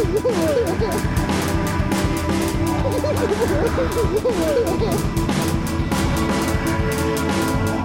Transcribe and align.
Dette 0.00 0.08
er 0.08 1.76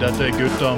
Dette 0.00 0.24
er 0.24 0.32
gutta 0.38 0.70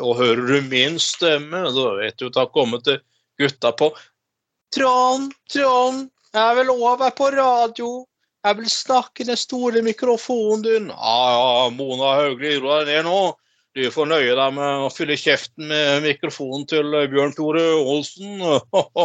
og 0.00 0.16
hører 0.16 0.46
du 0.46 0.62
min 0.70 0.98
stemme, 0.98 1.60
da 1.60 1.94
vet 1.98 2.16
du 2.16 2.26
at 2.30 2.32
det 2.32 2.40
har 2.40 2.48
kommet 2.54 2.84
til 2.88 2.98
gutta 3.40 3.72
på 3.76 3.92
Trond, 4.72 5.32
Trond, 5.52 6.08
jeg 6.32 6.56
vil 6.56 6.70
over 6.70 7.10
på 7.10 7.30
radio. 7.34 8.09
Jeg 8.40 8.56
vil 8.56 8.70
snakke 8.72 9.22
i 9.22 9.28
den 9.28 9.36
store 9.36 9.82
mikrofonen 9.84 10.62
din. 10.64 10.88
Ja, 10.88 11.16
ja, 11.34 11.70
Mona 11.76 12.14
Hauglie, 12.16 12.60
ro 12.60 12.78
deg 12.80 12.88
ned 12.88 13.08
nå. 13.08 13.20
Du 13.76 13.82
får 13.94 14.08
nøye 14.10 14.34
deg 14.34 14.54
med 14.56 14.84
å 14.86 14.90
fylle 14.90 15.18
kjeften 15.20 15.68
med 15.70 16.00
mikrofonen 16.06 16.64
til 16.70 16.88
Bjørn 17.12 17.34
Tore 17.36 17.66
Olsen. 17.78 18.40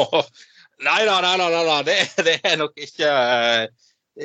Nei 0.85 1.01
da, 1.07 1.19
nei 1.23 1.35
da. 1.39 1.75
Det, 1.87 1.93
det 2.27 2.39
er 2.43 2.57
nok 2.59 2.73
ikke, 2.75 3.11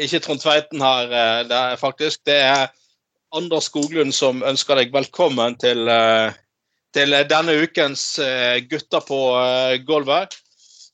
ikke 0.07 0.19
Trond 0.25 0.43
Tveiten 0.43 0.83
her. 0.83 1.13
Det 1.47 1.59
er 1.59 1.77
faktisk 1.79 2.25
det 2.27 2.41
er 2.43 2.65
Anders 3.37 3.69
Skoglund 3.71 4.15
som 4.15 4.43
ønsker 4.43 4.81
deg 4.81 4.95
velkommen 4.95 5.55
til, 5.63 5.87
eh, 5.89 6.33
til 6.95 7.15
denne 7.31 7.55
ukens 7.63 8.19
eh, 8.19 8.59
Gutter 8.67 9.05
på 9.07 9.21
eh, 9.39 9.77
gulvet. 9.87 10.35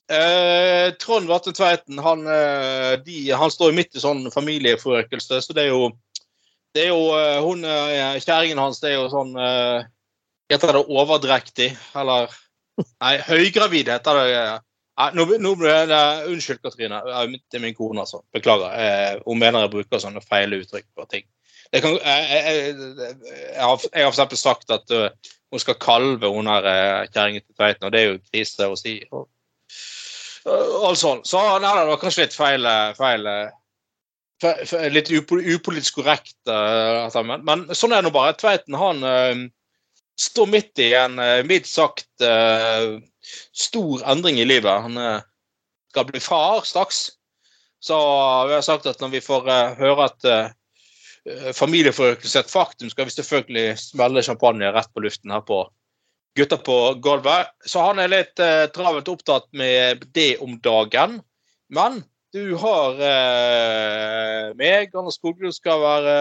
Eh, 0.07 0.93
Trond 1.01 1.27
Vatne 1.27 1.51
Tveiten 1.51 1.97
han, 1.99 2.21
eh, 2.31 2.93
de, 3.03 3.31
han 3.35 3.51
står 3.51 3.73
midt 3.75 3.97
i 3.97 4.03
sånn 4.03 4.29
familieforøkelse, 4.31 5.41
så 5.43 5.55
det 5.55 5.65
er 5.65 5.73
jo 5.73 5.89
det 6.75 6.85
er 6.85 6.93
jo 6.93 7.09
eh, 7.17 7.39
hun, 7.43 7.65
Kjerringen 7.65 8.23
Kjæringen 8.23 8.61
hans 8.61 8.79
det 8.79 8.93
er 8.93 9.01
jo 9.01 9.09
sånn 9.11 9.33
eh, 9.41 9.87
Heter 10.47 10.77
det 10.77 10.85
overdrektig? 10.87 11.73
Eller 11.99 12.31
Nei, 12.77 13.17
høygravid 13.25 13.89
heter 13.91 14.15
det. 14.21 14.35
Nei, 15.01 15.07
nå, 15.17 15.25
nå 15.43 15.49
ble 15.59 15.73
Unnskyld, 16.29 16.61
Katrine. 16.63 17.01
Det 17.03 17.57
er 17.57 17.63
min 17.65 17.75
kone, 17.75 18.05
altså. 18.05 18.21
Beklager. 18.31 18.69
Eh, 18.79 19.17
hun 19.25 19.41
mener 19.41 19.65
jeg 19.65 19.73
bruker 19.73 19.99
sånne 19.99 20.21
feil 20.23 20.55
uttrykk 20.55 20.85
på 20.95 21.07
ting. 21.11 21.25
Det 21.73 21.81
kan, 21.83 21.97
jeg, 21.97 22.29
jeg, 22.31 22.77
jeg, 22.77 23.17
jeg 23.25 23.65
har 23.65 23.83
jeg 23.89 24.07
eksempel 24.07 24.39
sagt 24.39 24.71
at 24.71 24.93
hun 24.93 25.59
skal 25.59 25.75
kalve 25.83 26.31
hun 26.31 26.47
her 26.47 26.69
kjerringen 27.09 27.43
til 27.43 27.57
Tveiten, 27.57 27.89
og 27.89 27.91
det 27.91 27.99
er 27.99 28.07
jo 28.13 28.21
krise 28.29 28.69
å 28.71 28.79
si. 28.79 28.95
Og, 29.11 29.25
alt 30.47 30.99
sånn. 30.99 31.23
Så 31.27 31.41
nei, 31.61 31.71
det 31.75 31.87
var 31.91 32.01
kanskje 32.01 32.25
litt 32.25 32.35
feil, 32.37 32.67
eh, 32.67 32.91
feil 32.97 33.31
eh, 33.31 33.47
Litt 34.93 35.09
upolitisk 35.09 35.95
korrekt, 35.97 36.35
uh, 36.45 37.09
men, 37.25 37.41
men 37.41 37.63
sånn 37.73 37.95
er 37.95 38.03
det 38.03 38.05
nå 38.05 38.11
bare. 38.13 38.35
Tveiten 38.37 38.75
han 38.77 38.99
står 40.13 40.51
midt 40.51 40.77
i 40.77 40.91
en 40.93 41.15
mildt 41.49 41.65
sagt 41.65 42.21
stor 43.57 44.03
endring 44.05 44.37
i 44.37 44.45
livet. 44.45 44.85
Han 44.85 45.23
skal 45.89 46.05
bli 46.11 46.21
far 46.21 46.61
straks. 46.69 46.99
Så 47.81 47.97
vi 48.45 48.53
har 48.53 48.61
sagt 48.61 48.85
at 48.85 49.01
når 49.01 49.15
vi 49.15 49.23
får 49.25 49.49
høre 49.81 50.05
at 50.05 50.29
familieforøkelse 51.57 52.37
er 52.37 52.45
et 52.45 52.53
faktum, 52.53 52.93
skal 52.93 53.09
vi 53.09 53.17
selvfølgelig 53.17 53.73
smelle 53.87 54.21
champagne 54.29 54.69
rett 54.69 54.93
på 54.93 55.01
luften 55.01 55.33
her 55.33 55.41
på 55.49 55.63
Gutta 56.37 56.59
på 56.61 56.77
gulvet. 57.01 57.49
Så 57.65 57.81
han 57.81 58.01
er 58.01 58.11
litt 58.11 58.43
eh, 58.43 58.67
travelt 58.73 59.09
opptatt 59.09 59.47
med 59.57 60.05
det 60.13 60.35
om 60.43 60.59
dagen. 60.61 61.17
Men 61.73 62.03
du 62.35 62.53
har 62.61 62.99
eh, 63.01 64.53
meg, 64.59 64.93
Anders 64.93 65.17
Skoglund, 65.17 65.55
skal 65.55 65.81
være, 65.81 66.17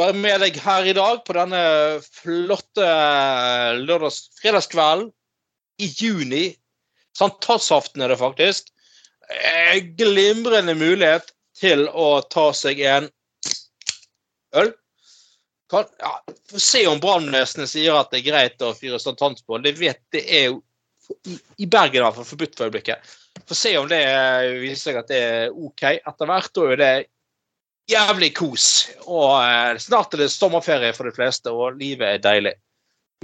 være 0.00 0.16
med 0.16 0.40
deg 0.46 0.56
her 0.64 0.88
i 0.88 0.94
dag 0.96 1.20
på 1.26 1.36
denne 1.36 1.60
flotte 2.06 2.88
lørdags, 3.82 4.22
fredagskvelden 4.40 5.10
i 5.82 5.90
juni. 5.92 6.46
Sankthansaften 7.18 8.04
er 8.04 8.14
det 8.14 8.20
faktisk. 8.22 8.72
Eh, 9.28 9.82
glimrende 9.98 10.76
mulighet 10.78 11.32
til 11.56 11.86
å 11.92 12.22
ta 12.32 12.48
seg 12.56 12.80
en 12.86 13.12
øl. 14.56 14.72
Kan, 15.70 15.84
ja, 15.98 16.24
Få 16.50 16.60
se 16.60 16.86
om 16.86 17.00
brannvesenet 17.02 17.70
sier 17.70 17.98
at 17.98 18.12
det 18.12 18.20
er 18.20 18.28
greit 18.30 18.62
å 18.62 18.74
fyre 18.76 19.00
sankthansbål. 19.02 19.64
Det 19.64 19.74
vet 19.80 20.02
det 20.14 20.22
er 20.22 20.48
jo 20.50 20.60
i, 21.56 21.66
Bergen 21.66 22.00
i 22.00 22.04
hvert 22.04 22.16
fall 22.18 22.26
forbudt 22.26 22.56
for 22.58 22.68
øyeblikket. 22.68 23.14
Få 23.46 23.58
se 23.58 23.72
om 23.78 23.88
det 23.90 24.00
eh, 24.06 24.56
viser 24.62 24.90
seg 24.90 25.00
at 25.00 25.10
det 25.10 25.20
er 25.22 25.54
OK 25.54 25.84
etter 25.96 26.30
hvert. 26.30 26.52
Da 26.54 26.66
er 26.70 26.80
det 26.82 26.94
jævlig 27.90 28.32
kos. 28.38 28.68
Og 29.04 29.36
eh, 29.42 29.76
snart 29.82 30.14
er 30.14 30.24
det 30.24 30.32
sommerferie 30.34 30.94
for 30.96 31.10
de 31.10 31.14
fleste, 31.14 31.50
og 31.50 31.78
livet 31.78 32.16
er 32.16 32.24
deilig. 32.24 32.56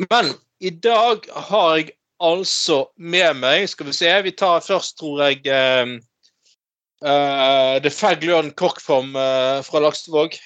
Men 0.09 0.31
i 0.63 0.71
dag 0.75 1.27
har 1.51 1.77
jeg 1.79 1.93
altså 2.23 2.87
med 2.97 3.35
meg 3.43 3.67
Skal 3.69 3.89
vi 3.91 3.93
se, 3.93 4.11
vi 4.25 4.31
tar 4.33 4.63
først, 4.65 4.95
tror 4.99 5.25
jeg 5.27 5.43
eh, 5.51 5.99
Uh, 7.03 7.83
Det 7.83 7.91
Fag 7.91 8.23
Løren 8.23 8.53
Korkform 8.55 9.17
uh, 9.19 9.59
fra 9.67 9.81
Laksevåg. 9.83 10.37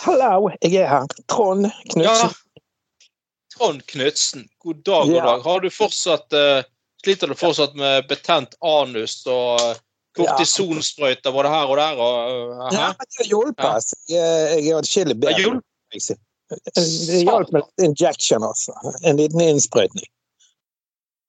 Hallo, 0.00 0.48
jeg 0.62 0.80
er 0.80 0.88
her. 0.88 1.06
Trond 1.28 1.68
Ja. 1.96 2.14
Trond 3.56 3.82
Knutsen, 3.86 4.46
god 4.58 4.74
dag, 4.84 5.06
god 5.10 5.26
dag. 5.26 5.42
Har 5.44 5.60
du 5.60 5.70
fortsatt 5.70 6.32
uh, 6.32 6.62
Sliter 7.04 7.28
du 7.28 7.34
fortsatt 7.34 7.76
med 7.80 8.08
betent 8.08 8.54
anus 8.60 9.22
og 9.24 9.60
eh, 9.64 9.78
kortisonsprøyter 10.18 11.32
både 11.32 11.48
her 11.48 11.70
og 11.72 11.78
der? 11.80 12.00
Og, 12.04 12.50
eh, 12.52 12.74
Ja, 12.76 12.88
det 13.16 13.28
hjelper. 13.30 13.78
Jeg, 14.10 14.58
jeg 14.60 14.74
er 14.74 14.80
atskillig 14.82 15.16
bedre. 15.16 15.62
Det 16.76 17.22
hjalp 17.22 17.54
med 17.54 17.64
litt 17.64 17.86
injection, 17.86 18.44
altså. 18.44 18.76
En 19.00 19.16
liten 19.16 19.40
innsprøytning. 19.40 20.04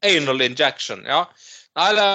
Anal 0.03 0.43
injection, 0.43 1.05
ja. 1.07 1.21
Nei, 1.79 1.87
det, 1.95 2.09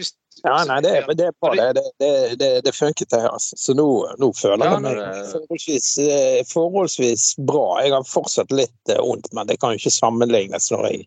hvis, 0.00 0.10
Ja, 0.42 0.64
nei, 0.66 0.80
det, 0.82 0.92
men 1.06 1.16
det 1.18 1.26
er 1.30 1.34
bra. 1.40 1.52
Det, 1.54 1.72
det, 1.76 1.84
det, 2.02 2.36
det, 2.40 2.50
det 2.66 2.72
funket, 2.74 3.10
det. 3.10 3.20
Altså. 3.28 3.56
Så 3.58 3.74
nå, 3.78 3.86
nå 4.18 4.30
føler 4.34 4.66
jeg 4.66 4.82
meg 4.82 5.00
forholdsvis, 5.30 5.90
eh, 6.02 6.40
forholdsvis 6.50 7.26
bra. 7.46 7.66
Jeg 7.84 7.94
har 7.94 8.08
fortsatt 8.08 8.54
litt 8.54 8.90
eh, 8.90 8.98
vondt, 8.98 9.30
men 9.36 9.46
det 9.50 9.60
kan 9.62 9.74
jo 9.74 9.82
ikke 9.82 9.94
sammenlignes 9.94 10.70
når 10.74 10.88
jeg 10.88 11.06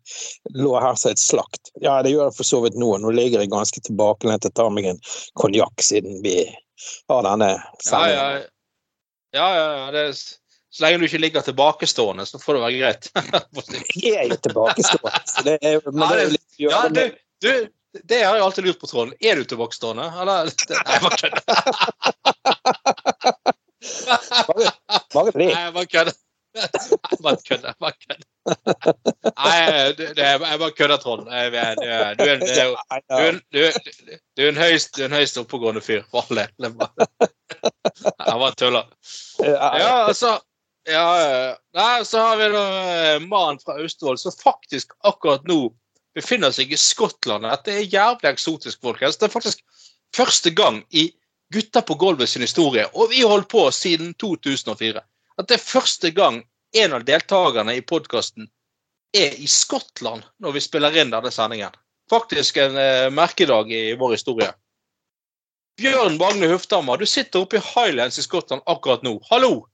lå 0.56 0.76
her 0.80 0.96
som 1.00 1.12
et 1.12 1.22
slakt. 1.22 1.74
Ja, 1.84 1.98
det 2.06 2.16
gjør 2.16 2.30
jeg 2.30 2.38
for 2.40 2.52
så 2.52 2.62
vidt 2.64 2.80
nå. 2.80 2.94
Nå 3.04 3.12
ligger 3.16 3.44
jeg 3.44 3.52
ganske 3.52 3.84
tilbakelent 3.84 4.48
og 4.48 4.56
tar 4.56 4.72
meg 4.72 4.88
en 4.94 5.04
konjakk 5.42 5.84
siden 5.84 6.22
vi 6.24 6.40
har 7.10 7.24
denne 7.24 7.54
ja, 7.56 8.02
ja, 8.12 8.26
ja, 9.36 9.46
ja, 9.56 9.70
ja 9.80 9.92
det, 9.96 10.10
så 10.76 10.84
lenge 10.84 11.00
du 11.00 11.08
ikke 11.08 11.22
ligger 11.24 11.44
tilbakestående, 11.44 12.26
så 12.28 12.40
får 12.40 12.58
det 12.58 12.64
være 12.66 12.80
greit. 12.80 13.08
Jeg 14.04 14.16
er 14.26 14.28
jo 14.34 14.38
tilbakestående, 14.44 15.22
så 15.32 15.44
det 15.48 15.56
er 15.62 15.80
men 15.88 16.04
Ja, 16.04 16.10
det 16.12 16.24
er 16.24 16.34
litt 16.34 16.60
gjørende. 16.60 17.06
ja, 17.06 17.12
du, 17.16 17.46
du, 17.48 17.70
det 18.04 18.24
har 18.24 18.36
jeg 18.36 18.44
alltid 18.46 18.66
lurt 18.68 18.80
på, 18.82 18.88
Trond. 18.92 19.14
Er 19.22 19.36
du 19.40 19.44
tilbakestående? 19.48 20.06
Eller? 20.22 20.46
Nei, 20.86 20.94
jeg 20.94 21.02
bare 21.06 21.18
kødder. 21.22 21.42
Bare 25.14 25.32
fordi. 25.32 25.46
Nei, 25.50 25.62
jeg 25.66 25.74
bare 25.76 25.86
kødder. 25.92 26.14
Jeg 26.56 27.20
bare 27.24 27.38
kødder. 27.50 27.74
bare 27.84 27.94
kødder. 28.06 28.28
Nei, 29.36 29.92
det, 29.98 30.10
det, 30.18 30.24
jeg 30.24 30.60
bare 30.62 30.72
kødder, 30.78 30.98
Trond. 31.04 31.26
Du, 31.26 31.32
er- 31.32 31.76
du, 31.76 31.86
er- 31.86 32.14
du, 32.16 32.24
er- 33.20 33.40
du, 33.52 33.60
er- 33.60 34.20
du, 34.38 34.44
en 34.50 34.60
høyst, 34.60 35.00
høyst 35.12 35.38
oppegående 35.42 35.82
fyr, 35.84 36.04
for 36.12 36.24
all 36.30 36.44
del. 36.44 36.74
Bare- 36.80 37.08
Jeg 38.02 38.40
bare 38.44 38.56
tuller. 38.60 38.86
Ja, 39.44 40.06
altså 40.08 40.36
ja, 40.86 41.06
ja. 41.18 41.54
Nei, 41.74 42.04
så 42.06 42.20
har 42.22 42.36
vi 42.38 42.50
da 42.54 42.62
eh, 43.16 43.20
mannen 43.26 43.58
fra 43.64 43.74
Austevoll 43.82 44.20
som 44.22 44.32
faktisk 44.38 44.92
akkurat 45.10 45.42
nå 45.50 45.58
befinner 46.16 46.54
seg 46.56 46.72
i 46.72 46.80
Skottland. 46.80 47.46
Dette 47.46 47.76
er 47.76 47.86
jævlig 47.92 48.32
eksotisk, 48.32 48.82
folkens. 48.82 49.20
Det 49.20 49.28
er 49.28 49.36
faktisk 49.36 49.62
første 50.16 50.52
gang 50.56 50.84
i 50.92 51.10
Gutta 51.54 51.84
på 51.86 51.94
gulvet 52.02 52.30
sin 52.30 52.42
historie, 52.42 52.88
og 52.94 53.12
vi 53.12 53.22
har 53.22 53.30
holdt 53.30 53.52
på 53.52 53.68
siden 53.72 54.16
2004, 54.18 55.02
at 55.38 55.48
det 55.48 55.60
er 55.60 55.62
første 55.62 56.10
gang 56.12 56.40
en 56.76 56.96
av 56.98 57.06
deltakerne 57.06 57.76
i 57.78 57.84
podkasten 57.86 58.48
er 59.16 59.38
i 59.38 59.48
Skottland 59.48 60.26
når 60.42 60.56
vi 60.56 60.64
spiller 60.66 60.98
inn 60.98 61.14
denne 61.14 61.32
sendingen. 61.32 61.76
Faktisk 62.10 62.58
en 62.62 62.80
eh, 62.82 63.12
merkedag 63.14 63.70
i 63.72 63.94
vår 64.00 64.18
historie. 64.18 64.50
Bjørn 65.80 66.18
Magne 66.18 66.50
Hufthammer, 66.50 66.98
du 66.98 67.06
sitter 67.06 67.46
oppe 67.46 67.60
i 67.60 67.64
Highlands 67.64 68.20
i 68.20 68.26
Skottland 68.26 68.66
akkurat 68.66 69.06
nå. 69.06 69.20
Hallo! 69.30 69.68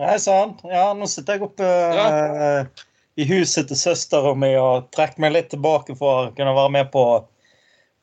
Hei 0.00 0.18
sann. 0.20 0.54
Ja, 0.64 0.90
nå 0.96 1.06
sitter 1.10 1.36
jeg 1.36 1.46
oppe 1.46 1.66
eh, 1.68 2.84
i 3.20 3.24
huset 3.28 3.68
til 3.68 3.76
søstera 3.76 4.32
mi 4.38 4.54
og 4.56 4.86
trekker 4.94 5.20
meg 5.20 5.34
litt 5.34 5.50
tilbake 5.52 5.96
for 5.98 6.12
å 6.28 6.30
kunne 6.36 6.54
være 6.56 6.72
med 6.78 6.90
på 6.94 7.02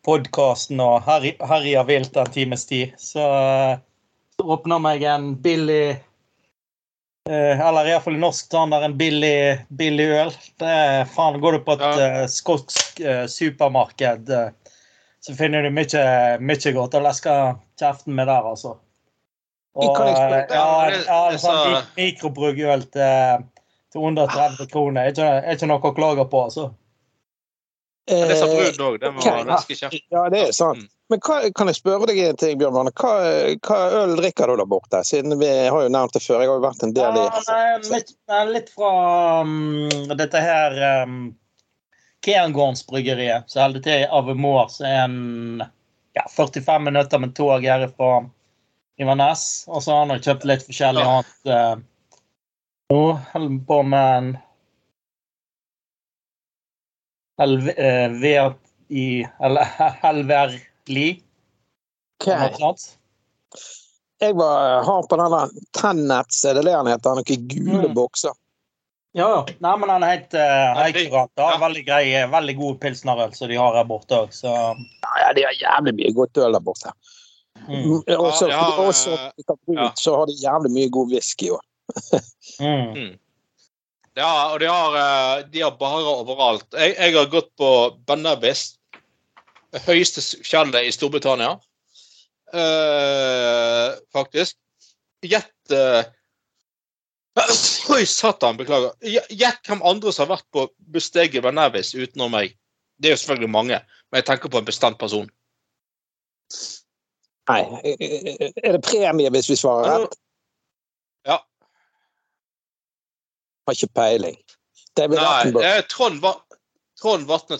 podkasten 0.05 0.79
og 0.83 1.01
herje 1.05 1.83
vilt 1.87 2.17
en 2.17 2.29
times 2.33 2.65
tid. 2.69 2.93
Så 3.01 3.19
uh, 3.23 3.79
åpner 4.45 4.79
meg 4.79 5.03
en 5.03 5.31
billig 5.43 5.97
eh, 7.29 7.59
Eller 7.59 7.89
iallfall 7.91 8.15
i 8.15 8.21
norsk 8.21 8.45
standard 8.47 8.85
en 8.87 8.95
billig, 8.97 9.59
billig 9.81 10.07
øl. 10.21 10.31
Det 10.61 10.69
er 10.71 11.09
faen 11.11 11.41
Går 11.43 11.57
du 11.57 11.63
på 11.67 11.75
et 11.77 11.83
Ja. 11.83 11.93
eh, 12.21 12.27
skotsk 12.31 12.99
eh, 13.03 13.25
supermarked, 13.29 14.29
eh, 14.29 14.75
så 15.19 15.35
finner 15.35 15.65
du 15.67 15.73
mye, 15.75 16.05
mye 16.39 16.71
godt 16.77 16.95
å 16.95 17.01
leske 17.03 17.33
kjeften 17.81 18.15
med 18.15 18.29
der, 18.31 18.45
altså. 18.53 18.77
Og 19.79 19.99
eh, 20.01 20.45
ja, 20.49 20.89
ja, 20.95 21.19
sånn 21.37 21.39
sa- 21.43 21.65
mik- 21.67 21.91
mikrobrugøl 21.99 22.85
til, 22.95 23.43
til 23.93 24.05
under 24.09 24.29
30 24.29 24.69
kroner. 24.71 25.07
Er 25.07 25.15
ikke, 25.15 25.31
er 25.39 25.57
ikke 25.57 25.69
noe 25.69 25.81
å 25.81 25.95
klage 25.97 26.25
på, 26.29 26.43
altså. 26.49 26.69
Men 28.09 28.27
Det 28.27 28.37
sa 28.37 28.45
Eh, 28.45 28.55
Brun 28.55 28.87
òg. 28.87 28.99
Den 28.99 29.15
var 29.15 29.43
ganske 29.45 29.75
kjeft. 29.75 30.05
Ja, 30.09 30.29
det 30.29 30.39
er 30.47 30.51
sant. 30.51 30.77
Mm. 30.77 30.95
Men 31.09 31.21
hva, 31.25 31.37
kan 31.57 31.69
jeg 31.69 31.79
spørre 31.79 32.05
deg 32.09 32.19
en 32.21 32.37
ting, 32.37 32.57
Bjørn 32.61 32.77
Arne? 32.77 32.93
Hva, 32.93 33.11
hva 33.65 33.77
øl 34.03 34.15
drikker 34.19 34.49
du 34.49 34.61
der 34.61 34.69
borte? 34.69 35.01
Siden 35.05 35.39
vi 35.41 35.49
har 35.49 35.85
jo 35.85 35.91
nevnt 35.93 36.13
det 36.13 36.21
før. 36.21 36.43
Jeg 36.43 36.51
har 36.51 36.59
jo 36.59 36.65
vært 36.65 36.85
en 36.85 36.93
del 36.97 37.17
i 37.17 37.23
Ja, 37.25 37.43
nei, 37.49 37.93
litt, 37.95 38.13
nei, 38.29 38.41
litt 38.53 38.69
fra 38.73 38.91
um, 39.41 39.89
dette 40.13 40.43
her 40.43 40.77
um, 41.03 41.19
Cairngårdsbryggeriet. 42.25 43.49
Så 43.49 43.63
holder 43.63 43.85
til 43.85 44.03
i 44.03 44.09
Avemor, 44.19 44.67
som 44.73 44.89
er 44.89 44.99
en 45.07 45.63
ja, 46.17 46.27
45 46.29 46.85
minutter 46.85 47.25
med 47.25 47.33
tog 47.37 47.65
herifra 47.65 48.13
Ivanes. 49.01 49.47
Og 49.69 49.81
så 49.85 49.95
har 49.97 50.05
han 50.05 50.21
kjøpt 50.21 50.45
litt 50.49 50.65
forskjellig 50.67 51.05
annet. 51.09 51.35
Uh, 51.49 51.88
nå 52.89 53.01
holder 53.33 53.49
vi 53.49 53.59
på 53.65 53.83
med 53.83 54.17
en 54.17 54.29
LV, 57.39 57.69
eh, 57.69 59.27
Eller 59.41 59.67
LVRLI. 60.13 61.09
Jeg 64.19 64.35
var 64.35 64.83
har 64.83 65.03
på 65.07 65.15
denne 65.21 65.45
Tennets, 65.77 66.41
er 66.45 66.57
det 66.57 66.65
det 66.67 66.73
han 66.75 66.89
heter? 66.91 67.15
Noen 67.21 67.47
gule 67.47 67.87
Mm. 67.87 67.93
bokser. 67.95 68.33
Ja, 69.15 69.29
ja. 69.29 69.45
Nei, 69.63 69.77
men 69.81 69.89
han 69.89 70.03
er 70.03 70.11
helt, 70.17 70.33
uh. 70.33 70.75
Ja. 71.37 71.53
Veldig 71.61 71.85
grei, 71.87 72.03
veldig 72.29 72.55
god 72.59 72.75
pilsnerøl 72.83 73.31
som 73.33 73.47
de 73.49 73.55
har 73.57 73.73
her 73.79 73.87
borte 73.89 74.13
òg, 74.19 74.33
så 74.35 74.51
Ja, 74.51 75.13
ja, 75.23 75.31
de 75.33 75.45
har 75.47 75.55
jævlig 75.57 75.95
mye 76.01 76.11
godt 76.13 76.37
øl 76.37 76.53
der 76.53 76.59
borte. 76.61 76.91
mm. 77.67 77.79
Mm, 77.85 78.03
Også, 78.19 78.49
Ja, 78.49 78.59
ja, 78.59 78.83
også 78.89 79.15
ja. 79.73 79.91
så 79.95 80.15
har 80.17 80.25
de 80.27 80.33
jævlig 80.43 80.71
mye 80.75 80.89
god 80.91 81.09
whisky 81.15 81.49
òg. 81.55 81.63
Mm. 82.59 83.17
Ja, 84.19 84.31
og 84.53 84.59
de 84.59 84.67
har, 84.67 84.95
eh, 84.99 85.43
de 85.53 85.61
har 85.63 85.75
barer 85.79 86.09
overalt. 86.11 86.65
Jeg, 86.75 86.95
jeg 86.97 87.15
har 87.15 87.29
gått 87.31 87.49
på 87.59 87.69
Bennevis, 88.09 88.65
høyeste 89.85 90.23
fjellet 90.45 90.87
i 90.89 90.91
Storbritannia. 90.95 91.55
uh, 92.53 93.93
faktisk. 94.15 94.57
Gjett 95.21 95.71
uh, 95.75 96.01
Oi, 97.93 98.05
satan, 98.09 98.57
beklager. 98.57 98.91
Gj- 99.05 99.29
Gjett 99.37 99.67
hvem 99.69 99.83
andre 99.85 100.11
som 100.15 100.25
har 100.27 100.37
vært 100.39 100.47
på 100.55 100.65
besteget 100.91 101.43
Bennevis 101.45 101.93
utenom 101.95 102.33
meg. 102.33 102.55
Det 102.99 103.11
er 103.11 103.15
jo 103.15 103.21
selvfølgelig 103.21 103.51
mange, 103.53 103.77
men 104.11 104.19
jeg 104.19 104.27
tenker 104.27 104.51
på 104.51 104.59
en 104.59 104.67
bestemt 104.67 104.97
person. 104.99 105.29
Nei, 107.49 107.61
er 107.85 108.75
det 108.75 108.81
premie 108.85 109.29
hvis 109.33 109.47
vi 109.53 109.55
svarer 109.57 110.03
rett? 110.03 110.17
Ja. 111.29 111.37
Har 113.69 113.77
ikke 113.77 113.93
peiling. 113.93 114.37
Nei, 115.21 115.43
er 115.69 115.81
Trond, 115.91 116.19
Va- 116.23 116.39
Trond 116.99 117.27
Vatne. 117.29 117.59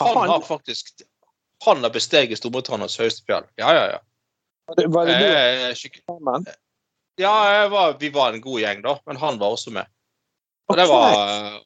Han 0.00 0.14
har 0.28 0.40
faktisk 0.46 1.02
Han 1.64 1.82
har 1.84 1.90
besteget 1.92 2.38
Storbritannias 2.40 2.96
høyeste 3.00 3.24
fjell. 3.28 3.44
Ja, 3.60 3.72
ja, 3.76 3.84
ja. 3.94 3.98
Var 4.68 5.06
det 5.08 5.14
du 5.20 5.26
Eh. 6.48 6.54
Ja, 7.20 7.32
jeg 7.52 7.70
var, 7.70 7.96
vi 8.00 8.08
var 8.14 8.32
en 8.32 8.40
god 8.40 8.60
gjeng, 8.62 8.82
da, 8.82 8.94
men 9.06 9.16
han 9.20 9.38
var 9.38 9.52
også 9.56 9.70
med. 9.74 9.86
Og 10.70 10.76
det 10.78 10.86
var 10.88 11.12
eh, 11.12 11.60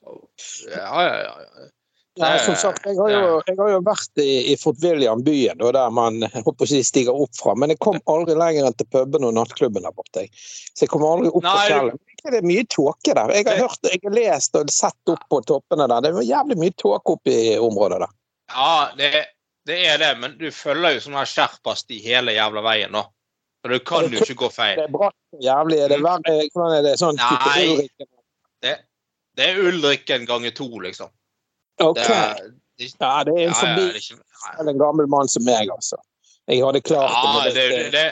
Ja, 0.75 1.03
ja, 1.03 1.15
ja. 1.23 1.69
Ja, 2.17 2.39
som 2.39 2.55
sagt, 2.55 2.85
jeg 2.87 2.95
har 2.95 3.11
jo, 3.11 3.31
jeg 3.47 3.57
har 3.59 3.71
jo 3.73 3.79
vært 3.83 4.21
i, 4.23 4.53
i 4.53 4.57
Fort 4.61 4.77
William, 4.85 5.23
byen, 5.27 5.59
der 5.59 5.91
man 5.91 6.21
håper 6.47 6.69
si, 6.71 6.79
stiger 6.87 7.17
opp 7.25 7.33
fra. 7.35 7.57
Men 7.59 7.73
jeg 7.75 7.81
kom 7.83 7.99
aldri 8.07 8.37
lenger 8.39 8.69
enn 8.69 8.77
til 8.79 8.87
puben 8.95 9.27
og 9.27 9.33
nattklubben 9.35 9.83
der 9.83 9.95
borte. 9.97 10.23
Så 10.31 10.85
jeg 10.87 10.93
kom 10.93 11.03
aldri 11.09 11.33
opp 11.33 11.43
på 11.43 11.49
Nei, 11.49 11.65
fjellet. 11.73 11.99
Det 12.25 12.39
er 12.39 12.47
mye 12.47 12.65
tåke 12.71 13.17
der. 13.19 13.33
Jeg 13.35 13.49
har, 13.49 13.59
hørt, 13.65 13.89
jeg 13.91 14.01
har 14.05 14.15
lest 14.15 14.55
og 14.61 14.71
sett 14.73 15.11
opp 15.13 15.25
på 15.29 15.41
toppene 15.51 15.89
der. 15.91 16.05
Det 16.07 16.13
er 16.15 16.29
jævlig 16.29 16.59
mye 16.63 16.77
tåke 16.81 17.17
oppe 17.19 17.35
i 17.35 17.57
området 17.59 17.99
der. 18.05 18.15
Ja, 18.55 18.71
det, 18.97 19.11
det 19.67 19.81
er 19.91 19.99
det, 20.05 20.13
men 20.23 20.39
du 20.39 20.47
følger 20.55 20.95
jo 20.95 21.03
sånn 21.09 21.19
her 21.19 21.29
skjerpast 21.35 21.91
i 21.91 21.99
hele 22.05 22.37
jævla 22.39 22.63
veien, 22.65 22.95
nå. 22.95 23.03
Så 23.65 23.73
du 23.73 23.79
kan 23.81 24.07
jo 24.13 24.21
ikke 24.23 24.39
gå 24.45 24.49
feil. 24.55 24.79
Det 24.79 24.87
er 24.87 24.95
bratt 24.95 25.17
og 25.35 25.43
jævlig. 25.43 25.83
Er 25.83 25.89
det, 25.97 25.99
Mm. 25.99 26.07
verre- 26.07 26.49
hvordan 26.55 26.79
er 26.79 26.83
det 26.87 26.95
sånn 27.01 27.19
type 27.19 27.51
Nei. 27.51 27.67
Ulriken? 27.75 28.09
Det, 28.63 28.75
det 29.41 29.51
er 29.51 29.61
Ulrikken 29.67 30.27
ganger 30.31 30.55
to, 30.55 30.71
liksom. 30.85 31.11
Ok. 31.83 31.99
Det 31.99 32.15
er, 32.15 32.45
det, 32.79 32.89
Ja, 33.01 33.25
det 33.25 33.35
er 33.35 33.45
en 33.45 33.53
ja, 33.53 33.59
forbi 33.59 34.01
ikke, 34.01 34.17
Selv 34.45 34.71
en 34.71 34.81
gammel 34.81 35.07
mann 35.11 35.31
som 35.31 35.45
meg, 35.47 35.71
altså. 35.71 35.99
Jeg 36.51 36.61
hadde 36.65 36.81
klart 36.85 37.13
ja, 37.15 37.31
med 37.39 37.55
det, 37.57 37.69
litt 37.71 37.93
det, 37.95 38.09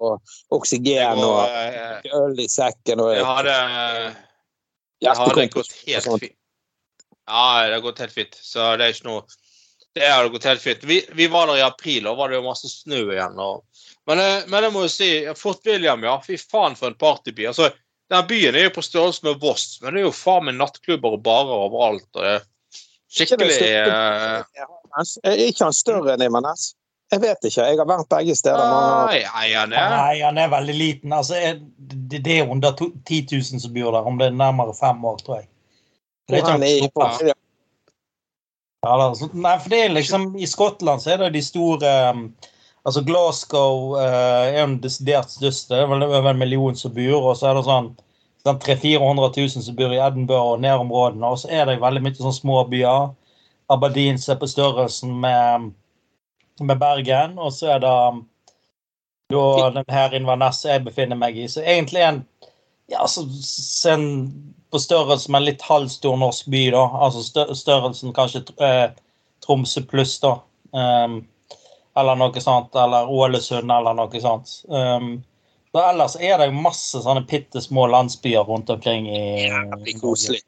og 0.00 0.54
oksygen 0.56 1.20
går, 1.20 1.26
og 1.26 1.50
eh, 1.52 2.14
øl 2.16 2.38
i 2.40 2.46
sekken 2.48 3.02
og 3.04 3.10
Det 3.12 3.26
hadde, 3.28 3.56
jeg 5.04 5.18
hadde 5.20 5.46
gått 5.52 5.74
helt 5.84 6.08
fint. 6.08 6.36
Ja, 7.24 7.66
det 7.66 7.76
har 7.76 7.84
gått 7.84 8.00
helt 8.04 8.14
fint. 8.14 8.38
Så 8.40 8.70
det 8.78 8.86
er 8.86 8.94
ikke 8.94 9.08
noe 9.08 9.22
Det 9.94 10.08
hadde 10.08 10.32
gått 10.34 10.48
helt 10.48 10.62
fint. 10.64 10.84
Vi, 10.88 10.98
vi 11.14 11.28
var 11.30 11.46
der 11.48 11.60
i 11.60 11.66
april, 11.66 12.08
og 12.10 12.18
var 12.18 12.32
det 12.32 12.40
jo 12.40 12.48
masse 12.48 12.70
snø 12.70 13.04
igjen. 13.04 13.36
Og, 13.38 13.62
men, 14.08 14.20
eh, 14.20 14.48
men 14.48 14.66
jeg 14.66 14.74
må 14.74 14.86
jo 14.86 14.92
si, 14.92 15.10
Fort 15.38 15.62
William, 15.68 16.02
ja. 16.04 16.16
Fy 16.24 16.40
faen 16.40 16.74
for 16.78 16.90
en 16.90 16.98
partyby. 16.98 17.46
Altså, 17.52 17.70
den 18.10 18.26
byen 18.28 18.56
er 18.58 18.66
jo 18.66 18.74
på 18.74 18.84
størrelse 18.84 19.24
med 19.28 19.38
Voss, 19.44 19.78
men 19.82 19.94
det 19.94 20.02
er 20.02 20.08
jo 20.08 20.16
faen 20.16 20.48
meg 20.48 20.58
nattklubber 20.58 21.16
og 21.16 21.22
barer 21.24 21.68
overalt. 21.68 22.08
og 22.16 22.26
det 22.26 22.40
Skikkelig 23.14 23.58
eh, 23.62 24.64
Er 25.22 25.44
ikke 25.46 25.68
han 25.68 25.76
større 25.76 26.16
enn 26.16 26.24
Imanes? 26.26 26.72
Jeg 27.12 27.20
vet 27.22 27.46
ikke. 27.46 27.66
Jeg 27.68 27.78
har 27.78 27.86
vært 27.86 28.08
begge 28.10 28.34
steder. 28.34 28.58
Nei, 28.58 29.20
nei, 29.22 29.48
han 29.54 29.74
er 29.76 29.92
Nei, 29.92 30.14
han 30.24 30.38
er 30.40 30.50
veldig 30.50 30.74
liten. 30.74 31.12
Altså, 31.14 31.38
det, 31.76 32.22
det 32.24 32.38
er 32.40 32.50
under 32.50 32.74
to, 32.74 32.90
10 33.06 33.20
000 33.30 33.62
som 33.62 33.74
bor 33.74 33.92
der, 33.94 34.08
om 34.08 34.18
det 34.18 34.30
er 34.30 34.38
nærmere 34.38 34.74
fem 34.74 35.04
år, 35.04 35.20
tror 35.22 35.42
jeg. 35.42 35.48
Det 36.26 36.38
er 36.38 36.42
ikke 36.42 36.54
Han 36.56 36.66
er 36.66 37.28
ja. 37.28 37.38
Ja, 38.84 38.96
nei, 39.32 39.54
for 39.62 39.72
det 39.72 39.78
er 39.80 39.94
liksom 39.94 40.34
I 40.36 40.46
Skottland 40.48 41.00
så 41.00 41.14
er 41.14 41.22
det 41.22 41.30
de 41.38 41.40
store 41.44 41.92
um, 42.12 42.26
Altså 42.84 43.00
Glasgow 43.00 43.94
uh, 43.96 44.44
er 44.44 44.58
den 44.58 44.74
desidert 44.82 45.30
største. 45.32 45.72
Det 45.72 45.78
er 45.80 45.88
vel 45.88 46.04
over 46.04 46.34
en 46.34 46.40
million 46.42 46.76
som 46.76 46.92
bor. 46.92 47.30
Og 47.30 47.38
så 47.40 47.48
er 47.48 47.56
det 47.56 47.62
sånn 47.64 47.94
300 48.44 48.76
000-400 48.76 49.40
000 49.40 49.48
som 49.64 49.76
bor 49.76 49.92
i 49.92 50.00
Edinburgh 50.00 50.52
og 50.52 50.60
nærområdene. 50.60 51.26
Og 51.26 51.38
så 51.38 51.48
er 51.50 51.64
det 51.68 51.80
veldig 51.80 52.02
mye 52.04 52.18
sånn 52.18 52.36
små 52.36 52.60
byer. 52.68 53.14
Aberdeen 53.72 54.20
er 54.20 54.38
på 54.40 54.48
størrelsen 54.50 55.14
med, 55.20 55.70
med 56.60 56.80
Bergen. 56.80 57.38
Og 57.38 57.54
så 57.56 57.74
er 57.74 57.84
det 57.84 57.92
um, 57.92 58.24
da 59.32 59.70
den 59.78 59.88
her 59.88 60.14
Inverness 60.14 60.64
jeg 60.64 60.84
befinner 60.84 61.16
meg 61.16 61.38
i. 61.40 61.48
Så 61.48 61.64
egentlig 61.64 62.04
en 62.04 62.24
ja, 62.92 63.06
så 63.08 63.24
en 63.94 64.08
på 64.70 64.78
størrelse 64.78 65.30
med 65.30 65.38
en 65.40 65.46
litt 65.48 65.62
halvstor 65.62 66.16
norsk 66.20 66.48
by, 66.52 66.64
da. 66.74 66.82
Altså 67.06 67.46
størrelsen 67.54 68.12
kanskje 68.12 68.42
eh, 68.60 68.90
Tromsø 69.46 69.84
pluss, 69.88 70.18
da. 70.20 70.34
Um, 70.74 71.22
eller 71.96 72.18
noe 72.18 72.42
sånt. 72.42 72.74
Eller 72.76 73.08
Ålesund, 73.08 73.70
eller 73.70 73.96
noe 73.96 74.20
sånt. 74.20 74.50
Um, 74.68 75.22
så 75.74 75.80
ellers 75.90 76.16
er 76.22 76.38
det 76.38 76.52
masse 76.54 77.00
sånne 77.02 77.24
bitte 77.26 77.58
små 77.58 77.88
landsbyer 77.90 78.46
rundt 78.46 78.68
omkring 78.70 79.08
i 79.10 79.22
Jævlig 79.48 79.96
koselig. 79.98 80.44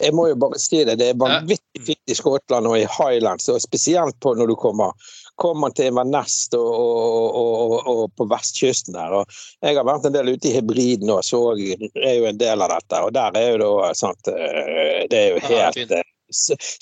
Jeg 0.00 0.12
må 0.16 0.26
jo 0.28 0.36
bare 0.40 0.58
si 0.60 0.80
det. 0.84 0.94
Det 1.00 1.10
er 1.10 1.20
vanvittig 1.20 1.82
fint 1.84 2.12
i 2.12 2.16
Skottland 2.16 2.68
og 2.68 2.78
i 2.78 2.88
Highlands, 2.88 3.48
og 3.52 3.60
spesielt 3.60 4.16
på 4.20 4.32
når 4.36 4.50
du 4.52 4.54
kommer, 4.60 4.96
kommer 5.40 5.72
til 5.76 5.90
Inverness 5.90 6.48
og, 6.56 6.72
og, 6.72 7.36
og, 7.36 7.76
og, 7.92 8.02
på 8.16 8.26
vestkysten 8.32 8.96
der. 8.96 9.20
Og 9.20 9.38
jeg 9.60 9.76
har 9.76 9.88
vært 9.88 10.08
en 10.08 10.16
del 10.16 10.32
ute 10.32 10.48
i 10.48 10.56
hybriden 10.56 11.12
og 11.12 11.24
så 11.24 11.40
er 11.52 12.18
jo 12.18 12.28
en 12.28 12.40
del 12.40 12.64
av 12.64 12.72
dette. 12.72 13.04
Og 13.04 13.16
der 13.16 13.40
er 13.40 13.54
jo 13.54 13.62
da 13.64 13.94
sant 13.96 14.32
eh, 14.32 15.06
Det 15.12 15.20
er 15.22 15.32
jo 15.34 15.46
helt 15.48 15.80
fint. 15.80 15.96
eh, 15.96 16.12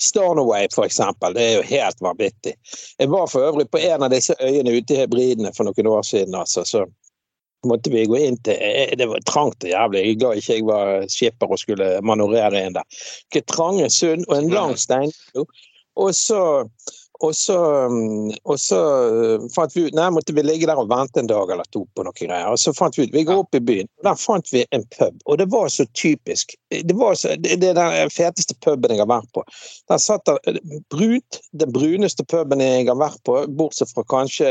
Stornoway, 0.09 0.67
for 0.71 0.87
eksempel. 0.87 1.35
Det 1.35 1.43
er 1.43 1.57
jo 1.59 1.65
helt 1.75 2.03
vanvittig. 2.03 2.55
Jeg 2.99 3.11
var 3.11 3.27
for 3.31 3.51
øvrig 3.51 3.67
på 3.71 3.83
en 3.83 4.03
av 4.07 4.11
disse 4.15 4.35
øyene 4.39 4.75
ute 4.75 4.95
i 4.95 5.03
hybridene 5.03 5.51
for 5.55 5.67
noen 5.67 5.91
år 5.99 6.07
siden. 6.07 6.35
altså, 6.35 6.63
så 6.63 6.87
måtte 7.67 7.91
vi 7.93 8.05
gå 8.09 8.19
inn 8.27 8.37
til 8.45 8.57
eh, 8.61 8.93
Det 8.97 9.07
var 9.11 9.23
trangt 9.29 9.65
og 9.65 9.71
jævlig. 9.71 10.03
Jeg 10.03 10.15
er 10.15 10.19
glad 10.21 10.41
ikke 10.41 10.57
jeg 10.59 10.67
var 10.67 11.07
skipper 11.11 11.55
og 11.55 11.61
skulle 11.61 11.89
manøvrere 12.05 12.65
inn 12.65 12.77
der. 12.77 13.01
Ikke 13.29 13.45
trange 13.51 13.89
sund 13.93 14.27
og 14.29 14.37
en 14.37 14.53
lang 14.53 14.75
steinbro. 14.79 15.47
Og 15.95 16.15
så 16.15 16.41
og 17.23 17.35
så, 17.35 17.57
mm, 17.87 18.31
og 18.43 18.59
så 18.59 18.79
eh, 19.05 19.45
fant 19.55 19.75
vi 19.75 19.85
ut 19.87 19.95
Nei, 19.95 20.07
måtte 20.11 20.33
vi 20.35 20.43
ligge 20.43 20.67
der 20.67 20.79
og 20.79 20.89
vente 20.91 21.21
en 21.21 21.29
dag 21.29 21.51
eller 21.53 21.67
to 21.71 21.85
på 21.95 22.03
noe 22.03 22.15
greier. 22.17 22.49
Og 22.51 22.59
så 22.59 22.73
fant 22.75 22.97
vi 22.97 23.05
ut 23.05 23.15
Vi 23.15 23.23
går 23.27 23.43
opp 23.45 23.55
i 23.55 23.61
byen, 23.63 23.89
og 23.99 24.09
der 24.09 24.19
fant 24.19 24.51
vi 24.51 24.65
en 24.75 24.83
pub. 24.97 25.21
Og 25.25 25.39
det 25.39 25.47
var 25.53 25.69
så 25.71 25.85
typisk. 25.95 26.55
Det 26.69 26.95
var 26.97 27.15
så, 27.19 27.35
det 27.39 27.55
er 27.63 27.77
den 27.77 28.11
feteste 28.13 28.57
puben 28.65 28.91
jeg 28.91 29.03
har 29.03 29.11
vært 29.11 29.31
på. 29.35 29.45
Der 29.91 30.01
satt 30.01 30.25
der 30.27 30.59
brunt, 30.91 31.39
den 31.55 31.71
bruneste 31.75 32.25
puben 32.27 32.63
jeg 32.63 32.89
har 32.89 32.99
vært 32.99 33.21
på, 33.27 33.37
bortsett 33.55 33.93
fra 33.95 34.03
kanskje, 34.11 34.49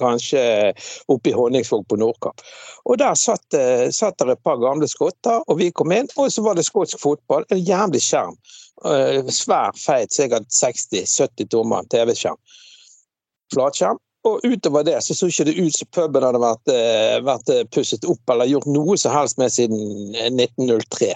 kanskje 0.00 0.42
oppe 1.12 1.32
i 1.32 1.36
Honningsvåg 1.36 1.84
på 1.90 2.00
Nordkapp. 2.00 2.44
Og 2.88 3.00
der 3.02 3.18
satt, 3.20 3.44
eh, 3.54 3.90
satt 3.92 4.16
der 4.18 4.32
et 4.32 4.44
par 4.44 4.56
gamle 4.62 4.88
skotter, 4.88 5.42
og 5.44 5.60
vi 5.60 5.70
kom 5.70 5.92
inn, 5.92 6.08
og 6.16 6.32
så 6.32 6.44
var 6.46 6.56
det 6.56 6.64
skotsk 6.68 7.00
fotball. 7.02 7.44
En 7.52 7.60
jævlig 7.60 8.00
skjerm. 8.04 8.38
Eh, 8.84 9.24
Svær, 9.34 9.72
feit, 9.78 10.12
sikkert 10.14 10.50
60-70 10.54 11.48
tommer 11.50 11.86
TV-skjerm. 11.90 12.38
Flatskjerm. 13.54 13.98
Og 14.28 14.44
utover 14.44 14.84
det 14.84 14.98
så 15.04 15.14
så 15.14 15.28
ikke 15.30 15.46
det 15.48 15.56
ut 15.58 15.76
som 15.76 15.88
puben 15.94 16.26
hadde 16.26 16.40
vært, 16.42 16.72
eh, 16.74 17.18
vært 17.24 17.52
eh, 17.54 17.64
pusset 17.74 18.04
opp 18.04 18.30
eller 18.32 18.50
gjort 18.50 18.66
noe 18.66 18.96
som 18.98 19.14
helst 19.14 19.38
med 19.38 19.54
siden 19.54 20.14
eh, 20.14 20.30
1903. 20.34 21.12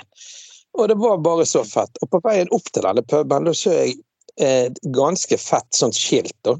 Og 0.79 0.89
det 0.89 0.97
var 1.03 1.19
bare 1.21 1.47
så 1.47 1.65
fett. 1.69 1.99
Og 2.01 2.11
på 2.11 2.23
veien 2.25 2.51
opp 2.55 2.71
til 2.73 2.87
denne 2.87 3.05
puben 3.05 3.51
så 3.53 3.75
jeg 3.75 3.99
et 4.41 4.79
ganske 4.97 5.37
fett 5.37 5.77
sånt 5.77 5.99
skilt. 5.99 6.37
da. 6.47 6.57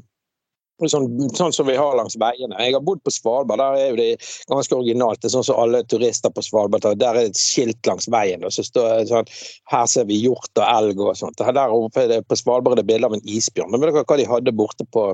Sånn, 0.91 1.07
sånn 1.37 1.53
som 1.55 1.67
vi 1.69 1.77
har 1.79 1.95
langs 1.97 2.17
veiene. 2.19 2.57
Jeg 2.59 2.75
har 2.75 2.83
bodd 2.85 3.01
på 3.05 3.13
Svalbard, 3.13 3.61
der 3.61 3.79
er 3.87 3.97
det 3.99 4.09
ganske 4.51 4.75
originalt. 4.75 5.21
Det 5.21 5.29
er 5.29 5.35
sånn 5.37 5.47
som 5.47 5.61
alle 5.63 5.83
turister 5.87 6.33
på 6.33 6.43
Svalbard 6.45 6.85
tar, 6.85 6.97
Der 6.99 7.15
er 7.15 7.21
det 7.21 7.33
et 7.33 7.41
skilt 7.41 7.89
langs 7.89 8.09
veien. 8.11 8.43
og 8.43 8.53
så 8.53 8.65
står 8.65 8.89
det 8.97 9.09
sånn, 9.11 9.33
Her 9.71 9.87
ser 9.87 10.05
vi 10.05 10.21
hjort 10.21 10.51
og 10.57 10.67
elg 10.67 10.99
og 10.99 11.15
sånt. 11.17 11.37
Der 11.37 11.73
oppe 11.73 12.07
det, 12.07 12.27
på 12.27 12.37
Svalbard 12.39 12.77
er 12.77 12.83
det 12.83 12.91
bilde 12.91 13.09
av 13.09 13.13
en 13.13 13.25
isbjørn. 13.25 13.71
Men 13.71 13.81
vet 13.81 13.93
dere 13.93 14.05
hva 14.05 14.17
de 14.17 14.29
hadde 14.29 14.55
borte 14.55 14.87
på 14.91 15.11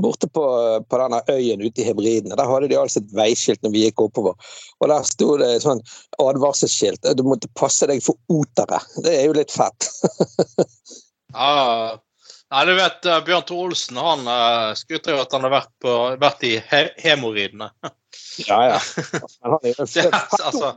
Borte 0.00 0.24
på, 0.28 0.42
på 0.88 0.98
denne 0.98 1.18
øyen 1.28 1.60
ute 1.60 1.82
i 1.82 1.84
Hebridene, 1.84 2.36
der 2.38 2.48
hadde 2.48 2.70
de 2.70 2.78
altså 2.80 3.02
et 3.02 3.10
veiskilt 3.12 3.60
når 3.62 3.74
vi 3.74 3.82
gikk 3.84 4.00
oppover. 4.00 4.38
Og 4.80 4.88
der 4.88 5.04
sto 5.04 5.34
det 5.36 5.50
sånn 5.64 5.82
advarselsskilt. 6.22 7.04
Du 7.18 7.22
måtte 7.28 7.50
passe 7.58 7.86
deg 7.90 8.00
for 8.04 8.16
otere. 8.32 8.80
Det 9.04 9.12
er 9.18 9.28
jo 9.28 9.36
litt 9.36 9.52
fett. 9.52 9.90
Ja, 11.32 11.96
Nei, 12.52 12.62
du 12.68 12.72
vet, 12.76 13.06
eh, 13.08 13.20
Bjørn 13.24 13.44
Tor 13.48 13.60
Olsen 13.70 13.96
han 13.96 14.26
uh, 14.28 14.72
skryter 14.76 15.14
jo 15.14 15.22
at 15.22 15.32
han 15.32 15.44
har 15.46 15.52
vært, 15.54 15.70
på, 15.80 15.92
vært 16.20 16.42
i 16.44 16.50
he 16.68 16.80
hemoridene. 17.00 17.70
Ja, 18.44 18.58
ja. 18.74 18.80
Han 19.42 19.54
har 19.54 19.62
jo 19.64 19.86
Ja, 19.96 20.20
altså, 20.44 20.72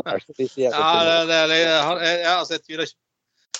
Ja, 0.55 0.83
det, 1.27 1.39
det, 1.51 1.57
han, 1.67 1.99
ja, 1.99 2.37
altså, 2.39 2.55
jeg 2.55 2.63
tviler 2.63 2.87
ikke 2.87 2.97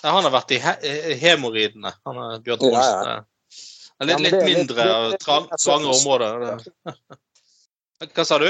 Nei, 0.03 0.11
Han 0.15 0.27
har 0.27 0.33
vært 0.35 0.53
i 0.55 0.59
he 0.63 1.15
hemoridene, 1.19 1.91
han 2.07 2.19
er 2.23 2.43
Bjørn 2.45 2.61
Tor 2.61 2.77
Olsen. 2.77 3.09
ja. 3.11 3.17
Ja, 3.95 4.05
litt 4.09 4.23
litt- 4.25 4.35
mindre 4.43 4.75
trangere 4.75 5.13
er 5.15 5.21
trang, 5.23 5.45
trange 5.55 5.91
områder. 5.91 6.63
Hva 8.15 8.25
sa 8.27 8.39
du? 8.43 8.47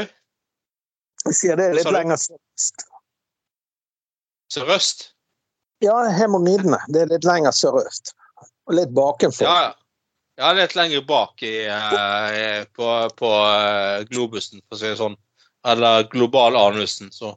Jeg 1.25 1.37
sier 1.37 1.59
det 1.59 1.67
er 1.69 1.77
litt 1.77 1.89
lenger 1.93 2.17
sørøst. 2.21 2.85
Sørøst? 4.55 5.03
Ja, 5.85 5.97
hemoridene. 6.17 6.79
Det 6.89 7.03
er 7.05 7.11
litt 7.13 7.25
lenger 7.29 7.53
sørøst. 7.53 8.15
Og 8.65 8.77
litt 8.77 8.93
bakenfor. 8.95 9.47
Ja, 9.47 9.73
ja. 10.39 10.53
Litt 10.57 10.75
lenger 10.75 11.05
bak 11.07 11.43
i, 11.45 11.67
eh, 11.69 12.63
på, 12.75 12.89
på 13.17 13.31
eh, 13.45 14.05
globusen, 14.09 14.63
for 14.65 14.77
å 14.77 14.81
si 14.81 14.89
det 14.89 14.99
sånn. 14.99 15.17
Eller 15.65 16.05
globalanusen, 16.11 17.11
så 17.13 17.33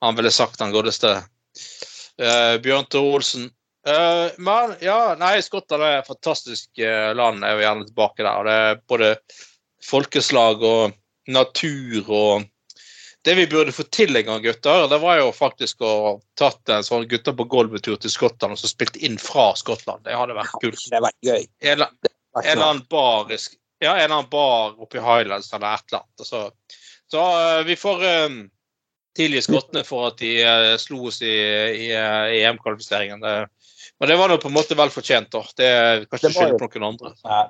han 0.00 0.18
ville 0.18 0.30
sagt 0.30 0.60
den 0.60 0.74
godeste 0.74 1.16
eh, 1.18 2.58
Bjørn 2.62 2.86
Tore 2.90 3.16
Olsen. 3.18 3.48
Eh, 3.88 4.26
men 4.38 4.74
ja, 4.84 5.14
nei, 5.18 5.38
Skottland 5.42 5.82
er 5.86 6.00
et 6.00 6.10
fantastisk 6.10 6.78
eh, 6.82 7.10
land. 7.16 7.42
Jeg 7.42 7.58
vil 7.58 7.66
gjerne 7.66 7.88
tilbake 7.88 8.24
der. 8.26 8.34
og 8.34 8.46
Det 8.48 8.56
er 8.66 8.80
både 8.92 9.10
folkeslag 9.88 10.62
og 10.66 10.96
natur 11.28 12.08
og 12.08 12.48
Det 13.28 13.34
vi 13.36 13.44
burde 13.46 13.74
få 13.76 13.84
til 13.92 14.16
en 14.16 14.24
gang, 14.24 14.38
gutter, 14.40 14.86
det 14.88 14.98
var 15.02 15.18
jo 15.20 15.32
faktisk 15.36 15.82
å 15.84 15.94
tatt 16.40 16.70
en 16.72 16.84
sånn 16.86 17.02
gutter 17.10 17.34
på 17.36 17.44
gulvet-tur 17.52 17.98
til 18.00 18.12
Skottland 18.12 18.54
og 18.54 18.60
så 18.60 18.70
spilt 18.70 18.96
inn 19.04 19.18
fra 19.20 19.50
Skottland. 19.58 20.00
Det 20.06 20.16
hadde 20.16 20.36
vært 20.38 20.54
kult. 20.62 20.84
Det 20.88 21.00
var 21.04 21.12
gøy. 21.20 21.44
En 21.60 21.74
eller- 21.74 21.92
en 22.38 22.46
eller 22.52 22.64
annen 22.64 22.86
bar, 22.88 23.28
ja, 23.28 23.90
en 23.90 24.00
eller 24.00 24.14
annen 24.14 24.30
bar 24.30 24.80
oppe 24.80 24.96
i 24.96 25.04
Highlands 25.04 25.52
eller 25.52 25.74
et 25.74 25.92
eller 25.92 26.00
annet. 26.00 26.26
Så, 26.26 26.40
så 27.10 27.26
uh, 27.58 27.62
vi 27.68 27.76
får 27.76 28.06
um, 28.24 28.38
tilgi 29.18 29.42
skottene 29.44 29.84
for 29.84 30.08
at 30.08 30.18
de 30.24 30.32
uh, 30.48 30.76
slo 30.80 31.04
oss 31.12 31.20
i, 31.20 31.34
i, 31.34 31.92
i 31.92 32.42
EM-kvalifiseringen. 32.48 33.28
Men 34.00 34.08
det 34.08 34.16
var 34.16 34.28
nå 34.30 34.36
på 34.38 34.46
en 34.48 34.54
måte 34.54 34.74
vel 34.78 34.90
fortjent. 34.94 35.30
da. 35.34 35.40
Det 35.58 35.66
er 35.66 36.04
kanskje 36.06 36.30
jo- 36.30 36.58
på 36.58 36.68
noen 36.70 36.84
andre. 36.92 37.10
Ja, 37.24 37.46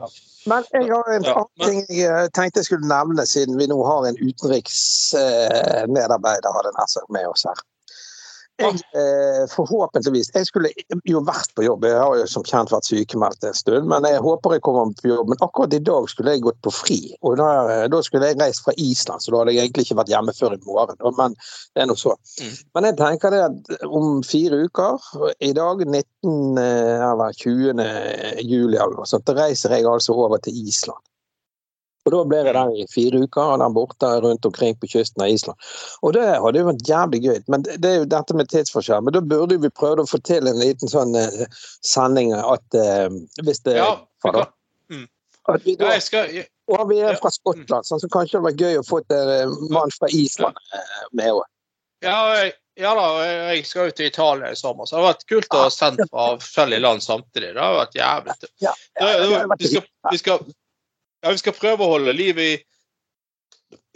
Men 0.47 0.65
jeg 0.73 0.89
har 0.89 1.05
en 1.13 1.23
Ja, 1.25 1.35
annen 1.35 1.69
ting 1.69 1.87
jeg 1.91 2.09
eh, 2.09 2.29
tenkte 2.33 2.59
jeg 2.63 2.67
skulle 2.71 2.89
nevne, 2.89 3.27
siden 3.29 3.59
vi 3.59 3.67
nå 3.69 3.85
har 3.85 4.07
en 4.09 4.17
utenriksmedarbeider 4.17 6.53
hadde 6.57 6.73
med 7.11 7.27
oss 7.29 7.45
her. 7.45 7.55
Jeg, 8.59 8.81
eh, 8.99 9.45
forhåpentligvis 9.53 10.33
Jeg 10.35 10.47
skulle 10.49 10.71
jo 11.07 11.21
vært 11.23 11.53
på 11.55 11.63
jobb, 11.63 11.85
jeg 11.87 11.99
har 11.99 12.17
jo 12.19 12.25
som 12.27 12.43
kjent 12.47 12.73
vært 12.73 12.89
sykemeldt 12.91 13.47
en 13.47 13.55
stund. 13.55 13.87
Men 13.91 14.07
jeg 14.09 14.23
håper 14.25 14.57
jeg 14.57 14.65
kommer 14.67 14.91
på 14.99 15.13
jobb. 15.13 15.31
Men 15.31 15.45
akkurat 15.47 15.77
i 15.77 15.83
dag 15.87 16.09
skulle 16.11 16.35
jeg 16.35 16.43
gått 16.47 16.59
på 16.67 16.73
fri. 16.75 16.99
Og 17.23 17.39
da, 17.39 17.87
da 17.91 18.03
skulle 18.03 18.33
jeg 18.33 18.41
reist 18.41 18.65
fra 18.67 18.75
Island, 18.77 19.23
så 19.23 19.33
da 19.33 19.43
hadde 19.43 19.55
jeg 19.55 19.69
egentlig 19.69 19.87
ikke 19.87 20.01
vært 20.01 20.13
hjemme 20.13 20.35
før 20.35 20.57
i 20.57 20.61
morgen. 20.67 20.99
Men 21.19 21.37
det 21.39 21.85
er 21.85 21.91
nå 21.91 21.99
så. 21.99 22.17
Mm. 22.43 22.57
Men 22.75 22.91
jeg 22.91 22.99
tenker 23.03 23.35
det 23.35 23.45
at 23.47 23.87
om 23.87 24.25
fire 24.27 24.63
uker, 24.67 25.07
i 25.39 25.53
dag 25.57 25.85
19. 25.87 26.59
eh, 26.59 27.05
eller 27.13 27.39
20. 27.39 27.87
juli 28.43 28.75
eller 28.75 28.99
noe 28.99 29.07
sånt, 29.07 29.27
da 29.29 29.39
reiser 29.39 29.77
jeg 29.77 29.87
altså 29.87 30.19
over 30.19 30.43
til 30.43 30.59
Island. 30.67 30.99
Og 32.09 32.15
Da 32.15 32.25
blir 32.29 32.49
jeg 32.49 32.57
der 32.57 32.75
i 32.75 32.87
fire 32.93 33.23
uker, 33.25 33.55
og 33.55 33.63
der 33.63 33.75
borte 33.77 34.13
rundt 34.25 34.49
omkring 34.49 34.77
på 34.81 34.91
kysten 34.91 35.25
av 35.25 35.33
Island. 35.33 35.69
Og 36.03 36.17
det 36.17 36.27
hadde 36.27 36.63
jo 36.63 36.71
vært 36.71 36.89
jævlig 36.89 37.23
gøy. 37.27 37.41
Men 37.53 37.67
det 37.67 37.79
det 37.85 37.91
er 37.91 37.99
jo 38.03 38.13
dette 38.17 38.37
med 38.37 38.49
tidsforskjell. 38.53 39.05
Men 39.05 39.17
da 39.17 39.25
burde 39.25 39.59
vi 39.61 39.71
prøve 39.73 40.05
å 40.05 40.09
få 40.09 40.21
til 40.25 40.49
en 40.49 40.61
liten 40.61 40.91
sånn 40.91 41.17
eh, 41.19 41.45
sending 41.87 42.33
at 42.37 42.79
uh, 42.79 43.09
hvis 43.45 43.63
det 43.67 43.79
Ja, 43.79 43.93
vi 44.25 44.33
da, 44.35 44.47
at 45.49 45.65
vi 45.65 45.77
da 45.81 45.93
ja, 45.95 46.01
skal, 46.05 46.33
ja, 46.35 46.45
og 46.69 46.89
vi 46.91 46.99
er 47.01 47.17
fra 47.21 47.31
Skottland, 47.33 47.87
sånn, 47.89 48.01
så 48.03 48.09
kanskje 48.13 48.39
det 48.39 48.45
var 48.45 48.65
gøy 48.65 48.81
å 48.81 48.87
få 48.87 49.01
en 49.15 49.55
mann 49.73 49.93
fra 49.95 50.11
Island 50.13 50.59
eh, 50.77 51.05
med 51.17 51.39
òg. 51.39 51.47
Ja, 52.05 52.19
ja 52.79 52.93
da, 52.95 53.07
jeg 53.55 53.65
skal 53.67 53.89
ut 53.89 53.97
til 53.99 54.11
Italia 54.11 54.53
i 54.53 54.59
sommer, 54.59 54.87
så 54.87 54.97
det 54.97 55.01
hadde 55.01 55.13
vært 55.15 55.29
kult 55.33 55.57
å 55.57 55.63
ha 55.65 55.71
sendt 55.73 56.05
fra 56.11 56.27
forskjellige 56.43 56.85
land 56.85 57.05
samtidig. 57.05 57.55
Det 57.57 57.65
hadde 57.65 57.81
vært 57.81 57.99
jævlig. 57.99 58.37
Ja, 58.61 58.75
Ja, 59.01 59.09
ja, 59.09 59.15
hadde 59.25 59.41
vært 59.55 59.65
vi, 59.65 59.73
skal, 59.73 59.89
vi, 60.11 60.21
skal, 60.21 60.45
ja, 61.23 61.33
vi 61.33 61.41
skal 61.41 61.57
prøve 61.57 61.85
å 61.85 61.93
holde 61.97 62.15
liv 62.17 62.39
i 62.43 62.53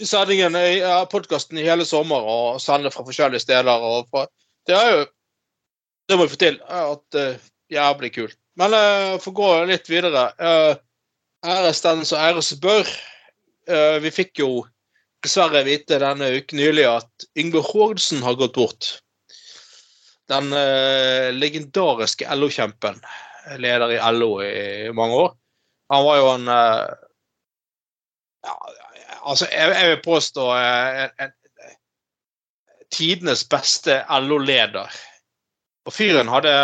sendingen 0.02 0.56
i 0.58 0.80
podkasten 1.12 1.60
i 1.60 1.66
hele 1.66 1.86
sommer 1.88 2.26
og 2.28 2.60
sende 2.62 2.90
fra 2.92 3.04
forskjellige 3.06 3.44
steder. 3.44 3.86
Og 3.86 4.08
fra, 4.10 4.26
det 4.68 4.78
er 4.78 4.94
jo 4.96 5.02
Det 6.10 6.16
må 6.18 6.24
vi 6.26 6.32
få 6.32 6.36
til. 6.40 6.56
At 6.66 7.16
uh, 7.16 7.42
Jævlig 7.70 8.10
kult. 8.12 8.36
Men 8.58 8.74
uh, 8.74 9.14
for 9.22 9.30
å 9.30 9.36
gå 9.38 9.50
litt 9.70 9.86
videre 9.88 10.26
uh, 10.36 10.74
Æres 11.46 11.80
den 11.82 12.02
som 12.04 12.20
æres 12.20 12.52
bør. 12.60 12.86
Uh, 13.70 13.96
vi 14.02 14.10
fikk 14.10 14.42
jo 14.42 14.64
dessverre 15.22 15.62
vite 15.66 16.00
denne 16.02 16.28
uken 16.36 16.58
nylig 16.58 16.84
at 16.90 17.26
Yngve 17.38 17.62
Hordsen 17.66 18.22
har 18.26 18.38
gått 18.38 18.58
bort. 18.58 18.90
Den 20.30 20.52
eh, 20.56 21.30
legendariske 21.34 22.26
LO-kjempen. 22.34 23.00
Leder 23.58 23.94
i 23.94 24.00
LO 24.14 24.32
i 24.42 24.90
mange 24.94 25.18
år. 25.26 25.32
Han 25.92 26.04
var 26.06 26.18
jo 26.20 26.28
en 26.32 26.48
eh, 26.48 27.08
ja, 28.46 28.56
Altså, 29.22 29.46
jeg, 29.52 29.70
jeg 29.70 29.88
vil 29.90 30.02
påstå 30.04 30.44
eh, 30.56 31.02
en, 31.04 31.10
en, 31.22 31.76
tidenes 32.92 33.44
beste 33.48 34.00
LO-leder. 34.20 34.96
Og 35.86 35.94
fyren 35.94 36.30
hadde 36.30 36.54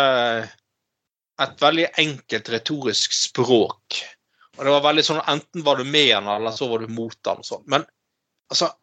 et 1.39 1.61
veldig 1.61 1.87
enkelt 2.03 2.51
retorisk 2.51 3.15
språk. 3.15 4.01
Og 4.57 4.65
det 4.65 4.73
var 4.75 4.83
veldig 4.83 5.05
sånn 5.07 5.23
Enten 5.31 5.63
var 5.63 5.79
du 5.79 5.87
med 5.87 6.11
han, 6.11 6.27
eller 6.27 6.53
så 6.55 6.67
var 6.69 6.83
du 6.83 6.91
mot 6.91 7.31
han. 7.31 7.41
sånn. 7.47 7.63
Men 7.71 7.87
altså 8.51 8.73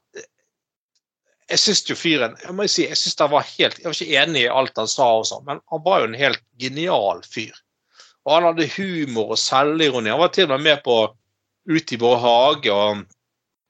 Jeg 1.46 1.60
syns 1.62 1.84
jo 1.86 1.94
fyren 1.94 2.34
Jeg 2.42 2.56
må 2.56 2.64
jo 2.66 2.72
si, 2.72 2.86
jeg 2.88 2.98
synes 2.98 3.20
han 3.20 3.30
var 3.30 3.44
helt, 3.46 3.78
jeg 3.78 3.86
var 3.86 4.00
ikke 4.00 4.22
enig 4.22 4.42
i 4.46 4.54
alt 4.62 4.80
han 4.80 4.90
sa, 4.90 5.10
og 5.20 5.28
sånn, 5.28 5.44
men 5.46 5.60
han 5.70 5.84
var 5.84 6.00
jo 6.00 6.08
en 6.08 6.18
helt 6.18 6.42
genial 6.58 7.22
fyr. 7.28 7.54
Og 8.26 8.32
han 8.34 8.48
hadde 8.48 8.72
humor 8.74 9.36
og 9.36 9.38
selvironi. 9.38 10.10
Han 10.10 10.24
var 10.24 10.32
til 10.34 10.48
og 10.48 10.56
med 10.56 10.64
med 10.66 10.82
på 10.82 10.96
Ut 11.66 11.92
i 11.92 11.98
vår 11.98 12.18
hage 12.22 12.72
og 12.72 13.04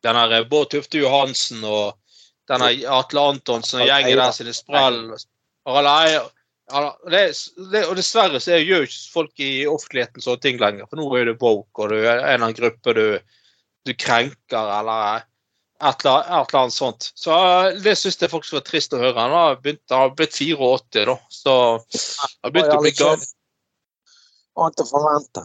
den 0.05 0.19
her 0.21 0.45
Bård 0.51 0.71
Tufte 0.73 1.01
Johansen 1.01 1.65
og 1.65 1.97
denne 2.51 2.71
Atle 2.93 3.29
Antonsen 3.33 3.83
og 3.83 3.89
gjengen 3.89 4.21
der 4.21 4.35
sine 4.37 4.55
sprell. 4.55 5.01
Det, 6.67 7.23
det, 7.73 7.83
og 7.87 7.95
dessverre 7.99 8.41
så 8.43 8.59
gjør 8.59 8.83
jo 8.83 8.89
ikke 8.89 9.13
folk 9.13 9.43
i 9.43 9.51
offentligheten 9.71 10.25
sånne 10.25 10.43
ting 10.43 10.61
lenger. 10.63 10.89
For 10.91 11.01
nå 11.01 11.07
er 11.19 11.31
du 11.31 11.39
woke, 11.39 11.85
og 11.85 11.95
du 11.95 11.97
er 12.01 12.19
en 12.19 12.21
eller 12.21 12.45
annen 12.49 12.59
gruppe 12.59 12.95
du, 12.97 13.07
du 13.87 13.93
krenker, 13.95 14.73
eller 14.81 15.25
et 15.77 16.05
eller, 16.05 16.21
et 16.25 16.51
eller 16.51 16.61
annet 16.63 16.75
sånt. 16.75 17.11
Så 17.15 17.37
eh, 17.37 17.79
det 17.85 17.97
syns 18.01 18.19
jeg 18.21 18.33
faktisk 18.33 18.57
var 18.57 18.67
trist 18.67 18.95
å 18.97 19.01
høre. 19.01 19.19
Han 19.19 19.35
har, 19.37 19.59
begynt, 19.63 19.83
han 19.93 20.07
har 20.07 20.15
blitt 20.17 20.39
84, 20.39 21.05
da. 21.11 21.17
Så 21.29 21.57
han 21.77 22.35
har 22.49 22.55
begynt 22.55 22.75
å 22.75 22.83
bli 22.83 22.95
gammel. 22.97 23.27
Annet 24.57 24.83
å 24.83 24.89
forvente. 24.89 25.45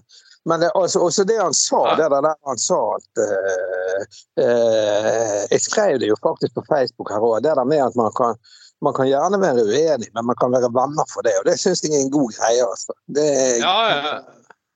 Men 0.49 0.63
altså, 0.75 0.99
også 1.05 1.23
det 1.29 1.37
han 1.37 1.53
sa, 1.53 1.81
Ja. 1.91 1.95
det 1.99 2.07
der, 2.09 2.21
der 2.25 2.35
han 2.49 2.57
sa 2.57 2.79
at 2.95 3.21
uh, 3.21 4.01
uh, 4.41 5.39
Jeg 5.51 5.61
skrev 5.61 5.99
det 6.01 6.07
jo 6.09 6.15
faktisk 6.23 6.55
på 6.57 6.63
Facebook 6.69 7.11
her 7.13 7.21
òg, 7.21 7.41
det 7.45 7.53
der 7.59 7.67
med 7.69 7.83
at 7.85 7.95
man 7.99 8.09
kan, 8.17 8.35
man 8.81 8.93
kan 8.97 9.05
gjerne 9.11 9.37
være 9.41 9.65
uenig, 9.69 10.09
men 10.13 10.25
man 10.25 10.35
kan 10.41 10.51
være 10.55 10.71
venner 10.73 11.05
for 11.13 11.21
det. 11.27 11.35
Og 11.39 11.45
det 11.45 11.59
syns 11.61 11.83
jeg 11.85 11.93
er 11.93 12.05
en 12.07 12.13
god 12.17 12.31
greie. 12.39 12.65
Altså. 12.65 12.93
Det, 13.05 13.27
Ja, 13.61 13.77
ja, 13.93 14.19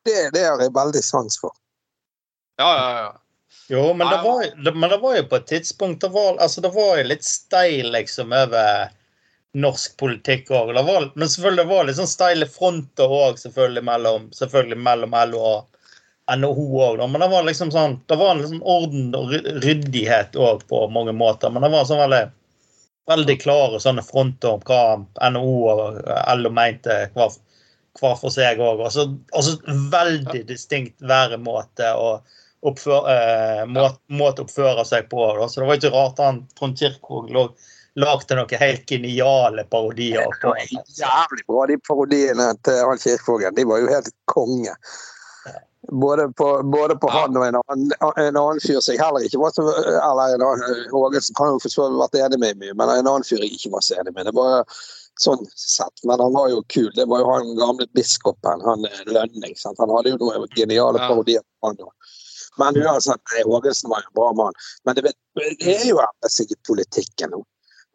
det, 0.05 0.17
det 0.37 0.43
har 0.45 0.61
jeg 0.61 0.73
veldig 0.75 1.03
sans 1.03 1.39
for. 1.41 1.53
ja. 2.61 2.71
ja, 2.81 2.89
ja. 3.03 3.11
Jo, 3.69 3.93
men 3.97 4.05
det, 4.11 4.17
var, 4.21 4.43
det, 4.65 4.71
men 4.77 4.89
det 4.89 4.97
var 5.01 5.15
jo 5.17 5.23
på 5.29 5.35
et 5.39 5.45
tidspunkt 5.49 6.01
Det 6.01 6.09
var, 6.13 6.35
altså, 6.37 6.61
det 6.61 6.69
var 6.75 6.97
jo 6.99 7.05
litt 7.09 7.23
steil 7.25 7.87
liksom 7.95 8.33
over 8.37 8.91
norsk 9.55 9.97
politikk 9.97 10.51
òg. 10.51 10.73
Men 11.15 11.29
selvfølgelig 11.29 11.63
det 11.63 11.69
var 11.69 11.87
litt 11.87 11.99
sånn 11.99 12.11
steile 12.11 12.47
fronter 12.49 13.11
òg, 13.11 13.39
selvfølgelig, 13.39 13.85
mellom, 13.87 14.27
selvfølgelig 14.35 14.81
mellom 14.83 15.15
LO 15.31 15.43
og 15.51 16.35
NHO 16.35 16.65
òg, 16.81 17.03
men 17.05 17.21
det 17.21 17.29
var 17.29 17.45
liksom 17.45 17.69
sånn 17.69 17.99
Det 18.09 18.15
var 18.17 18.31
en 18.33 18.39
liksom 18.41 18.63
orden 18.65 19.11
og 19.13 19.33
ryddighet 19.61 20.35
òg 20.41 20.63
på 20.69 20.87
mange 20.93 21.13
måter. 21.13 21.53
Men 21.53 21.65
det 21.65 21.71
var 21.73 21.85
sånn 21.85 22.01
veldig, 22.01 22.23
veldig 23.11 23.35
klare 23.43 23.81
sånne 23.81 24.05
fronter 24.05 24.55
om 24.55 24.63
hva 24.65 25.29
NHO 25.35 25.57
og 25.71 25.99
LO 26.39 26.53
mente 26.53 26.97
hver, 27.13 27.37
hver 27.99 28.17
for 28.21 28.33
seg 28.33 28.59
òg. 28.59 28.81
Altså, 28.87 29.07
altså 29.37 29.77
veldig 29.93 30.47
distinkt 30.49 30.97
væremåte 31.05 31.93
og 32.01 32.25
oppfør, 32.65 33.05
eh, 33.13 33.63
måte, 33.69 34.01
måte 34.09 34.43
oppføre 34.47 34.85
seg 34.89 35.07
på. 35.11 35.21
Da. 35.37 35.47
Så 35.47 35.61
det 35.61 35.69
var 35.69 35.79
ikke 35.79 35.93
rart 35.93 36.21
han 36.23 36.43
Trond 36.57 36.79
Kirkvaag 36.79 37.53
lagde 37.95 38.35
noen 38.35 38.59
helt 38.59 38.85
geniale 38.89 39.63
parodier. 39.71 40.31
Det 40.41 40.47
var 40.47 40.63
jævlig 40.99 41.45
bra, 41.47 41.65
de 41.69 41.77
parodiene 41.87 42.47
til 42.67 42.81
han 42.83 43.01
Kirkvågen. 43.01 43.55
De 43.55 43.67
var 43.67 43.83
jo 43.83 43.91
helt 43.91 44.11
konge. 44.31 44.75
Både 45.91 46.27
på, 46.33 46.47
både 46.73 46.95
på 46.97 47.09
han 47.13 47.37
og 47.37 47.43
en 47.45 47.59
annen, 47.59 47.91
en 48.17 48.37
annen, 48.37 48.59
fyr 48.63 48.79
som 48.81 48.95
jeg 48.95 49.01
heller 49.03 49.21
ikke 49.21 49.37
var 49.37 49.51
så 49.53 49.67
Eller 49.69 50.33
en 50.33 50.41
annen, 50.41 50.79
Hågensen 50.89 51.37
kan 51.37 51.51
jo 51.53 51.59
for 51.61 51.69
så 51.69 51.85
vidt 51.85 51.99
vært 51.99 52.17
enig 52.25 52.39
med 52.41 52.61
mye, 52.63 52.73
men 52.73 52.89
en 52.89 53.09
annen 53.11 53.27
fyr 53.27 53.43
jeg 53.43 53.53
ikke 53.53 53.75
var 53.75 53.85
så 53.85 53.99
enig 54.01 54.15
med. 54.15 54.25
Det 54.25 54.33
var 54.33 54.65
sånn 55.21 55.45
sett, 55.53 56.01
Men 56.03 56.19
han 56.19 56.33
var 56.33 56.49
jo 56.51 56.63
kul. 56.73 56.89
Det 56.97 57.05
var 57.07 57.21
jo 57.21 57.31
han 57.31 57.53
gamle 57.59 57.87
biskopen, 57.95 58.65
han 58.65 58.87
Lønning. 59.05 59.53
Sant? 59.61 59.79
Han 59.79 59.93
hadde 59.93 60.15
jo 60.15 60.21
noen 60.23 60.49
geniale 60.57 61.05
parodier 61.05 61.45
på 61.45 61.69
han 61.69 61.83
òg. 61.85 62.13
Men 62.57 62.77
uansett, 62.81 63.35
Hågensen 63.45 63.91
var 63.91 64.01
jo 64.01 64.09
en 64.09 64.17
bra 64.17 64.33
mann. 64.41 64.61
Men 64.87 64.97
det, 64.97 65.13
det 65.37 65.75
er 65.77 65.85
jo 65.85 66.01
endret 66.01 66.41
i 66.41 66.63
politikken 66.67 67.35
nå. 67.35 67.45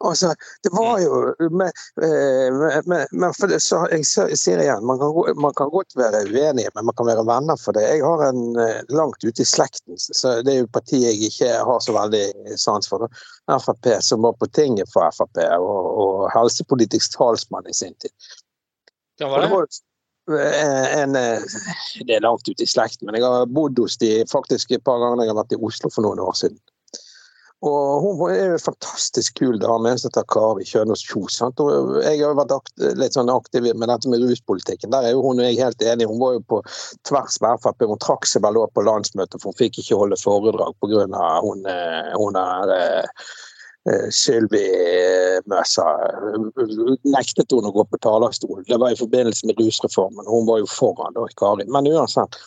Altså, 0.03 0.31
det 0.63 0.71
var 0.73 0.99
jo 1.03 1.35
Men, 1.39 1.71
men, 1.95 2.83
med, 2.89 3.07
med 3.11 3.35
for 3.37 3.51
det, 3.51 3.59
så 3.63 3.83
Jeg 3.91 4.05
sier 4.07 4.61
igjen, 4.63 4.85
man 4.87 4.99
kan, 5.01 5.13
man 5.41 5.53
kan, 5.57 5.69
godt 5.73 5.95
være 5.97 6.23
uenige, 6.29 6.71
men 6.75 6.87
man 6.87 6.95
kan 6.97 7.09
være 7.09 7.25
venner 7.27 7.59
for 7.61 7.77
det. 7.77 7.83
Jeg 7.85 8.05
har 8.05 8.23
en 8.29 8.57
langt 8.89 9.23
ute 9.23 9.43
i 9.43 9.47
slekten, 9.47 9.99
så 9.99 10.39
det 10.45 10.55
er 10.55 10.63
jo 10.63 10.71
partiet 10.73 11.11
jeg 11.11 11.31
ikke 11.31 11.51
har 11.67 11.83
så 11.83 11.95
veldig 11.95 12.57
sans 12.59 12.89
for. 12.89 13.07
Frp, 13.51 13.87
som 14.01 14.23
var 14.23 14.33
på 14.39 14.47
tinget 14.55 14.89
for 14.93 15.05
Frp, 15.15 15.43
og, 15.59 15.85
og 16.03 16.27
helsepolitisk 16.35 17.17
talsmann 17.17 17.69
i 17.69 17.75
sin 17.75 17.95
tid. 17.99 18.13
Hva 19.21 19.29
var 19.31 19.65
det? 19.65 19.81
En, 20.31 21.13
det 21.13 22.13
er 22.15 22.23
langt 22.23 22.47
ute 22.47 22.63
i 22.63 22.69
slekten, 22.69 23.07
men 23.07 23.17
jeg 23.17 23.25
har 23.25 23.49
bodd 23.49 23.79
hos 23.81 23.97
de 24.01 24.21
faktisk 24.31 24.71
et 24.71 24.83
par 24.85 25.01
ganger 25.01 25.25
jeg 25.25 25.33
har 25.33 25.39
vært 25.41 25.55
i 25.57 25.59
Oslo 25.67 25.89
for 25.91 26.05
noen 26.05 26.21
år 26.23 26.37
siden. 26.37 26.59
Og 27.61 28.01
hun 28.01 28.31
er 28.33 28.55
jo 28.55 28.61
fantastisk 28.63 29.35
kul 29.37 29.59
dame. 29.61 29.93
som 29.97 30.09
heter 30.09 30.25
Kari 30.33 30.65
Kjønaas 30.65 31.03
Kjos. 31.05 31.37
Jeg 31.37 32.23
har 32.23 32.33
vært 32.39 32.55
akt, 32.55 32.73
litt 32.97 33.13
sånn 33.13 33.29
aktiv 33.29 33.67
med 33.69 33.87
dette 33.91 34.09
med 34.09 34.23
ruspolitikken. 34.25 34.89
Der 34.89 35.05
er 35.05 35.13
jo 35.13 35.21
hun 35.27 35.39
og 35.39 35.45
jeg 35.45 35.59
helt 35.61 35.85
enige. 35.85 36.09
Hun 36.09 36.21
var 36.23 36.33
jo 36.39 36.41
på 36.49 36.61
tvers 37.05 37.37
med 37.43 37.61
Frp. 37.61 37.85
Hun 37.85 38.01
trakk 38.01 38.25
seg 38.25 38.41
vel 38.41 38.57
opp 38.57 38.73
på 38.73 38.85
landsmøtet, 38.87 39.37
for 39.37 39.53
hun 39.53 39.59
fikk 39.61 39.77
ikke 39.83 39.99
holde 39.99 40.17
foredrag 40.17 40.73
pga. 40.81 41.05
hun, 41.45 41.65
hun 42.17 42.41
er 42.41 42.73
Sylvi 44.13 44.65
Møsa 45.49 45.85
nektet 47.09 47.53
hun 47.53 47.69
å 47.69 47.73
gå 47.73 47.85
på 47.89 48.01
talerstolen. 48.01 48.65
Det 48.65 48.77
var 48.81 48.93
i 48.93 48.97
forbindelse 48.97 49.49
med 49.49 49.61
rusreformen. 49.61 50.25
Hun 50.25 50.49
var 50.49 50.61
jo 50.61 50.69
foran 50.69 51.13
da, 51.13 51.29
Kari. 51.37 51.69
Men 51.69 51.89
uansett. 51.93 52.41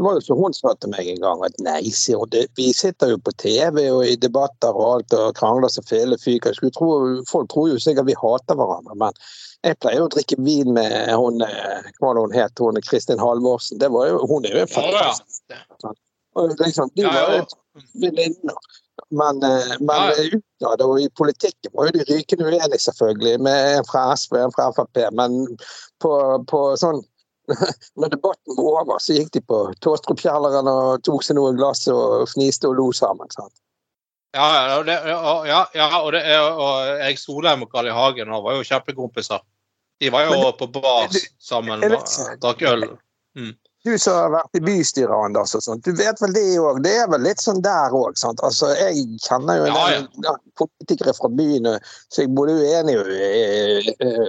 Det 0.00 0.04
var 0.04 0.14
jo 0.16 0.20
så 0.24 0.34
hun 0.34 0.54
sa 0.56 0.70
til 0.80 0.88
meg 0.94 1.08
en 1.12 1.18
gang, 1.20 1.42
at 1.44 1.58
nei, 1.60 1.90
sier 1.92 2.22
hun, 2.22 2.32
vi 2.56 2.70
sitter 2.72 3.10
jo 3.10 3.18
på 3.20 3.34
TV 3.36 3.82
og 3.90 4.06
i 4.08 4.14
debatter 4.16 4.72
og 4.72 4.86
alt 4.94 5.12
og 5.12 5.34
krangler 5.36 5.68
så 5.68 5.82
fele 5.84 6.16
fyker. 6.16 6.56
Tro, 6.72 6.88
folk 7.28 7.50
tror 7.52 7.66
jo 7.68 7.82
sikkert 7.84 8.08
vi 8.08 8.16
hater 8.16 8.56
hverandre, 8.56 8.96
men 9.02 9.18
jeg 9.60 9.76
pleier 9.84 10.00
jo 10.00 10.06
å 10.08 10.12
drikke 10.14 10.38
vin 10.40 10.72
med 10.72 11.12
hun 11.12 11.44
hva 11.44 12.06
var 12.06 12.16
det 12.16 12.22
hun 12.24 12.32
het, 12.38 12.64
hun 12.64 12.80
Kristin 12.88 13.20
Halvorsen. 13.20 13.76
Det 13.82 13.92
var 13.92 14.08
jo, 14.08 14.24
hun 14.30 14.48
er 14.48 14.56
jo 14.56 14.64
en 14.64 14.72
fantastisk 14.72 15.52
ja, 15.52 15.60
ja. 15.84 16.48
liksom, 16.64 16.96
De 16.96 17.04
var 17.04 17.36
jo 17.36 17.44
venninner. 18.00 18.72
Men, 19.20 19.44
men 19.84 20.16
utad 20.32 20.88
og 20.88 20.96
i 21.04 21.10
politikken 21.20 21.76
var 21.76 21.90
jo 21.90 21.98
de 21.98 22.08
rykende 22.08 22.48
uenige, 22.48 22.80
selvfølgelig, 22.88 23.36
med 23.44 23.76
en 23.76 23.92
fra 23.92 24.08
SV 24.16 24.38
og 24.38 24.48
en 24.48 24.56
fra 24.56 24.72
Frp. 24.80 25.04
Men 25.20 25.42
på, 26.00 26.16
på 26.48 26.66
sånn 26.80 27.04
når 28.00 28.12
debatten 28.14 28.56
var 28.58 28.82
over, 28.82 29.00
så 29.02 29.16
gikk 29.16 29.32
de 29.36 29.42
på 29.46 29.62
Tåstrupkjelleren 29.84 30.68
og 30.70 31.02
tok 31.06 31.24
seg 31.26 31.38
noen 31.38 31.58
glass 31.58 31.86
og 31.92 32.28
fniste 32.30 32.70
og 32.70 32.78
lo 32.78 32.90
sammen. 32.96 33.30
sant? 33.34 33.54
Ja, 34.36 34.46
ja, 34.70 34.82
det, 34.86 34.98
ja, 35.10 35.62
ja 35.74 35.88
og, 35.98 36.12
det, 36.14 36.22
og 36.38 37.00
Erik 37.00 37.18
Solheim 37.18 37.64
og 37.66 37.72
Carl 37.72 37.88
I. 37.90 37.94
Hagen 37.94 38.30
var 38.30 38.58
jo 38.58 38.66
kjempekompiser. 38.66 39.42
De 40.00 40.10
var 40.14 40.28
jo 40.28 40.36
det, 40.38 40.52
på 40.60 40.68
bar 40.78 41.10
sammen 41.42 41.82
og 41.84 42.06
drakk 42.40 42.62
øl. 42.70 42.86
Mm. 43.36 43.56
Du 43.84 43.94
som 43.96 44.12
har 44.12 44.32
vært 44.34 44.58
i 44.58 44.60
bystyret, 44.60 45.12
Anders, 45.14 45.54
og 45.56 45.62
sånt, 45.64 45.86
du 45.86 45.96
vet 45.96 46.18
vel 46.20 46.34
det 46.36 46.42
òg? 46.60 46.82
Det 46.84 46.90
er 47.00 47.06
vel 47.08 47.22
litt 47.24 47.40
sånn 47.40 47.62
der 47.64 47.94
òg? 47.96 48.18
Altså, 48.28 48.68
jeg 48.76 49.06
kjenner 49.24 49.56
jo 49.56 49.68
en 49.70 49.78
ja, 49.78 50.02
ja. 50.26 50.34
politikere 50.60 51.14
fra 51.16 51.30
byen, 51.32 51.68
så 52.12 52.26
jeg 52.26 52.32
både 52.36 52.58
uenig 52.60 52.98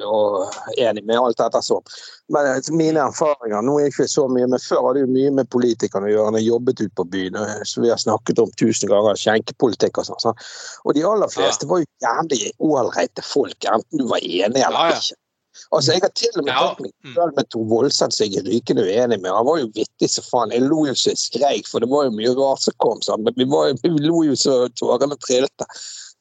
og 0.07 0.55
enig 0.79 1.03
med 1.03 1.19
alt 1.19 1.41
dette 1.41 1.59
sånn. 1.67 1.83
Men 2.31 2.63
mine 2.79 3.03
erfaringer 3.03 3.65
Nå 3.67 3.75
er 3.75 3.89
jeg 3.89 3.95
ikke 3.95 4.07
så 4.13 4.23
mye, 4.31 4.47
men 4.47 4.63
før 4.63 4.85
hadde 4.87 5.03
jeg 5.03 5.11
mye 5.11 5.33
med 5.41 5.49
politikerne 5.51 6.07
å 6.07 6.13
gjøre. 6.13 6.39
Jeg 6.39 6.47
jobbet 6.47 6.83
ute 6.85 6.95
på 7.01 7.07
byen, 7.11 7.39
så 7.67 7.83
vi 7.83 7.91
har 7.91 7.99
snakket 7.99 8.39
om 8.39 8.53
tusen 8.61 8.91
ganger 8.91 9.19
skjenkepolitikk 9.19 9.99
og 9.99 10.07
sånn. 10.13 10.45
Og 10.87 10.95
de 10.95 11.03
aller 11.11 11.33
fleste 11.33 11.67
var 11.67 11.83
jo 11.83 11.89
jævlig 12.05 12.53
ålreite 12.63 13.25
folk, 13.27 13.59
enten 13.67 13.99
du 13.99 14.07
var 14.07 14.23
enig 14.23 14.63
eller 14.63 14.95
ikke. 14.95 15.19
Altså, 15.71 15.93
Jeg 15.93 16.03
har 16.03 16.11
til 16.15 16.37
og 16.39 16.45
med 16.45 16.53
tatt 16.53 16.79
meg 16.83 16.91
mm. 16.91 17.15
selv 17.15 17.37
med 17.37 17.49
Tor 17.53 17.65
Voldseth 17.71 18.15
som 18.15 18.27
jeg 18.27 18.41
er 18.41 18.47
rykende 18.47 18.85
uenig 18.87 19.19
med. 19.21 19.31
Han 19.31 19.47
var 19.47 19.59
jo 19.61 19.71
vittig 19.75 20.09
som 20.11 20.27
faen. 20.27 20.53
Jeg 20.55 20.67
lo 20.67 20.85
jo 20.87 20.95
så 20.97 21.13
jeg 21.13 21.21
skreik, 21.21 21.67
for 21.71 21.83
det 21.83 21.91
var 21.91 22.07
jo 22.07 22.15
mye 22.15 22.31
rart 22.37 22.63
som 22.65 22.77
kom. 22.83 23.01
Sånn. 23.05 23.25
Men 23.27 23.35
vi, 23.39 23.47
var, 23.51 23.73
vi 23.83 23.91
lo 24.03 24.23
jo 24.27 24.37
så 24.39 24.63
tårene 24.79 25.19
trilte. 25.23 25.67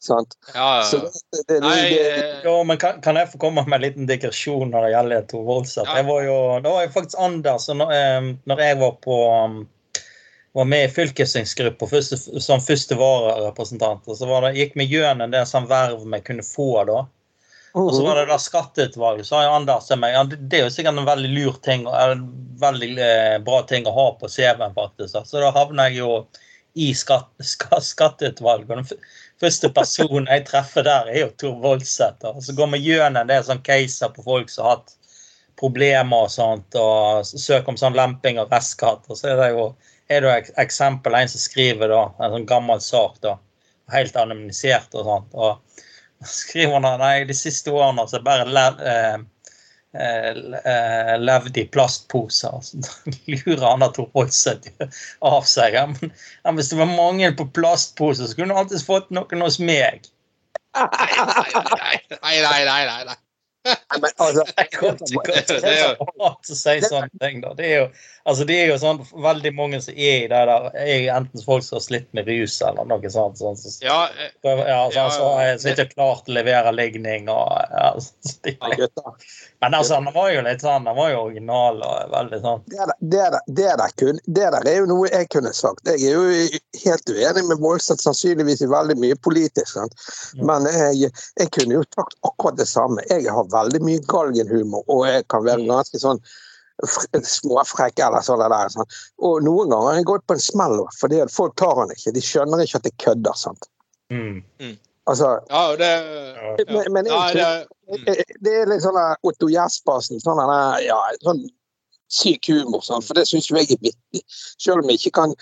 Sant? 0.00 0.32
Ja, 0.54 0.68
ja. 0.80 1.00
Det, 1.02 1.42
det, 1.50 1.58
Nei, 1.60 1.80
jo, 2.46 2.54
men 2.64 2.78
kan, 2.80 3.02
kan, 3.04 3.18
jeg 3.20 3.34
få 3.34 3.42
komme 3.42 3.66
med 3.66 3.76
en 3.76 3.84
liten 3.84 4.06
digresjon 4.08 4.70
når 4.72 4.86
det 4.86 4.94
gjelder 4.94 5.26
Tor 5.28 5.42
Voldseth? 5.44 5.90
Ja. 5.92 6.06
var 6.08 6.22
jo, 6.24 6.38
det 6.64 6.72
var 6.72 6.86
jo 6.86 6.94
faktisk 6.94 7.20
Anders 7.20 7.68
når, 7.68 7.92
når 8.48 8.64
jeg 8.64 8.78
var 8.80 8.96
på 9.04 9.18
var 10.52 10.64
med 10.64 10.84
i 10.84 10.88
fylkestingsgruppa 10.88 11.86
som 12.40 12.60
første 12.60 12.96
vararepresentant. 12.98 14.08
Så 14.16 14.26
var 14.26 14.42
det, 14.42 14.56
gikk 14.58 14.72
vi 14.74 14.88
gjennom 14.90 15.30
det 15.30 15.44
som 15.46 15.68
verv 15.70 16.02
vi 16.02 16.20
kunne 16.26 16.42
få 16.46 16.72
da. 16.88 17.04
Og 17.78 17.94
så 17.94 18.02
var 18.02 18.18
det 18.18 18.26
da 18.30 18.38
skatteutvalget. 18.40 19.26
Så 19.28 19.38
har 19.38 19.54
Anders 19.54 19.86
til 19.86 20.00
meg 20.02 20.16
det 20.32 20.58
er 20.58 20.64
jo 20.66 20.74
sikkert 20.74 20.98
en 20.98 21.06
veldig 21.06 21.30
lur 21.36 21.58
ting 21.62 21.86
en 21.86 22.24
veldig 22.60 22.90
eh, 22.98 23.36
bra 23.46 23.62
ting 23.68 23.86
å 23.86 23.94
ha 23.94 24.06
på 24.20 24.28
CV-en, 24.28 24.74
faktisk. 24.76 25.20
Så 25.26 25.42
da 25.42 25.52
havner 25.54 25.90
jeg 25.90 26.02
jo 26.02 26.14
i 26.74 26.90
skatt, 26.94 27.30
skatt, 27.44 27.86
skatteutvalget. 27.86 28.68
Den 28.70 28.88
første 29.40 29.70
personen 29.74 30.28
jeg 30.30 30.46
treffer 30.48 30.86
der, 30.86 31.10
er 31.10 31.24
jo 31.24 31.34
Tor 31.40 31.60
Voldseth. 31.62 32.26
Så 32.44 32.56
går 32.58 32.72
vi 32.74 32.82
gjennom 32.90 33.30
det 33.30 33.42
sånn 33.46 33.62
caser 33.66 34.12
på 34.14 34.26
folk 34.26 34.52
som 34.52 34.66
har 34.66 34.78
hatt 34.78 34.96
problemer 35.60 36.26
og 36.26 36.32
sånt, 36.32 36.76
og 36.78 37.26
søker 37.28 37.68
om 37.72 37.78
sånn 37.80 37.98
lemping 37.98 38.40
og 38.40 38.52
restskatt. 38.52 39.06
Og 39.08 39.18
så 39.18 39.32
er 39.32 39.40
det 39.42 39.50
jo 39.54 39.70
er 40.10 40.24
det 40.24 40.54
eksempel 40.58 41.14
en 41.14 41.28
som 41.30 41.42
skriver 41.42 41.92
da, 41.92 42.04
en 42.18 42.32
sånn 42.34 42.46
gammel 42.48 42.80
sak, 42.82 43.20
da, 43.22 43.36
helt 43.94 44.16
anonymisert 44.18 44.94
og 44.98 45.06
sånt. 45.06 45.36
og 45.38 45.69
skriver 46.26 46.80
han 46.80 47.00
nei, 47.00 47.24
de 47.24 47.36
siste 47.36 47.72
årene 47.72 48.06
så 48.08 48.20
bare 48.24 48.46
lev, 48.48 48.80
eh, 48.84 49.16
eh, 50.00 51.14
levd 51.20 51.60
i 51.62 51.66
plastposer. 51.72 52.60
Så 52.64 52.78
lurer 53.32 53.66
han 53.66 53.86
at 53.86 53.98
seg 54.36 54.70
av 55.32 55.48
seg. 55.48 55.78
Men, 55.96 56.14
hvis 56.58 56.72
det 56.72 56.80
var 56.80 56.92
mangel 56.92 57.36
på 57.38 57.48
plastposer, 57.56 58.28
så 58.28 58.38
kunne 58.38 58.54
du 58.54 58.62
alltids 58.62 58.86
fått 58.86 59.10
noen 59.14 59.46
hos 59.46 59.60
meg. 59.62 60.06
Nei, 60.76 60.86
nei, 62.22 62.60
nei. 62.64 62.84
nei, 62.86 63.02
nei. 63.08 63.18
Men, 64.00 64.10
altså, 64.16 64.44
det 64.56 65.70
er 65.70 65.96
jo 65.98 66.30
si 66.46 66.76
sånne 66.84 67.10
ting, 67.20 67.40
da. 67.42 67.52
Det 67.58 67.66
er 67.66 67.74
jo, 67.74 67.88
altså, 68.24 68.46
det 68.48 68.56
er 68.56 68.70
jo 68.70 68.78
sånn 68.80 69.00
veldig 69.12 69.52
mange 69.56 69.80
som 69.84 69.96
er 69.96 70.24
i 70.24 70.28
det 70.30 70.44
der 70.48 70.70
er 70.70 71.08
enten 71.16 71.44
folk 71.44 71.66
som 71.66 71.76
har 71.76 71.84
slitt 71.84 72.08
med 72.16 72.30
rus 72.30 72.56
eller 72.64 72.88
noe 72.88 73.12
sånt. 73.12 73.40
Sånn, 73.40 73.58
så, 73.60 73.74
ja, 73.84 73.98
ja, 74.46 74.80
så, 74.94 75.06
så, 75.16 75.28
så 75.60 75.74
ikke 75.74 75.90
klart 75.92 76.30
å 76.30 76.36
levere 76.38 76.72
ligning 76.72 77.28
og 77.32 77.52
ja, 77.74 77.92
så, 78.00 78.36
det, 78.46 78.56
Men 79.60 79.74
altså, 79.74 79.94
han 79.94 80.08
var 80.14 80.30
jo 80.32 80.42
litt 80.44 80.62
sånn, 80.64 80.86
han 80.88 80.96
var 80.96 81.10
jo 81.12 81.24
original 81.26 81.82
og 81.84 82.12
veldig 82.14 82.38
sånn. 82.40 82.62
Det 82.72 82.78
der, 82.80 82.92
det, 83.00 83.24
der, 83.34 83.42
det, 83.58 83.72
der 83.80 83.94
kun, 84.00 84.20
det 84.24 84.46
der 84.54 84.68
er 84.70 84.78
jo 84.78 84.86
noe 84.88 85.10
jeg 85.10 85.28
kunne 85.34 85.52
sagt. 85.56 85.90
Jeg 85.90 86.06
er 86.08 86.16
jo 86.16 86.60
helt 86.86 87.12
uenig 87.12 87.44
med 87.50 87.60
Voldseth 87.60 88.00
sannsynligvis 88.06 88.64
i 88.64 88.70
veldig 88.72 88.96
mye 89.02 89.18
politisk. 89.20 89.74
Sant? 89.74 89.96
Men 90.40 90.68
jeg, 90.72 91.12
jeg 91.36 91.52
kunne 91.56 91.76
jo 91.76 91.84
sagt 91.92 92.16
akkurat 92.24 92.56
det 92.56 92.70
samme. 92.72 93.04
Jeg 93.12 93.28
har 93.28 93.52
veldig 93.52 93.82
mye 93.84 94.04
galgenhumor, 94.08 94.86
og 94.88 95.04
jeg 95.10 95.28
kan 95.32 95.44
være 95.44 95.66
mm. 95.66 95.72
ganske 95.74 96.00
sånn 96.06 96.22
småfrekk 97.34 98.00
eller 98.00 98.24
sånn. 98.24 98.40
Der, 98.40 98.72
Sant? 98.72 99.00
Og 99.20 99.44
noen 99.44 99.68
ganger 99.72 99.90
har 99.90 100.00
jeg 100.00 100.08
gått 100.14 100.28
på 100.30 100.38
en 100.38 100.46
smell 100.46 100.78
fordi 100.96 101.20
folk 101.28 101.58
tar 101.60 101.76
han 101.82 101.92
ikke. 101.92 102.14
De 102.16 102.24
skjønner 102.24 102.64
ikke 102.64 102.80
at 102.80 102.88
det 102.88 102.96
kødder. 103.04 103.36
sant? 103.36 103.68
Mm. 104.08 104.40
Altså, 105.10 105.30
ja, 105.50 105.62
det, 105.80 105.92
ja. 106.38 106.50
Men, 106.70 106.92
men 106.94 107.08
ja, 107.10 107.22
det, 107.34 107.46
mm. 107.90 108.04
det, 108.46 108.52
er 108.54 108.68
litt 108.70 108.84
sånn 108.84 108.98
Otto 109.26 109.48
Jespersen. 109.50 110.20
Sånn, 110.22 110.42
ja, 110.84 111.00
sånn 111.24 111.42
syk 112.10 112.48
humor, 112.50 112.82
sånn, 112.82 113.02
for 113.06 113.18
det 113.18 113.24
syns 113.28 113.46
jo 113.48 113.56
jeg 113.58 113.70
er 113.76 113.82
vittig. 113.84 114.22
Selv 114.58 114.82
om 114.82 114.90
jeg 114.90 114.98
ikke 114.98 115.12
kan 115.20 115.34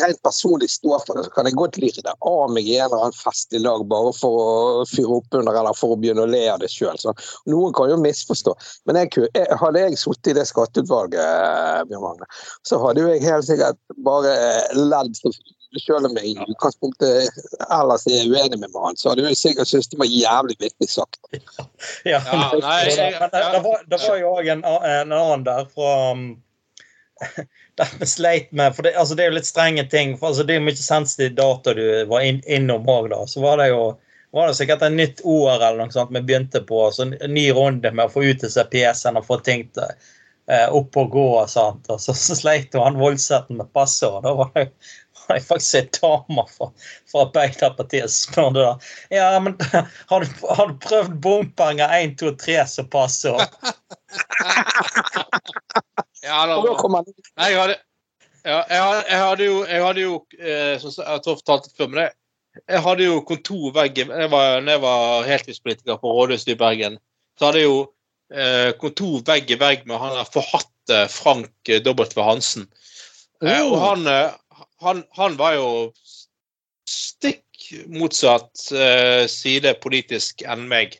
rent 0.00 0.20
personlig 0.22 0.70
stå 0.70 1.00
for 1.02 1.18
det, 1.18 1.24
så 1.26 1.34
kan 1.34 1.48
jeg 1.48 1.58
godt 1.58 1.78
lire 1.82 2.04
det 2.06 2.14
av 2.14 2.52
meg 2.54 2.68
i 2.70 2.76
en 2.78 2.86
eller 2.86 3.08
annen 3.08 3.18
fest 3.18 3.54
i 3.56 3.60
lag 3.62 3.82
bare 3.90 4.12
for 4.16 4.42
å 4.42 4.84
fyre 4.88 5.18
opp 5.18 5.38
under 5.40 5.58
eller 5.58 5.78
for 5.78 5.94
å 5.94 5.98
begynne 5.98 6.24
å 6.24 6.30
le 6.30 6.44
av 6.52 6.62
det 6.62 6.70
sjøl. 6.72 6.98
Noen 7.50 7.74
kan 7.76 7.90
jo 7.90 7.98
misforstå. 8.02 8.54
Men 8.86 9.02
jeg, 9.02 9.26
jeg, 9.34 9.48
hadde 9.62 9.82
jeg 9.82 9.98
sittet 10.00 10.32
i 10.32 10.36
det 10.38 10.46
skatteutvalget, 10.50 11.90
Bjørn 11.90 12.06
Magne, 12.06 12.30
så 12.68 12.78
hadde 12.84 13.02
jo 13.02 13.10
jeg 13.10 13.26
helt 13.26 13.48
sikkert 13.48 13.98
bare 14.06 14.36
ledd 14.78 15.18
selv 15.80 16.08
om 16.10 16.16
jeg 16.18 16.32
i 16.32 16.46
utgangspunktet 16.52 17.40
ellers 17.68 18.06
er 18.10 18.28
uenig 18.28 18.58
med 18.60 18.72
mannen, 18.74 18.98
så 19.00 19.12
hadde 19.12 19.24
jeg 19.30 19.40
sikkert 19.40 19.70
syntes 19.70 19.88
det 19.92 20.00
var 20.02 20.10
jævlig 20.10 20.58
vittig 20.60 20.90
sagt. 20.90 21.20
Ja, 22.04 22.18
ja 22.18 22.48
nei, 22.60 22.84
det, 22.90 23.08
det, 23.32 23.60
var, 23.64 23.82
det 23.88 23.98
var 24.02 24.16
jo 24.18 24.32
òg 24.36 24.48
en, 24.52 24.62
en, 24.64 25.12
annen 25.12 25.44
der 25.46 25.66
fra 25.70 25.90
um, 26.12 26.24
vi 28.00 28.06
sleit 28.06 28.52
med 28.52 28.76
for 28.76 28.86
det, 28.86 28.94
altså 28.98 29.14
det, 29.14 29.24
er 29.24 29.32
jo 29.32 29.38
litt 29.38 29.48
strenge 29.48 29.84
ting. 29.90 30.16
for 30.18 30.30
altså 30.30 30.46
Det 30.46 30.54
er 30.54 30.60
jo 30.60 30.68
mye 30.68 30.78
sensitiv 30.78 31.34
data 31.38 31.74
du 31.78 31.84
var 32.10 32.26
inn, 32.26 32.42
innom 32.46 32.88
òg, 32.88 33.10
da. 33.12 33.22
Så 33.26 33.42
var 33.44 33.62
det 33.62 33.70
jo 33.72 33.84
var 34.32 34.48
det 34.48 34.54
sikkert 34.56 34.82
en 34.82 34.96
nytt 34.96 35.20
ord 35.28 35.60
eller 35.60 35.76
noe 35.82 35.92
sånt 35.92 36.12
vi 36.14 36.22
begynte 36.24 36.62
på. 36.64 36.86
så 36.90 37.04
En 37.04 37.34
ny 37.34 37.50
runde 37.52 37.90
med 37.92 38.08
å 38.08 38.12
få 38.12 38.24
ut 38.24 38.40
disse 38.40 38.64
PC-ene 38.72 39.20
og 39.20 39.28
få 39.28 39.36
ting 39.44 39.66
til, 39.76 39.90
eh, 40.48 40.68
opp 40.72 40.96
og 40.96 41.10
gå. 41.12 41.26
og 41.42 41.50
sånt, 41.50 41.90
og 41.90 42.00
Så, 42.00 42.14
så 42.16 42.36
sleit 42.38 42.74
han 42.74 42.96
voldsetten 43.00 43.60
med 43.60 43.72
passordet. 43.72 44.24
Da 44.24 44.34
var 44.34 44.50
det 44.54 44.70
har 45.26 45.38
jeg 45.38 45.44
faktisk 45.46 45.74
en 45.78 45.90
dame 45.98 46.44
fra, 46.50 46.68
fra 47.10 47.24
Arbeiderpartiet 47.26 48.10
som 48.10 48.32
spør 48.32 48.50
da. 48.56 48.72
Ja, 49.14 49.28
men 49.42 49.56
har 50.10 50.24
du, 50.24 50.34
har 50.48 50.72
du 50.72 50.80
prøvd 50.82 51.14
bompenger 51.24 51.94
1, 51.98 52.16
2, 52.22 52.34
3 52.42 52.58
som 52.70 52.90
passer? 52.92 53.38
ja, 56.22 56.42
da, 56.48 56.58
Nei, 56.58 57.48
jeg 57.52 57.60
hadde, 57.60 57.78
ja, 58.42 58.58
jeg, 58.58 58.82
hadde, 58.82 59.04
jeg 59.08 59.22
hadde 59.22 59.48
jo, 59.48 59.62
jeg 59.68 59.86
hadde 59.86 60.04
jo 60.04 60.18
eh, 60.40 60.74
som 60.82 60.90
jeg 60.90 61.24
tror 61.24 61.34
jeg 61.36 61.42
fortalte 61.44 61.74
før, 61.78 61.90
men 61.92 62.04
jeg, 62.04 62.14
jeg 62.66 62.84
hadde 62.84 63.08
jo 63.08 63.24
kontorvegg 63.28 64.02
jeg 64.02 64.30
var, 64.32 64.60
når 64.60 64.74
jeg 64.74 64.82
var 64.84 65.26
heltidspolitiker 65.30 66.00
på 66.02 66.14
rådhuset 66.18 66.52
i 66.52 66.60
Bergen. 66.60 66.98
Så 67.38 67.48
hadde 67.48 67.62
jeg 67.62 67.70
jo 67.70 67.82
eh, 68.34 68.70
kontor 68.80 69.22
vegg 69.28 69.50
i 69.50 69.58
vegg 69.60 69.86
med 69.88 70.00
han 70.02 70.16
der 70.18 70.28
forhatte 70.34 71.04
Frank 71.12 71.52
W. 71.70 72.04
Hansen. 72.20 72.66
Eh, 73.42 73.62
og 73.64 73.78
han, 73.82 74.06
eh, 74.06 74.34
han, 74.82 75.04
han, 75.16 75.38
var 75.38 75.56
jo 75.56 75.70
stikk 76.88 77.70
motsatt 77.92 78.66
uh, 78.74 79.24
side 79.30 79.74
politisk 79.82 80.44
enn 80.44 80.66
meg. 80.70 80.98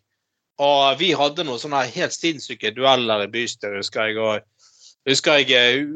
Og 0.63 0.99
vi 1.01 1.11
hadde 1.19 1.45
noen 1.47 1.61
sånne 1.61 1.83
helt 1.91 2.15
sinnssyke 2.15 2.73
dueller 2.77 3.25
i 3.25 3.31
bystyret, 3.33 3.81
husker 3.83 4.11
jeg. 4.11 4.19
og 4.21 5.09
husker 5.09 5.41
jeg 5.41 5.57
eh, 5.59 5.87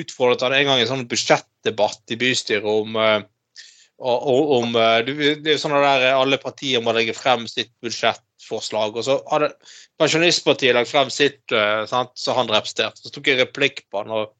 utfordret 0.00 0.42
han 0.42 0.56
en 0.56 0.70
gang 0.70 0.80
i 0.80 0.86
en 0.86 0.90
sånn 0.90 1.08
budsjettdebatt 1.10 2.14
i 2.14 2.18
bystyret 2.18 2.66
om 2.66 2.98
uh, 2.98 3.20
om 3.96 4.74
Det 5.06 5.54
er 5.54 5.60
sånn 5.60 5.72
der 5.72 6.10
alle 6.10 6.36
partier 6.36 6.82
må 6.84 6.92
legge 6.92 7.14
frem 7.16 7.46
sitt 7.48 7.70
budsjettforslag. 7.80 8.98
Og 8.98 9.06
så 9.06 9.14
hadde 9.30 9.54
Pensjonistpartiet 9.96 10.76
lagt 10.76 10.90
frem 10.90 11.08
sitt, 11.08 11.40
sant, 11.88 12.10
så 12.20 12.34
han 12.36 12.50
representerte. 12.52 13.00
Så 13.00 13.14
tok 13.14 13.30
jeg 13.30 13.40
replikk 13.40 13.86
på 13.88 14.02
han. 14.02 14.12
og 14.12 14.35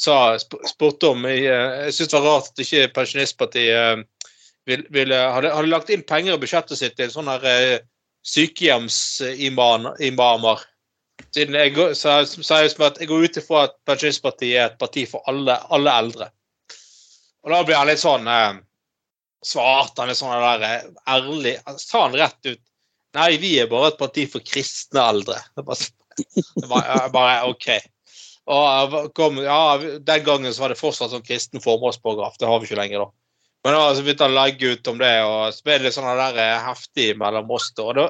sa, 0.00 0.38
spurte 0.38 1.10
om 1.12 1.24
Jeg, 1.28 1.44
eh, 1.50 1.84
jeg 1.86 1.94
syns 1.96 2.10
det 2.12 2.18
var 2.18 2.28
rart 2.28 2.50
at 2.52 2.62
ikke 2.64 2.92
Pensjonistpartiet 2.96 3.76
eh, 3.76 3.98
ville, 4.68 4.86
ville, 4.94 5.18
hadde, 5.34 5.48
hadde, 5.54 5.72
lagt 5.72 5.92
inn 5.92 6.06
penger 6.06 6.32
i 6.36 6.40
budsjettet 6.40 6.80
sitt 6.80 6.96
til 6.98 7.10
sånne 7.12 7.34
her 7.42 7.80
sykehjemsimamer. 8.26 10.58
Siden 11.34 11.54
jeg 11.56 11.70
sa 11.96 12.10
jeg 12.24 12.84
at 12.84 13.00
jeg 13.00 13.10
går 13.10 13.24
ut 13.26 13.40
ifra 13.40 13.58
at 13.68 13.74
Pensjonistpartiet 13.88 14.56
er 14.56 14.64
et 14.70 14.80
parti 14.80 15.02
for 15.08 15.20
alle, 15.30 15.54
alle 15.72 15.90
eldre. 16.04 16.26
Og 17.44 17.48
da 17.54 17.58
ble 17.64 17.74
han 17.76 17.88
litt 17.88 18.02
sånn 18.02 18.26
eh, 18.28 18.52
Svarte 19.40 20.00
han 20.02 20.10
litt 20.10 20.18
sånn 20.18 20.36
der 20.36 20.92
ærlig 21.08 21.54
Sa 21.80 22.02
han 22.04 22.18
rett 22.18 22.42
ut 22.44 22.60
Nei, 23.16 23.40
vi 23.42 23.58
er 23.58 23.66
bare 23.66 23.88
et 23.90 23.98
parti 23.98 24.22
for 24.30 24.40
kristne 24.46 25.02
eldre. 25.02 25.34
Det 25.58 25.64
bare, 25.66 27.08
bare 27.10 27.48
OK. 27.48 27.66
Og 28.50 29.10
kom, 29.14 29.38
ja, 29.44 29.78
Den 29.78 30.24
gangen 30.26 30.54
så 30.54 30.64
var 30.64 30.72
det 30.72 30.80
fortsatt 30.80 31.12
sånn 31.12 31.26
kristen 31.26 31.62
formålsparagraf. 31.62 32.38
Det 32.40 32.48
har 32.50 32.60
vi 32.60 32.68
ikke 32.68 32.80
lenger, 32.80 33.04
da. 33.04 33.10
Men 33.64 33.76
da 33.76 33.88
så 33.94 34.02
begynte 34.04 34.24
han 34.24 34.34
å 34.34 34.40
legge 34.40 34.74
ut 34.74 34.88
om 34.88 35.00
det, 35.00 35.14
og 35.28 35.52
så 35.52 35.66
ble 35.66 35.78
det 35.84 35.92
sånn 35.92 36.08
der 36.16 36.38
eh, 36.40 36.62
heftig 36.64 37.10
mellom 37.20 37.50
oss. 37.52 37.68
Og 37.78 37.92
det, 37.98 38.06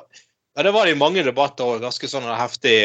ja, 0.55 0.65
det 0.67 0.73
var 0.77 0.87
det 0.87 0.95
i 0.95 1.01
mange 1.01 1.25
debatter 1.27 1.67
òg, 1.67 1.83
ganske 1.83 2.11
sånn 2.11 2.29
heftig. 2.39 2.77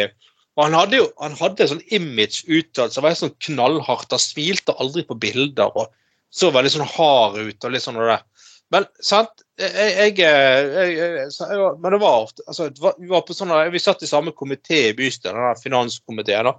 Og 0.55 0.63
han 0.65 0.77
hadde 0.77 1.01
jo 1.01 1.09
han 1.19 1.35
hadde 1.37 1.67
sånn 1.69 1.83
image 1.93 2.47
utad 2.47 2.93
som 2.93 3.05
var 3.05 3.17
sånn 3.19 3.35
knallhardt. 3.47 4.13
Han 4.15 4.23
smilte 4.23 4.75
aldri 4.81 5.03
på 5.07 5.17
bilder 5.19 5.75
og 5.75 5.91
så 6.35 6.49
veldig 6.51 6.71
sånn 6.73 6.93
hard 6.95 7.37
ut. 7.39 7.59
og 7.63 7.71
litt 7.71 7.83
sånn 7.83 7.99
og 7.99 8.09
det. 8.09 8.21
Men 8.73 8.87
sant, 9.03 9.43
jeg, 9.61 9.71
jeg, 9.77 10.13
jeg, 10.17 10.95
jeg 10.97 11.59
Men 11.79 11.93
det 11.93 11.99
var 12.01 12.23
ofte 12.25 12.41
altså, 12.49 12.65
Vi 12.97 13.07
var 13.11 13.21
på 13.23 13.35
sånne, 13.37 13.59
vi 13.71 13.79
satt 13.79 14.01
i 14.03 14.09
samme 14.09 14.33
komité 14.35 14.87
i 14.89 14.95
bystyret, 14.97 15.37
den 15.37 15.61
finanskomiteen. 15.61 16.49
da, 16.49 16.55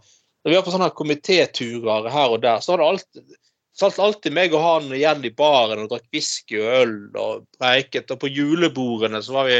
når 0.46 0.52
vi 0.52 0.56
var 0.60 0.62
på 0.62 0.72
sånne 0.76 0.92
komitéturer 0.94 2.04
her 2.14 2.32
og 2.36 2.42
der, 2.44 2.60
så 2.62 2.76
var 2.76 2.78
det 2.78 2.86
alltid, 2.86 3.38
satt 3.74 3.96
alltid 3.98 4.34
meg 4.36 4.52
og 4.54 4.62
han 4.62 4.92
igjen 4.94 5.24
i 5.26 5.32
baren 5.34 5.82
og 5.82 5.88
drakk 5.90 6.06
whisky 6.14 6.60
og 6.60 6.76
øl 6.84 6.92
og 7.18 7.48
preiket. 7.58 8.12
Og 8.14 8.20
på 8.22 8.30
julebordene 8.30 9.18
så 9.26 9.34
var 9.34 9.50
vi 9.50 9.58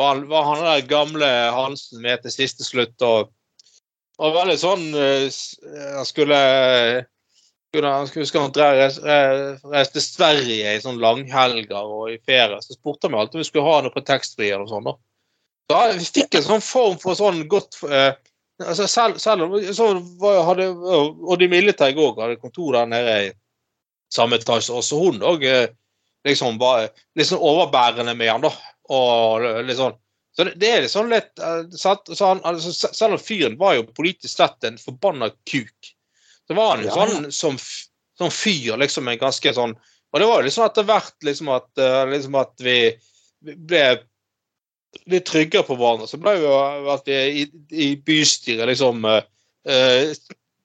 var, 0.00 0.24
var 0.30 0.48
han 0.48 0.64
der 0.64 0.88
gamle 0.88 1.28
Hansen 1.52 2.00
med 2.00 2.24
til 2.24 2.32
siste 2.32 2.64
slutt. 2.64 2.96
og 3.04 3.34
og 4.22 4.30
veldig 4.30 4.56
sånn 4.62 4.82
eh, 4.94 5.26
Han 5.98 6.06
skulle 6.06 6.40
han 7.74 8.06
skulle 8.06 8.22
huske 8.22 8.38
han 8.38 8.52
reiste 8.54 9.98
til 9.98 10.04
Sverige 10.06 10.76
i 10.76 10.80
sånn 10.80 11.00
langhelger 11.02 11.82
og 11.82 12.12
i 12.12 12.20
ferie. 12.22 12.60
Så 12.62 12.78
spurte 12.78 13.08
han 13.08 13.12
meg 13.12 13.24
alltid 13.24 13.40
om 13.40 13.42
vi 13.42 13.48
skulle 13.48 13.66
ha 13.66 13.80
noe 13.82 13.92
på 13.92 14.04
taxfree 14.06 14.54
eller 14.54 14.70
sånn. 14.70 14.86
da. 14.86 14.94
Så 15.68 15.80
vi 15.98 16.06
fikk 16.20 16.38
en 16.38 16.46
sånn 16.46 16.62
form 16.62 17.00
for 17.02 17.18
sånn 17.18 17.42
godt 17.50 17.80
eh, 17.90 18.14
Altså 18.62 18.86
selv, 18.86 19.18
selv 19.18 19.48
om 19.48 19.56
så 19.74 19.88
hadde 20.46 20.68
Odd 20.70 21.42
Milleteg 21.50 21.98
òg 21.98 22.20
hadde 22.22 22.38
kontor 22.38 22.76
der 22.76 22.86
nede 22.86 23.16
i 23.24 23.32
samme 24.14 24.38
etasje. 24.38 24.74
Også 24.76 25.00
hun 25.00 25.24
òg 25.26 25.42
eh, 25.48 25.72
liksom 26.26 26.60
var 26.60 26.86
litt 27.18 27.28
sånn 27.30 27.42
overbærende 27.42 28.14
med 28.14 28.30
han, 28.30 28.44
da. 28.46 28.52
Og 28.94 29.46
litt 29.66 29.80
sånn. 29.80 29.96
Så 30.36 30.46
det, 30.46 30.54
det 30.60 30.70
er 30.70 30.84
liksom 30.84 31.10
litt 31.10 31.42
så, 31.78 31.94
så 32.10 32.30
han, 32.32 32.40
altså, 32.46 32.72
Selv 32.90 33.16
om 33.16 33.22
fyren 33.22 33.58
var 33.58 33.76
jo 33.76 33.88
politisk 33.94 34.34
sett 34.34 34.66
en 34.66 34.78
forbanna 34.80 35.30
kuk, 35.50 35.92
så 36.46 36.56
var 36.58 36.74
han 36.74 36.86
jo 36.86 36.94
sånn 36.94 37.28
som, 37.32 37.58
som 38.18 38.32
fyr, 38.34 38.74
liksom 38.80 39.08
en 39.08 39.20
ganske 39.20 39.54
sånn 39.54 39.76
Og 39.76 40.20
det 40.20 40.26
var 40.30 40.42
jo 40.42 40.48
liksom 40.48 40.66
etter 40.66 40.88
hvert 40.88 41.28
liksom 41.28 41.52
at, 41.54 41.70
eh, 41.78 42.02
liksom 42.10 42.38
at 42.38 42.66
vi 42.66 42.78
ble 43.54 43.84
litt 45.10 45.26
tryggere 45.28 45.66
på 45.66 45.76
hverandre, 45.78 46.08
så 46.10 46.20
ble 46.20 46.36
jo 46.40 46.52
at 46.94 47.08
vi 47.08 47.18
i, 47.42 47.44
i 47.70 47.88
bystyret 47.96 48.68
liksom 48.70 49.04
eh, 49.08 50.14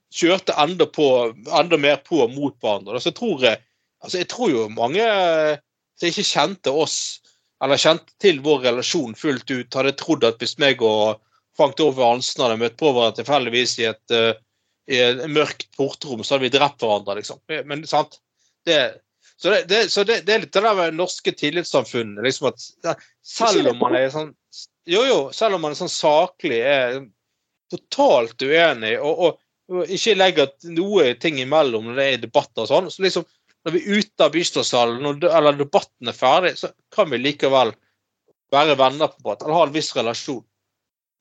kjørte 0.09 0.55
enda, 0.59 0.87
på, 0.89 1.07
enda 1.47 1.79
mer 1.81 1.99
på 2.05 2.25
mot 2.33 2.55
hverandre. 2.61 2.99
Så 3.01 3.11
jeg 3.11 3.19
tror, 3.19 3.47
altså 4.03 4.21
jeg 4.21 4.29
tror 4.31 4.53
jo 4.53 4.67
mange 4.73 5.05
som 5.99 6.09
ikke 6.09 6.27
kjente 6.27 6.73
oss, 6.73 6.99
eller 7.63 7.81
kjente 7.81 8.15
til 8.23 8.39
vår 8.43 8.63
relasjon 8.69 9.17
fullt 9.19 9.51
ut, 9.51 9.75
hadde 9.75 9.97
trodd 9.99 10.23
at 10.27 10.39
hvis 10.39 10.57
meg 10.61 10.83
og 10.85 11.19
Frank 11.59 11.75
Dove 11.79 12.05
Hansen 12.05 12.45
hadde 12.45 12.59
møtt 12.61 12.77
på 12.79 12.93
hverandre 12.93 13.19
tilfeldigvis 13.19 13.75
i 13.81 13.89
et, 13.89 14.15
uh, 14.15 14.31
i 14.89 15.01
et 15.03 15.25
mørkt 15.27 15.67
portrom, 15.75 16.23
så 16.23 16.37
hadde 16.37 16.47
vi 16.47 16.53
drept 16.55 16.79
hverandre, 16.79 17.17
liksom. 17.19 17.41
Men 17.67 17.83
sant? 17.89 18.21
Det, 18.67 18.79
så, 19.39 19.49
det, 19.49 19.63
det, 19.71 19.79
så 19.91 20.03
det, 20.03 20.21
det, 20.27 20.33
er 20.33 20.41
litt 20.43 20.53
det 20.53 20.63
der 20.65 20.75
med 20.75 20.97
norske 20.99 21.31
tillitssamfunnet. 21.31 22.23
Liksom 22.25 22.49
at 22.49 22.65
selv 23.23 23.71
om 23.71 23.79
man 23.79 23.95
er 23.95 24.09
sånn 24.11 24.33
Jo, 24.89 25.03
jo, 25.05 25.19
selv 25.35 25.55
om 25.55 25.63
man 25.63 25.75
er 25.75 25.79
sånn 25.79 25.91
saklig 25.91 26.59
er 26.65 26.97
totalt 27.69 28.41
uenig 28.41 28.95
og, 28.97 29.19
og, 29.27 29.41
og 29.69 29.91
ikke 29.93 30.15
legger 30.17 30.49
noe 30.73 31.13
ting 31.21 31.37
imellom 31.39 31.91
når 31.91 31.99
det 31.99 32.07
er 32.09 32.23
debatter 32.23 32.65
og 32.65 32.71
sånn, 32.71 32.89
så 32.91 33.05
liksom 33.05 33.27
når 33.67 33.75
vi 33.75 33.81
er 33.83 33.99
ute 33.99 34.25
av 34.25 34.33
Bystadssalen, 34.33 35.23
eller 35.29 35.59
debatten 35.59 36.09
er 36.09 36.15
ferdig, 36.15 36.53
så 36.57 36.71
kan 36.95 37.09
vi 37.11 37.19
likevel 37.19 37.73
være 38.55 38.77
venner 38.79 39.11
på 39.11 39.27
båt, 39.27 39.43
eller 39.43 39.59
ha 39.59 39.65
en 39.67 39.75
viss 39.75 39.91
relasjon. 39.97 40.43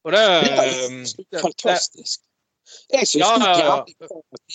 Og 0.06 0.14
det, 0.14 0.22
det 0.46 0.62
er 0.62 1.42
fantastisk. 1.42 2.22
Jeg 2.92 3.08
syns 3.08 3.22
ja, 3.22 3.32
ja, 3.42 3.64
ja. 3.68 4.08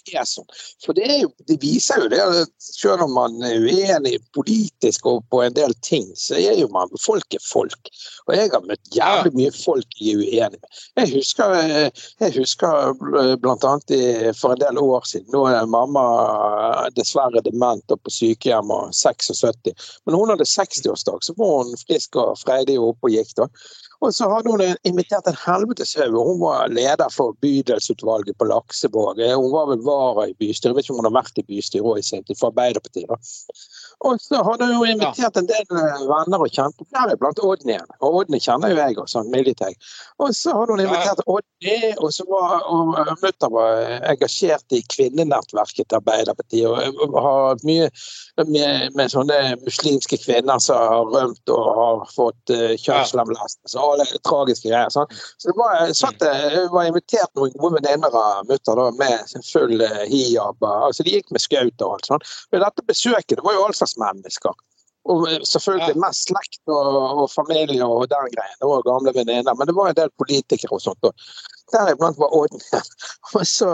det 0.07 0.15
er 0.17 0.27
sånn. 0.27 0.47
For 0.83 0.97
det, 0.97 1.05
jo, 1.21 1.29
det, 1.49 1.57
viser 1.61 2.01
jo 2.01 2.09
det 2.09 2.21
at 2.23 2.51
selv 2.65 3.05
om 3.05 3.13
man 3.13 3.35
er 3.45 3.61
uenig 3.61 4.15
politisk 4.33 5.05
og 5.09 5.21
på 5.33 5.43
en 5.45 5.53
del 5.53 5.75
ting, 5.85 6.07
så 6.17 6.37
er 6.39 6.57
jo 6.57 6.69
man 6.73 6.89
folk 7.03 7.37
er 7.37 7.43
folk. 7.45 7.91
Og 8.27 8.35
jeg 8.37 8.49
har 8.53 8.65
møtt 8.65 8.95
jævlig 8.95 9.33
mye 9.37 9.53
folk 9.55 9.99
jeg 9.99 10.15
er 10.15 10.23
uenig 10.23 10.61
med. 10.61 10.81
Jeg 11.03 11.11
husker, 11.13 11.55
jeg 12.23 12.35
husker 12.37 12.93
bl.a. 13.43 13.73
for 14.39 14.55
en 14.55 14.63
del 14.63 14.81
år 14.81 15.07
siden. 15.09 15.29
Nå 15.33 15.45
er 15.51 15.69
mamma 15.69 16.05
dessverre 16.97 17.43
dement 17.45 17.93
og 17.93 18.01
på 18.01 18.13
sykehjem 18.17 18.73
og 18.73 18.93
76. 18.97 19.73
Men 20.07 20.17
hun 20.17 20.33
hadde 20.33 20.49
60-årsdag, 20.49 21.21
så 21.21 21.37
var 21.37 21.55
hun 21.61 21.77
frisk 21.85 22.17
og 22.21 22.37
freidig 22.41 22.79
og 22.79 22.93
oppe 22.93 23.11
og 23.11 23.17
gikk. 23.17 23.35
da. 23.37 23.49
Og 24.03 24.11
så 24.11 24.27
hadde 24.27 24.51
hun 24.51 24.61
invitert 24.83 25.27
en 25.31 25.37
helvetes 25.45 25.93
haug. 25.95 26.17
Hun 26.27 26.41
var 26.41 26.71
leder 26.71 27.11
for 27.13 27.37
bydelsutvalget 27.43 28.35
på 28.35 28.47
Laksevåg. 28.49 29.21
Hun 29.31 29.51
var 29.53 29.69
vel 29.71 29.85
vara 29.85 30.27
i 30.27 30.35
bystyret, 30.35 30.73
jeg 30.73 30.79
vet 30.79 30.87
ikke 30.87 30.95
om 30.97 30.99
hun 30.99 31.07
har 31.07 31.21
vært 31.21 31.39
i 31.39 31.45
bystyret 31.47 31.87
òg 31.87 32.33
for 32.35 32.51
Arbeiderpartiet. 32.51 33.31
Og 34.03 34.19
så 34.19 34.39
hadde 34.43 34.67
hun 34.67 34.87
invitert 34.89 35.37
en 35.39 35.47
del 35.47 35.77
eh, 35.79 36.01
venner 36.09 36.43
og 36.43 36.51
kjente, 36.51 36.85
deriblant 36.91 37.39
Odny. 37.43 37.77
Og 38.03 38.17
Odny 38.19 38.39
kjenner 38.43 38.73
jo 38.73 38.79
jeg 38.79 38.97
også, 38.97 39.19
sånn 39.19 39.29
militær. 39.31 39.75
Og 40.23 40.33
så 40.35 40.55
hadde 40.57 40.75
hun 40.75 40.83
invitert 40.83 41.21
Odny, 41.31 41.77
og 41.93 42.09
så 42.15 42.25
var 42.27 42.65
og 42.67 42.97
eh, 42.99 43.13
mutter 43.23 43.53
var 43.53 43.79
engasjert 44.11 44.75
i 44.75 44.81
kvinnenettverket 44.91 45.87
til 45.87 45.99
Arbeiderpartiet. 45.99 46.67
Og 47.07 47.15
har 47.23 47.63
mye 47.63 47.87
med, 48.43 48.91
med, 48.97 49.05
sånne 49.13 49.39
muslimske 49.63 50.19
kvinner 50.25 50.59
som 50.63 50.83
har 50.83 51.13
rømt 51.13 51.53
og 51.53 51.69
har 51.77 52.03
fått 52.11 52.53
uh, 52.53 52.73
kjønnslemlestelse. 52.81 53.71
Så 53.71 53.83
alle 53.83 54.07
tragiske 54.27 54.67
greier. 54.67 54.91
Sånn. 54.93 55.07
Så 55.39 55.51
det 55.51 55.55
var, 55.59 55.93
satt, 55.95 56.27
var 56.73 56.89
invitert 56.89 57.31
noen 57.39 57.55
gode 57.55 57.79
venninner 57.79 58.11
av 58.17 58.49
mutter 58.49 58.83
med 58.99 59.35
full 59.47 59.79
hijab. 60.09 60.59
Altså, 60.63 61.05
de 61.05 61.15
gikk 61.15 61.31
med 61.31 61.43
skauter 61.43 61.87
og 61.87 61.97
alt 61.97 62.11
sånt. 62.11 62.31
Men 62.51 62.65
dette 62.65 62.87
besøket 62.89 63.37
det 63.39 63.45
var 63.45 63.55
jo 63.55 63.65
all 63.67 63.75
slags 63.77 63.92
mennesker. 64.01 64.55
Og 65.11 65.27
selvfølgelig 65.43 65.99
mest 65.99 66.29
slekt 66.29 66.71
og, 66.71 66.93
og, 67.23 67.25
familie 67.31 67.83
og 67.83 68.07
den 68.11 68.29
greien. 68.35 68.61
og 68.63 68.85
gamle 68.87 69.11
venninner. 69.15 69.55
Men 69.55 69.67
det 69.67 69.75
var 69.75 69.91
en 69.91 69.99
del 69.99 70.13
politikere 70.21 70.77
og 70.77 70.83
sånt. 70.83 71.03
Og 71.03 71.13
deriblant 71.75 72.19
var 72.19 72.35
Odd. 72.37 72.55
Og 73.35 73.47
så, 73.47 73.69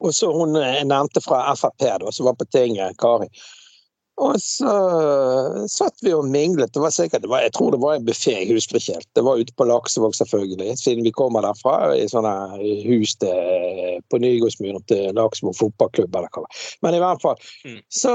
og 0.00 0.14
så 0.14 0.28
hun 0.34 0.56
jeg 0.58 0.84
nevnte 0.90 1.20
fra 1.22 1.54
Frp, 1.54 1.84
da, 2.02 2.10
som 2.12 2.26
var 2.26 2.34
på 2.36 2.46
tinget, 2.52 2.96
Kari. 2.98 3.28
Og 4.20 4.36
så 4.42 4.72
satt 5.70 6.02
vi 6.02 6.12
og 6.14 6.26
minglet. 6.30 6.72
Det 6.74 6.82
var 6.82 6.92
sikkert, 6.94 7.22
det 7.22 7.30
var, 7.30 7.42
jeg 7.42 7.52
tror 7.56 7.72
det 7.74 7.80
var 7.82 7.96
en 7.96 8.06
buffé, 8.06 8.34
jeg 8.36 8.54
husker 8.54 8.78
ikke 8.78 8.98
helt. 8.98 9.08
Det 9.16 9.24
var 9.26 9.40
ute 9.40 9.54
på 9.58 9.66
Laksevåg, 9.66 10.14
selvfølgelig, 10.14 10.76
siden 10.78 11.06
vi 11.06 11.14
kommer 11.14 11.42
derfra. 11.42 11.94
I 11.98 12.06
sånne 12.10 12.34
hus 12.86 13.16
til, 13.22 13.63
på 14.10 14.20
Nygårdsmyren 14.22 14.84
til 14.90 15.14
Laksmo 15.16 15.52
fotballklubb 15.56 16.16
eller 16.18 16.30
hva. 16.34 16.44
Men 16.84 16.96
i 16.96 17.00
hvert 17.02 17.22
fall. 17.22 17.40
Mm. 17.64 17.80
Så, 17.88 18.12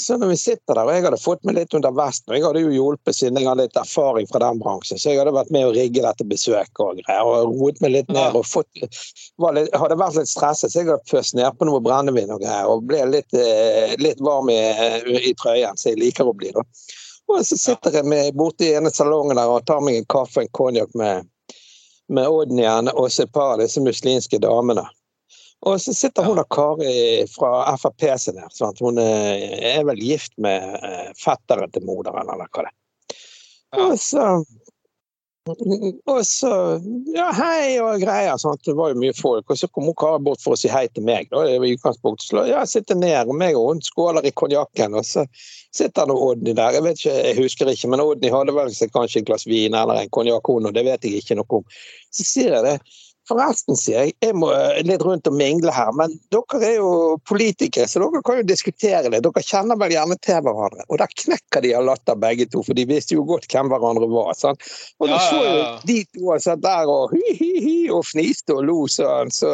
så, 0.00 0.16
når 0.20 0.32
vi 0.32 0.38
sitter 0.40 0.78
der, 0.78 0.84
og 0.86 0.94
jeg 0.94 1.06
hadde 1.06 1.20
fått 1.22 1.44
meg 1.48 1.58
litt 1.58 1.76
under 1.78 1.94
vesten, 1.96 2.32
og 2.32 2.38
jeg 2.38 2.46
hadde 2.46 2.64
jo 2.64 2.72
hjulpet 2.76 3.18
siden 3.18 3.40
jeg 3.40 3.50
hadde 3.50 3.66
litt 3.66 3.80
erfaring 3.80 4.30
fra 4.30 4.42
den 4.44 4.62
bransjen, 4.62 5.00
så 5.00 5.12
jeg 5.12 5.22
hadde 5.22 5.34
vært 5.36 5.52
med 5.54 5.68
å 5.68 5.74
rigge 5.76 6.04
dette 6.06 6.28
besøket 6.28 6.84
og 6.84 7.02
greier, 7.02 7.28
og 7.28 7.54
roet 7.58 7.82
meg 7.84 7.96
litt 7.96 8.12
ned 8.12 8.38
og 8.38 8.48
fått 8.48 8.82
litt, 8.82 8.98
Hadde 9.42 9.96
vært 9.98 10.18
litt 10.20 10.30
stresset, 10.30 10.72
så 10.72 10.80
jeg 10.82 10.88
hadde 10.88 11.10
pøst 11.10 11.34
nedpå 11.36 11.66
noe 11.66 11.82
brennevin 11.82 12.30
og 12.34 12.42
greier, 12.44 12.68
og 12.70 12.84
ble 12.88 13.02
litt, 13.10 13.34
eh, 13.36 13.94
litt 14.00 14.20
varm 14.22 14.50
i, 14.52 14.58
i 15.18 15.32
trøyen, 15.38 15.78
som 15.78 15.92
jeg 15.92 16.00
liker 16.00 16.28
å 16.28 16.36
bli. 16.36 16.52
da. 16.54 16.64
Og 17.32 17.46
så 17.46 17.56
sitter 17.56 17.94
jeg 17.96 18.08
med 18.08 18.34
borte 18.36 18.66
i 18.66 18.74
ene 18.76 18.90
salongen 18.92 19.38
der 19.38 19.50
og 19.50 19.64
tar 19.66 19.82
meg 19.84 20.00
en 20.00 20.08
kaffe 20.10 20.42
og 20.42 20.46
en 20.46 20.56
konjakk 20.58 20.96
med, 20.98 21.28
med 22.12 22.58
igjen 22.58 22.90
og 22.92 23.06
så 23.12 23.24
et 23.24 23.32
par 23.32 23.54
av 23.54 23.62
disse 23.62 23.80
muslimske 23.80 24.40
damene. 24.42 24.84
Og 25.62 25.78
så 25.80 25.94
sitter 25.94 26.26
hun 26.26 26.40
og 26.42 26.48
Kari 26.50 27.22
fra 27.30 27.76
Frp 27.78 28.08
sin 28.18 28.40
her. 28.40 28.50
Sant? 28.50 28.82
Hun 28.82 28.98
er 28.98 29.84
vel 29.86 30.00
gift 30.02 30.34
med 30.42 30.74
eh, 30.82 31.12
fetteren 31.18 31.70
til 31.70 31.86
moderen, 31.86 32.26
eller 32.26 32.50
hva 32.50 32.66
det 32.66 32.72
er. 32.72 32.78
Og 33.82 33.94
så 34.00 34.26
og 36.06 36.20
så 36.26 36.50
ja, 37.10 37.24
hei 37.34 37.78
og 37.82 37.98
greier. 37.98 38.36
Sant? 38.38 38.62
Det 38.62 38.76
var 38.78 38.92
jo 38.92 38.98
mye 39.02 39.14
folk. 39.16 39.48
Og 39.50 39.58
så 39.58 39.66
kom 39.74 39.88
hun 39.90 39.96
Kari 39.98 40.22
bort 40.22 40.42
for 40.42 40.54
å 40.54 40.58
si 40.58 40.70
hei 40.70 40.84
til 40.94 41.02
meg. 41.06 41.26
Da. 41.32 41.42
i 41.50 41.72
utgangspunktet. 41.74 42.28
Så 42.28 42.44
ja, 42.46 42.62
sitter 42.68 42.98
ned, 42.98 43.26
og 43.26 43.38
meg 43.38 43.58
og 43.58 43.72
hun 43.72 43.82
skåler 43.82 44.26
i 44.26 44.34
konjakken. 44.38 44.94
Og 44.98 45.06
så 45.06 45.26
sitter 45.74 46.06
nå 46.06 46.14
Odny 46.28 46.54
der. 46.54 46.78
Jeg 46.78 46.86
vet 46.86 47.00
ikke, 47.02 47.16
jeg 47.26 47.38
husker 47.40 47.72
ikke, 47.72 47.90
men 47.90 48.04
Odny 48.04 48.30
hadde 48.34 48.54
vel 48.54 48.70
kanskje 48.94 49.22
et 49.22 49.30
glass 49.30 49.46
vin 49.50 49.74
eller 49.78 50.04
en 50.04 50.14
konjakk, 50.14 50.46
hun, 50.46 50.70
og 50.70 50.76
det 50.78 50.86
vet 50.86 51.08
jeg 51.08 51.22
ikke 51.24 51.38
noe 51.40 51.58
om. 51.58 51.66
Så 52.14 52.28
sier 52.28 52.58
jeg 52.58 52.68
det. 52.68 52.76
Forresten, 53.30 53.76
sier 53.78 54.08
jeg, 54.08 54.14
jeg 54.24 54.34
må 54.34 54.48
eh, 54.50 54.80
litt 54.82 55.02
rundt 55.06 55.28
og 55.30 55.36
mingle 55.38 55.70
her, 55.74 55.92
men 55.94 56.16
dere 56.34 56.58
er 56.66 56.72
jo 56.80 57.18
politikere, 57.28 57.86
så 57.86 58.00
dere 58.02 58.22
kan 58.26 58.40
jo 58.40 58.46
diskutere 58.48 59.12
det. 59.12 59.20
Dere 59.22 59.42
kjenner 59.46 59.78
vel 59.78 59.94
gjerne 59.94 60.16
til 60.26 60.40
hverandre. 60.42 60.86
Og 60.88 60.98
der 60.98 61.12
knekker 61.22 61.62
de 61.62 61.70
av 61.78 61.86
latter 61.86 62.18
begge 62.18 62.48
to, 62.50 62.64
for 62.66 62.74
de 62.78 62.86
visste 62.90 63.14
jo 63.14 63.22
godt 63.28 63.46
hvem 63.52 63.70
hverandre 63.70 64.08
var. 64.10 64.32
Sant? 64.38 64.66
Og 64.98 65.12
da 65.12 65.20
så 65.22 65.38
jo 65.38 65.60
de 65.86 66.00
to 66.16 66.38
satt 66.42 66.64
der 66.64 66.90
og 66.90 67.14
hi-hi-hi 67.14 67.76
og 67.94 68.02
fniste 68.10 68.56
og 68.56 68.66
lo 68.66 68.80
sånn, 68.90 69.30
så 69.34 69.52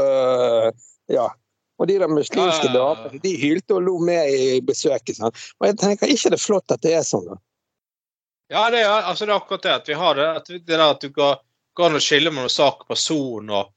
ja. 1.13 1.29
Og 1.79 1.87
de 1.91 1.99
der 2.01 2.11
muslimske 2.11 2.73
damene, 2.73 3.21
de 3.23 3.35
hylte 3.39 3.77
og 3.77 3.85
lo 3.87 3.99
med 4.03 4.33
i 4.33 4.63
besøket. 4.65 5.21
Sant? 5.21 5.37
Og 5.61 5.69
jeg 5.69 5.77
tenker, 5.79 6.09
ikke 6.09 6.33
det 6.33 6.41
er 6.41 6.47
flott 6.47 6.75
at 6.75 6.83
det 6.83 6.97
er 6.99 7.05
sånn, 7.07 7.29
da? 7.29 7.39
Ja, 8.49 8.65
det 8.73 8.81
er, 8.81 8.89
altså, 9.05 9.27
det 9.29 9.35
er 9.35 9.37
akkurat 9.43 9.63
det. 9.63 9.77
At 9.77 9.89
vi 9.93 9.97
har 10.01 10.17
det. 10.17 10.27
At 10.41 10.47
det 10.49 10.63
der 10.65 10.85
at 10.89 11.05
du 11.05 11.13
går 11.13 11.37
går 11.79 11.93
an 11.93 12.01
å 12.01 12.03
skille 12.03 12.33
mellom 12.35 12.53
sak 12.53 12.83
og 12.85 12.95
person. 12.95 13.51
og 13.55 13.75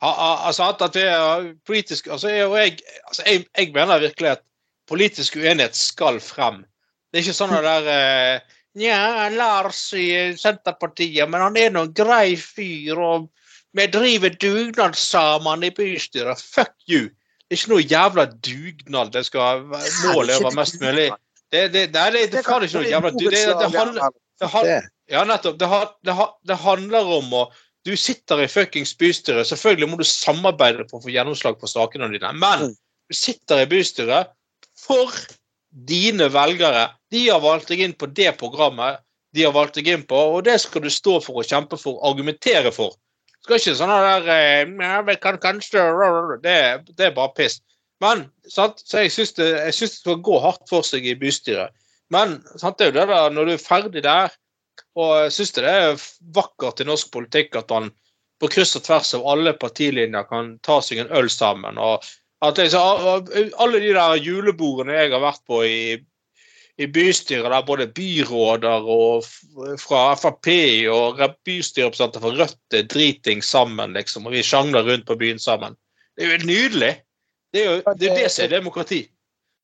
altså 0.00 0.70
at 0.70 0.94
det 0.94 1.04
er 1.04 1.50
politisk, 1.66 2.06
altså 2.08 2.30
jeg, 2.32 2.78
altså 3.06 3.22
jeg, 3.26 3.44
jeg, 3.58 3.72
mener 3.74 4.00
virkelig 4.00 4.30
at 4.30 4.42
politisk 4.88 5.36
uenighet 5.36 5.76
skal 5.76 6.20
frem. 6.24 6.64
Det 7.10 7.20
er 7.20 7.26
ikke 7.26 7.36
sånn 7.36 7.54
at 7.58 7.66
det 7.66 7.74
er 7.98 8.34
eh, 8.38 8.56
Nja, 8.78 9.28
Lars 9.34 9.88
i 9.98 10.30
Senterpartiet, 10.38 11.26
men 11.28 11.42
han 11.42 11.56
er 11.58 11.72
nå 11.74 11.88
en 11.88 11.94
grei 11.94 12.36
fyr, 12.38 12.98
og 13.02 13.26
vi 13.74 13.86
driver 13.90 14.34
dugnad 14.40 14.94
sammen 14.98 15.66
i 15.66 15.72
bystyret. 15.74 16.38
Fuck 16.38 16.76
you! 16.86 17.08
Det 17.50 17.56
er 17.56 17.58
ikke 17.58 17.72
noe 17.72 17.82
jævla 17.82 18.24
dugnad 18.46 19.10
det 19.10 19.24
skal 19.26 19.64
målet 19.66 20.38
være 20.38 20.54
mest 20.54 20.78
mulig. 20.78 21.08
Det, 21.50 21.64
det, 21.74 21.88
det, 21.90 22.04
det, 22.14 22.26
det, 22.30 22.44
kan 22.46 22.62
ikke 22.62 22.78
noe 22.78 22.92
jævla 22.92 23.10
dugnad. 23.16 23.34
Det, 23.34 23.56
det, 23.58 23.70
handler, 23.74 24.06
det, 24.06 24.29
handler, 24.48 24.86
ja, 25.10 25.24
nettopp. 25.28 25.58
Det, 25.60 25.68
det, 26.06 26.14
det, 26.48 26.56
handler 26.62 27.12
om 27.18 27.34
å 27.34 27.50
Du 27.84 27.94
sitter 27.96 28.42
i 28.44 28.48
fuckings 28.48 28.92
bystyret. 29.00 29.48
Selvfølgelig 29.48 29.88
må 29.88 29.96
du 29.96 30.04
samarbeide 30.04 30.84
for 30.90 31.00
å 31.00 31.04
få 31.06 31.12
gjennomslag 31.14 31.56
på 31.60 31.68
sakene 31.70 32.10
dine, 32.12 32.32
men 32.36 32.66
mm. 32.66 32.74
du 33.08 33.16
sitter 33.16 33.62
i 33.62 33.68
bystyret 33.70 34.34
for 34.76 35.16
dine 35.88 36.28
velgere. 36.28 36.90
De 37.12 37.22
har 37.30 37.40
valgt 37.40 37.72
deg 37.72 37.80
inn 37.86 37.96
på 37.96 38.10
det 38.12 38.34
programmet 38.36 39.00
de 39.32 39.46
har 39.46 39.54
valgt 39.54 39.78
deg 39.78 39.90
inn 39.92 40.04
på, 40.06 40.18
og 40.34 40.44
det 40.46 40.58
skal 40.62 40.84
du 40.84 40.90
stå 40.92 41.18
for 41.22 41.40
og 41.40 41.48
kjempe 41.48 41.78
for, 41.80 42.00
argumentere 42.06 42.72
for. 42.74 42.96
Du 43.40 43.46
Skal 43.46 43.60
ikke 43.60 43.76
sånn 43.78 43.92
der 43.92 44.30
eh, 44.34 45.12
kan 45.22 45.38
kanskje, 45.40 45.84
det, 46.42 46.56
det, 46.90 47.06
er 47.06 47.14
bare 47.16 47.32
piss. 47.36 47.60
Men 48.02 48.26
sant? 48.48 48.82
Så 48.84 49.04
jeg 49.04 49.14
syns 49.14 49.32
det, 49.38 49.48
det, 49.64 49.74
skal 49.76 50.20
gå 50.24 50.40
hardt 50.42 50.66
for 50.68 50.86
seg 50.86 51.06
i 51.06 51.16
bystyret. 51.18 51.72
Men 52.10 52.40
sant? 52.56 52.78
det 52.78 52.88
er 52.88 52.92
jo 52.92 52.98
det 52.98 53.08
der, 53.12 53.34
når 53.34 53.48
du 53.48 53.52
er 53.54 53.62
ferdig 53.62 54.02
der, 54.04 54.36
og 54.98 55.10
jeg 55.24 55.34
syns 55.34 55.52
det 55.56 55.66
er 55.68 56.04
vakkert 56.34 56.82
i 56.82 56.88
norsk 56.88 57.10
politikk 57.14 57.58
at 57.60 57.70
man 57.70 57.90
på 58.40 58.48
kryss 58.50 58.76
og 58.78 58.86
tvers 58.86 59.12
av 59.18 59.26
alle 59.28 59.52
partilinjer 59.60 60.26
kan 60.28 60.54
ta 60.64 60.80
seg 60.82 61.02
en 61.02 61.12
øl 61.16 61.28
sammen. 61.30 61.78
og 61.78 62.04
at 62.40 62.58
liksom, 62.58 63.26
Alle 63.58 63.80
de 63.80 63.92
der 63.94 64.16
julebordene 64.16 64.96
jeg 64.96 65.12
har 65.12 65.20
vært 65.20 65.42
på 65.46 65.60
i, 65.64 65.98
i 66.80 66.86
bystyret, 66.88 67.50
der 67.52 67.66
både 67.66 67.86
byråder 67.92 68.88
og 68.88 69.28
fra 69.80 70.14
Frp 70.16 70.48
og 70.88 71.20
bystyrerepresentanter 71.44 72.24
fra 72.24 72.34
Rødt 72.40 72.78
er 72.78 72.88
driting 72.88 73.44
sammen, 73.44 73.92
liksom, 73.92 74.26
og 74.26 74.32
vi 74.32 74.42
sjangler 74.42 74.88
rundt 74.88 75.06
på 75.06 75.18
byen 75.20 75.38
sammen. 75.38 75.76
Det 76.16 76.26
er 76.26 76.38
jo 76.38 76.46
nydelig. 76.48 76.94
Det 77.52 77.64
er 77.64 77.70
jo 77.70 77.94
det, 77.98 78.14
det 78.16 78.30
som 78.32 78.44
er 78.44 78.54
demokrati. 78.56 79.02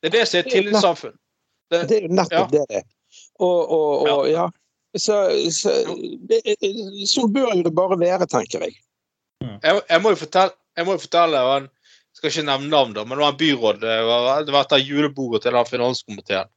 Det 0.02 0.12
er 0.12 0.18
det 0.18 0.28
som 0.28 0.38
er 0.38 0.50
tillitssamfunn. 0.50 1.16
Det, 1.70 1.82
det, 1.90 1.96
er 1.98 2.06
jo 2.06 2.14
nettopp 2.14 2.54
ja. 2.54 2.64
det. 2.70 2.82
Og, 3.42 3.72
og, 3.72 4.08
og 4.10 4.28
ja. 4.30 4.46
Så, 4.96 5.16
så, 5.52 5.72
Sånn 7.10 7.32
bør 7.34 7.52
det 7.64 7.72
bare 7.76 7.98
være, 8.00 8.28
tenker 8.30 8.64
jeg. 8.64 8.78
Jeg, 9.44 9.80
jeg, 9.90 10.02
må 10.02 10.14
jo 10.14 10.20
fortelle, 10.20 10.56
jeg 10.78 10.88
må 10.88 10.96
jo 10.96 11.02
fortelle 11.02 11.42
jeg 11.42 11.66
skal 12.16 12.30
ikke 12.30 12.46
nevne 12.48 12.72
navn, 12.72 12.94
da, 12.96 13.02
men 13.04 13.18
det 13.18 13.24
var 13.26 13.34
en 13.34 13.40
byråd 13.42 13.80
Det 13.82 13.96
var, 14.08 14.28
det 14.46 14.54
var 14.54 14.64
etter 14.64 14.80
julebordet 14.80 15.42
til 15.44 15.52
den 15.58 15.68
finanskomiteen. 15.68 16.52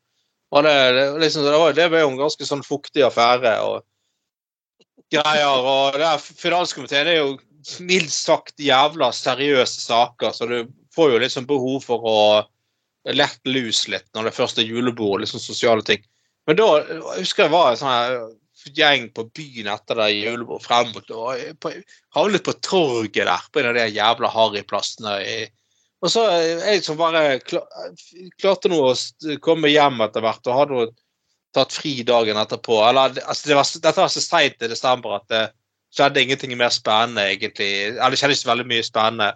Og 0.56 0.64
det, 0.64 0.76
det, 0.96 1.06
liksom, 1.20 1.44
det, 1.44 1.58
var, 1.60 1.76
det 1.76 1.88
ble 1.92 2.04
jo 2.06 2.12
en 2.14 2.22
ganske 2.22 2.48
sånn 2.48 2.64
fuktig 2.66 3.04
affære 3.06 3.58
og 3.68 3.82
greier. 5.12 5.60
og 5.60 5.98
det 6.00 6.14
Finanskomiteen 6.40 7.12
er 7.12 7.20
jo 7.20 7.34
mildt 7.84 8.14
sagt 8.16 8.64
jævla 8.64 9.12
seriøse 9.14 9.84
saker, 9.84 10.32
så 10.34 10.48
du 10.50 10.62
får 10.96 11.14
jo 11.14 11.22
liksom 11.26 11.50
behov 11.50 11.84
for 11.86 12.08
å 12.08 12.18
lette 13.16 13.50
lus 13.50 13.86
litt 13.92 14.08
når 14.16 14.30
det 14.30 14.36
først 14.36 14.60
er 14.62 14.68
julebord, 14.68 15.22
liksom 15.24 15.42
sosiale 15.42 15.86
ting. 15.86 16.04
Men 16.48 16.58
da 16.60 16.68
jeg 16.80 17.02
husker 17.22 17.46
jeg 17.46 17.54
var 17.54 17.72
en 17.72 17.82
sånn 17.82 18.38
gjeng 18.76 19.08
på 19.16 19.24
byen 19.36 19.70
etter 19.72 20.02
det 20.02 20.10
julebord 20.18 20.64
frem 20.66 20.92
og 21.16 21.70
havnet 22.16 22.44
på 22.46 22.56
torget 22.66 23.28
der, 23.30 23.46
på 23.52 23.62
en 23.62 23.70
av 23.72 23.78
de 23.78 23.86
jævla 23.96 24.32
harryplassene. 24.34 25.14
Og 26.00 26.12
så 26.12 26.26
jeg 26.32 26.84
som 26.86 27.00
bare 27.00 27.40
klarte 27.44 28.72
nå 28.72 28.82
å 28.90 29.38
komme 29.44 29.72
hjem 29.72 30.02
etter 30.06 30.24
hvert 30.24 30.50
og 30.50 30.60
hadde 30.62 30.90
tatt 31.56 31.74
fri 31.74 31.96
dagen 32.08 32.40
etterpå. 32.40 32.82
Eller, 32.88 33.16
altså 33.26 33.50
det 33.50 33.58
var, 33.58 33.72
dette 33.86 34.02
var 34.02 34.12
så 34.14 34.24
seint 34.24 34.64
i 34.64 34.72
desember 34.72 35.18
at 35.18 35.28
det 35.32 35.46
skjedde 35.96 36.22
ingenting 36.22 36.54
mer 36.58 36.74
spennende, 36.74 37.26
egentlig. 37.34 37.72
Eller 37.90 38.14
det 38.14 38.22
skjedde 38.22 38.38
ikke 38.38 38.52
veldig 38.52 38.68
mye 38.70 38.86
spennende 38.86 39.32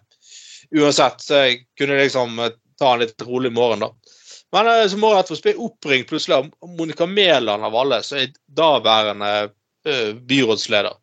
uansett. 0.77 1.23
Så 1.25 1.41
jeg 1.41 1.63
kunne 1.79 1.97
liksom 1.99 2.37
ta 2.79 2.93
en 2.93 3.03
litt 3.03 3.21
rolig 3.25 3.51
morgen, 3.53 3.85
da. 3.85 4.19
Men 4.53 4.69
eh, 4.69 4.85
så 4.89 4.99
må 5.01 5.13
jeg 5.15 5.39
bli 5.45 5.55
oppringt 5.65 6.09
plutselig 6.09 6.37
av 6.37 6.73
Monica 6.77 7.07
Mæland 7.09 7.65
av 7.65 7.75
alle, 7.75 8.01
som 8.05 8.19
er 8.21 8.33
daværende 8.53 9.31
uh, 9.49 10.11
byrådsleder. 10.29 10.93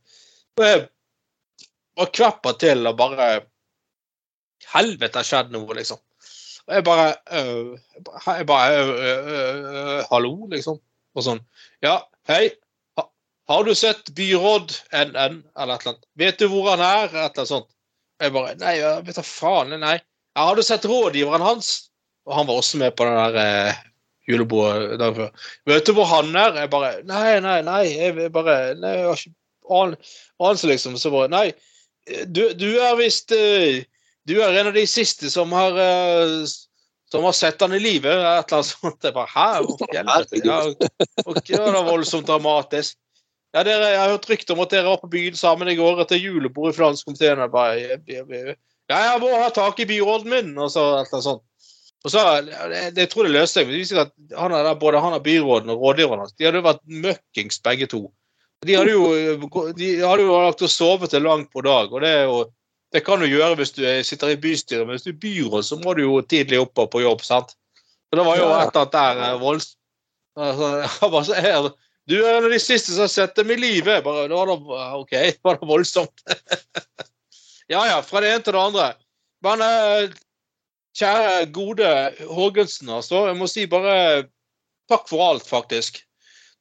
Og 0.61 0.67
jeg 0.67 0.85
var 1.99 2.13
kvepper 2.15 2.61
til 2.63 2.87
og 2.91 2.99
bare 3.01 3.33
Helvete, 4.71 5.19
har 5.19 5.27
skjedd 5.27 5.55
noe, 5.55 5.75
liksom. 5.75 5.99
Og 6.69 6.75
jeg 6.77 6.85
bare 6.87 7.07
øh, 7.35 7.71
Jeg 8.37 8.47
bare 8.47 10.05
Hallo, 10.13 10.35
liksom. 10.53 10.77
Og 11.17 11.25
sånn. 11.27 11.41
Ja, 11.83 11.97
hei. 12.31 12.53
Ha, 13.01 13.07
har 13.51 13.67
du 13.67 13.73
sett 13.75 14.13
byråd 14.15 14.77
NN, 14.95 15.41
eller 15.57 15.75
et 15.75 15.81
eller 15.81 15.95
annet? 15.95 16.07
Vet 16.23 16.39
du 16.39 16.47
hvor 16.53 16.69
han 16.71 16.85
er? 16.85 17.09
Et 17.09 17.17
eller 17.17 17.33
annet 17.33 17.51
sånt. 17.51 17.71
Jeg 18.21 18.37
bare 18.37 18.55
Nei, 18.61 18.77
vet 19.09 19.19
da 19.19 19.25
faen. 19.27 19.75
Nei. 19.81 19.97
Ja, 20.37 20.45
har 20.47 20.57
du 20.57 20.63
sett 20.63 20.85
rådgiveren 20.89 21.43
hans? 21.43 21.91
Og 22.29 22.35
han 22.37 22.47
var 22.47 22.61
også 22.61 22.79
med 22.79 22.95
på 22.97 23.05
den 23.09 23.17
der 23.19 23.39
eh, 23.71 23.79
julebordet 24.31 24.99
dagen 25.01 25.17
før. 25.17 25.31
Vet 25.67 25.87
du 25.89 25.93
hvor 25.97 26.07
han 26.11 26.31
er? 26.39 26.55
Jeg 26.63 26.71
bare 26.71 26.93
Nei, 27.09 27.41
nei, 27.43 27.59
nei. 27.67 27.83
Jeg 27.97 28.31
bare 28.35 28.59
Nei, 28.79 28.93
jeg 29.01 29.07
har 29.09 29.19
ikke 29.25 29.35
an- 29.81 29.97
anelse, 30.39 30.69
liksom. 30.71 30.97
Så 31.01 31.11
bare 31.15 31.31
Nei, 31.33 31.47
du, 32.31 32.45
du 32.55 32.69
er 32.79 32.95
visst 33.01 33.33
eh, 33.35 33.83
Du 34.29 34.37
er 34.45 34.55
en 34.61 34.71
av 34.71 34.77
de 34.77 34.87
siste 34.87 35.31
som 35.33 35.51
har 35.57 35.79
eh, 35.81 36.45
som 37.11 37.25
har 37.27 37.35
sett 37.35 37.59
han 37.65 37.73
i 37.75 37.81
live, 37.83 38.07
et 38.07 38.15
eller 38.21 38.61
annet 38.61 38.69
sånt. 38.71 39.03
Jeg 39.03 39.15
bare 39.17 39.33
Hæ? 39.33 39.47
Helvete. 39.97 40.43
Ja, 40.47 40.61
ok, 41.27 41.49
det 41.51 41.59
var 41.75 41.89
voldsomt 41.89 42.29
dramatisk. 42.29 42.95
Ja, 43.51 43.65
dere, 43.67 43.89
Jeg 43.91 43.99
har 43.99 44.13
hørt 44.13 44.29
rykter 44.31 44.55
om 44.55 44.61
at 44.63 44.71
dere 44.71 44.93
var 44.93 45.01
på 45.03 45.11
byen 45.11 45.35
sammen 45.35 45.67
i 45.73 45.75
går 45.75 46.05
etter 46.05 46.21
julebord 46.23 46.71
i 46.71 46.77
finanskomiteen. 46.77 47.43
Jeg 47.43 47.51
bare, 47.51 47.73
jeg, 47.83 47.99
jeg, 48.07 48.55
ja, 48.91 48.99
jeg 49.07 49.23
må 49.23 49.31
ha 49.39 49.49
tak 49.55 49.79
i 49.81 49.87
byråden 49.89 50.31
min, 50.33 50.53
og 50.59 50.71
så 50.75 50.83
et 50.99 51.09
eller 51.09 51.17
annet 51.17 51.27
sånt. 51.29 51.45
Og 52.01 52.13
så, 52.15 52.23
jeg, 52.49 52.93
jeg 52.97 53.11
tror 53.13 53.27
det 53.29 53.35
løste 53.35 53.61
seg. 53.61 53.73
det 53.93 54.37
han 54.39 54.55
er 54.57 54.65
der, 54.65 54.79
Både 54.81 55.03
han 55.05 55.13
og 55.19 55.25
byråden 55.25 55.73
og 55.73 55.83
rådgiveren 55.85 56.23
hans 56.25 56.33
de 56.33 56.47
hadde 56.49 56.63
vært 56.65 56.81
møkkings 56.89 57.61
begge 57.67 57.91
to. 57.93 58.07
De 58.65 58.77
hadde 58.77 58.95
jo, 58.95 59.11
de 59.77 59.91
hadde 60.01 60.25
jo 60.25 60.39
lagt 60.41 60.65
og 60.65 60.73
sovet 60.73 61.13
til 61.13 61.25
langt 61.25 61.53
på 61.53 61.61
dag. 61.65 61.93
og 61.93 62.01
det 62.05 62.09
er 62.09 62.25
jo 62.29 62.41
det 62.91 63.05
kan 63.07 63.21
du 63.23 63.27
gjøre 63.29 63.55
hvis 63.61 63.71
du 63.77 63.85
er- 63.87 64.03
sitter 64.03 64.33
i 64.33 64.41
bystyret, 64.41 64.87
men 64.87 64.97
hvis 64.97 65.05
du 65.07 65.11
er 65.13 65.23
byråd, 65.23 65.63
så 65.63 65.77
må 65.79 65.95
du 65.95 66.03
jo 66.03 66.21
tidlig 66.23 66.59
opp 66.61 66.79
og 66.79 66.91
på 66.91 67.03
jobb. 67.05 67.23
sant? 67.23 67.55
Så 68.11 68.19
Det 68.19 68.25
var 68.27 68.37
jo 68.37 68.49
et 68.49 68.75
eller 68.75 68.81
annet 68.81 68.93
der 68.93 69.23
eh, 69.27 69.41
volds... 69.41 69.77
Altså, 70.37 71.71
du 72.11 72.17
er 72.25 72.39
en 72.39 72.45
av 72.45 72.51
de 72.51 72.59
siste 72.59 72.91
som 72.91 73.05
har 73.05 73.13
sett 73.13 73.37
dem 73.37 73.51
i 73.51 73.57
live. 73.57 74.01
Bare, 74.03 74.27
det 74.27 74.35
var 74.35 74.51
da, 74.51 74.89
OK, 74.99 75.11
det 75.11 75.39
var 75.45 75.61
det 75.61 75.69
voldsomt. 75.69 76.25
ja 77.71 77.87
ja, 77.87 78.03
fra 78.03 78.23
det 78.23 78.35
ene 78.35 78.45
til 78.45 78.57
det 78.57 78.63
andre. 78.63 78.91
Men 79.47 79.63
eh, 79.65 80.13
kjære, 80.99 81.47
gode 81.55 81.91
Hågensen, 82.29 82.91
altså. 82.91 83.27
Jeg 83.31 83.39
må 83.39 83.49
si 83.51 83.67
bare 83.71 83.97
takk 84.91 85.07
for 85.09 85.25
alt, 85.25 85.47
faktisk. 85.47 86.03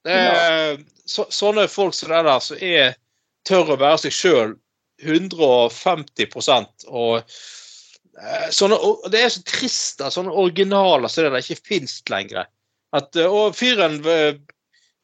Det 0.05 0.15
er, 0.15 0.77
så, 1.09 1.25
sånne 1.33 1.67
folk 1.67 1.95
som 1.97 2.11
det 2.13 2.23
der, 2.27 2.43
som 2.43 2.61
er 2.63 2.93
tør 3.47 3.73
å 3.73 3.79
være 3.79 4.03
seg 4.05 4.15
sjøl 4.15 4.53
150% 5.03 6.85
og 6.87 7.17
eh, 7.19 8.47
sånne, 8.55 8.77
Det 9.11 9.23
er 9.23 9.33
så 9.33 9.43
trist 9.47 10.03
at 10.03 10.15
sånne 10.15 10.31
originaler 10.31 11.11
som 11.11 11.25
det 11.25 11.33
der 11.33 11.43
ikke 11.43 11.67
fins 11.73 11.99
lenger. 12.11 12.47
At, 12.95 13.11
eh, 13.17 13.27
og 13.27 13.57
fyren, 13.57 13.99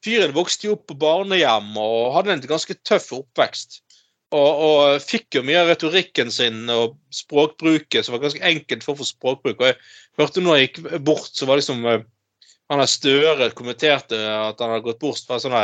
fyren 0.04 0.36
vokste 0.36 0.70
jo 0.70 0.78
opp 0.78 0.86
på 0.88 0.98
barnehjem 1.02 1.74
og 1.82 2.14
hadde 2.16 2.36
en 2.36 2.46
ganske 2.54 2.78
tøff 2.86 3.12
oppvekst. 3.18 3.82
Og, 4.34 4.62
og 4.66 5.04
fikk 5.04 5.38
jo 5.38 5.44
mye 5.46 5.60
av 5.60 5.68
retorikken 5.70 6.32
sin 6.34 6.64
og 6.72 6.96
språkbruket 7.14 8.02
som 8.02 8.16
var 8.16 8.24
ganske 8.24 8.42
enkelt 8.42 8.82
for 8.82 8.96
å 8.96 9.00
få 9.00 9.06
språkbruk. 9.06 9.60
Og 9.60 9.68
jeg 9.68 9.76
hørte 10.18 10.42
når 10.42 10.58
jeg 10.58 10.68
gikk 10.68 10.80
bort, 11.06 11.30
så 11.30 11.46
var 11.46 11.60
liksom 11.60 11.84
eh, 11.86 12.02
han 12.66 12.82
der 12.82 12.90
Støre 12.90 13.52
kommenterte 13.54 14.18
at 14.18 14.58
han 14.58 14.72
hadde 14.74 14.86
gått 14.88 15.04
bort 15.04 15.28
fra 15.28 15.38
sånn 15.42 15.54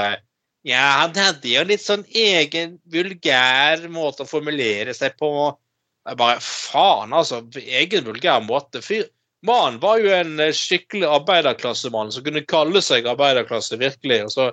Ja, 0.63 0.85
han 1.03 1.17
hadde 1.19 1.51
jo 1.51 1.65
litt 1.67 1.83
sånn 1.83 2.05
egen 2.07 2.79
vulgær 2.93 3.83
måte 3.91 4.23
å 4.23 4.31
formulere 4.31 4.95
seg 4.95 5.17
på. 5.19 5.33
Jeg 6.07 6.19
bare 6.21 6.39
Faen, 6.43 7.15
altså. 7.15 7.43
Egen 7.59 8.07
vulgær 8.07 8.45
måte. 8.47 8.83
Fyr. 8.85 9.09
Mannen 9.43 9.81
var 9.83 9.99
jo 9.99 10.13
en 10.15 10.39
skikkelig 10.55 11.09
arbeiderklassemann 11.11 12.13
som 12.15 12.23
kunne 12.23 12.45
kalle 12.47 12.79
seg 12.85 13.09
arbeiderklasse, 13.11 13.75
virkelig. 13.81 14.21
Og 14.29 14.35
så 14.37 14.49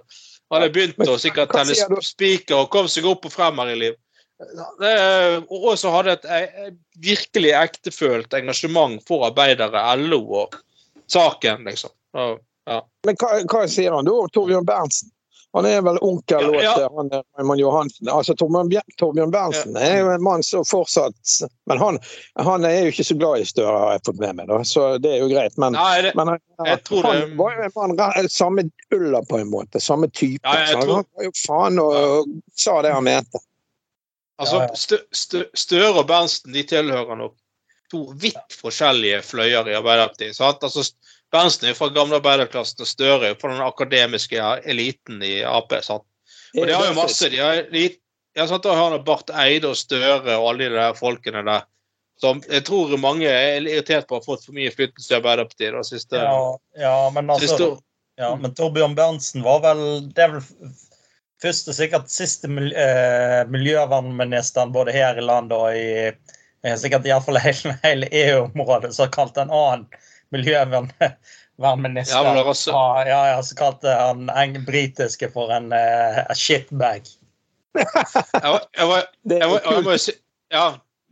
hadde 0.50 0.68
jeg 0.68 0.76
begynt 0.76 1.10
å 1.10 1.18
sikkert 1.22 1.54
telle 1.54 2.02
spiker 2.06 2.64
og 2.64 2.72
kom 2.74 2.88
seg 2.92 3.08
opp 3.10 3.28
og 3.30 3.34
frem 3.34 3.62
her 3.62 3.74
i 3.74 3.80
liv. 3.84 3.98
Og 4.40 5.72
så 5.78 5.92
hadde 5.94 6.16
et 6.16 6.76
virkelig 7.04 7.54
ektefølt 7.60 8.34
engasjement 8.40 9.04
for 9.08 9.28
arbeidere, 9.28 9.84
LO 10.00 10.22
og 10.44 10.60
saken, 11.12 11.66
liksom. 11.68 11.94
Og, 12.18 12.40
Men 13.06 13.18
hva, 13.20 13.42
hva 13.50 13.64
sier 13.70 13.94
han 13.94 14.08
da, 14.08 14.16
Torbjørn 14.34 14.68
Berntsen? 14.68 15.12
Han 15.58 15.66
er 15.66 15.80
vel 15.82 15.98
onkel 16.06 16.44
Ja, 16.54 16.62
ja. 16.62 16.74
til 16.78 16.90
han 16.98 17.08
er 17.12 17.24
Raymond 17.40 17.60
Johansen. 17.60 18.10
Altså, 18.14 18.36
Torbjørn, 18.38 19.32
Berntsen 19.34 19.74
ja. 19.74 19.82
Er 19.82 20.00
jo 20.04 20.12
en 20.14 20.22
mann 20.24 20.44
som 20.46 20.62
fortsatt 20.68 21.16
Men 21.66 21.80
han, 21.82 21.98
han 22.38 22.66
er 22.70 22.76
jo 22.84 22.92
ikke 22.94 23.06
så 23.08 23.18
glad 23.18 23.42
i 23.42 23.48
Støre, 23.50 23.74
har 23.82 23.96
jeg 23.96 24.04
fått 24.06 24.20
med 24.22 24.36
meg, 24.38 24.48
da. 24.52 24.60
så 24.64 24.86
det 25.02 25.16
er 25.16 25.24
jo 25.24 25.32
greit. 25.32 25.58
Men, 25.58 25.74
nei, 25.74 26.02
det, 26.06 26.12
men 26.20 26.36
han, 26.36 26.40
jeg 26.70 26.84
tror 26.86 27.08
han 27.10 27.20
det- 27.24 27.34
var 27.42 27.56
jo 27.58 27.66
en 27.66 27.76
mann 27.98 28.30
samme 28.30 28.68
ulla, 28.94 29.24
på 29.26 29.40
en 29.42 29.50
måte. 29.50 29.82
Samme 29.82 30.08
type. 30.14 30.44
Ja, 30.46 30.68
tror- 30.84 30.96
Han 31.02 31.10
var 31.18 31.24
jo 31.32 31.36
faen 31.48 31.80
og 31.82 32.30
sa 32.56 32.82
det 32.86 32.94
han 32.94 33.04
mente. 33.10 33.42
Altså, 34.40 34.56
Ja, 34.56 34.68
ja. 34.70 34.76
Stø, 34.76 34.98
Stø, 35.12 35.44
Støre 35.58 35.98
og 36.00 36.06
Berntsen 36.08 36.54
de 36.54 36.62
tilhører 36.64 37.18
nok 37.18 37.34
to 37.92 38.06
vidt 38.22 38.54
forskjellige 38.62 39.24
fløyer 39.26 39.66
i 39.68 39.74
Arbeiderpartiet. 39.76 40.36
sant? 40.38 40.62
Altså, 40.64 40.86
Berntsen 41.34 41.68
er 41.68 41.74
jo 41.74 41.78
fra 41.78 41.90
gamle 41.94 42.18
arbeiderklassen, 42.18 42.82
og 42.82 42.90
Støre 42.90 43.32
er 43.32 43.40
fra 43.40 43.52
den 43.54 43.66
akademiske 43.66 44.54
eliten 44.66 45.22
i 45.26 45.40
Ap. 45.46 45.74
sant? 45.86 46.06
Og 46.58 46.66
de 46.66 46.74
har 46.74 46.88
jo 46.88 46.96
masse 46.98 47.30
de 47.30 47.42
har 47.42 47.62
elit, 47.62 48.00
ja, 48.38 48.48
sant? 48.50 48.64
Da 48.66 48.74
har 48.78 48.98
Barth 49.06 49.36
Eide 49.38 49.70
og 49.70 49.78
Støre 49.78 50.38
og 50.40 50.48
alle 50.54 50.70
de 50.70 50.80
der 50.80 50.98
folkene 50.98 51.44
der. 51.46 51.68
Som 52.20 52.42
jeg 52.50 52.66
tror 52.68 52.92
mange 53.00 53.30
er 53.30 53.62
irritert 53.62 54.10
på 54.10 54.18
har 54.18 54.26
fått 54.26 54.44
for 54.48 54.56
mye 54.56 54.68
innflytelse 54.68 55.14
i 55.14 55.18
Arbeiderpartiet. 55.20 55.72
da, 55.76 55.84
siste, 55.88 56.20
Ja, 56.20 56.58
ja, 56.82 56.96
men 57.16 57.30
altså 57.30 57.48
siste. 57.48 57.70
Ja, 58.20 58.34
men 58.36 58.52
Torbjørn 58.52 58.98
Berntsen 58.98 59.46
var 59.46 59.62
vel 59.64 60.10
Det 60.12 60.26
er 60.26 60.34
vel 60.34 60.42
først 60.44 61.70
første, 61.70 61.76
sikkert 61.78 62.12
siste 62.12 62.50
miljø, 62.52 62.76
eh, 62.76 63.46
miljøvernministeren 63.48 64.74
både 64.76 64.92
her 64.92 65.16
i 65.16 65.24
landet 65.24 65.56
og 65.56 65.72
i 65.72 66.12
eh, 66.12 66.76
sikkert 66.76 67.08
iallfall 67.08 67.40
hele, 67.40 67.78
hele 67.86 68.10
EU-området 68.12 68.92
som 68.96 69.12
kalte 69.14 69.46
en 69.46 69.54
annen 69.56 69.88
miljøvernminister 70.36 72.16
Ja, 72.16 72.24
men 72.24 72.38
det 72.38 72.46
var 72.48 72.54
så- 72.58 72.72
ja, 73.08 73.20
ja, 73.34 73.40
så 73.44 73.56
kalte 73.60 73.96
han 74.00 74.30
en 74.30 74.60
britiske 74.66 75.30
for 75.34 75.52
en 75.56 75.72
uh, 75.74 76.22
shitbag. 76.36 77.08
Jeg, 77.80 77.86
var- 78.44 78.66
jeg, 78.74 78.88
var, 78.88 79.04
jeg, 79.30 79.50
var, 79.50 79.60
jeg 79.66 79.84
må 79.86 79.92
jo 79.94 80.00
si 80.02 80.14
Ja, 80.52 80.64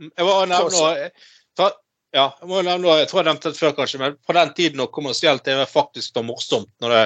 jeg 0.01 0.25
må 0.25 0.33
nevne 0.49 1.11
for, 1.57 1.75
ja, 2.15 2.23
jeg 2.41 2.49
må 2.49 2.61
nevne, 2.65 2.95
Jeg 3.03 3.09
tror 3.11 3.21
jeg 3.21 3.27
nevnte 3.29 3.51
det 3.51 3.59
før, 3.59 3.75
kanskje, 3.77 3.99
men 4.01 4.15
på 4.25 4.33
den 4.37 4.53
tiden 4.57 4.79
når 4.81 4.89
kommersiell 4.95 5.39
TV 5.45 5.61
faktisk 5.69 6.15
var 6.17 6.25
morsomt 6.25 6.71
når 6.81 6.95
det, 6.95 7.03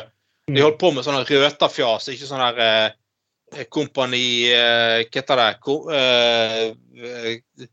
De 0.55 0.63
holdt 0.63 0.79
på 0.81 0.91
med 0.95 1.03
sånne 1.05 1.25
røterfjas, 1.27 2.07
ikke 2.13 2.27
sånn 2.29 2.41
her 2.43 2.61
eh, 2.65 3.65
Kompani 3.71 4.23
eh, 4.53 5.01
Hva 5.03 5.19
heter 5.19 5.41
det? 5.41 5.49
Ko, 5.65 5.75
eh, 5.91 6.71
eh, 6.95 7.67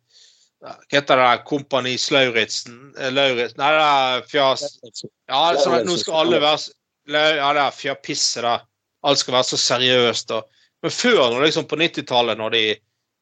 heter 0.93 1.21
det? 1.21 1.45
Kompani 1.47 1.95
Slauritzen? 1.99 2.79
Eh, 2.99 3.13
Lauritz 3.15 3.55
Nei, 3.59 3.71
det 3.77 3.85
er 3.87 4.27
fjas 4.31 4.65
Ja, 5.29 5.43
sånn 5.61 5.87
nå 5.87 5.95
skal 6.01 6.25
alle 6.25 6.41
være 6.43 6.75
Ja, 7.39 7.53
det 7.57 7.63
er 7.63 7.77
fjapisse, 7.77 8.43
da. 8.45 8.57
Alt 9.07 9.23
skal 9.23 9.37
være 9.39 9.47
så 9.49 9.57
seriøst. 9.63 10.33
Og. 10.37 10.45
Men 10.83 10.93
før, 10.93 11.39
liksom 11.45 11.69
på 11.71 11.79
90-tallet, 11.81 12.37
når 12.41 12.57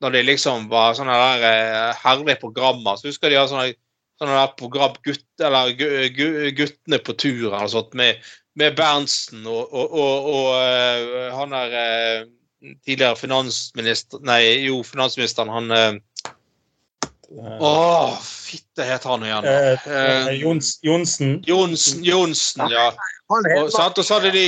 når 0.05 0.13
de 0.13 0.23
liksom 0.27 0.67
var 0.69 0.93
sånne 0.97 1.15
der 1.17 1.45
eh, 1.49 2.01
herlige 2.03 2.41
programmer, 2.43 2.99
så 3.01 3.09
husker 3.09 3.31
de 3.33 3.39
hadde 3.39 3.49
sånne, 3.49 3.77
sånne 4.21 4.35
der 4.37 4.51
program 4.59 4.97
gutt, 5.07 5.25
eller 5.41 5.71
gu- 5.79 6.11
gu- 6.13 6.51
Guttene 6.59 6.99
på 7.01 7.15
tur 7.17 7.47
eller 7.55 7.71
sånt, 7.73 7.95
med, 7.97 8.21
med 8.61 8.77
Berntsen 8.77 9.47
og, 9.49 9.73
og, 9.73 9.95
og, 9.97 10.29
og 10.35 10.51
eh, 10.61 11.31
han 11.33 11.57
er 11.57 11.77
eh, 11.81 12.27
tidligere 12.85 13.17
finansminister 13.17 14.21
Nei, 14.29 14.43
jo, 14.67 14.83
finansministeren, 14.85 15.49
han 15.55 15.73
eh, 17.31 17.47
Eh, 17.47 17.63
Å, 17.63 18.17
fitte 18.23 18.85
het 18.87 19.05
han 19.05 19.25
igjen. 19.27 19.45
eh, 19.45 19.87
Eh, 19.87 20.29
Jons, 20.41 20.79
Johnsen. 20.83 21.43
Johnsen, 21.47 22.05
Johnsen, 22.05 22.69
ja. 22.71 22.93
Og, 23.29 23.71
sant, 23.75 23.99
og 23.99 24.05
så 24.07 24.21
hadde 24.21 24.31
de 24.33 24.47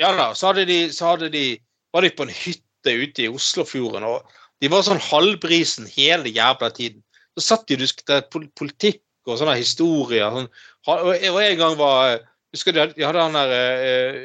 Ja 0.00 0.14
da, 0.16 0.30
så 0.34 0.46
hadde 0.48 0.64
de, 0.64 0.78
så 0.96 1.10
hadde 1.12 1.28
de 1.28 1.58
var 1.92 2.00
de 2.06 2.10
på 2.16 2.24
en 2.24 2.32
hytte 2.32 2.92
ute 3.02 3.22
i 3.26 3.28
Oslofjorden, 3.28 4.06
og 4.08 4.22
de 4.62 4.68
var 4.72 4.80
sånn 4.86 5.00
halvbrisen 5.10 5.86
hele 5.92 6.30
jævla 6.32 6.70
tiden. 6.72 7.02
Så 7.36 7.44
satt 7.50 7.66
de 7.68 7.76
og 7.76 7.82
diskuterte 7.82 8.40
politikk 8.56 9.02
og 9.28 9.36
sånne 9.36 9.58
historier. 9.58 10.30
Sånn. 10.32 10.48
Og 10.88 11.10
og 11.12 11.40
en 11.42 11.58
gang 11.60 11.76
var 11.76 12.20
Husker 12.50 12.74
de, 12.74 12.82
de 12.96 13.04
hadde 13.06 13.22
han 13.22 13.36
der 13.36 13.52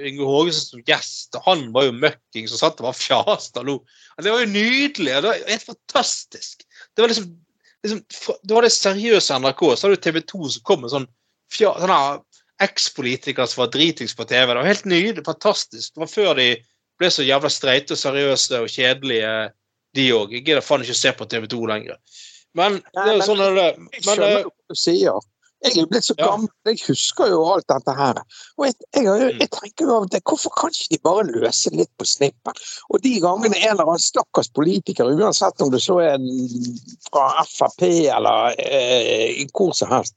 uh, 0.02 0.08
Inge 0.10 0.26
Hågesen 0.26 0.64
som 0.72 0.80
gjest, 0.88 1.36
og 1.38 1.44
han 1.46 1.68
var 1.76 1.84
jo 1.86 1.92
møkking 1.94 2.48
som 2.50 2.58
satt 2.58 2.80
og 2.82 2.88
var 2.88 2.96
fjast 2.98 3.60
og 3.62 3.68
lo. 3.68 3.76
Det 4.18 4.32
var 4.34 4.42
jo 4.42 4.48
nydelig. 4.50 5.12
og 5.14 5.22
Det 5.22 5.30
var 5.30 5.44
helt 5.52 5.68
fantastisk. 5.68 6.64
Det 6.96 7.04
var 7.04 7.12
liksom, 7.14 7.28
liksom 7.86 8.40
Du 8.44 8.54
var 8.58 8.66
det 8.66 8.74
seriøse 8.76 9.38
NRK. 9.40 9.62
Så 9.76 9.88
hadde 9.88 9.98
du 10.00 10.04
TV 10.06 10.22
2 10.22 10.50
som 10.56 10.66
kom 10.68 10.82
med 10.84 10.94
sånn 10.94 11.08
fja, 11.54 11.74
sånn 11.82 12.24
ekspolitikere 12.66 13.48
som 13.52 13.66
var 13.66 13.72
dritings 13.74 14.16
på 14.16 14.26
TV. 14.28 14.48
Det 14.48 14.62
var 14.62 14.70
helt 14.70 14.88
nydelig, 14.88 15.26
fantastisk. 15.28 15.94
Det 15.94 16.04
var 16.06 16.12
før 16.12 16.34
de 16.40 16.50
ble 17.00 17.10
så 17.12 17.26
jævla 17.28 17.52
streite 17.52 17.96
og 17.96 18.00
seriøse 18.00 18.62
og 18.64 18.72
kjedelige 18.72 19.34
de 19.96 20.06
òg. 20.16 20.32
Jeg 20.36 20.46
gidder 20.48 20.64
faen 20.64 20.84
ikke 20.86 20.96
å 20.96 21.02
se 21.02 21.12
på 21.16 21.28
TV2 21.32 21.60
lenger. 21.72 21.98
Men 22.56 22.78
det 22.80 23.02
er 23.04 23.12
jo 23.12 23.18
men- 23.18 23.28
sånn 23.28 23.44
er 23.44 23.56
det. 23.60 23.70
Jeg 23.98 24.04
skjønner 24.08 24.30
eh, 24.30 24.44
hva 24.44 24.52
du 24.72 24.80
sier. 24.80 25.20
Jeg 25.64 25.72
er 25.72 25.82
jo 25.82 25.88
blitt 25.90 26.06
så 26.06 26.14
gammel, 26.20 26.50
jeg 26.68 26.78
husker 26.88 27.30
jo 27.32 27.40
alt 27.50 27.66
dette 27.72 27.94
her. 27.98 28.20
Og 28.60 28.66
jeg, 28.68 28.74
jeg, 28.94 29.06
Mm. 29.06 29.40
jeg 29.40 29.50
tenker 29.50 29.86
jo 29.88 29.96
av 29.96 30.10
det, 30.12 30.20
hvorfor 30.28 30.52
kan 30.60 30.70
ikke 30.70 30.92
de 30.92 31.00
bare 31.04 31.24
løse 31.26 31.72
litt 31.74 31.90
på 31.98 32.06
snippen? 32.06 32.54
Og 32.92 33.02
de 33.02 33.14
gangene 33.24 33.56
en 33.58 33.72
eller 33.72 33.88
annen 33.88 34.00
stakkars 34.04 34.50
politiker, 34.54 35.06
uansett 35.16 35.62
om 35.62 35.72
det 35.72 35.82
så 35.82 35.98
er 36.04 36.16
en 36.20 36.28
fra 37.10 37.44
Frp 37.50 37.82
eller 37.88 38.54
eh, 38.60 39.46
hvor 39.56 39.74
som 39.74 39.90
helst, 39.90 40.14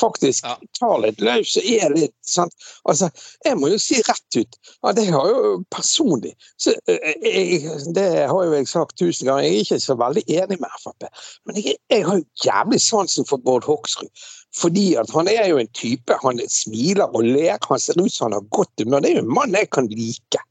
faktisk 0.00 0.44
Ja. 0.44 0.56
tar 0.78 0.98
litt 1.00 1.20
løs 1.20 1.56
og 1.56 1.64
er 1.64 1.92
litt 1.96 2.14
sant? 2.22 2.52
Altså, 2.88 3.10
jeg 3.44 3.56
må 3.56 3.68
jo 3.72 3.78
si 3.78 4.00
rett 4.06 4.36
ut 4.40 4.56
at 4.84 4.96
jeg 5.00 5.12
har 5.12 5.28
jo 5.28 5.64
personlig 5.72 6.34
så, 6.60 6.74
eh, 6.88 7.14
jeg, 7.22 7.94
Det 7.94 8.28
har 8.28 8.44
jo 8.44 8.52
jeg 8.52 8.68
sagt 8.68 8.96
tusen 8.98 9.26
ganger, 9.26 9.42
jeg 9.42 9.54
er 9.56 9.64
ikke 9.64 9.80
så 9.80 9.96
veldig 9.98 10.24
enig 10.28 10.60
med 10.60 10.70
Frp. 10.84 11.08
Men 11.46 11.56
jeg, 11.56 11.76
jeg 11.90 12.04
har 12.06 12.16
jo 12.16 12.24
jævlig 12.44 12.80
sansen 12.80 13.24
for 13.28 13.36
Bård 13.38 13.64
Hoksrud. 13.64 14.08
Fordi 14.56 14.94
at 14.96 15.10
han 15.12 15.28
er 15.28 15.48
jo 15.50 15.58
en 15.60 15.72
type, 15.76 16.16
han 16.22 16.40
smiler 16.48 17.12
og 17.12 17.24
ler, 17.24 17.58
han 17.68 17.80
ser 17.82 17.98
ut 18.00 18.12
som 18.12 18.30
han 18.30 18.38
har 18.38 18.50
godt 18.56 18.72
humør. 18.82 19.02
Det 19.04 19.10
er 19.10 19.18
jo 19.20 19.24
en 19.26 19.34
mann 19.38 19.56
jeg 19.56 19.70
kan 19.74 19.88
like. 19.92 20.42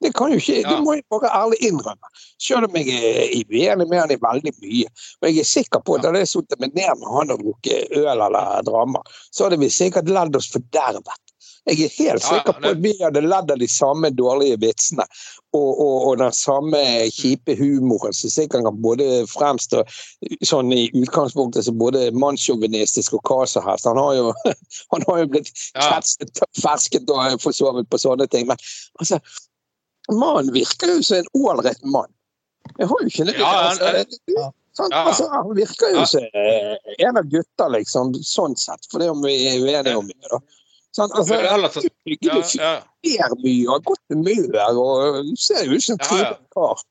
Det 0.00 0.14
kan 0.16 0.32
jo 0.32 0.38
ikke, 0.40 0.62
Ja. 0.62 0.70
det 0.70 0.84
må 0.84 0.94
jeg 0.96 1.04
bare 1.12 1.28
ærlig 1.28 1.58
innrømme. 1.60 2.08
Selv 2.40 2.64
om 2.64 2.76
jeg 2.76 2.88
er 2.88 3.34
uenig 3.52 3.88
med 3.88 3.98
han 4.00 4.10
i 4.14 4.16
veldig 4.16 4.52
mye. 4.62 4.88
Og 5.20 5.28
jeg 5.28 5.42
er 5.42 5.48
sikker 5.50 5.82
på 5.84 5.98
at 5.98 6.06
hadde 6.08 6.22
jeg 6.22 6.30
sittet 6.32 6.60
meg 6.60 6.72
ned 6.74 6.94
med 7.02 7.08
han 7.16 7.34
og 7.34 7.42
drukket 7.42 7.92
øl 8.00 8.08
eller 8.08 8.62
drama, 8.64 9.02
så 9.30 9.44
hadde 9.44 9.60
vi 9.60 9.68
sikkert 9.68 10.08
ledd 10.08 10.36
oss 10.36 10.48
fordervet. 10.54 11.20
Jeg 11.70 11.84
er 11.86 11.92
helt 12.00 12.24
sikker 12.24 12.56
på 12.56 12.70
at 12.72 12.80
vi 12.82 12.90
hadde 12.98 13.20
ledd 13.22 13.52
av 13.54 13.60
de 13.60 13.68
samme 13.70 14.10
dårlige 14.10 14.56
vitsene. 14.62 15.04
Og, 15.54 15.68
og, 15.82 15.94
og 16.10 16.18
den 16.20 16.34
samme 16.34 16.78
kjipe 17.14 17.54
humoren 17.58 18.14
som 18.14 18.30
sikkert 18.30 18.66
kan 18.66 18.80
både 18.82 19.06
fremstå 19.30 19.82
sånn 20.46 20.70
i 20.74 20.84
utgangspunktet 20.98 21.66
som 21.66 21.78
både 21.78 22.08
mannssjåvinistisk 22.18 23.16
og 23.18 23.22
hva 23.30 23.46
som 23.50 23.66
helst. 23.66 23.86
Han 23.90 23.98
har 24.02 24.14
jo, 24.18 24.28
han 24.94 25.06
har 25.08 25.22
jo 25.24 25.30
blitt 25.36 25.50
kretset 25.78 26.42
fersket 26.58 27.10
og 27.14 27.38
forsovet 27.42 27.90
på 27.90 28.02
sånne 28.02 28.26
ting. 28.30 28.46
Men 28.50 28.58
altså, 29.02 29.18
mannen 30.10 30.52
virker 30.54 30.94
jo 30.96 31.02
som 31.06 31.22
en 31.22 31.30
ålreit 31.38 31.82
mann. 31.86 32.10
Jeg 32.78 32.86
har 32.90 33.02
jo 33.02 33.10
ikke 33.10 33.26
noe 33.30 33.38
Ja, 33.38 33.50
han- 33.50 33.68
altså, 33.70 34.18
Ja. 34.36 34.48
Ja. 34.78 35.02
altså, 35.04 35.26
Han 35.32 35.50
virker 35.56 35.90
jo 35.96 36.06
som 36.06 36.22
en 36.30 37.16
av 37.18 37.26
gutta, 37.30 37.66
liksom, 37.74 38.14
sånn 38.24 38.54
sett. 38.56 38.86
For 38.90 39.02
det 39.02 39.10
om 39.10 39.22
vi 39.22 39.34
er 39.50 39.58
uenige 39.62 39.96
om 39.98 40.06
det. 40.06 40.16
da. 40.30 40.38
Sant? 40.96 41.14
Altså, 41.14 41.38
tatt- 41.38 41.86
ja, 42.20 42.38
ja. 42.58 42.70
Ser 43.06 43.34
mye 43.38 43.66
og 43.68 43.74
har 43.76 43.82
godt 43.86 44.14
humør 44.14 44.80
og 44.82 45.34
ser 45.38 45.68
jo 45.68 45.78
ut 45.78 45.84
som 45.84 45.96
en 45.96 46.02
trivelig 46.02 46.38
kar. 46.56 46.84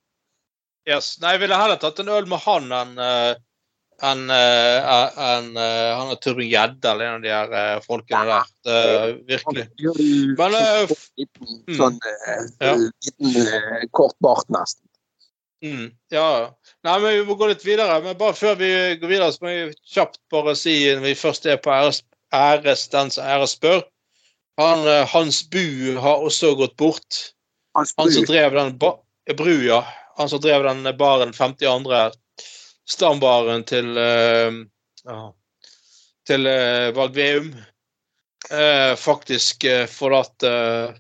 Yes. 0.89 1.17
Nei, 1.21 1.35
jeg 1.35 1.43
ville 1.43 1.59
heller 1.59 1.79
tatt 1.81 1.99
en 2.01 2.11
øl 2.15 2.29
med 2.29 2.41
han 2.45 2.71
enn 2.73 3.01
en, 3.99 4.21
en, 4.31 4.31
uh, 4.31 5.57
uh, 5.59 5.89
han 5.99 6.13
er 6.13 6.19
Turbin 6.23 6.47
Gjedde 6.47 6.93
eller 6.93 7.09
en 7.09 7.17
av 7.17 7.25
de 7.25 7.33
her 7.33 7.83
folkene 7.83 8.21
der. 8.29 8.51
Det, 8.65 8.77
virkelig. 9.27 9.65
Men, 10.39 10.55
uh, 10.55 10.93
mm. 11.19 11.75
sånn 11.75 11.99
eh, 12.07 12.69
liten 12.79 13.41
eh, 13.43 13.83
kort 13.91 14.15
bart, 14.23 14.47
nesten. 14.55 14.85
Mm, 15.59 15.89
ja. 16.15 16.55
Nei, 16.87 16.93
men 17.03 17.17
Vi 17.17 17.23
må 17.27 17.35
gå 17.35 17.49
litt 17.51 17.65
videre. 17.67 17.99
Men 18.03 18.17
bare 18.19 18.37
før 18.37 18.55
vi 18.59 18.71
går 19.01 19.11
videre, 19.11 19.31
så 19.35 19.43
må 19.43 19.51
jeg 19.51 19.73
kjapt 19.91 20.21
bare 20.31 20.55
si 20.55 20.75
når 20.87 21.03
vi 21.09 21.17
først 21.19 21.49
er 21.51 21.59
på 21.59 21.73
æres, 22.35 22.87
den 22.93 23.11
som 23.11 23.25
æres 23.25 23.55
bør. 23.59 23.83
Han, 24.59 24.87
eh, 24.87 25.07
Hans 25.07 25.43
Bu 25.49 25.97
har 25.99 26.25
også 26.25 26.55
gått 26.59 26.75
bort. 26.77 27.21
Han 27.77 27.85
Han 27.97 28.11
som 28.11 28.25
drev 28.25 28.53
den 28.53 28.77
Bru, 28.79 29.55
ja. 29.63 29.83
Han 30.17 30.29
som 30.29 30.41
drev 30.41 30.63
den 30.63 30.97
baren 30.97 31.33
52. 31.33 32.11
stambaren 32.89 33.63
til 33.63 33.97
uh, 33.97 35.29
til 36.27 36.47
uh, 36.47 36.95
Valgveum. 36.95 37.53
Uh, 38.49 38.95
faktisk 38.97 39.65
uh, 39.67 39.85
forlatt 39.85 40.43
eh, 40.47 40.95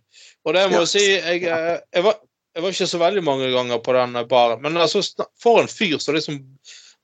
Og 0.45 0.53
det 0.53 0.65
må 0.69 0.81
jeg 0.83 0.89
si 0.91 1.03
jeg, 1.07 1.45
eh, 1.47 1.77
jeg, 1.95 2.03
var, 2.05 2.19
jeg 2.53 2.63
var 2.65 2.75
ikke 2.75 2.87
så 2.91 2.99
veldig 3.01 3.23
mange 3.25 3.47
ganger 3.53 3.79
på 3.81 3.95
den 3.95 4.19
baren, 4.29 4.61
men 4.61 4.77
altså, 4.77 5.01
for 5.41 5.61
en 5.61 5.71
fyr 5.71 5.97
som 6.03 6.17
liksom 6.17 6.41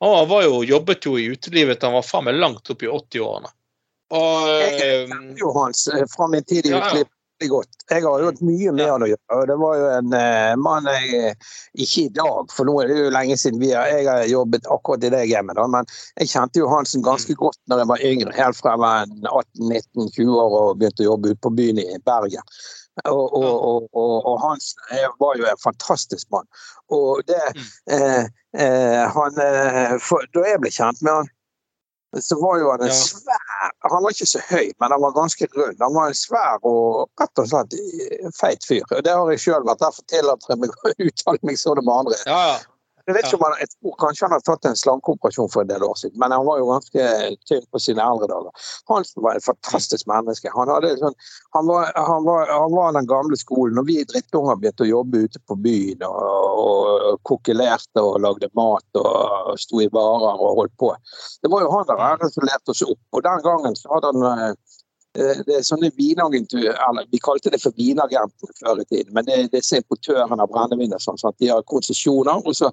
Han 0.04 0.28
var 0.30 0.44
jo, 0.44 0.60
jobbet 0.68 1.08
jo 1.08 1.16
i 1.18 1.30
utelivet, 1.32 1.82
han 1.88 1.96
var 1.96 2.06
faen 2.06 2.28
meg 2.28 2.36
langt 2.38 2.70
opp 2.70 2.84
i 2.84 2.92
80-årene. 2.92 3.50
Og 4.14 4.48
kjenner 4.78 5.38
jo 5.40 5.52
hans 5.56 5.88
eh, 5.88 6.06
fra 6.12 6.28
min 6.30 6.44
tid 6.46 6.68
i 6.70 6.74
ja. 6.76 6.90
godt. 7.50 7.72
Jeg 7.90 8.04
har 8.06 8.24
hatt 8.24 8.42
mye 8.46 8.72
med 8.72 8.88
han 8.90 9.04
å 9.04 9.10
gjøre. 9.10 9.40
Det 9.50 9.58
var 9.60 9.80
jo 9.80 9.88
en 9.96 10.14
eh, 10.18 10.54
mann 10.62 10.88
jeg 10.88 11.18
eh, 11.32 11.50
Ikke 11.74 12.06
i 12.06 12.14
dag, 12.16 12.54
for 12.54 12.70
nå 12.70 12.78
er 12.82 12.92
det 12.92 13.00
jo 13.00 13.10
lenge 13.14 13.38
siden 13.42 13.60
vi 13.60 13.74
har, 13.74 13.90
jeg 13.92 14.08
har 14.08 14.24
jobbet 14.30 14.70
akkurat 14.72 15.04
i 15.04 15.12
det 15.14 15.26
gamet, 15.34 15.60
men 15.74 15.90
jeg 16.22 16.32
kjente 16.32 16.62
jo 16.62 16.72
Hansen 16.72 17.06
ganske 17.06 17.36
Mm. 17.36 17.42
godt 17.42 17.60
når 17.68 17.82
jeg 17.82 17.92
var 17.92 18.08
yngre. 18.12 18.38
Helt 18.38 18.58
fra 18.62 18.76
jeg 18.76 18.84
var 18.86 19.06
18-19-20 19.34 20.42
år 20.46 20.58
og 20.62 20.80
begynte 20.80 21.04
å 21.04 21.12
jobbe 21.12 21.34
ute 21.34 21.42
på 21.42 21.56
byen 21.58 21.82
i 21.82 22.02
Bergen. 22.06 22.56
Og, 23.04 23.34
og, 23.36 23.90
og, 23.92 24.14
og, 24.24 24.38
Hansen 24.40 24.80
eh, 24.96 25.10
var 25.20 25.36
jo 25.36 25.50
en 25.50 25.60
fantastisk 25.60 26.30
mann. 26.32 26.48
Og 26.96 27.26
det 27.28 27.42
eh, 27.92 28.24
eh, 28.56 29.04
han, 29.12 29.42
eh, 29.44 29.98
for, 30.00 30.24
Da 30.32 30.46
jeg 30.48 30.62
ble 30.64 30.72
kjent 30.72 31.02
med 31.04 31.12
han, 31.12 31.32
så 32.24 32.36
var 32.42 32.60
jo 32.60 32.72
han 32.72 32.82
en 32.82 32.88
Ja. 32.88 32.94
svær 32.94 33.42
Han 33.92 34.04
var 34.04 34.10
ikke 34.12 34.26
så 34.28 34.40
høy, 34.50 34.72
men 34.80 34.92
han 34.92 35.02
var 35.02 35.12
ganske 35.12 35.48
rund. 35.56 35.78
Han 35.82 35.94
var 35.94 36.08
en 36.08 36.14
svær 36.18 36.58
og 36.66 37.10
rett 37.20 37.40
og 37.40 37.48
slett 37.48 37.76
feit 38.38 38.64
fyr. 38.66 38.82
Og 38.92 39.04
Det 39.04 39.12
har 39.14 39.30
jeg 39.30 39.40
sjøl 39.40 39.66
vært. 39.68 39.80
Derfor 39.80 40.04
tillater 40.10 40.48
jeg 40.50 40.60
meg 40.60 40.70
å 40.70 40.94
uttale 41.08 41.40
meg 41.44 41.58
sånn 41.62 41.80
om 41.84 41.90
andre. 41.90 42.18
ja, 42.26 42.40
ja. 42.54 42.58
Jeg 43.06 43.14
vet 43.14 43.28
ikke 43.28 43.38
om 43.38 43.44
han, 43.46 43.56
jeg 43.62 43.70
tror 43.70 43.96
kanskje 44.02 44.26
han 44.26 44.34
har 44.34 44.44
tatt 44.46 44.66
en 44.66 44.78
slankeoperasjon 44.80 45.50
for 45.54 45.62
en 45.62 45.70
del 45.70 45.84
år 45.86 45.98
siden, 46.00 46.18
men 46.22 46.34
han 46.34 46.46
var 46.48 46.58
jo 46.58 46.70
ganske 46.72 47.10
tynn 47.46 47.68
på 47.70 47.82
sine 47.84 48.02
eldre 48.02 48.30
dager. 48.32 48.70
Hansen 48.90 49.22
var 49.26 49.38
et 49.38 49.46
fantastisk 49.46 50.08
menneske. 50.10 50.50
Han, 50.56 50.72
sånn, 51.02 51.18
han, 51.54 51.70
var, 51.70 51.92
han, 51.94 52.26
var, 52.26 52.50
han 52.50 52.74
var 52.74 52.96
den 52.98 53.10
gamle 53.10 53.38
skolen. 53.38 53.78
Når 53.78 53.86
vi 53.92 54.00
drittunger 54.10 54.58
begynte 54.58 54.88
å 54.88 54.90
jobbe 54.90 55.22
ute 55.28 55.42
på 55.46 55.60
byen 55.68 56.02
og, 56.08 56.66
og 56.66 57.22
kokkelerte 57.30 58.02
og 58.02 58.18
lagde 58.26 58.50
mat 58.58 59.02
og 59.02 59.54
sto 59.62 59.84
i 59.86 59.90
varer 59.94 60.42
og 60.42 60.64
holdt 60.64 60.76
på. 60.82 60.90
Det 61.46 61.52
var 61.54 61.62
jo 61.62 61.74
han 61.76 61.90
der 61.92 62.06
æren 62.10 62.34
som 62.34 62.50
lærte 62.50 62.74
oss 62.74 62.86
opp. 62.88 63.02
Og 63.14 63.26
den 63.26 63.46
gangen 63.46 63.78
så 63.78 63.94
hadde 63.94 64.14
han 64.16 64.50
eh, 64.50 64.75
det 65.16 65.56
er 65.56 65.64
sånne 65.64 65.92
vinagentur, 65.96 66.68
eller 66.68 67.08
Vi 67.12 67.22
kalte 67.24 67.52
det 67.54 67.62
for 67.64 67.76
vinagenter 67.78 68.52
før 68.60 68.82
i 68.82 68.86
tiden, 68.90 69.14
men 69.16 69.26
det 69.26 69.36
er 69.38 69.50
disse 69.54 69.80
importørene 69.80 70.44
av 70.44 70.52
brennevin 70.52 70.96
sånn. 71.00 71.20
sånn 71.22 71.36
De 71.40 71.52
har 71.54 71.64
konsesjoner, 71.72 72.42
og 72.44 72.56
så 72.56 72.72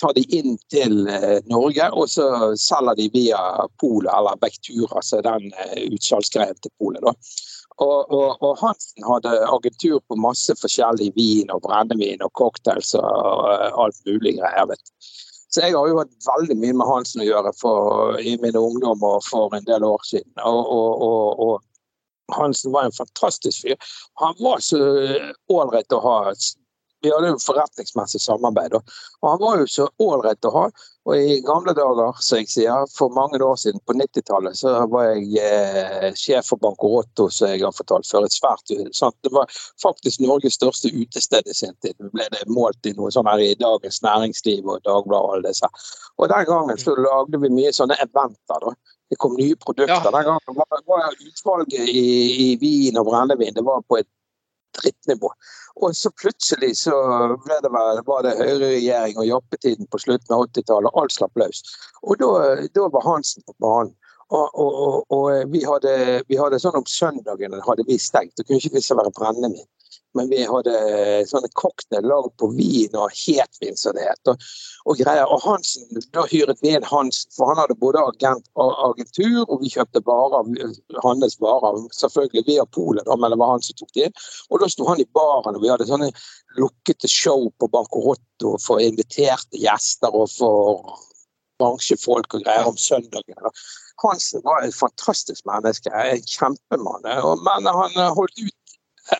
tar 0.00 0.14
de 0.16 0.24
inn 0.34 0.56
til 0.72 1.06
eh, 1.08 1.40
Norge, 1.50 1.88
og 1.92 2.08
så 2.10 2.28
selger 2.58 2.98
de 2.98 3.08
via 3.14 3.40
Polet 3.80 4.10
eller 4.10 4.40
Bektura, 4.42 5.02
er 5.02 5.26
den 5.26 5.52
eh, 5.52 5.84
utsalgsgreien 5.94 6.58
til 6.62 6.74
Polet. 6.82 7.04
Og, 7.82 8.10
og, 8.10 8.42
og 8.42 8.58
Hansen 8.60 9.06
hadde 9.06 9.34
agentur 9.50 10.00
på 10.06 10.18
masse 10.18 10.54
forskjellig 10.60 11.10
vin 11.16 11.50
og 11.50 11.62
brennevin 11.64 12.22
og 12.22 12.30
cocktails 12.38 12.94
og 12.98 13.04
og 13.04 13.86
alt 13.86 13.98
mulig 14.06 14.36
greier. 14.38 14.66
vet. 14.70 14.92
Så 15.50 15.62
jeg 15.62 15.74
har 15.76 15.88
jo 15.88 16.00
hatt 16.00 16.26
veldig 16.26 16.56
mye 16.58 16.74
med 16.74 16.88
Hansen 16.88 17.22
å 17.22 17.28
gjøre 17.28 17.52
for, 17.54 18.18
i 18.18 18.34
min 18.42 18.56
ungdom 18.58 19.02
og 19.06 19.20
for 19.26 19.54
en 19.54 19.66
del 19.66 19.86
år 19.86 20.02
siden. 20.06 20.32
Og 20.42 21.62
Hansen 22.32 22.72
var 22.72 22.88
en 22.88 22.92
fantastisk 22.92 23.62
fyr. 23.62 23.76
Han 24.20 24.34
var 24.40 24.62
så 24.64 24.80
ålreit 25.52 25.92
å 25.92 26.00
ha. 26.04 26.18
Vi 27.04 27.10
hadde 27.12 27.34
jo 27.34 27.40
forretningsmessig 27.42 28.20
samarbeid. 28.24 28.78
Og 28.78 29.26
han 29.28 29.40
var 29.42 29.58
jo 29.60 29.66
så 29.68 29.88
ålreit 30.00 30.46
å 30.48 30.52
ha. 30.54 30.62
Og 31.04 31.20
i 31.20 31.34
gamle 31.44 31.74
dager, 31.76 32.16
som 32.24 32.40
jeg 32.40 32.48
sier, 32.48 32.86
for 32.94 33.12
mange 33.12 33.36
år 33.44 33.58
siden, 33.60 33.82
på 33.84 33.92
90-tallet, 33.98 34.56
så 34.56 34.72
var 34.88 35.10
jeg 35.10 35.34
eh, 35.44 36.06
sjef 36.16 36.48
for 36.48 36.62
Bancorotto, 36.62 37.26
som 37.28 37.52
jeg 37.52 37.60
har 37.60 37.76
fortalt 37.76 38.08
før. 38.08 38.24
Et 38.24 38.36
svært 38.38 38.72
sant? 38.96 39.18
Det 39.20 39.34
var 39.36 39.52
faktisk 39.84 40.24
Norges 40.24 40.56
største 40.56 40.88
utested 40.94 41.44
i 41.44 41.58
sin 41.58 41.76
tid. 41.84 41.92
Det 42.00 42.08
ble 42.14 42.30
det 42.32 42.48
målt 42.48 42.88
i 42.88 42.94
noe 42.96 43.12
sånn 43.12 43.28
her 43.28 43.42
i 43.44 43.52
Dagens 43.60 44.00
Næringsliv 44.06 44.64
og 44.64 44.80
Dagbladet 44.88 45.20
og 45.20 45.36
alle 45.36 45.52
disse. 45.52 45.68
Og 46.16 46.32
den 46.32 46.48
gangen 46.48 46.80
så 46.80 46.96
lagde 46.96 47.42
vi 47.44 47.52
mye 47.52 47.76
sånne 47.76 48.00
eventer, 48.00 48.64
da. 48.64 48.93
Det 49.14 49.20
kom 49.22 49.36
nye 49.38 49.54
produkter. 49.62 49.94
Ja. 49.94 50.10
Den 50.10 50.26
gangen 50.26 50.56
var, 50.58 50.80
var 50.90 51.12
utvalget 51.14 51.88
i, 51.88 52.06
i 52.46 52.48
vin 52.58 52.98
og 52.98 53.06
brennevin 53.06 53.54
det 53.54 53.62
var 53.62 53.84
på 53.86 54.00
et 54.00 54.08
drittnivå. 54.80 55.30
Og 55.86 55.94
så 55.96 56.10
plutselig 56.18 56.72
så 56.80 56.94
ble 57.44 57.58
det 57.62 57.70
vel, 57.70 58.00
var 58.06 58.24
det 58.26 58.34
høyreregjering 58.40 59.20
og 59.22 59.28
jappetiden 59.28 59.86
på 59.90 60.00
slutten 60.02 60.34
av 60.34 60.48
80-tallet, 60.48 60.98
alt 60.98 61.14
slapp 61.14 61.38
løs. 61.38 61.62
Og 62.02 62.18
da, 62.18 62.88
var 62.96 63.06
Hansen 63.06 63.46
på 63.46 63.54
banen. 63.62 63.94
Og, 64.34 64.48
og, 64.58 64.74
og, 64.82 65.14
og 65.14 65.52
vi, 65.52 65.60
hadde, 65.68 65.94
vi 66.26 66.38
hadde 66.40 66.58
sånn 66.58 66.80
om 66.80 66.86
søndagene 66.90 67.60
hadde 67.62 67.84
vi 67.86 68.00
stengt, 68.02 68.34
da 68.34 68.42
kunne 68.42 68.58
ikke 68.58 68.80
vi 68.80 68.98
være 68.98 69.14
brennevin. 69.14 69.68
Men 70.14 70.30
vi 70.30 70.44
hadde 70.46 70.74
sånne 71.28 71.50
cocktail 71.58 72.06
lagd 72.08 72.32
på 72.40 72.48
vin 72.54 72.94
og 72.98 73.12
hetvin, 73.14 73.76
som 73.78 73.96
det 73.96 74.06
het. 74.06 74.30
Og, 74.30 74.44
og 74.88 75.00
greier. 75.00 75.26
Og 75.30 75.42
Hansen, 75.44 75.88
da 76.14 76.26
hyret 76.30 76.62
vi 76.64 76.74
inn 76.74 76.86
Hansen, 76.88 77.32
for 77.36 77.50
han 77.50 77.60
hadde 77.62 77.78
både 77.80 78.02
agent 78.12 78.46
og 78.60 78.74
agentur, 78.90 79.42
og 79.48 79.62
vi 79.62 79.72
kjøpte 79.74 80.04
varer, 80.06 80.52
hans 81.04 81.38
varer, 81.42 81.80
selvfølgelig 81.98 82.46
via 82.48 82.66
polet, 82.76 83.08
men 83.18 83.34
det 83.34 83.40
var 83.40 83.54
han 83.56 83.64
som 83.64 83.78
tok 83.80 83.94
det 83.96 84.08
inn. 84.08 84.20
Og 84.50 84.62
da 84.62 84.70
sto 84.70 84.86
han 84.90 85.02
i 85.02 85.08
baren, 85.16 85.56
og 85.56 85.64
vi 85.64 85.72
hadde 85.72 85.88
sånne 85.90 86.12
lukkede 86.60 87.10
show 87.10 87.48
på 87.58 87.70
Bancorotto 87.72 88.54
for 88.62 88.82
inviterte 88.82 89.58
gjester 89.58 90.14
og 90.14 90.30
for 90.30 90.94
bransjefolk 91.62 92.34
og 92.36 92.44
greier 92.44 92.68
om 92.68 92.78
søndagen. 92.78 93.50
Hansen 94.02 94.42
var 94.44 94.64
et 94.64 94.74
fantastisk 94.74 95.44
menneske, 95.46 95.90
en 95.90 96.22
kjempemann. 96.26 97.06
Men 97.46 97.70
han 97.70 97.98
holdt 98.16 98.40
ut 98.42 98.63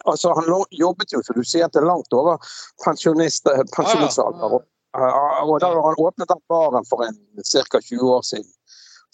altså 0.05 0.35
Han 0.35 0.64
jobbet 0.70 1.12
jo, 1.12 1.22
som 1.22 1.37
du 1.37 1.45
sier, 1.45 1.68
til 1.68 1.87
langt 1.89 2.12
over 2.16 2.41
pensjonist, 2.85 3.49
pensjonistalder. 3.76 4.59
Og 4.95 5.55
da 5.61 5.70
han 5.74 5.99
åpnet 5.99 6.30
den 6.30 6.43
baren 6.49 6.87
for 6.89 7.03
ca. 7.05 7.80
20 7.80 8.12
år 8.16 8.22
siden. 8.22 8.53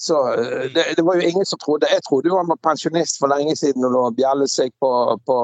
Så 0.01 0.35
eh, 0.35 0.71
det, 0.75 0.95
det, 0.97 1.03
var 1.03 1.15
jo 1.15 1.29
ingen 1.29 1.47
som 1.47 1.59
trodde 1.59 1.89
Jeg 1.91 2.01
trodde 2.09 2.31
jo 2.31 2.37
han 2.39 2.49
var 2.49 2.57
pensjonist 2.65 3.19
for 3.21 3.29
lenge 3.29 3.53
siden 3.57 3.85
og 3.85 3.93
lå 3.93 4.05
og 4.09 4.15
bjellet 4.17 4.49
seg 4.49 4.73
på, 4.81 4.89
på, 5.29 5.37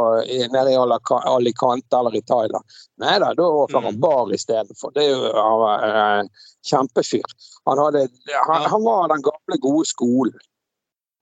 nede 0.54 0.72
i 0.72 0.78
Alicante 0.80 1.98
eller 1.98 2.16
i 2.16 2.22
Thailand. 2.24 2.78
Nei 3.04 3.18
da, 3.20 3.34
da 3.36 3.50
åpner 3.64 3.84
han 3.84 3.98
mm. 3.98 4.00
bar 4.00 4.32
istedenfor. 4.32 4.94
Det 4.96 5.04
er 5.04 5.12
jo 5.12 5.28
han 5.36 6.24
uh, 6.24 6.46
kjempefyr. 6.70 7.36
Han, 7.68 7.82
hadde, 7.84 8.06
han, 8.32 8.64
han, 8.72 8.86
var 8.88 9.12
den 9.12 9.26
gamle, 9.28 9.60
gode 9.60 9.84
skolen. 9.92 10.40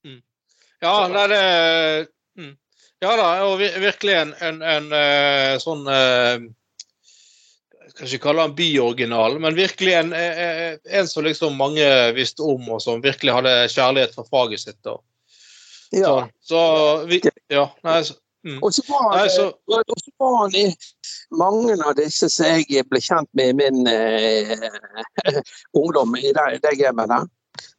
Mm. 0.06 0.22
Ja, 0.86 0.94
det 1.10 1.24
er 1.24 1.34
det. 1.34 1.42
Ja 3.04 3.14
da, 3.20 3.30
og 3.44 3.58
virkelig 3.60 4.14
en, 4.16 4.30
en, 4.40 4.60
en, 4.64 4.92
eh, 4.96 5.54
sånn 5.60 5.88
ikke 8.02 8.18
kalle 8.24 8.42
han 8.42 8.54
byoriginal, 8.58 9.36
men 9.38 9.54
virkelig 9.54 9.92
en, 9.94 10.12
en, 10.14 11.08
som 11.08 11.24
liksom 11.24 11.54
mange 11.56 11.86
visste 12.16 12.42
om, 12.42 12.66
og 12.74 12.82
som 12.82 13.02
virkelig 13.04 13.36
hadde 13.36 13.52
kjærlighet 13.70 14.16
for 14.16 14.26
faget 14.30 14.64
sitt. 14.64 14.80
Og, 14.90 15.02
ja. 15.94 16.14
Så, 16.40 16.58
så 16.58 17.04
vi, 17.06 17.20
ja, 17.52 17.68
nei, 17.86 18.00
så, 18.04 18.16
mm. 18.46 18.58
Og 18.62 18.74
så 18.74 18.82
var, 18.88 19.14
nei, 19.14 19.28
så, 19.30 19.46
var 20.18 20.36
han 20.40 20.58
i 20.58 20.66
mange 21.38 21.78
av 21.78 21.94
disse 21.98 22.28
som 22.32 22.50
jeg 22.50 22.86
ble 22.90 23.02
kjent 23.04 23.30
med 23.38 23.52
i 23.52 23.58
min 23.62 23.86
eh, 23.90 24.56
ungdom, 25.80 26.16
i 26.18 26.34
det, 26.34 26.48
det 26.66 26.76
gamet 26.82 27.12
der. 27.14 27.30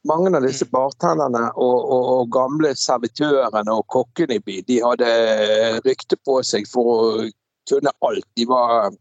Mange 0.07 0.29
av 0.37 0.43
disse 0.45 0.67
mm. 0.67 0.71
bartenderne 0.71 1.47
og, 1.55 1.77
og, 1.79 2.03
og, 2.11 2.27
gamle 2.33 2.75
servitørene 2.77 3.73
og 3.73 3.87
kokkene 3.91 4.37
i 4.37 4.43
by, 4.43 4.59
de 4.67 4.77
hadde 4.83 5.09
rykte 5.85 6.19
på 6.25 6.37
seg 6.45 6.67
for 6.69 6.91
å 6.91 7.07
kunne 7.69 7.93
alt. 8.05 8.27
De 8.37 8.45
var 8.49 8.93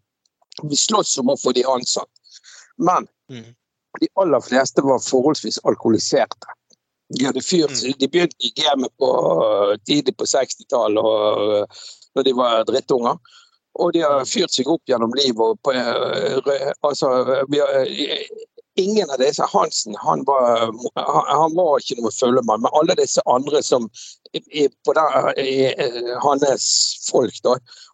vi 0.63 0.79
sloss 0.79 1.19
om 1.19 1.33
å 1.33 1.39
få 1.41 1.53
de 1.53 1.65
ansatt. 1.69 2.11
Men 2.77 3.07
mm. 3.31 3.53
de 4.01 4.11
aller 4.21 4.45
fleste 4.45 4.83
var 4.83 5.03
forholdsvis 5.03 5.61
alkoholiserte. 5.69 6.59
De 7.15 7.27
hadde 7.27 7.43
fyrt, 7.45 7.75
mm. 7.75 7.97
de 8.01 8.09
begynte 8.09 8.47
i 8.49 8.53
gamet 8.57 8.93
på 8.99 9.11
tidlig 9.85 10.17
på 10.19 10.27
60-tallet 10.31 11.83
når 12.15 12.27
de 12.27 12.37
var 12.39 12.65
drittunger. 12.71 13.19
Og 13.83 13.91
de 13.95 14.05
har 14.07 14.23
fyrt 14.31 14.55
seg 14.55 14.69
opp 14.71 14.87
gjennom 14.87 15.15
livet. 15.19 15.41
og 15.43 15.59
På, 15.63 15.75
altså, 16.87 17.11
ingen 18.81 19.11
av 19.11 19.19
disse 19.23 19.47
Hansen 19.53 19.95
han 20.03 20.25
var, 20.27 20.73
han 21.29 21.57
var 21.57 21.81
ikke 21.81 22.01
noe 22.03 22.13
følgemann, 22.15 22.63
men 22.65 22.75
alle 22.75 22.97
disse 22.99 23.23
andre 23.31 23.63
som 23.63 23.89
på 24.87 24.93
den, 24.93 26.19
hans 26.23 26.65
folk, 27.11 27.37
da, 27.45 27.53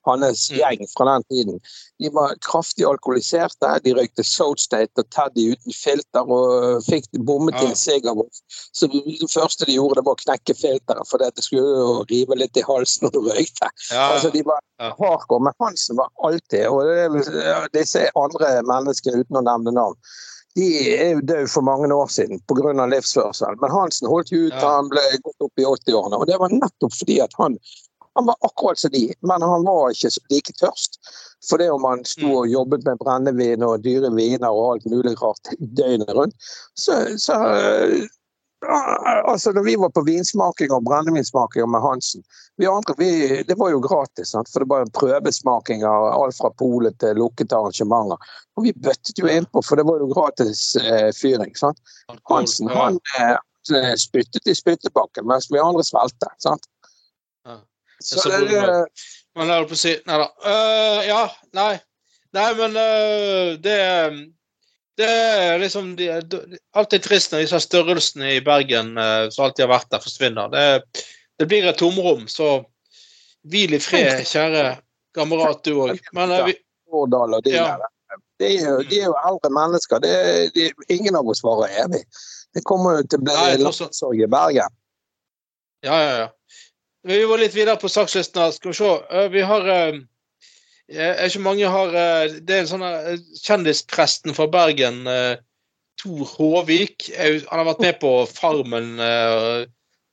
hans 0.09 0.47
mm. 0.51 0.57
gjeng 0.57 0.87
fra 0.95 1.07
den 1.11 1.24
tiden, 1.28 1.59
de 2.01 2.09
var 2.14 2.33
kraftig 2.47 2.87
alkoholiserte. 2.89 3.72
De 3.85 3.93
røykte 3.97 4.24
South 4.24 4.62
State 4.62 4.97
og 4.97 5.09
Teddy 5.12 5.51
uten 5.53 5.76
filter 5.76 6.33
og 6.33 6.81
fikk 6.87 7.11
bommet 7.28 7.59
til 7.61 7.74
Segervold. 7.76 8.33
sigaret. 8.33 8.72
Så 8.72 8.89
det 8.89 9.28
første 9.33 9.68
de 9.68 9.76
gjorde, 9.76 10.01
det 10.01 10.07
var 10.09 10.16
å 10.16 10.22
knekke 10.22 10.57
filteret, 10.57 11.11
for 11.11 11.20
det 11.20 11.45
skulle 11.45 11.76
jo 11.85 11.93
rive 12.09 12.41
litt 12.41 12.57
i 12.57 12.64
halsen 12.64 13.07
når 13.07 13.16
du 13.16 13.20
røykte. 13.28 13.70
Ja. 13.91 14.09
Altså, 14.14 14.33
de 14.33 14.45
var 14.49 14.64
ja. 14.81 14.95
hardcore. 14.97 15.45
Men 15.45 15.61
Hansen 15.61 16.01
var 16.01 16.09
alltid 16.24 16.68
Og 16.72 17.68
disse 17.76 18.09
andre 18.16 18.57
menneskene, 18.64 19.20
uten 19.20 19.43
å 19.43 19.45
nevne 19.45 19.76
navn, 19.76 19.99
de 20.59 20.66
er 20.94 21.12
jo 21.14 21.20
døde 21.20 21.51
for 21.51 21.66
mange 21.66 21.90
år 21.94 22.09
siden 22.11 22.40
pga. 22.51 22.86
livsførsel. 22.86 23.59
Men 23.61 23.70
Hansen 23.74 24.11
holdt 24.11 24.32
jo 24.32 24.48
ut 24.48 24.57
ja. 24.57 24.64
han 24.76 24.90
ble 24.90 25.05
gått 25.22 25.46
opp 25.46 25.62
i 25.62 25.68
80-årene. 25.68 26.18
Og 26.18 26.26
det 26.30 26.40
var 26.42 26.55
nettopp 26.55 26.96
fordi 26.96 27.20
at 27.24 27.36
han 27.38 27.59
han 28.18 28.26
var 28.26 28.36
akkurat 28.40 28.78
som 28.78 28.90
de, 28.90 29.05
men 29.22 29.42
han 29.42 29.64
var 29.64 29.92
ikke 29.94 30.11
like 30.32 30.53
tørst. 30.59 30.98
For 31.48 31.62
det 31.62 31.70
om 31.70 31.84
han 31.86 32.03
sto 32.05 32.32
og 32.42 32.51
jobbet 32.51 32.82
med 32.84 32.98
brennevin 33.01 33.62
og 33.64 33.84
dyre 33.84 34.11
viner 34.12 34.51
og 34.51 34.72
alt 34.72 34.88
mulig 34.90 35.14
rart 35.22 35.53
døgnet 35.78 36.11
rundt, 36.16 36.34
så, 36.74 36.98
så 37.22 37.38
altså 38.68 39.52
når 39.56 39.64
vi 39.64 39.74
var 39.80 39.88
på 39.96 40.02
vinsmaking 40.04 40.72
og 40.76 40.84
brennevinsmaking 40.84 41.64
med 41.70 41.80
Hansen 41.80 42.24
vi 42.61 42.66
andre, 42.68 42.94
vi, 42.98 43.42
Det 43.48 43.54
var 43.56 43.70
jo 43.70 43.80
gratis, 43.80 44.30
sant? 44.34 44.48
for 44.52 44.61
det 44.61 44.68
var 44.68 44.84
en 44.84 44.90
prøvesmaking 44.92 45.84
av 45.88 46.11
alt 46.12 46.36
fra 46.36 46.50
polet 46.61 46.98
til 47.00 47.16
lukkede 47.16 47.56
arrangementer. 47.56 48.20
Og 48.61 48.66
vi 48.66 48.74
bøttet 48.76 49.16
jo 49.18 49.30
innpå, 49.32 49.62
for 49.64 49.80
det 49.80 49.86
var 49.88 50.02
jo 50.02 50.11
gratis 50.12 50.76
eh, 50.76 51.08
fyring. 51.16 51.54
Sant? 51.56 51.80
Hansen 52.28 52.68
han 52.68 53.00
eh, 53.16 53.94
spyttet 53.96 54.44
i 54.44 54.54
spyttebakken, 54.54 55.24
mens 55.30 55.48
vi 55.48 55.62
andre 55.62 55.86
svelte. 55.88 56.28
sant? 56.44 56.68
Så 58.00 58.28
det, 58.28 58.86
Man 59.36 59.48
holder 59.48 59.68
på 59.68 59.76
å 59.76 59.78
si 59.78 59.92
Nei 60.08 60.18
da. 60.20 60.28
Uh, 60.44 61.00
ja, 61.04 61.22
nei. 61.56 61.72
Nei, 62.36 62.48
men 62.58 62.76
uh, 62.78 63.56
det 63.61 63.78
det 65.01 65.09
er 65.09 65.61
liksom 65.62 65.94
de, 65.98 66.09
alltid 66.76 67.05
trist 67.05 67.32
når 67.32 67.44
disse 67.44 67.61
størrelsene 67.64 68.34
i 68.36 68.42
Bergen 68.44 68.92
uh, 68.98 69.28
som 69.32 69.46
alltid 69.48 69.66
har 69.66 69.72
vært 69.74 69.90
der, 69.94 70.05
forsvinner. 70.05 70.53
Det, 70.53 71.05
det 71.40 71.48
blir 71.51 71.68
et 71.68 71.80
tomrom, 71.80 72.26
så 72.30 72.61
hvil 73.51 73.76
i 73.76 73.80
fred, 73.82 74.22
kjære 74.28 74.64
kamerat, 75.16 75.64
du 75.64 75.80
òg. 75.88 76.03
Men 76.16 76.36
uh, 76.36 76.44
vi 76.48 76.59
ja. 77.44 77.78
De 78.40 78.46
er, 78.46 78.64
jo, 78.64 78.76
de 78.88 78.98
er 78.98 79.07
jo 79.07 79.16
eldre 79.28 79.51
mennesker. 79.53 80.01
Det, 80.03 80.12
de, 80.57 80.70
ingen 80.88 81.16
av 81.16 81.28
oss 81.28 81.42
varer 81.44 81.70
evig. 81.84 82.01
Det 82.55 82.62
kommer 82.66 82.98
jo 82.98 83.07
til 83.07 83.20
å 83.20 83.26
bli 83.28 83.62
landssorg 83.62 84.22
i 84.24 84.28
Bergen. 84.30 84.76
Ja, 85.86 85.98
ja, 86.03 86.14
ja. 86.24 86.28
Vi 87.07 87.20
var 87.24 87.40
litt 87.40 87.55
videre 87.55 87.78
på 87.80 87.88
sakslisten. 87.88 88.53
Skal 88.53 88.72
vi 88.72 88.78
se. 88.80 88.90
Eh, 89.11 89.28
vi 89.32 89.44
har 89.46 89.68
eh, 89.68 90.01
er 90.91 91.26
ikke 91.26 91.43
mange 91.45 91.68
har 91.70 91.95
eh, 91.95 92.38
Det 92.43 92.57
er 92.57 92.64
en 92.64 92.70
sånn 92.70 92.86
kjendispresten 93.43 94.34
fra 94.36 94.49
Bergen, 94.51 95.05
Tor 96.01 96.24
Håvik. 96.34 97.11
Han 97.16 97.61
har 97.61 97.68
vært 97.68 97.84
med 97.84 98.01
på 98.03 98.12
Farmen, 98.30 98.95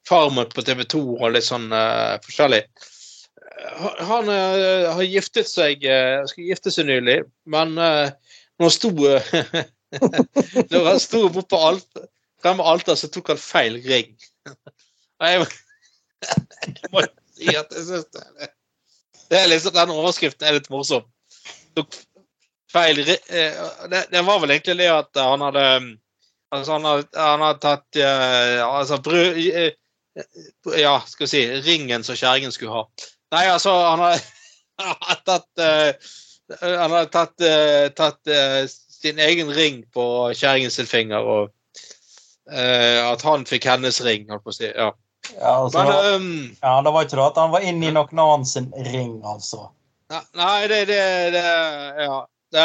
Farmen 0.07 0.51
på 0.53 0.65
TV 0.67 0.83
2 0.83 1.01
og 1.15 1.33
litt 1.35 1.47
sånn 1.47 1.69
forskjellig. 2.25 2.61
Han 4.09 4.29
har 4.29 5.03
giftet 5.07 5.47
seg 5.49 5.81
skal 5.81 6.49
gifte 6.49 6.73
seg 6.75 6.89
nylig, 6.89 7.21
men 7.47 7.73
når 7.79 8.65
han 8.67 8.75
sto 8.75 8.91
Når 10.73 10.89
han 10.89 10.99
sto 10.99 11.23
oppe 11.29 11.45
på 11.47 11.61
alt, 11.69 12.01
fremme 12.43 12.65
alteret, 12.67 12.99
så 12.99 13.09
tok 13.11 13.31
han 13.31 13.39
feil 13.39 13.79
ring. 13.87 14.11
Jeg 15.23 15.47
jeg 16.65 16.91
må 16.93 17.03
si 17.37 17.53
at 17.53 17.73
jeg 17.73 17.85
syns 17.85 18.07
det, 18.13 18.49
liksom, 19.29 19.73
Den 19.73 19.93
overskriften 19.93 20.47
er 20.47 20.57
litt 20.57 20.69
morsom. 20.73 21.05
Feil 22.71 22.99
eh, 22.99 23.17
det, 23.89 24.07
det, 24.11 24.21
var 24.27 24.41
vel 24.43 24.51
egentlig 24.55 24.77
det 24.81 24.91
at 24.91 25.19
han 25.21 25.43
hadde 25.45 25.65
Altså, 26.55 26.77
han 26.77 26.85
hadde, 26.87 27.07
han 27.19 27.41
hadde 27.43 27.59
tatt 27.59 27.97
uh, 27.99 28.61
altså, 28.63 29.01
brød, 29.03 29.39
uh, 29.51 30.75
Ja, 30.79 30.93
skal 31.03 31.25
vi 31.25 31.31
si 31.33 31.41
ringen 31.65 32.05
som 32.07 32.15
kjerringen 32.15 32.53
skulle 32.55 32.71
ha. 32.71 33.09
Nei, 33.35 33.41
altså, 33.51 33.73
han 33.83 33.99
hadde, 34.05 34.21
tatt 35.27 35.65
Han 36.63 36.95
hadde 36.95 37.09
tatt, 37.11 37.43
tatt 37.99 38.31
sin 38.71 39.19
egen 39.19 39.51
ring 39.51 39.81
på 39.91 40.05
kjerringen 40.31 40.71
sin 40.71 40.87
finger, 40.87 41.27
og 41.27 41.51
at 42.47 43.25
han 43.27 43.43
fikk 43.49 43.67
hennes 43.67 43.99
ring, 44.07 44.29
holdt 44.31 44.45
på 44.47 44.53
å 44.53 44.55
si. 44.55 44.71
ja. 44.71 44.93
Ja, 45.35 45.53
altså, 45.63 45.83
Men, 45.83 46.21
um, 46.21 46.57
ja, 46.61 46.81
det 46.81 46.93
var 46.93 47.05
ikke 47.05 47.17
det 47.19 47.25
at 47.25 47.41
han 47.41 47.51
var 47.53 47.65
inne 47.65 47.89
i 47.89 47.93
noen 47.95 48.21
annen 48.23 48.47
sin 48.47 48.69
ring, 48.87 49.17
altså. 49.27 49.69
Nei, 50.09 50.67
det, 50.71 50.85
det, 50.87 51.03
det 51.35 51.45
Ja. 52.05 52.25
Det, 52.55 52.63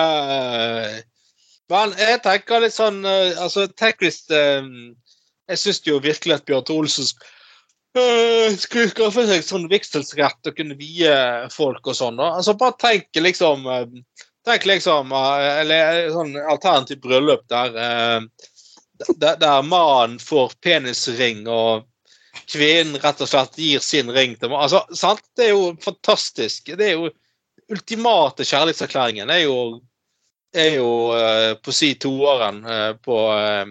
men 1.72 1.94
jeg 1.98 2.20
tenker 2.22 2.62
litt 2.62 2.74
sånn 2.76 3.00
uh, 3.02 3.34
Altså, 3.42 3.64
tenk 3.80 4.04
hvis 4.04 4.20
uh, 4.30 4.62
Jeg 5.50 5.58
syns 5.58 5.80
jo 5.88 5.96
virkelig 6.04 6.36
at 6.36 6.44
Bjørn 6.46 6.70
Olsen 6.76 7.08
uh, 7.98 8.46
skulle 8.54 8.92
skaffe 8.92 9.24
seg 9.26 9.42
sånn 9.42 9.66
vigselsrett 9.72 10.50
og 10.50 10.54
kunne 10.54 10.78
vie 10.78 11.16
folk 11.50 11.82
og 11.82 11.98
sånn. 11.98 12.22
Altså, 12.22 12.54
bare 12.58 12.78
tenk 12.78 13.10
liksom 13.18 13.66
Tenk 14.46 14.68
liksom 14.70 15.10
Eller 15.14 16.12
sånn 16.14 16.36
alternativt 16.38 17.02
bryllup 17.02 17.42
der, 17.50 17.74
der, 19.18 19.36
der 19.38 19.66
mannen 19.66 20.18
får 20.22 20.54
penisring 20.62 21.44
og 21.50 21.88
kvinnen 22.46 22.98
rett 23.02 23.20
og 23.20 23.28
slett 23.28 23.58
gir 23.58 23.80
sin 23.84 24.10
ring 24.10 24.36
til. 24.40 24.52
Altså, 24.56 24.82
sant? 24.96 25.22
Det 25.36 25.48
er 25.50 25.54
jo 25.54 25.72
fantastisk. 25.84 26.72
Det 26.78 26.88
er 26.90 26.96
jo 26.96 27.10
ultimate 27.72 28.44
kjærlighetserklæringen 28.44 29.30
er 29.30 29.44
jo, 29.44 29.58
er 30.54 30.74
jo 30.76 30.88
uh, 31.16 31.52
på 31.64 31.72
si 31.72 31.94
toåren 32.00 32.64
uh, 32.66 32.92
på 33.00 33.18
uh, 33.32 33.70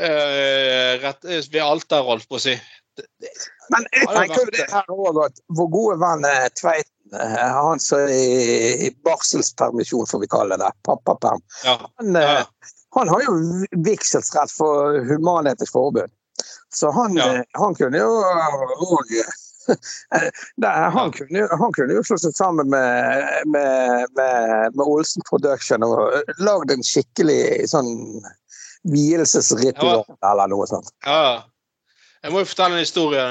eh, 0.00 1.00
rett, 1.02 1.24
ved 1.24 1.62
alteret, 1.64 2.06
holdt 2.06 2.28
på 2.28 2.38
å 2.38 2.44
si. 2.46 2.54
Det- 2.96 3.06
det- 3.20 3.48
Men 3.70 3.86
jeg 3.92 4.06
det 4.08 4.14
tenker 4.16 4.40
jo 4.44 4.50
det 4.50 4.70
her 4.72 4.84
også 4.88 5.24
at 5.26 5.40
vår 5.56 5.68
gode 5.70 5.98
venn 6.00 6.24
eh, 6.24 6.48
Tveiten, 6.58 7.20
eh, 7.20 7.48
han 7.54 7.78
som 7.80 7.98
er 7.98 8.08
i 8.08 8.86
i 8.86 8.90
barselspermisjon, 9.04 10.06
får 10.10 10.20
vi 10.20 10.26
kalle 10.26 10.56
det, 10.58 10.70
pappaperm, 10.82 11.40
Ja. 11.64 11.76
han, 11.98 12.16
eh, 12.16 12.22
Ja. 12.22 12.44
han 12.96 13.08
har 13.08 13.20
jo 13.22 13.36
vigselsrett 13.86 14.50
for 14.50 14.98
Human-Etisk 15.06 15.72
Forbund. 15.72 16.10
Så 16.74 16.90
han, 16.94 17.16
Ja. 17.16 17.26
eh, 17.34 17.42
han 17.58 17.74
kunne 17.74 17.98
jo 17.98 18.10
òg 18.10 19.14
han, 20.64 21.12
kunne 21.12 21.46
han 21.60 21.72
kunne 21.76 21.94
jo 21.94 22.02
slå 22.02 22.16
seg 22.18 22.34
sammen 22.34 22.70
med, 22.72 23.44
med, 23.46 24.06
med, 24.18 24.74
med 24.74 24.82
Olsen 24.86 25.22
Production 25.28 25.84
og 25.86 26.32
lagd 26.42 26.72
en 26.74 26.82
skikkelig 26.86 27.68
sånn 27.70 27.92
vielsesritual 28.90 30.02
eller 30.24 30.50
noe 30.50 30.66
sånt. 30.70 30.90
Ja. 31.06 31.44
Jeg 32.24 32.34
må 32.34 32.42
jo 32.42 32.48
fortelle 32.50 32.76
en 32.78 32.84
historie. 32.84 33.26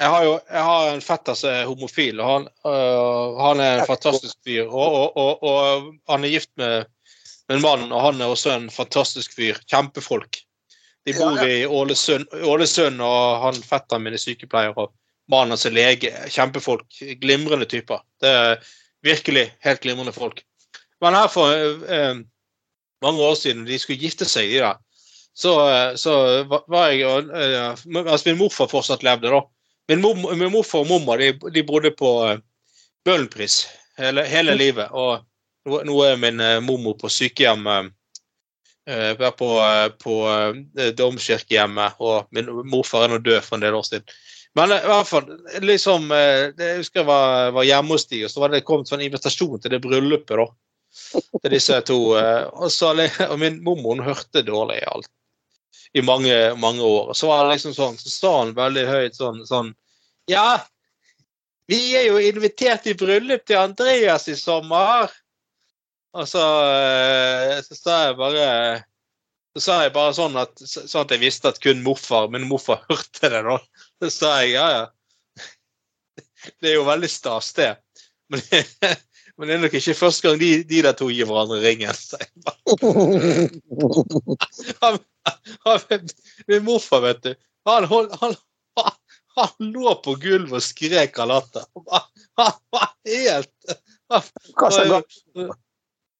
Jeg 0.00 0.08
har 0.08 0.24
jo 0.24 0.32
jeg 0.48 0.64
har 0.66 0.88
en 0.94 1.04
fetter 1.04 1.36
som 1.38 1.52
er 1.52 1.68
homofil, 1.68 2.20
og 2.20 2.30
han, 2.30 2.48
øh, 2.68 3.38
han 3.40 3.60
er 3.60 3.82
en 3.82 3.88
fantastisk 3.88 4.36
fyr. 4.44 4.64
Og, 4.66 4.96
og, 4.98 5.18
og, 5.20 5.44
og 5.44 5.90
han 6.10 6.24
er 6.24 6.32
gift 6.32 6.50
med, 6.60 6.88
med 7.48 7.58
en 7.58 7.64
mann, 7.64 7.86
og 7.92 8.00
han 8.08 8.20
er 8.20 8.32
også 8.32 8.54
en 8.56 8.70
fantastisk 8.72 9.36
fyr. 9.36 9.60
Kjempefolk. 9.68 10.40
De 11.06 11.14
bor 11.16 11.38
Ja, 11.38 11.46
i 11.48 11.66
Ålesund, 11.66 12.28
Ålesund, 12.46 13.00
og 13.02 13.40
han 13.42 13.56
fetteren 13.66 14.04
min 14.04 14.14
er 14.14 14.22
sykepleier, 14.22 14.76
og 14.78 14.92
mannen 15.30 15.56
hans 15.56 15.66
er 15.66 15.74
lege. 15.74 16.12
Kjempefolk. 16.30 16.86
Glimrende 17.22 17.66
typer. 17.66 18.04
Det 18.22 18.30
er 18.30 18.60
virkelig 19.02 19.48
helt 19.66 19.82
glimrende 19.82 20.14
folk. 20.14 20.44
Men 21.02 21.16
her 21.18 21.26
for 21.32 21.50
eh, 21.50 22.20
mange 23.02 23.22
år 23.26 23.34
siden, 23.34 23.64
de 23.66 23.78
skulle 23.82 23.98
gifte 23.98 24.28
seg, 24.30 24.52
de 24.52 24.60
der, 24.62 24.78
så, 25.34 25.56
eh, 25.66 25.96
så 25.98 26.14
var- 26.46 26.92
jeg 26.92 27.06
og 27.08 27.30
eh, 27.34 27.74
Mens 27.86 28.24
min 28.26 28.38
morfar 28.38 28.70
fortsatt 28.70 29.02
levde, 29.02 29.30
da. 29.32 29.42
Min, 29.88 30.00
mor, 30.00 30.14
min 30.34 30.52
morfar 30.52 30.84
og 30.84 30.86
mormor 30.92 31.18
de, 31.18 31.32
de 31.50 31.64
bodde 31.66 31.90
på 31.98 32.12
eh, 32.28 32.38
Bøhlenpris 33.04 33.64
hele, 33.98 34.22
hele 34.28 34.54
livet. 34.54 34.88
Og 34.94 35.24
nå, 35.66 35.82
nå 35.88 35.98
er 36.06 36.20
min 36.22 36.40
eh, 36.40 36.60
mormor 36.62 36.94
på 37.00 37.10
sykehjem 37.10 37.66
eh, 37.66 37.80
eh, 37.82 37.90
på, 38.86 39.48
eh, 39.62 39.88
på 40.02 40.14
eh, 40.28 40.90
Domkirkehjemmet, 40.98 42.00
og 42.02 42.26
min 42.34 42.50
morfar 42.66 43.06
er 43.06 43.14
nå 43.14 43.18
død 43.22 43.42
for 43.46 43.56
en 43.58 43.64
del 43.66 43.78
år 43.78 43.86
siden. 43.86 44.06
Men 44.58 44.72
eh, 44.72 44.82
i 44.82 44.90
hvert 44.90 45.08
fall, 45.08 45.30
liksom 45.64 46.10
eh, 46.12 46.50
Jeg 46.58 46.82
husker 46.82 47.02
jeg 47.02 47.08
var, 47.08 47.52
var 47.56 47.68
hjemme 47.68 47.94
hos 47.96 48.06
de, 48.10 48.24
og 48.26 48.32
så 48.32 48.42
var 48.42 48.52
det 48.52 48.64
kommet 48.68 48.92
en 48.92 49.04
invitasjon 49.06 49.60
til 49.62 49.74
det 49.74 49.80
bryllupet, 49.84 50.36
da. 50.42 50.48
Til 51.40 51.54
disse 51.54 51.80
to. 51.88 51.98
eh, 52.20 52.44
Og, 52.52 52.68
så, 52.72 52.92
og 53.30 53.38
min 53.40 53.62
mormor 53.64 54.02
hørte 54.04 54.44
dårlig 54.46 54.82
i 54.82 54.88
alt 54.90 55.10
i 55.92 56.00
mange, 56.00 56.34
mange 56.56 56.82
år. 56.82 57.12
Så 57.14 57.28
var 57.28 57.44
det 57.44 57.58
liksom 57.58 57.74
sånn, 57.76 57.98
så 58.00 58.08
sa 58.12 58.30
han 58.38 58.54
veldig 58.56 58.84
høyt 58.88 59.18
sånn, 59.18 59.42
sånn 59.48 59.74
Ja, 60.30 60.62
vi 61.68 61.80
er 61.96 62.06
jo 62.08 62.20
invitert 62.20 62.86
i 62.88 62.94
bryllup 62.96 63.44
til 63.48 63.60
Andreas 63.60 64.24
i 64.32 64.36
sommer. 64.38 65.12
Og 66.12 66.28
så, 66.28 66.42
eh, 66.68 67.58
så 67.64 67.78
sa 67.78 68.00
jeg 68.06 68.16
bare 68.18 68.48
så 69.52 69.60
sa 69.60 69.78
jeg 69.84 69.92
bare 69.92 70.14
sånn 70.16 70.36
at, 70.40 70.60
sånn 70.64 71.04
at 71.04 71.12
jeg 71.12 71.20
visste 71.20 71.50
at 71.52 71.60
kun 71.60 71.82
morfar 71.84 72.30
min 72.32 72.48
morfar 72.48 72.84
hørte 72.90 73.28
det. 73.32 73.42
da. 73.48 73.58
Så 74.00 74.10
sa 74.14 74.34
jeg 74.40 74.54
ja, 74.56 74.66
ja. 74.72 74.84
Det 76.58 76.72
er 76.72 76.78
jo 76.78 76.88
veldig 76.88 77.10
stas, 77.10 77.52
det. 77.54 77.70
Men, 78.32 78.40
men 79.36 79.48
det 79.48 79.54
er 79.54 79.62
nok 79.62 79.76
ikke 79.78 79.94
første 79.98 80.26
gang 80.26 80.40
de, 80.40 80.50
de 80.68 80.80
der 80.88 80.96
to 80.98 81.10
gir 81.12 81.28
hverandre 81.28 81.60
ringen. 81.62 81.94
Så 81.96 82.20
jeg 82.20 82.30
bare. 82.46 82.60
Han, 84.82 84.96
han, 85.62 86.08
min 86.50 86.64
morfar, 86.66 86.98
vet 87.04 87.20
du, 87.22 87.34
han, 87.68 87.84
hold, 87.86 88.08
han, 88.18 88.32
han, 88.74 88.96
han 89.36 89.68
lå 89.70 89.92
på 90.02 90.16
gulvet 90.18 90.56
og 90.58 90.64
skrek 90.66 91.20
av 91.22 91.30
latter. 91.30 91.68
Han, 91.92 92.08
han 92.40 92.56
var 92.74 92.88
helt 93.06 93.54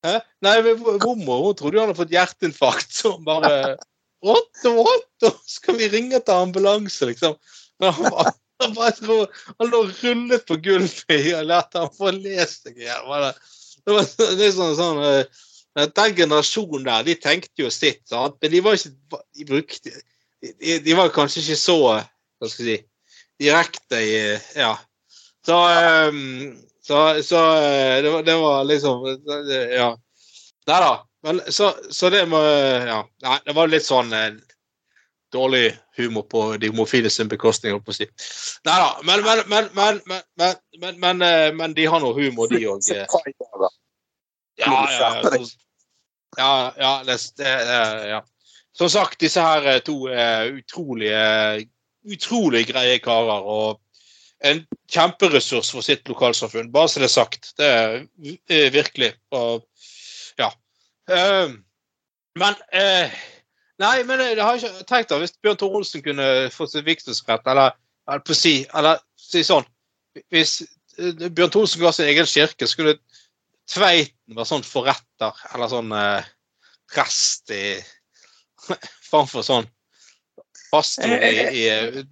Nei, 0.03 0.57
men 0.67 0.81
mormor 0.83 1.53
trodde 1.55 1.79
hun 1.79 1.87
hadde 1.87 1.99
fått 1.99 2.15
hjerteinfarkt. 2.15 2.93
Så 2.95 3.15
hun 3.17 3.25
bare 3.27 3.77
Otto, 4.23 4.73
Otto, 4.85 5.33
skal 5.51 5.79
vi 5.81 5.89
ringe 5.91 6.19
etter 6.21 6.39
ambulanse, 6.43 7.09
liksom? 7.11 7.35
Men 7.83 7.95
han, 7.97 8.11
var- 8.15 8.35
han, 8.63 8.75
bare, 8.77 9.27
han 9.59 9.71
lå 9.73 9.81
rullet 10.03 10.45
på 10.47 10.59
gulvet 10.63 11.17
i 11.17 11.33
latter. 11.47 11.87
Han 11.87 11.97
få 11.97 12.13
lest 12.15 12.69
seg 12.69 12.79
i 12.79 12.87
hjel. 12.87 13.09
Det 13.83 13.97
var- 13.97 14.07
er 14.07 14.55
sånn, 14.55 14.77
sånn 14.79 15.03
eh, 15.09 15.43
Den 15.89 16.15
generasjonen 16.15 16.85
der, 16.85 17.03
de 17.07 17.15
tenkte 17.17 17.65
jo 17.65 17.71
sitt, 17.73 18.03
sant? 18.07 18.37
men 18.43 18.51
de 18.53 18.61
var 18.61 18.77
ikke 18.77 19.23
De 19.39 19.47
brukte 19.49 19.91
de, 20.43 20.75
de 20.85 20.95
var 20.99 21.09
kanskje 21.15 21.41
ikke 21.41 21.57
så 21.57 21.77
Hva 21.81 22.51
skal 22.51 22.67
jeg 22.69 22.83
si 22.83 22.89
direkte 23.43 23.99
i 24.05 24.19
Ja. 24.61 24.75
Så, 25.43 25.57
ehm, 25.57 26.61
så, 26.87 27.23
så 27.23 27.41
eh, 27.57 28.03
det, 28.03 28.11
var, 28.11 28.23
det 28.27 28.37
var 28.37 28.65
liksom 28.65 29.05
Ja. 29.71 29.91
Nei 30.67 30.81
da. 30.81 30.93
Men 31.23 31.41
så, 31.49 31.73
så 31.91 32.11
det 32.11 32.27
må 32.31 32.41
Ja. 32.43 33.03
Nei, 33.23 33.39
det 33.47 33.55
var 33.57 33.71
litt 33.71 33.87
sånn 33.87 34.13
eh, 34.17 34.33
dårlig 35.33 35.73
humor 35.97 36.23
på 36.29 36.57
de 36.61 36.69
homofile 36.69 37.11
sin 37.11 37.29
bekostning, 37.29 37.73
holdt 37.73 37.87
på 37.87 37.95
å 37.95 37.97
si. 37.97 38.09
Nei 38.69 38.79
da. 38.83 38.91
Men, 39.07 39.25
men, 39.49 39.71
men, 39.75 40.99
men, 41.01 41.23
eh, 41.25 41.69
de 41.77 41.87
har 41.89 42.03
noe 42.03 42.17
humor, 42.19 42.51
de 42.53 42.67
òg. 42.69 42.85
Ja, 44.61 44.83
ja, 44.93 45.13
ja. 46.37 46.73
Ja, 46.77 47.03
det, 47.07 47.17
det, 47.37 47.53
ja. 48.09 48.23
Som 48.73 48.89
sagt, 48.91 49.21
disse 49.21 49.41
her 49.45 49.67
eh, 49.69 49.81
to 49.85 50.07
er 50.09 50.49
utrolige, 50.57 51.67
utrolig 52.09 52.67
greie 52.71 52.99
karer. 53.05 53.45
Og 53.45 53.82
en 54.49 54.63
kjemperessurs 54.91 55.71
for 55.73 55.85
sitt 55.87 56.09
lokalsamfunn. 56.11 56.73
Bare 56.75 56.91
så 56.91 57.03
det 57.03 57.09
er 57.09 57.15
sagt. 57.15 57.53
Det 57.59 57.69
er 58.51 58.73
virkelig. 58.75 59.13
Og 59.35 59.67
ja. 60.41 60.51
Eh, 61.11 61.55
Men 62.39 62.55
eh, 62.73 63.13
Nei, 63.83 64.03
men 64.07 64.21
jeg 64.21 64.41
har 64.41 64.57
ikke 64.59 64.85
tenkt 64.89 65.11
da, 65.11 65.19
hvis 65.21 65.35
Bjørn 65.43 65.59
Tore 65.61 65.81
Olsen 65.81 66.05
kunne 66.05 66.27
fått 66.55 66.73
sitt 66.73 66.87
vigselsrett, 66.87 67.45
eller, 67.51 67.75
eller 68.09 68.23
på 68.25 68.37
si 68.37 68.55
Eller 68.79 69.01
si 69.19 69.43
sånn 69.47 69.67
Hvis 70.33 70.61
eh, 70.63 71.29
Bjørn 71.29 71.53
Tore 71.53 71.67
Olsen 71.67 71.83
ga 71.83 71.93
sin 71.93 72.11
egen 72.13 72.29
kirke, 72.29 72.69
skulle 72.71 72.97
Tveiten 73.71 74.37
være 74.37 74.49
sånn 74.49 74.65
forretter, 74.67 75.39
eller 75.55 75.71
sånn 75.71 75.93
eh, 75.97 76.31
prest 76.93 77.53
i 77.55 77.65
Framfor 79.11 79.47
sånn 79.47 79.69
pastor 80.73 81.13
i, 81.21 81.67
i, 81.67 82.05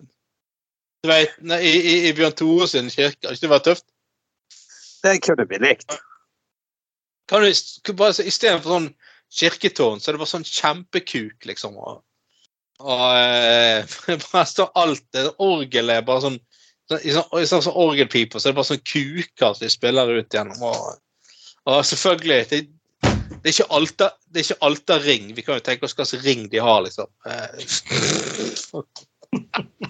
Tveiten, 1.06 1.52
i, 1.56 1.70
i, 1.72 1.94
i 2.08 2.12
Bjørn 2.16 2.36
Tore 2.36 2.68
sin 2.68 2.90
kirke. 2.92 3.24
Hadde 3.24 3.38
ikke 3.38 3.46
det 3.46 3.52
vært 3.54 3.68
tøft? 3.70 3.86
Det 5.00 5.16
kunne 5.24 5.46
vi 5.48 5.60
likt. 5.62 5.96
Kan 7.30 7.46
du 7.46 7.92
bare 7.96 8.16
se, 8.16 8.26
Istedenfor 8.28 8.74
sånn 8.74 8.88
kirketårn, 9.32 10.00
så 10.00 10.10
er 10.10 10.16
det 10.16 10.22
bare 10.24 10.34
sånn 10.34 10.46
kjempekuk, 10.48 11.46
liksom. 11.48 11.78
Og, 11.80 12.02
og 12.82 13.04
eh, 13.16 13.96
bare 14.32 14.46
står 14.50 14.72
alt 14.82 15.06
det 15.14 15.28
Orgelet 15.40 16.00
er 16.00 16.08
bare 16.08 16.24
sånn 16.26 16.40
sånn- 16.90 17.04
i 17.06 17.14
sånn, 17.14 17.28
i 17.38 17.46
sånn, 17.46 17.64
sånn 17.64 17.80
orgelpiper, 17.86 18.42
så 18.42 18.48
er 18.48 18.52
det 18.52 18.58
bare 18.58 18.70
sånn 18.72 18.84
kuker 18.92 19.54
som 19.54 19.64
de 19.64 19.70
spiller 19.72 20.12
ut 20.18 20.36
gjennom. 20.36 20.60
Og, 20.68 21.00
og 21.70 21.80
selvfølgelig 21.86 22.40
det, 22.50 22.60
det 23.06 23.46
er 23.46 23.54
ikke 23.54 23.70
alter, 23.78 24.10
det 24.28 24.42
er 24.42 24.48
ikke 24.48 24.66
alterring. 24.68 25.30
Vi 25.38 25.46
kan 25.46 25.56
jo 25.56 25.64
tenke 25.64 25.88
oss 25.88 25.96
hva 25.96 26.04
slags 26.04 26.26
ring 26.26 26.42
de 26.52 26.60
har, 26.60 26.82
liksom. 26.84 27.08
Eh, 27.24 27.48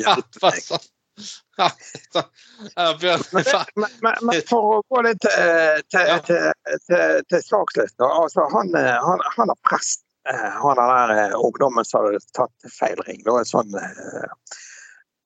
ja, 0.00 0.16
sånn. 0.40 0.80
Ja, 1.58 1.66
så, 2.12 2.22
Bjørn, 3.00 3.22
Men, 3.32 3.44
men, 3.76 3.90
men, 4.00 4.14
men 4.24 4.38
for 4.48 4.78
å 4.78 4.82
gå 4.88 5.02
litt 5.04 5.20
til, 5.20 5.82
til, 5.92 6.12
til, 6.24 6.46
til, 6.88 7.18
til 7.28 7.42
sakslisten 7.44 8.06
altså, 8.06 8.46
han, 8.54 8.70
eh, 8.78 8.94
han, 9.04 9.20
han 9.36 9.52
er 9.52 9.58
prest. 9.68 10.00
eh, 10.30 10.46
Han 10.62 10.80
er 10.80 11.12
der 11.12 11.34
ungdommen 11.36 11.84
som 11.84 12.06
hadde 12.06 12.22
tatt 12.38 12.72
feil 12.72 12.96
ring. 13.04 13.20
Da, 13.26 13.36
sånn, 13.44 13.76
eh, 13.76 14.32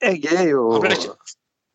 jeg 0.02 0.24
er 0.34 0.48
jo 0.50 0.64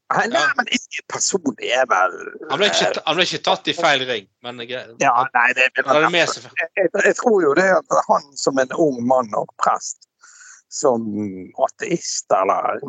Nei, 0.09 0.25
Ja. 0.33 0.41
men 0.57 0.65
jeg 0.73 1.03
personlig 1.13 1.69
er 1.69 1.85
vel 1.87 2.15
Han 2.49 2.57
ble, 2.59 2.67
ikke, 2.73 2.91
han 3.05 3.15
ble 3.19 3.27
ikke 3.29 3.43
tatt 3.45 3.67
i 3.69 3.75
feil 3.77 4.03
ring, 4.09 4.27
men 4.43 4.59
jeg, 4.65 4.83
Ja, 4.99 5.13
nei, 5.37 5.47
det 5.53 5.69
jeg, 5.69 5.85
jeg, 5.85 6.89
jeg 7.05 7.15
tror 7.21 7.39
jo 7.45 7.53
det 7.55 7.69
at 7.77 7.97
han 8.09 8.25
som 8.35 8.57
en 8.59 8.73
ung 8.73 8.99
mann 9.07 9.29
og 9.37 9.53
prest, 9.61 10.08
som 10.69 11.05
ateist, 11.65 12.31
eller 12.31 12.79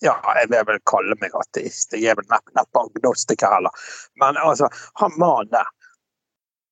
Ja, 0.00 0.16
jeg 0.40 0.50
vil 0.52 0.64
vel 0.68 0.80
kalle 0.90 1.16
meg 1.20 1.34
ateist. 1.34 1.94
Jeg 1.96 2.12
er 2.12 2.18
vel 2.20 2.28
neppe, 2.30 2.52
nepp 2.56 2.80
agnostiker 2.82 3.54
heller. 3.56 3.84
Men 4.20 4.36
altså, 4.40 4.68
han 5.00 5.16
mannen 5.18 5.52
der 5.54 5.68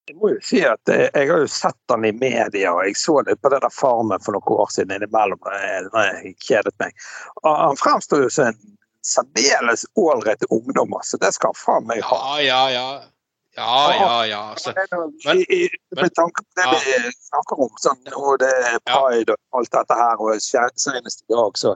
Jeg 0.09 0.16
må 0.16 0.31
jo 0.33 0.39
si 0.41 0.62
at 0.64 0.89
jeg, 0.89 1.11
jeg 1.12 1.29
har 1.29 1.43
jo 1.43 1.49
sett 1.53 1.93
han 1.93 2.05
i 2.09 2.14
media, 2.16 2.71
og 2.73 2.87
jeg 2.87 2.97
så 2.97 3.19
litt 3.27 3.43
på 3.45 3.51
det 3.53 3.59
der 3.61 3.75
Farmen 3.75 4.23
for 4.25 4.33
noen 4.33 4.62
år 4.64 4.71
siden 4.73 4.95
innimellom 4.97 5.41
da 5.45 5.59
jeg, 5.61 6.33
kjedet 6.47 6.73
meg. 6.81 6.97
Og 7.43 7.51
han 7.53 7.77
fremstår 7.77 8.25
jo 8.25 8.31
som 8.33 8.49
en 8.49 8.79
særdeles 9.05 9.85
ålreit 10.01 10.47
ungdommer, 10.49 11.05
så 11.05 11.21
det 11.21 11.35
skal 11.37 11.53
faen 11.61 11.85
meg 11.91 12.01
ha. 12.09 12.23
Ja, 12.41 12.41
ja, 12.47 12.62
ja. 12.73 12.89
Ja, 13.59 13.95
ja, 13.95 14.27
ja. 14.31 14.43
Så, 14.57 14.73
Men, 15.27 15.41
I, 15.43 15.47
i, 15.57 15.69
med 15.99 16.15
tanke 16.15 16.45
på 16.45 16.61
det 16.61 16.67
Ja. 16.69 16.77
vi 16.85 17.13
snakker 17.31 17.63
om, 17.65 17.73
sånn, 17.83 18.13
og 18.15 18.39
det 18.43 18.53
er 18.71 18.79
pride 18.87 19.35
og 19.35 19.59
alt 19.61 19.73
dette 19.75 19.99
her, 19.99 20.23
og 20.23 20.43
senest 20.43 21.25
i 21.27 21.35
dag 21.35 21.59
så 21.59 21.75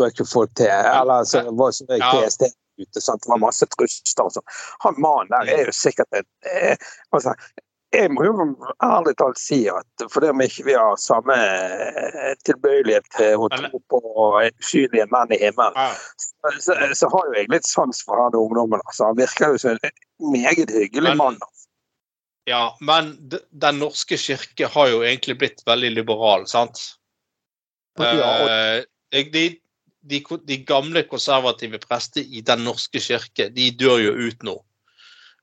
røk 0.00 0.20
jo 0.20 0.26
folk 0.28 0.52
til 0.60 0.68
Eller 0.68 1.24
så 1.30 1.44
var 1.50 1.72
så 1.72 1.88
røyk. 1.88 2.04
PST 2.12 2.48
ute, 2.78 3.00
sant? 3.00 3.22
det 3.22 3.30
var 3.30 3.40
masse 3.42 3.66
trusler 3.76 4.26
og 4.26 4.32
sånn. 4.34 4.48
Han 4.84 4.98
mannen 4.98 5.30
der 5.32 5.52
er 5.54 5.68
jo 5.68 5.74
sikkert 5.76 6.10
en 6.18 6.26
eh, 6.50 6.76
altså, 7.14 7.34
jeg 7.94 8.10
må 8.12 8.24
jo 8.26 8.44
ærlig 8.84 9.14
talt 9.20 9.38
si 9.40 9.60
at 9.70 10.04
fordi 10.12 10.28
om 10.32 10.42
ikke 10.44 10.64
vi 10.66 10.74
har 10.76 10.96
samme 11.00 11.34
eh, 11.38 12.32
tilbøyelighet 12.48 13.06
til 13.16 13.40
å 13.44 13.48
tro 13.52 13.80
på 13.92 14.00
usynlige 14.60 15.06
menn 15.12 15.34
i 15.34 15.40
himmelen, 15.42 15.76
ja. 15.78 15.92
så, 16.58 16.76
så 16.98 17.10
har 17.12 17.28
jo 17.28 17.36
jeg 17.38 17.50
litt 17.54 17.68
sans 17.68 18.02
for 18.06 18.20
han 18.22 18.36
ungdommen. 18.38 18.82
Altså. 18.84 19.08
Han 19.10 19.18
virker 19.20 19.54
jo 19.54 19.62
som 19.62 19.76
en 19.78 20.32
meget 20.34 20.72
hyggelig 20.74 21.14
Men- 21.14 21.20
mann. 21.22 21.38
Altså. 21.40 21.68
ja, 22.50 22.62
men 22.80 23.14
Den 23.50 23.78
norske 23.80 24.18
kirke 24.20 24.68
har 24.74 24.88
jo 24.92 25.02
egentlig 25.06 25.38
blitt 25.40 25.62
veldig 25.66 25.94
liberal, 26.00 26.46
sant? 26.50 26.80
Ja, 28.00 28.10
og- 28.42 28.84
Eh, 29.14 29.22
de, 29.30 29.44
de, 30.02 30.18
de 30.42 30.56
gamle 30.66 31.04
konservative 31.06 31.78
prester 31.78 32.20
i 32.26 32.40
Den 32.42 32.64
norske 32.66 32.98
kirke, 33.00 33.46
de 33.54 33.70
dør 33.70 34.00
jo 34.02 34.12
ut 34.26 34.42
nå. 34.42 34.56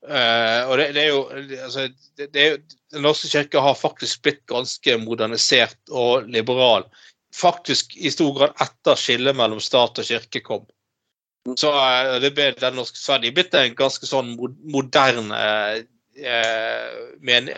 Eh, 0.02 0.60
og 0.66 0.78
det, 0.80 0.88
det 0.96 1.02
er 1.04 1.10
jo 1.12 1.20
altså, 1.62 1.86
det, 2.18 2.26
det 2.34 2.42
er 2.42 2.56
Den 2.92 3.04
norske 3.06 3.28
kirke 3.30 3.60
har 3.62 3.76
faktisk 3.78 4.24
blitt 4.26 4.42
ganske 4.50 4.96
modernisert 5.00 5.78
og 5.90 6.26
liberal. 6.28 6.84
Faktisk 7.32 7.94
i 7.96 8.10
stor 8.12 8.34
grad 8.36 8.58
etter 8.60 8.98
skillet 9.00 9.38
mellom 9.38 9.62
stat 9.62 10.02
og 10.02 10.08
kirke 10.08 10.42
kom. 10.44 10.66
Så 11.56 11.70
uh, 11.72 12.18
det 12.22 12.34
ble 12.36 12.50
den 12.58 12.76
norske 12.76 13.00
Sverige 13.00 13.32
er 13.32 13.38
blitt 13.38 13.56
en 13.56 13.78
ganske 13.78 14.06
sånn 14.06 14.34
mo- 14.36 14.52
moderne 14.74 15.40
uh, 15.40 15.80
men, 17.24 17.48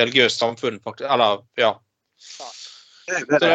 religiøst 0.00 0.40
samfunn, 0.40 0.80
faktisk. 0.80 1.10
Eller, 1.12 1.44
ja. 1.60 1.74
Så 2.16 2.48
det, 3.36 3.52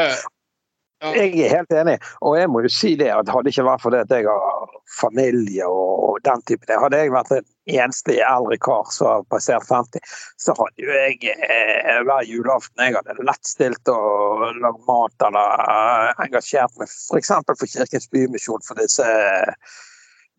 Jeg 1.13 1.33
er 1.45 1.53
helt 1.53 1.73
enig, 1.75 1.97
og 2.25 2.37
jeg 2.39 2.49
må 2.49 2.63
jo 2.65 2.71
si 2.73 2.95
det 2.99 3.11
at 3.13 3.29
hadde 3.29 3.51
ikke 3.51 3.67
vært 3.67 3.83
for 3.83 3.93
det 3.93 4.05
at 4.05 4.13
jeg 4.15 4.27
har 4.29 4.73
familie 4.99 5.67
og 5.67 6.19
den 6.25 6.41
type 6.47 6.65
det, 6.67 6.77
hadde 6.81 6.99
jeg 7.01 7.13
vært 7.13 7.33
en 7.35 7.79
enslig 7.85 8.19
eldre 8.25 8.57
kar 8.61 8.89
som 8.93 9.09
har 9.09 9.25
passert 9.33 9.65
50, 9.69 10.01
så 10.41 10.55
hadde 10.57 10.85
jo 10.85 10.93
jeg 10.93 11.33
eh, 11.33 12.01
hver 12.07 12.27
julaften 12.29 12.85
jeg 12.85 12.97
hadde 12.97 13.27
lettstilt 13.27 13.91
og 13.93 14.45
lagd 14.61 14.85
mat 14.89 15.27
eller 15.29 16.23
engasjert 16.25 16.77
meg 16.79 16.89
f.eks. 16.89 17.33
For, 17.35 17.57
for 17.59 17.69
Kirkens 17.69 18.09
Bymisjon 18.13 18.65
for 18.65 18.81
disse, 18.81 19.09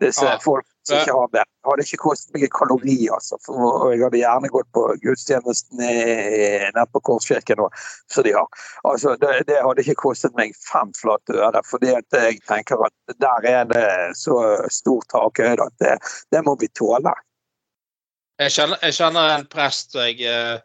disse 0.01 0.25
Ja. 0.25 0.39
folk 0.43 0.67
som 0.87 0.99
ikke 0.99 1.13
har 1.13 1.29
det. 1.33 1.43
Det 1.45 1.71
hadde 1.71 1.85
ikke 1.87 2.03
kostet 2.03 2.35
meg 2.35 2.43
en 2.47 2.53
kalori, 2.55 2.97
altså. 3.11 3.39
For, 3.45 3.93
jeg 3.93 4.03
hadde 4.05 4.21
gjerne 4.21 4.51
gått 4.55 4.69
på 4.77 4.85
gudstjenesten 5.03 5.81
nede 5.81 6.85
på 6.93 7.01
Korskirken 7.09 7.63
så 8.13 8.23
de 8.23 8.35
har. 8.37 8.47
Altså, 8.85 9.17
det, 9.21 9.47
det 9.49 9.59
hadde 9.65 9.83
ikke 9.83 9.99
kostet 10.05 10.37
meg 10.39 10.55
fem 10.63 10.93
flate 11.01 11.35
øre, 11.35 11.63
fordi 11.67 11.95
at 11.97 12.19
jeg 12.21 12.41
tenker 12.49 12.85
at 12.87 13.17
der 13.23 13.49
er 13.51 13.65
det 13.73 13.89
så 14.21 14.39
stort 14.71 15.09
takhøyde 15.11 15.67
at 15.67 15.75
det, 15.83 15.97
det 16.31 16.45
må 16.47 16.57
vi 16.61 16.69
tåle. 16.69 17.15
jeg, 18.39 18.53
kjenner, 18.53 18.79
jeg 18.83 18.95
kjenner 19.01 19.35
en 19.35 19.47
prest 19.49 19.95
jeg 19.97 20.21
eh, 20.29 20.61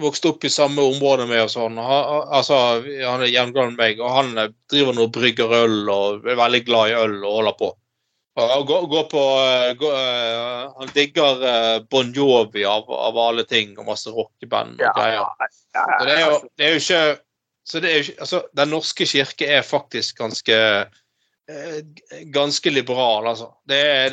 vokste 0.00 0.32
opp 0.32 0.44
i 0.44 0.50
samme 0.50 0.82
område 0.82 1.26
med 1.28 1.44
og 1.44 1.52
sånn. 1.52 1.78
Han, 1.78 2.24
altså, 2.34 2.56
han 3.04 3.22
er 3.22 3.30
jevngammel 3.30 3.76
med 3.76 3.82
meg, 3.84 4.00
og 4.00 4.10
han 4.16 4.54
driver 4.70 4.96
nå 4.96 5.06
brygger 5.12 5.54
øl 5.64 5.78
og 5.92 6.26
er 6.26 6.38
veldig 6.40 6.64
glad 6.66 6.90
i 6.90 6.98
øl 6.98 7.16
og 7.20 7.36
holder 7.40 7.56
på. 7.60 7.70
Gå, 8.36 8.86
går 8.86 9.02
på 9.10 9.18
gå, 9.18 9.74
går, 9.80 9.94
eh, 9.94 10.72
Han 10.78 10.88
digger 10.94 11.42
uh, 11.42 11.82
Bon 11.90 12.12
Jovi 12.14 12.64
av, 12.64 12.86
av 12.90 13.18
alle 13.18 13.44
ting, 13.44 13.74
og 13.78 13.88
masse 13.90 14.10
rockeband 14.10 14.78
og 14.78 14.94
greier. 14.96 15.50
Så 15.74 16.06
det 16.06 16.14
er 16.14 16.22
jo, 16.22 16.38
det 16.56 16.66
er 16.68 16.72
jo 16.76 16.84
ikke 16.84 17.02
så 17.70 17.80
det 17.80 17.90
er 17.90 18.00
jo 18.00 18.14
altså, 18.20 18.42
Den 18.56 18.72
norske 18.72 19.06
kirke 19.06 19.46
er 19.46 19.62
faktisk 19.62 20.18
ganske 20.18 20.56
eh, 20.56 21.80
ganske 22.32 22.70
liberal, 22.70 23.26
altså. 23.26 23.50
Det 23.68 23.78
er 23.78 24.10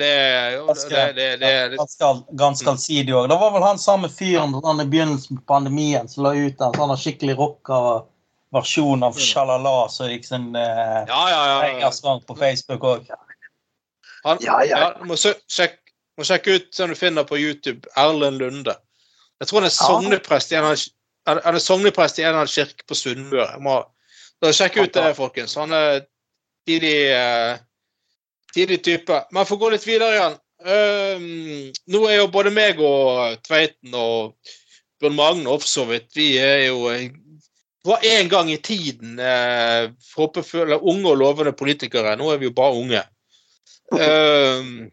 Ganske, 1.78 2.70
allsidig 2.70 3.16
òg. 3.16 3.30
Det 3.30 3.40
var 3.40 3.54
vel 3.56 3.66
han 3.66 3.82
samme 3.82 4.10
fyren 4.14 4.54
sånn, 4.58 4.84
i 4.84 4.90
begynnelsen 4.90 5.40
på 5.40 5.48
pandemien 5.54 6.10
som 6.10 6.28
la 6.28 6.36
ut 6.36 6.62
en 6.62 6.78
sånn 6.78 6.96
skikkelig 7.00 7.38
rocka 7.40 7.82
versjon 8.56 9.04
av 9.04 9.18
Shalala 9.20 9.88
som 9.92 10.10
gikk 10.12 10.26
sin 10.26 10.54
eh, 10.56 11.02
Ja, 11.08 11.24
ja, 11.32 11.80
ja. 11.80 12.20
på 12.28 12.36
Facebook 12.36 12.86
òg. 12.88 13.10
Han, 14.28 14.42
Ja, 14.44 14.60
ja. 14.66 14.80
ja, 14.84 15.06
må, 15.08 15.18
sø 15.20 15.34
sjekke, 15.52 15.80
må 16.18 16.26
sjekke 16.28 16.58
ut 16.58 16.68
som 16.76 16.92
du 16.92 16.98
finner 17.00 17.28
på 17.28 17.40
YouTube. 17.40 17.88
Erlend 18.00 18.42
Lunde. 18.42 18.76
Jeg 19.40 19.50
tror 19.50 19.62
han 19.62 19.70
er 19.70 19.76
sogneprest 19.76 20.52
i 20.52 20.58
en 20.58 20.68
er 20.72 20.76
eller 21.28 22.42
annen 22.42 22.52
kirke 22.52 22.88
på 22.88 22.98
Sunnmøre. 22.98 23.78
Sjekk 24.54 24.80
ut 24.82 24.94
det, 24.94 25.14
folkens. 25.18 25.56
Han 25.60 25.74
er 25.76 26.02
tidlig, 26.68 26.98
eh, 27.14 27.58
tidlig 28.54 28.82
type. 28.86 29.22
Men 29.32 29.46
for 29.46 29.58
å 29.58 29.66
gå 29.66 29.72
litt 29.76 29.88
videre 29.88 30.16
igjen. 30.18 30.38
um, 30.58 31.72
nå 31.94 32.00
er 32.10 32.16
jo 32.18 32.32
både 32.34 32.50
meg 32.50 32.80
og 32.82 33.38
Tveiten 33.46 33.94
og 33.94 34.34
Bjørn 34.98 35.14
Magne 35.14 35.52
for 35.62 35.70
så 35.70 35.84
vidt 35.86 36.08
Vi 36.18 36.32
er 36.42 36.64
jo 36.66 36.88
på 37.88 37.94
var 37.94 38.00
en 38.04 38.30
gang 38.30 38.50
i 38.52 38.58
tiden 38.58 39.20
eh, 39.20 39.92
håpefulle, 40.18 40.76
unge 40.76 41.08
og 41.08 41.22
lovende 41.22 41.54
politikere. 41.56 42.18
Nå 42.20 42.34
er 42.34 42.42
vi 42.42 42.50
jo 42.50 42.56
bare 42.58 42.76
unge. 42.76 43.04
Ehm, 43.96 44.90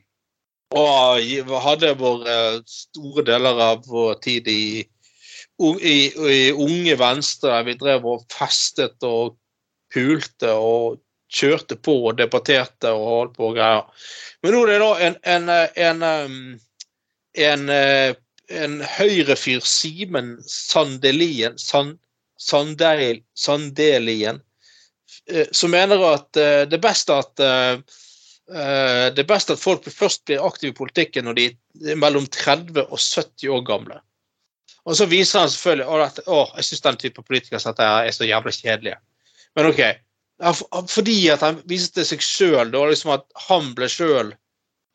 og 0.75 1.63
hadde 1.65 1.95
eh, 1.95 2.59
store 2.67 3.25
deler 3.27 3.63
av 3.63 3.87
vår 3.87 4.19
tid 4.23 4.49
i, 4.51 4.83
i, 5.63 5.97
i 6.11 6.43
Unge 6.53 6.99
Venstre. 6.99 7.63
Vi 7.67 7.77
drev 7.79 8.07
og 8.11 8.27
festet 8.33 9.03
og 9.07 9.37
pulte 9.95 10.53
og 10.55 11.01
kjørte 11.35 11.79
på 11.79 11.97
og 12.09 12.19
debatterte 12.19 12.93
og 12.95 13.07
holdt 13.09 13.37
på 13.39 13.51
og 13.51 13.59
greier. 13.59 14.07
Men 14.43 14.55
nå 14.55 14.63
er 14.65 14.73
det 14.73 14.79
da 14.83 14.93
en, 15.09 15.19
en, 15.35 15.51
en, 15.87 16.03
um, 16.03 16.39
en, 17.47 17.69
eh, 17.73 18.15
en 18.55 18.81
høyrefyr, 18.97 19.63
Simen 19.67 20.37
Sandelien, 20.47 21.59
San, 21.59 21.97
Sandeil, 22.39 23.23
Sandelien, 23.39 24.43
eh, 25.31 25.47
som 25.51 25.75
mener 25.75 26.03
at 26.13 26.37
eh, 26.37 26.63
det 26.69 26.79
er 26.79 26.87
best 26.87 27.11
at 27.15 27.47
det 28.49 29.23
er 29.23 29.29
best 29.29 29.49
at 29.55 29.61
folk 29.61 29.87
først 29.89 30.27
blir 30.29 30.43
aktive 30.45 30.75
i 30.75 30.77
politikken 30.77 31.25
når 31.25 31.37
de 31.39 31.45
er 31.89 31.97
mellom 31.97 32.27
30 32.29 32.83
og 32.85 32.99
70 33.01 33.49
år 33.57 33.63
gamle. 33.65 34.01
Og 34.85 34.97
så 34.99 35.07
viser 35.09 35.41
han 35.41 35.53
selvfølgelig 35.53 36.05
at, 36.05 36.21
å 36.29 36.43
jeg 36.59 36.69
syns 36.69 36.85
den 36.85 36.99
type 37.01 37.25
politikere 37.25 37.73
er 37.73 38.11
så 38.13 38.29
jævlig 38.29 38.53
kjedelige. 38.59 38.99
Men 39.57 39.71
OK. 39.71 39.81
Fordi 40.93 41.19
at 41.33 41.45
han 41.47 41.61
viste 41.71 42.05
seg 42.05 42.25
sjøl, 42.25 42.73
liksom 42.75 43.15
at 43.15 43.25
han 43.47 43.71
ble 43.79 43.89
sjøl 43.89 44.35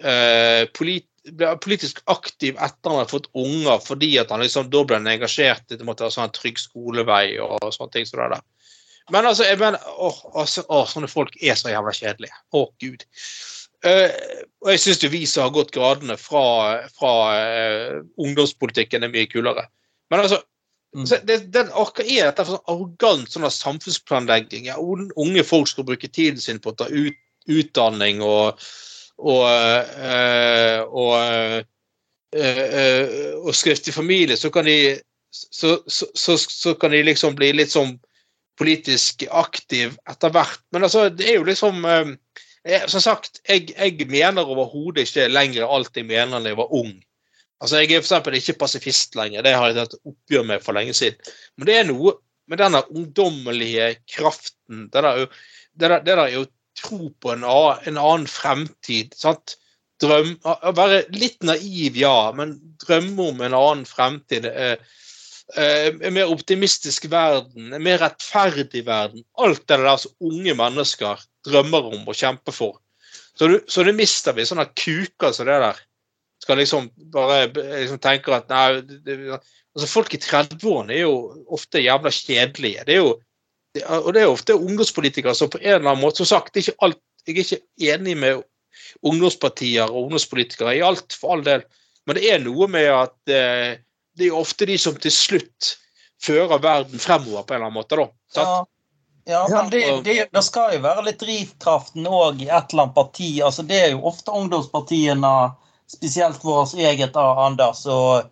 eh, 0.03 0.67
ble 0.69 1.53
politisk 1.63 2.01
aktiv 2.11 2.57
etter 2.57 2.91
han 2.91 3.01
hadde 3.01 3.13
fått 3.13 3.29
unger, 3.37 3.79
fordi 3.83 4.11
at 4.21 4.31
han 4.33 4.43
liksom 4.43 4.69
da 4.71 4.83
ble 4.85 4.99
han 4.99 5.09
engasjert 5.09 5.73
i 5.73 5.79
være 5.79 6.11
sånn 6.13 6.35
trygg 6.35 6.61
skolevei 6.61 7.39
og 7.43 7.71
sånne 7.75 7.95
ting 7.95 8.07
som 8.09 8.21
det 8.21 8.29
der. 8.35 8.45
Men 9.13 9.29
altså, 9.29 9.47
jeg 9.47 9.59
mener, 9.61 9.79
åh, 9.97 10.19
altså, 10.33 10.65
åh, 10.67 10.85
sånne 10.89 11.09
folk 11.11 11.35
er 11.41 11.57
så 11.57 11.71
jævla 11.71 11.93
kjedelige. 11.95 12.37
Å, 12.55 12.65
gud. 12.81 13.05
Uh, 13.85 14.11
og 14.65 14.73
jeg 14.73 14.83
syns 14.83 15.03
jo 15.05 15.11
vi 15.13 15.23
som 15.29 15.45
har 15.45 15.55
gått 15.55 15.73
gradene 15.75 16.17
fra, 16.19 16.43
fra 16.97 17.13
uh, 17.39 17.99
ungdomspolitikken, 18.19 19.05
er 19.05 19.13
mye 19.13 19.29
kulere. 19.31 19.69
Men 20.11 20.25
altså, 20.25 20.43
Mm. 20.89 21.03
så 21.05 21.19
det, 21.21 21.35
den 21.53 21.67
orker 21.77 22.01
er 22.01 22.31
dette 22.31 22.41
for 22.47 22.55
sånn 22.55 22.71
arrogant 22.73 23.29
sånn 23.29 23.43
samfunnsplanlegging. 23.53 24.63
Ja, 24.71 24.79
unge 24.81 25.43
folk 25.45 25.69
skal 25.69 25.85
bruke 25.85 26.09
tiden 26.09 26.41
sin 26.41 26.57
på 26.57 26.71
å 26.71 26.77
ta 26.79 26.87
ut, 26.89 27.19
utdanning 27.45 28.23
og 28.25 28.57
og, 29.19 29.43
eh, 29.99 30.79
og, 30.87 31.15
eh, 31.19 31.63
eh, 32.39 33.33
og 33.39 33.55
skriftig 33.55 33.93
familie, 33.93 34.37
så 34.37 34.51
kan 34.53 34.65
de 34.65 34.99
så, 35.31 35.77
så, 35.87 36.07
så, 36.15 36.37
så 36.37 36.73
kan 36.79 36.91
de 36.91 37.03
liksom 37.03 37.35
bli 37.37 37.51
litt 37.53 37.73
sånn 37.73 37.97
politisk 38.59 39.23
aktiv 39.29 39.95
etter 40.09 40.33
hvert. 40.35 40.61
Men 40.73 40.87
altså, 40.87 41.07
det 41.13 41.29
er 41.31 41.39
jo 41.39 41.47
liksom 41.47 41.85
eh, 41.87 42.15
jeg, 42.67 42.89
Som 42.91 43.01
sagt, 43.01 43.39
jeg, 43.47 43.69
jeg 43.71 44.07
mener 44.11 44.47
overhodet 44.47 45.07
ikke 45.07 45.29
lenger 45.31 45.69
alt 45.69 45.95
jeg 45.95 46.07
mener 46.09 46.43
da 46.43 46.51
jeg 46.51 46.59
var 46.59 46.73
ung. 46.75 46.97
Altså, 47.59 47.79
Jeg 47.79 47.91
er 47.91 48.01
eksempel 48.03 48.35
ikke 48.35 48.59
pasifist 48.59 49.15
lenger, 49.19 49.43
det 49.43 49.55
har 49.55 49.69
jeg 49.69 49.79
tatt 49.79 49.95
oppgjør 50.03 50.45
med 50.47 50.63
for 50.63 50.75
lenge 50.75 50.95
siden. 50.95 51.31
Men 51.57 51.69
det 51.69 51.77
er 51.77 51.87
noe 51.87 52.15
med 52.49 52.61
denne 52.61 52.81
ungdommelige 52.89 53.93
kraften, 54.09 54.87
det 54.91 55.03
der, 55.05 55.25
det 55.77 55.89
der, 55.91 55.99
det 56.03 56.15
der 56.15 56.23
er 56.23 56.35
jo 56.35 56.45
tro 56.79 57.09
på 57.21 57.33
en 57.33 57.43
annen, 57.43 57.81
en 57.91 57.99
annen 57.99 58.29
fremtid. 58.31 59.15
sant? 59.17 59.57
Drøm, 59.99 60.37
være 60.75 61.01
litt 61.11 61.43
naiv, 61.43 61.97
ja, 61.99 62.31
men 62.35 62.55
drømme 62.79 63.31
om 63.33 63.41
en 63.43 63.55
annen 63.57 63.85
fremtid. 63.87 64.47
Eh, 64.47 64.77
en 65.57 66.13
mer 66.13 66.29
optimistisk 66.29 67.07
verden, 67.09 67.71
en 67.73 67.83
mer 67.83 67.97
rettferdig 68.03 68.83
verden. 68.85 69.23
Alt 69.41 69.63
det 69.69 69.79
der 69.81 69.97
som 69.97 70.13
unge 70.29 70.53
mennesker 70.57 71.21
drømmer 71.47 71.87
om 71.93 72.03
og 72.03 72.17
kjemper 72.17 72.53
for. 72.53 72.77
Så, 73.39 73.47
du, 73.47 73.55
så 73.71 73.85
det 73.87 73.95
mister 73.95 74.35
vi 74.35 74.45
sånne 74.45 74.67
kuker 74.77 75.33
som 75.33 75.47
det 75.49 75.57
der. 75.63 75.79
Skal 76.43 76.59
liksom 76.61 76.89
bare 77.13 77.47
liksom 77.53 77.99
tenker 78.03 78.37
at 78.37 78.51
nei 78.51 78.81
det, 78.83 79.15
altså 79.75 79.89
Folk 79.89 80.13
i 80.15 80.21
30-årene 80.23 80.95
er 80.95 81.03
jo 81.05 81.15
ofte 81.55 81.81
jævla 81.83 82.11
kjedelige. 82.13 82.85
Det 82.87 82.95
er 82.95 83.01
jo, 83.01 83.13
og 83.87 84.13
det 84.15 84.23
er 84.23 84.31
ofte 84.31 84.57
ungdomspolitikere 84.57 85.35
som 85.35 85.51
på 85.51 85.61
en 85.61 85.75
eller 85.77 85.91
annen 85.91 86.03
måte 86.03 86.21
Som 86.21 86.31
sagt, 86.33 86.57
ikke 86.57 86.77
alt, 86.85 86.99
jeg 87.27 87.35
er 87.35 87.45
ikke 87.45 87.93
enig 87.93 88.15
med 88.17 88.43
ungdomspartier 89.05 89.91
og 89.91 90.07
ungdomspolitikere 90.07 90.77
i 90.77 90.83
alt, 90.85 91.15
for 91.15 91.35
all 91.35 91.43
del. 91.45 91.63
Men 92.07 92.17
det 92.17 92.29
er 92.31 92.41
noe 92.43 92.67
med 92.71 92.87
at 92.91 93.33
eh, 93.35 93.79
det 94.19 94.27
er 94.27 94.33
jo 94.33 94.41
ofte 94.43 94.67
de 94.67 94.75
som 94.81 94.97
til 94.99 95.13
slutt 95.15 95.75
fører 96.19 96.59
verden 96.59 96.99
fremover 96.99 97.47
på 97.47 97.55
en 97.55 97.61
eller 97.61 97.71
annen 97.71 97.79
måte. 97.79 97.95
da. 97.95 98.09
Ja. 98.35 98.59
Ja, 99.29 99.47
men 99.49 99.69
det, 99.69 100.01
det, 100.03 100.29
det, 100.33 100.41
skal 100.41 100.73
jo 100.73 100.81
være 100.81 101.03
litt 101.05 101.19
drivkraften 101.21 102.07
òg 102.09 102.39
i 102.41 102.47
et 102.49 102.71
eller 102.71 102.87
annet 102.87 102.95
parti. 102.95 103.27
altså 103.45 103.61
Det 103.67 103.77
er 103.77 103.91
jo 103.91 104.07
ofte 104.09 104.33
ungdomspartiene, 104.33 105.33
spesielt 105.89 106.41
vårt 106.43 106.73
eget 106.73 107.17
av 107.19 107.37
Anders, 107.43 107.83
som 107.85 108.25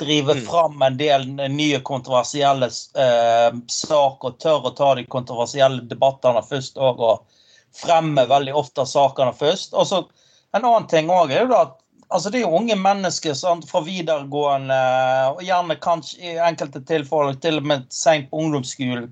driver 0.00 0.38
mm. 0.38 0.46
fram 0.46 0.82
en 0.82 0.96
del 0.96 1.26
nye 1.52 1.82
kontroversielle 1.84 2.70
eh, 3.04 3.58
saker. 3.68 4.38
Tør 4.40 4.70
å 4.70 4.72
ta 4.78 4.94
de 4.96 5.04
kontroversielle 5.12 5.84
debattene 5.90 6.40
først 6.48 6.80
òg, 6.80 7.04
og 7.04 7.76
fremme 7.76 8.24
veldig 8.30 8.56
ofte 8.56 8.88
sakene 8.88 9.36
først. 9.36 9.76
Og 9.76 9.86
så 9.92 10.02
En 10.50 10.64
annen 10.64 10.88
ting 10.90 11.06
òg 11.14 11.30
er 11.30 11.44
jo 11.44 11.50
da 11.52 11.58
at 11.62 11.76
altså 12.10 12.30
det 12.30 12.40
er 12.40 12.46
jo 12.46 12.58
unge 12.58 12.76
mennesker 12.78 13.36
sant, 13.38 13.66
fra 13.70 13.82
videregående, 13.86 14.78
og 15.34 15.42
gjerne 15.46 15.78
kanskje 15.82 16.34
i 16.34 16.38
enkelte 16.42 16.82
tilfeller 16.86 17.38
til 17.42 17.60
og 17.60 17.68
med 17.70 17.86
seint 17.94 18.30
på 18.30 18.42
ungdomsskolen, 18.44 19.10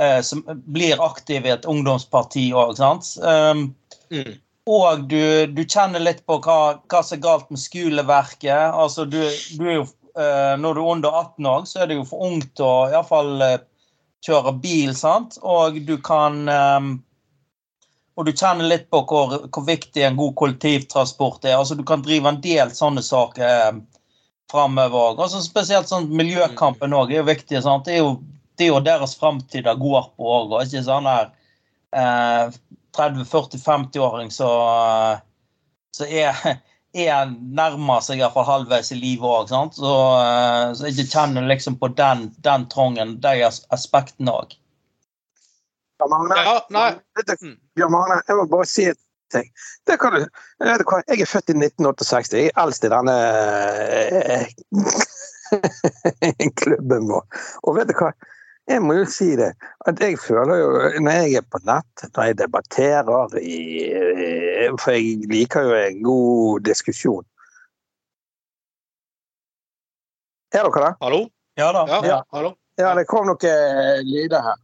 eh, 0.00 0.20
som 0.26 0.44
blir 0.74 1.02
aktive 1.02 1.50
i 1.50 1.54
et 1.56 1.68
ungdomsparti 1.68 2.48
òg. 2.54 2.80
Um, 3.22 3.68
mm. 4.14 4.32
Og 4.70 5.08
du, 5.10 5.46
du, 5.50 5.64
kjenner 5.66 6.02
litt 6.02 6.22
på 6.26 6.38
hva, 6.44 6.78
hva, 6.86 7.02
som 7.02 7.18
er 7.18 7.24
galt 7.24 7.50
med 7.50 7.58
skoleverket. 7.58 8.70
Altså, 8.70 9.04
du, 9.04 9.18
du 9.58 9.66
er 9.66 9.80
jo, 9.80 9.86
eh, 10.14 10.54
når 10.62 10.78
du 10.78 10.82
er 10.84 10.90
under 10.94 11.20
18 11.24 11.52
år, 11.54 11.64
så 11.66 11.82
er 11.82 11.90
det 11.90 11.98
jo 11.98 12.06
for 12.06 12.28
ungt 12.28 12.62
å 12.62 12.72
iallfall 12.92 13.42
eh, 13.42 13.58
kjøre 14.22 14.54
bil, 14.62 14.94
sant? 14.94 15.40
Og 15.42 15.80
du 15.88 15.96
kan 16.06 16.44
um, 16.46 16.92
og 18.14 18.26
du 18.28 18.32
kjenner 18.32 18.68
litt 18.68 18.90
på 18.92 19.00
hvor, 19.08 19.34
hvor, 19.48 19.64
viktig 19.64 20.04
en 20.04 20.18
god 20.18 20.34
kollektivtransport 20.36 21.46
er. 21.48 21.56
altså 21.56 21.74
Du 21.78 21.84
kan 21.88 22.04
drive 22.04 22.28
en 22.28 22.40
del 22.44 22.72
sånne 22.76 23.02
saker 23.04 23.44
eh, 23.46 23.78
framover. 24.52 25.16
Altså, 25.16 25.40
spesielt 25.44 25.88
sånn 25.88 26.10
miljøkampen 26.12 26.92
òg 26.96 27.12
er 27.12 27.22
jo 27.22 27.30
viktig. 27.30 27.62
Sant? 27.64 27.88
Det 27.88 27.96
er 27.96 28.02
jo, 28.02 28.18
det 28.58 28.66
er 28.66 28.74
jo 28.74 28.82
deres 28.84 29.16
framtid 29.16 29.64
det 29.64 29.78
går 29.80 30.10
på 30.16 30.34
òg, 30.36 30.58
ikke 30.66 30.84
sånn 30.84 31.08
her 31.08 31.30
eh, 31.96 32.52
30-40-50-åring 32.98 34.32
som 34.34 35.22
så 35.92 36.08
er, 36.08 36.36
er 36.96 37.32
nærmer 37.32 38.00
seg 38.04 38.20
iallfall 38.20 38.48
halvveis 38.48 38.92
i 38.92 39.00
livet 39.00 39.28
òg. 39.28 39.76
Så, 39.76 39.92
eh, 40.20 40.66
så 40.76 40.88
jeg 40.90 41.08
kjenner 41.08 41.48
liksom 41.48 41.80
på 41.80 41.92
den, 41.96 42.28
den 42.44 42.68
trangen, 42.72 43.18
de 43.24 43.48
aspektene 43.48 44.36
òg. 44.42 44.56
Bjørn 46.02 46.10
Magne, 46.10 46.36
ja, 46.42 46.86
mm. 47.42 47.56
Bjørn 47.76 47.92
Magne, 47.94 48.20
jeg 48.28 48.36
må 48.38 48.44
bare 48.50 48.66
si 48.68 48.84
et 48.90 48.98
ting. 49.32 49.48
Det 49.86 49.98
kan 50.00 50.16
du, 50.16 50.26
jeg 50.60 51.20
er 51.20 51.28
født 51.28 51.52
i 51.52 51.56
1968. 51.56 52.32
Jeg 52.36 52.50
er 52.50 52.60
eldst 52.62 52.84
i 52.84 52.92
denne 52.92 53.16
eh, 54.18 54.46
klubben 56.62 57.10
vår. 57.10 57.26
Og 57.62 57.76
vet 57.78 57.90
du 57.90 57.96
hva? 57.98 58.12
Jeg 58.70 58.82
må 58.84 58.94
jo 58.94 59.06
si 59.10 59.32
det, 59.38 59.50
at 59.90 60.00
jeg 60.00 60.20
føler 60.22 60.60
jo 60.60 60.68
når 61.02 61.16
jeg 61.24 61.40
er 61.40 61.46
på 61.50 61.58
nett, 61.66 62.04
når 62.14 62.28
jeg 62.28 62.38
debatterer 62.38 63.34
i 63.42 63.56
For 64.78 64.94
jeg 64.94 65.26
liker 65.32 65.66
jo 65.66 65.78
en 65.80 66.02
god 66.06 66.62
diskusjon. 66.68 67.24
Er 70.54 70.68
dere 70.68 70.84
det? 70.84 70.92
Hallo? 71.02 71.24
Ja 71.58 71.72
da. 71.74 71.86
Ja, 71.90 72.02
ja. 72.06 72.18
Hallo? 72.32 72.54
ja 72.78 72.94
det 72.96 73.08
kom 73.10 73.26
noen 73.26 74.06
lyder 74.06 74.46
her. 74.46 74.60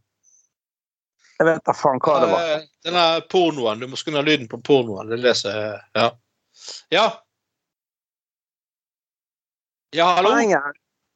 Jeg 1.39 1.47
vet 1.47 1.63
da 1.65 1.73
faen 1.75 2.01
hva 2.03 2.17
det 2.19 2.27
var. 2.33 2.49
Eh, 2.51 2.67
denne 2.83 3.05
pornoen. 3.31 3.79
Du 3.79 3.87
må 3.87 3.99
skru 3.99 4.11
ned 4.11 4.27
lyden 4.27 4.49
på 4.51 4.59
pornoen. 4.59 5.07
Det 5.07 5.21
leser. 5.23 5.79
Ja. 5.95 6.11
Ja. 6.91 7.07
Ja, 9.95 10.11
hallo? 10.19 10.35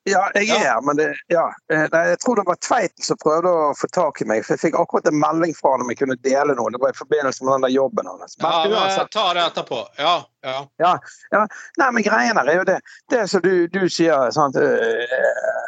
Ja, 0.06 0.24
jeg 0.36 0.50
er 0.52 0.60
her, 0.60 0.82
men 0.84 0.98
det, 1.00 1.06
ja. 1.32 1.46
Eh, 1.72 1.86
nei, 1.92 2.02
jeg 2.12 2.18
tror 2.20 2.36
det 2.36 2.44
var 2.48 2.58
Tveiten 2.60 3.06
som 3.08 3.20
prøvde 3.22 3.52
å 3.52 3.70
få 3.80 3.88
tak 3.96 4.20
i 4.20 4.26
meg. 4.28 4.42
for 4.44 4.58
Jeg 4.58 4.64
fikk 4.66 4.76
akkurat 4.76 5.08
en 5.08 5.16
melding 5.20 5.54
fra 5.56 5.72
ham 5.78 5.86
om 5.86 5.92
jeg 5.94 6.02
kunne 6.02 6.18
dele 6.28 6.56
noe. 6.58 6.72
Det 6.76 6.82
var 6.84 6.92
i 6.92 6.98
forbindelse 6.98 7.46
med 7.46 7.54
den 7.54 7.66
der 7.68 7.72
jobben 7.76 8.10
hans. 8.12 8.36
Ja, 8.44 8.52
men, 8.68 9.08
ta 9.16 9.26
det 9.38 9.46
etterpå. 9.46 9.80
Ja, 10.02 10.16
ja. 10.44 10.58
ja, 10.84 10.92
ja. 11.32 11.46
Nei, 11.80 11.90
men 11.96 12.04
greien 12.04 12.40
her 12.40 12.52
er 12.52 12.60
jo 12.60 12.66
det. 12.68 12.80
Det 13.16 13.24
som 13.32 13.46
du, 13.46 13.54
du 13.72 13.86
sier, 13.88 14.28
sant 14.36 14.60
øh, 14.60 15.63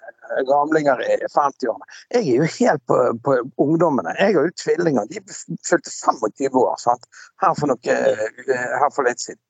gamlinger 0.49 1.01
i 1.05 1.17
50-årene. 1.31 1.89
Jeg 2.13 2.21
er 2.21 2.43
jo 2.43 2.51
helt 2.57 2.85
på, 2.89 2.99
på, 3.25 3.39
ungdommene. 3.65 4.15
Jeg 4.19 4.37
har 4.37 4.47
jo 4.49 4.55
tvillinger. 4.61 5.09
De 5.11 5.23
fylte 5.67 5.93
25 5.93 6.61
år 6.61 6.77
sant? 6.81 7.09
Her 7.43 7.57
for, 7.59 7.71
noe, 7.71 7.97
eh, 7.97 8.71
her 8.81 8.91
for 8.95 9.07
litt 9.07 9.23
siden. 9.23 9.41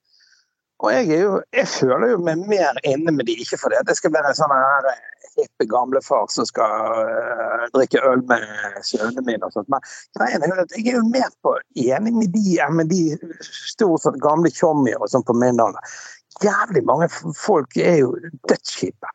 Og 0.84 0.92
jeg, 0.92 1.08
er 1.16 1.22
jo, 1.24 1.36
jeg 1.56 1.68
føler 1.72 2.10
jo 2.12 2.18
meg 2.24 2.42
mer 2.52 2.80
inne 2.84 3.14
med 3.16 3.30
de, 3.30 3.38
ikke 3.40 3.58
fordi 3.62 3.80
det 3.88 3.96
skal 3.96 4.12
være 4.12 4.34
en 4.34 4.38
sånn 4.38 4.52
her 4.52 4.90
eh, 4.92 5.30
hippe 5.38 5.68
gamlefar 5.72 6.28
som 6.32 6.48
skal 6.48 7.00
uh, 7.08 7.64
drikke 7.76 8.02
øl 8.04 8.24
med 8.28 8.44
sønnene 8.84 9.24
mine 9.24 9.48
og 9.48 9.56
sånt. 9.56 9.72
Men 9.72 9.84
greien 10.20 10.44
er 10.44 10.52
jo 10.52 10.66
at 10.66 10.76
jeg 10.76 10.92
er 10.92 11.00
jo 11.00 11.06
mer 11.08 11.32
på 11.48 11.56
enig 11.86 12.14
med 12.18 12.36
de 12.36 12.60
enn 12.66 12.76
med 12.82 12.92
de 12.92 13.02
store 13.48 14.02
sånn, 14.04 14.20
gamle 14.24 14.52
tjommier 14.52 15.00
og 15.00 15.12
sånn 15.12 15.24
på 15.28 15.38
min 15.40 15.64
alder. 15.64 15.96
Jævlig 16.44 16.84
mange 16.88 17.08
folk 17.40 17.80
er 17.80 18.02
jo 18.02 18.12
dødskjipe. 18.52 19.15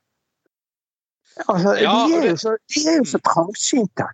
Altså, 1.47 1.74
ja, 1.80 1.93
de, 2.07 2.16
er 2.18 2.26
jo 2.30 2.38
så, 2.41 2.55
de 2.74 2.95
så 3.09 3.20
trangsynte. 3.24 4.07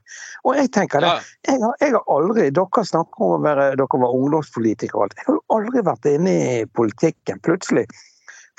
Og 0.47 0.57
jeg 0.59 0.71
tenker 0.75 1.03
det, 1.03 1.13
jeg 1.49 1.61
har, 1.63 1.77
jeg 1.83 1.95
har, 1.97 2.05
aldri 2.13 2.51
Dere 2.55 2.85
snakker 2.87 3.25
om 3.27 3.39
å 3.39 3.45
være, 3.45 3.71
dere 3.81 4.03
var 4.03 4.19
ungdomspolitikere 4.19 5.01
og 5.01 5.07
alt. 5.07 5.17
Jeg 5.19 5.29
har 5.29 5.39
jo 5.39 5.59
aldri 5.59 5.87
vært 5.87 6.11
inne 6.13 6.37
i 6.37 6.67
politikken. 6.79 7.41
Plutselig 7.47 7.87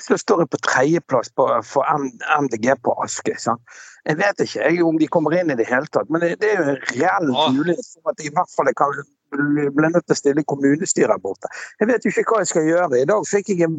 så 0.02 0.14
står 0.18 0.44
jeg 0.44 0.50
på 0.52 0.60
tredjeplass 0.62 1.32
for 1.34 1.86
MDG 2.38 2.68
på 2.86 2.94
Askøy. 3.02 3.34
Jeg 3.34 4.18
vet 4.20 4.42
ikke 4.44 4.60
jeg, 4.62 4.82
om 4.86 4.98
de 5.00 5.08
kommer 5.10 5.34
inn 5.34 5.50
i 5.50 5.56
det 5.58 5.66
hele 5.68 5.90
tatt, 5.90 6.10
men 6.12 6.22
det, 6.22 6.36
det 6.42 6.52
er 6.52 6.60
jo 6.60 6.74
en 6.74 6.82
reell 6.92 7.32
mulighet 7.56 7.88
for 7.96 8.12
at 8.12 8.20
de 8.20 8.28
i 8.28 8.34
hvert 8.34 8.52
fall 8.54 8.70
kan 8.78 8.94
ble 9.30 9.90
nødt 9.92 10.06
til 10.06 10.14
å 10.14 10.18
stille 10.18 10.44
kommunestyret 10.48 11.12
her 11.12 11.22
borte. 11.22 11.50
Jeg 11.80 11.90
vet 11.90 12.04
jo 12.04 12.12
ikke 12.12 12.24
hva 12.32 12.42
jeg 12.42 12.50
skal 12.52 12.68
gjøre. 12.68 13.00
I 13.02 13.08
dag 13.08 13.26
fikk 13.28 13.52
jeg 13.52 13.66
en, 13.66 13.76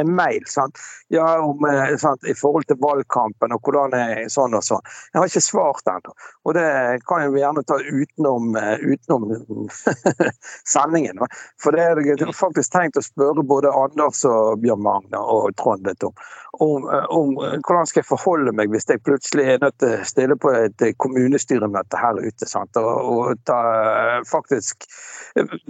en 0.00 0.12
mail 0.16 0.46
sant? 0.50 0.80
Ja, 1.12 1.26
om, 1.44 1.64
eh, 1.68 1.94
sant? 2.00 2.24
i 2.28 2.34
forhold 2.36 2.68
til 2.68 2.78
valgkampen 2.82 3.54
og 3.54 3.62
hvordan 3.64 3.96
er 3.96 4.24
sånn 4.32 4.56
og 4.56 4.64
sånn. 4.64 4.84
Jeg 5.12 5.20
har 5.20 5.30
ikke 5.30 5.44
svart 5.44 5.92
ennå. 5.92 6.14
Og 6.48 6.56
det 6.56 6.68
kan 7.08 7.24
jeg 7.24 7.36
gjerne 7.40 7.64
ta 7.68 7.78
utenom, 7.78 8.56
eh, 8.60 8.84
utenom 8.84 9.68
sendingen. 10.74 11.24
For 11.62 11.76
det 11.76 11.86
er 11.86 12.34
faktisk 12.36 12.74
tenkt 12.74 13.00
å 13.00 13.04
spørre 13.04 13.44
både 13.46 13.72
Anders 13.72 14.24
og 14.28 14.62
Bjørn 14.64 14.84
Magne 14.84 15.20
og 15.20 15.50
Trond 15.60 15.86
litt 15.88 16.04
om. 16.06 16.14
Om, 16.58 16.88
eh, 16.90 17.08
om, 17.14 17.34
hvordan 17.36 17.88
skal 17.88 18.02
jeg 18.02 18.10
forholde 18.10 18.54
meg 18.56 18.72
hvis 18.72 18.88
jeg 18.88 19.04
plutselig 19.06 19.46
er 19.54 19.62
nødt 19.64 19.78
til 19.82 19.96
å 19.96 20.08
stille 20.08 20.38
på 20.40 20.52
et 20.56 20.86
kommunestyremøte 21.02 22.00
her 22.00 22.20
ute. 22.20 22.48
Sant? 22.48 22.76
Og, 22.80 23.12
og 23.12 23.44
ta, 23.48 23.58
faktisk 24.28 24.77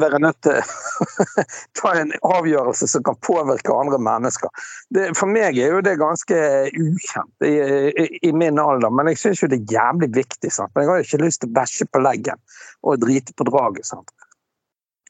være 0.00 0.20
nødt 0.22 0.38
til 0.44 0.58
å 0.58 1.44
ta 1.80 1.92
en 1.98 2.12
avgjørelse 2.26 2.88
som 2.90 3.04
kan 3.06 3.18
påvirke 3.24 3.74
andre 3.74 3.98
mennesker. 4.02 4.52
Det, 4.94 5.08
for 5.18 5.30
meg 5.30 5.58
er 5.58 5.74
jo 5.74 5.82
det 5.84 5.98
ganske 6.00 6.38
ukjent 6.72 7.48
i, 7.48 7.54
i, 7.88 8.08
i 8.30 8.32
min 8.32 8.60
alder, 8.62 8.92
men 8.94 9.10
jeg 9.12 9.22
syns 9.24 9.42
jo 9.42 9.50
det 9.50 9.62
er 9.62 9.76
jævlig 9.78 10.12
viktig. 10.16 10.52
Sant? 10.54 10.72
Men 10.74 10.84
jeg 10.84 10.92
har 10.92 11.02
jo 11.02 11.08
ikke 11.08 11.24
lyst 11.24 11.42
til 11.44 11.50
å 11.52 11.58
bæsje 11.58 11.88
på 11.90 12.02
leggen 12.04 12.40
og 12.86 13.02
drite 13.02 13.36
på 13.36 13.48
draget. 13.48 13.88
Sant? 13.88 14.14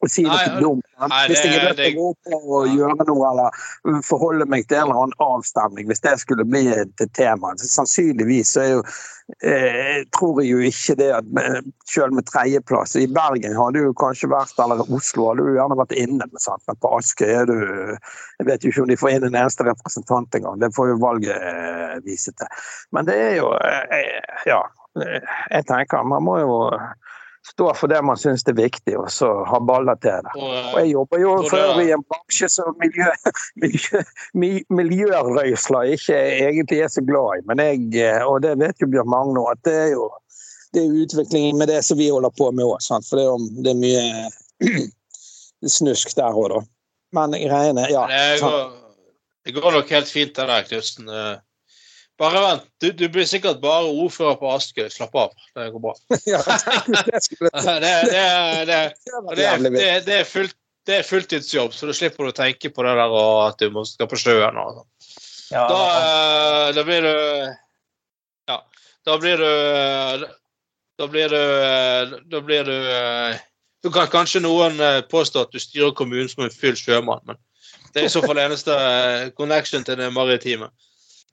Si 0.06 0.22
noe 0.22 0.60
dumt. 0.60 0.84
Hvis 1.26 1.42
jeg 1.42 1.58
er 1.58 1.68
nødt 1.68 1.78
til 1.80 1.96
å 1.96 1.98
gå 1.98 2.08
opp 2.12 2.32
og 2.38 2.70
gjøre 2.70 3.06
noe 3.08 3.30
eller 3.32 4.02
forholde 4.06 4.46
meg 4.50 4.68
til 4.68 4.78
en 4.78 4.88
eller 4.88 5.02
annen 5.02 5.22
avstemning, 5.24 5.88
hvis 5.90 6.02
det 6.04 6.14
skulle 6.22 6.46
bli 6.46 6.68
et 6.74 7.02
tema. 7.18 7.54
Så 7.58 7.70
sannsynligvis 7.72 8.52
så 8.54 8.62
er 8.62 8.70
jo 8.76 8.82
eh, 9.42 9.98
tror 10.14 10.42
jeg 10.42 10.52
jo 10.52 10.62
ikke 10.70 10.96
det 11.00 11.10
at 11.18 11.32
selv 11.90 12.14
med 12.16 12.28
tredjeplass 12.30 12.96
I 13.00 13.08
Bergen 13.10 13.58
hadde 13.58 13.82
jo 13.82 13.96
kanskje 13.98 14.30
vært, 14.32 14.54
eller 14.62 14.84
Oslo 14.86 15.30
hadde 15.30 15.46
jo 15.46 15.58
gjerne 15.58 15.80
vært 15.82 15.98
inne, 15.98 16.30
med 16.30 16.42
sant? 16.42 16.62
men 16.70 16.78
på 16.82 16.94
Askøy 16.98 17.34
er 17.42 17.50
du 17.50 17.58
Jeg 17.58 18.46
vet 18.46 18.64
jo 18.64 18.72
ikke 18.72 18.86
om 18.86 18.90
de 18.92 19.00
får 19.00 19.14
inn 19.16 19.28
en 19.28 19.40
eneste 19.42 19.66
representant 19.66 20.34
engang. 20.38 20.60
Det 20.62 20.70
får 20.76 20.92
jo 20.92 21.02
valget 21.02 21.34
eh, 21.34 21.98
vise 22.06 22.34
til. 22.38 22.66
Men 22.94 23.08
det 23.08 23.18
er 23.28 23.38
jo 23.40 23.52
eh, 23.58 24.18
Ja. 24.46 24.62
Jeg 24.98 25.66
tenker 25.68 26.02
man 26.02 26.24
må 26.26 26.38
jo 26.40 26.54
stå 27.46 27.74
for 27.74 27.88
det 27.88 28.00
man 28.04 28.16
syns 28.16 28.42
er 28.48 28.52
viktig, 28.58 28.96
og 28.98 29.10
så 29.12 29.28
ha 29.48 29.58
baller 29.60 29.94
til 30.02 30.10
det. 30.26 30.32
Og, 30.36 30.48
Og 30.74 30.78
jeg 30.80 30.90
jobber 30.92 31.18
jo 31.22 31.34
før 31.42 31.48
for 31.50 31.58
øvrig 31.64 31.86
i 31.88 31.92
en 31.96 32.02
bransje 32.10 32.48
som 32.48 32.74
miljø, 32.82 33.06
miljø, 33.62 34.02
miljørøysler 34.70 35.92
ikke 35.94 36.18
egentlig 36.48 36.80
er 36.84 36.88
så 36.92 37.00
glad 37.06 37.38
i. 37.40 37.44
Men 37.50 37.58
jeg, 37.64 37.84
eh, 38.04 38.24
og 38.26 38.42
det 38.42 38.56
vet 38.60 38.80
jo 38.82 38.90
Bjørn 38.92 39.08
Magne, 39.12 39.44
at 39.52 39.62
det 39.64 39.76
er 39.86 39.92
jo 39.94 40.08
det 40.74 40.82
er 40.84 40.96
utviklingen 41.02 41.56
med 41.58 41.70
det 41.72 41.78
som 41.86 41.96
vi 41.96 42.10
holder 42.12 42.28
på 42.36 42.50
med 42.52 42.64
òg. 42.68 42.82
For 43.08 43.16
det 43.16 43.24
er, 43.24 43.30
jo- 43.30 43.62
det 43.64 43.70
er 43.72 43.78
mye 43.80 44.88
snusk 45.78 46.12
der 46.18 46.36
òg, 46.36 46.50
da. 46.52 46.60
Men 47.16 47.32
greiene 47.40 47.86
Ja. 47.88 48.02
det, 48.10 48.40
går, 48.42 48.66
det 49.48 49.54
går 49.56 49.72
nok 49.78 49.88
helt 49.96 50.08
fint, 50.12 50.34
det 50.36 50.44
der, 50.50 50.62
Knutsen. 50.68 51.08
Bare 52.18 52.40
vent. 52.42 52.64
Du, 52.82 52.88
du 52.92 53.04
blir 53.14 53.26
sikkert 53.30 53.60
bare 53.62 53.86
ordfører 53.86 54.38
på 54.40 54.50
Askøy. 54.50 54.88
Slapp 54.90 55.14
av. 55.18 55.34
Det 55.54 55.68
går 55.74 55.82
bra. 55.84 55.94
Ja, 56.32 56.40
det 57.06 57.22
skulle 57.22 57.50
Det, 57.54 57.76
det, 57.84 57.92
det, 58.66 58.80
det, 59.36 59.92
det, 60.06 60.16
er, 60.16 60.24
fullt, 60.26 60.56
det 60.88 61.04
fulltidsjobb, 61.06 61.74
så 61.74 61.86
da 61.86 61.94
slipper 61.94 62.26
du 62.26 62.32
å 62.32 62.36
tenke 62.36 62.72
på 62.74 62.86
det 62.86 62.96
der 62.98 63.14
og 63.14 63.44
at 63.46 63.62
du 63.62 63.70
må 63.74 63.84
skal 63.86 64.10
på 64.10 64.18
sjøen. 64.18 64.58
og 64.58 64.80
sånn. 64.80 64.88
Ja, 65.48 65.64
Da, 65.70 65.82
eh, 65.98 66.74
da 66.76 66.84
blir 66.84 67.06
du 67.06 67.14
Ja. 68.48 68.58
Da 69.06 69.18
blir 69.18 69.38
du 69.40 70.26
Da 70.98 71.06
blir 71.06 71.28
du 71.32 72.18
Da 72.28 72.40
blir 72.44 72.64
du 72.64 72.74
eh, 72.74 73.38
Du 73.84 73.90
kan 73.94 74.10
kanskje 74.12 74.42
noen 74.44 74.80
eh, 74.80 75.00
påstå 75.08 75.46
at 75.46 75.54
du 75.54 75.62
styrer 75.62 75.94
kommunen 75.94 76.28
som 76.28 76.44
en 76.44 76.52
full 76.52 76.76
sjømann, 76.76 77.22
men 77.24 77.38
det 77.94 78.02
er 78.02 78.06
i 78.08 78.12
så 78.12 78.20
fall 78.20 78.38
eneste 78.42 78.74
connection 79.38 79.84
til 79.86 79.96
det 79.96 80.10
maritime. 80.12 80.66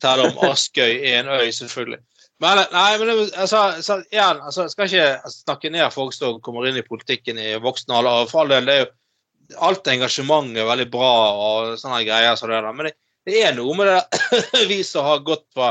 Selv 0.04 0.28
om 0.28 0.44
Askøy 0.50 1.00
er 1.00 1.22
en 1.22 1.32
øy, 1.32 1.52
selvfølgelig. 1.56 2.02
Men 2.44 2.60
nei, 2.74 2.90
men 3.00 3.12
altså, 3.40 3.62
så, 3.82 4.02
igjen, 4.12 4.42
altså, 4.44 4.66
jeg 4.66 4.74
skal 4.74 4.90
ikke 4.90 5.32
snakke 5.32 5.72
ned 5.72 5.94
folk 5.94 6.14
som 6.14 6.42
kommer 6.44 6.68
inn 6.68 6.80
i 6.82 6.86
politikken 6.86 7.40
i 7.40 7.54
voksen 7.64 7.96
alder. 7.96 8.28
For 8.28 8.44
all 8.44 8.52
del, 8.52 8.68
det 8.68 8.76
er 8.76 8.84
jo 8.84 9.60
alt 9.70 9.88
engasjement 9.88 10.58
er 10.58 10.68
veldig 10.68 10.88
bra 10.92 11.12
og 11.32 11.76
sånne 11.80 12.02
greier 12.08 12.36
som 12.40 12.52
det 12.52 12.60
der. 12.60 12.76
Men 12.76 12.90
det, 12.90 12.96
det 13.30 13.44
er 13.46 13.56
noe 13.56 13.78
med 13.78 13.92
det 13.92 14.66
vi 14.72 14.82
som 14.88 15.08
har 15.08 15.24
gått 15.28 15.46
på 15.56 15.70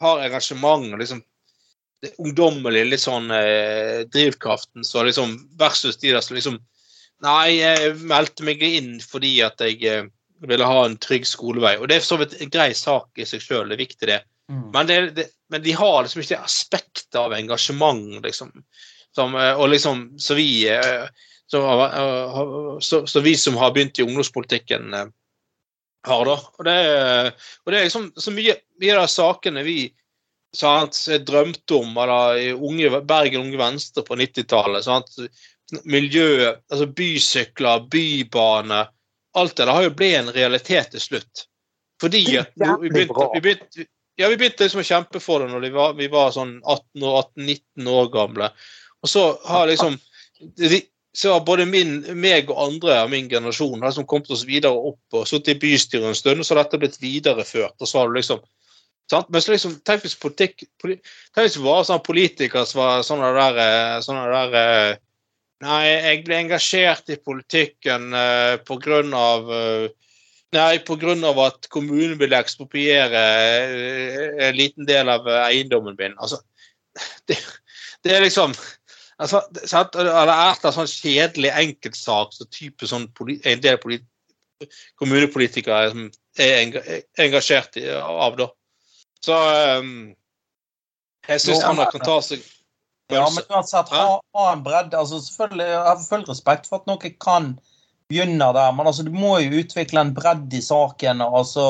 har 0.00 0.24
engasjement 0.24 0.88
og 0.94 1.02
liksom 1.02 1.20
det 2.00 2.14
ungdommelige, 2.16 2.88
litt 2.88 3.02
sånn 3.02 3.28
eh, 3.34 4.06
drivkraften, 4.08 4.86
så 4.88 5.02
liksom 5.04 5.34
versus 5.60 6.00
de 6.00 6.14
der 6.14 6.24
som 6.24 6.38
liksom 6.38 6.60
Nei, 7.20 7.58
jeg 7.58 7.98
meldte 8.08 8.46
meg 8.48 8.62
inn 8.64 8.94
fordi 9.04 9.34
at 9.44 9.60
jeg 9.60 9.82
eh, 9.84 10.06
ville 10.48 10.66
ha 10.66 10.84
en 10.84 10.96
trygg 11.00 11.26
skolevei. 11.28 11.76
Og 11.78 11.88
det 11.88 11.98
er 11.98 12.04
for 12.04 12.14
så 12.14 12.20
vidt 12.22 12.38
en 12.40 12.52
grei 12.52 12.70
sak 12.76 13.20
i 13.20 13.26
seg 13.28 13.42
sjøl, 13.44 13.68
det 13.68 13.76
er 13.76 13.84
viktig, 13.84 14.08
det. 14.08 14.20
Mm. 14.50 14.64
Men, 14.74 14.86
det, 14.86 15.00
det, 15.16 15.26
men 15.52 15.62
de 15.62 15.74
har 15.78 16.02
liksom 16.02 16.22
ikke 16.24 16.40
aspektet 16.42 17.18
av 17.20 17.34
engasjement, 17.36 18.18
liksom. 18.24 18.50
Som, 19.14 19.34
eh, 19.38 19.54
og 19.54 19.70
liksom, 19.72 20.04
så 20.18 20.36
vi 20.38 20.50
eh, 20.70 21.06
så, 21.50 21.62
eh, 21.86 22.42
så, 22.80 23.06
så 23.06 23.22
vi 23.24 23.36
som 23.36 23.58
har 23.60 23.74
begynt 23.74 23.98
i 23.98 24.06
ungdomspolitikken, 24.06 24.94
har, 26.06 26.24
da. 26.24 26.36
Og 26.58 26.64
det, 26.64 26.76
og 27.64 27.72
det 27.72 27.78
er 27.78 27.88
liksom 27.88 28.10
så 28.16 28.32
mye, 28.32 28.56
mye 28.80 28.94
av 28.96 29.04
de 29.04 29.12
sakene 29.12 29.64
vi 29.66 29.78
sant, 30.56 30.96
drømte 31.26 31.76
om, 31.76 31.92
eller 32.00 32.38
i 32.40 32.46
unge, 32.54 33.02
Bergen 33.06 33.44
Unge 33.44 33.60
Venstre 33.60 34.04
på 34.06 34.16
90-tallet. 34.18 34.88
Miljø, 35.84 36.54
altså 36.70 36.88
bysykler, 36.96 37.84
bybane. 37.92 38.80
Alt 39.38 39.56
det 39.56 39.66
der 39.66 39.72
har 39.76 39.86
jo 39.86 39.94
blitt 39.94 40.18
en 40.18 40.34
realitet 40.34 40.92
til 40.94 41.02
slutt. 41.02 41.46
Fordi 42.00 42.22
at 42.40 42.52
vi 42.56 42.90
begynte, 42.90 43.26
vi 43.34 43.42
begynte, 43.44 43.86
ja, 44.18 44.28
vi 44.28 44.38
begynte 44.40 44.66
liksom 44.66 44.82
å 44.82 44.86
kjempe 44.86 45.20
for 45.22 45.44
det 45.44 45.50
når 45.52 45.66
vi 45.66 45.72
var, 45.74 45.96
vi 45.98 46.08
var 46.12 46.32
sånn 46.34 46.56
18 46.64 47.04
og 47.04 47.18
18-19 47.38 47.90
år 47.92 48.08
gamle. 48.14 48.48
Og 49.00 49.12
så 49.12 49.26
har 49.46 49.68
liksom 49.70 49.98
så 51.12 51.32
har 51.32 51.42
både 51.44 51.66
min, 51.66 52.00
meg 52.14 52.50
og 52.52 52.60
andre 52.62 53.00
av 53.02 53.10
min 53.10 53.28
generasjon 53.28 53.80
har 53.80 53.90
liksom 53.90 54.06
kommet 54.08 54.30
oss 54.30 54.46
videre 54.46 54.78
opp 54.90 55.18
og 55.18 55.26
sittet 55.28 55.56
i 55.56 55.60
bystyret 55.64 56.06
en 56.06 56.16
stund, 56.16 56.40
og 56.40 56.46
så 56.46 56.54
har 56.54 56.62
dette 56.62 56.78
blitt 56.80 57.00
videreført. 57.02 57.74
og 57.80 57.88
så 57.88 57.98
har 57.98 58.08
du 58.08 58.18
liksom 58.18 58.40
sant? 59.10 59.28
Men 59.28 59.42
så 59.42 59.52
liksom, 59.52 59.74
tenk 59.84 60.04
hvis 60.06 60.18
politikk 60.20 60.64
poli, 60.80 61.00
Tenk 61.34 61.48
hvis 61.48 61.58
det 61.58 61.64
var 61.64 61.82
sånn 61.86 62.04
politikere 62.06 62.66
som 62.66 62.82
var 62.84 63.02
sånne 63.06 63.32
der, 63.36 63.58
eh, 63.64 63.96
sånne 64.06 64.26
der 64.30 64.58
eh, 64.60 65.00
Nei, 65.60 65.86
jeg 65.92 66.20
ble 66.24 66.38
engasjert 66.40 67.10
i 67.12 67.18
politikken 67.20 68.14
eh, 68.16 69.12
av 69.16 69.50
eh, 69.52 69.88
Nei, 70.50 70.78
pga. 70.82 71.14
at 71.46 71.68
kommunen 71.70 72.18
ville 72.18 72.38
ekspropriere 72.38 73.20
eh, 73.68 74.46
en 74.48 74.56
liten 74.56 74.86
del 74.88 75.08
av 75.08 75.28
eh, 75.28 75.42
eiendommen 75.50 75.96
min. 75.98 76.16
Altså, 76.18 76.40
det, 77.28 77.36
det 78.02 78.16
er 78.16 78.24
liksom 78.24 78.54
altså, 79.18 79.42
det- 79.52 79.68
sant? 79.68 79.94
Eller 79.94 80.32
et 80.32 80.64
eller 80.64 80.74
sånn 80.74 80.90
kjedelig 80.90 81.52
enkeltsak 81.52 82.32
så 82.34 82.48
type 82.50 82.88
sånn 82.88 83.06
en 83.44 83.60
del 83.60 83.78
polit, 83.78 84.06
kommunepolitikere 84.96 85.90
som 85.92 86.08
er 86.38 86.72
er 86.72 87.04
engasjert 87.18 87.76
i, 87.76 87.84
av, 87.90 88.36
da. 88.38 88.48
Så 89.20 89.36
um, 89.80 90.14
jeg 91.28 91.40
syns 91.44 91.62
han 91.62 91.76
kan 91.76 92.04
ta 92.04 92.16
seg 92.24 92.40
Ja, 93.14 93.26
men 93.34 93.44
uansett, 93.50 93.88
ha, 93.94 94.20
ha 94.36 94.52
en 94.52 94.62
bredde. 94.66 94.98
altså 94.98 95.20
selvfølgelig, 95.20 95.66
Jeg 95.66 95.86
har 95.88 96.04
full 96.08 96.24
respekt 96.28 96.68
for 96.70 96.80
at 96.80 96.90
noe 96.90 97.12
kan 97.20 97.52
begynne 98.10 98.52
der, 98.56 98.72
men 98.74 98.86
altså, 98.90 99.04
du 99.06 99.12
må 99.14 99.38
jo 99.38 99.62
utvikle 99.62 100.02
en 100.02 100.14
bredde 100.14 100.56
i 100.58 100.62
saken. 100.64 101.22
altså 101.22 101.66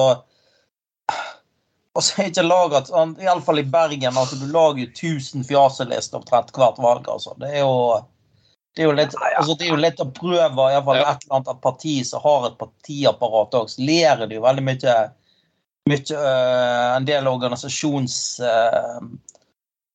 og 1.94 2.04
så 2.06 2.22
er 2.22 2.28
ikke 2.30 2.46
laget, 2.46 2.90
alle 2.94 3.24
Iallfall 3.24 3.58
i 3.58 3.66
Bergen, 3.66 4.16
altså 4.16 4.36
du 4.38 4.46
lager 4.46 4.84
jo 4.84 4.88
1000 4.92 5.44
fjaselister 5.48 6.20
omtrent 6.20 6.52
hvert 6.54 6.78
valg. 6.78 7.08
altså. 7.10 7.34
Det 7.40 7.50
er 7.50 7.64
jo 7.64 8.00
det 8.76 8.84
er 8.84 8.86
jo 8.86 8.92
litt, 8.94 9.14
altså 9.36 9.56
det 9.58 9.66
er 9.66 9.72
jo 9.72 9.80
litt 9.82 10.00
å 10.00 10.06
prøve 10.14 10.68
i 10.70 10.76
alle 10.76 10.84
fall 10.86 11.00
Ja. 11.00 11.08
et 11.10 11.24
eller 11.24 11.40
annet 11.40 11.62
parti 11.64 11.96
som 12.06 12.22
har 12.22 12.46
et 12.46 12.58
partiapparat 12.60 13.56
òg. 13.58 13.72
Så 13.72 13.82
lærer 13.82 14.30
de 14.30 14.38
jo 14.38 14.44
veldig 14.44 14.62
mye, 14.62 14.94
mye 15.90 16.04
øh, 16.14 16.96
En 16.96 17.08
del 17.08 17.26
organisasjons... 17.26 18.20
òg 18.40 19.10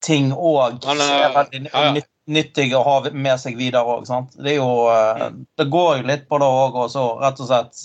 Men, 0.09 0.31
òg 0.35 0.85
er 0.85 1.29
øh, 1.29 1.35
veldig 1.35 1.61
ja, 1.65 1.83
ja. 1.87 1.91
nytt- 1.95 2.11
nyttige 2.35 2.77
å 2.77 2.83
ha 2.85 2.95
med 3.11 3.39
seg 3.41 3.57
videre 3.57 3.83
òg. 3.85 4.05
Det 4.37 4.51
er 4.53 4.57
jo 4.59 4.69
øh, 4.91 5.25
Det 5.57 5.67
går 5.73 5.97
jo 5.97 6.07
litt 6.09 6.27
på 6.29 6.39
det 6.41 6.49
òg, 6.61 6.77
og 6.83 6.91
så 6.93 7.05
rett 7.21 7.41
og 7.41 7.49
slett 7.49 7.83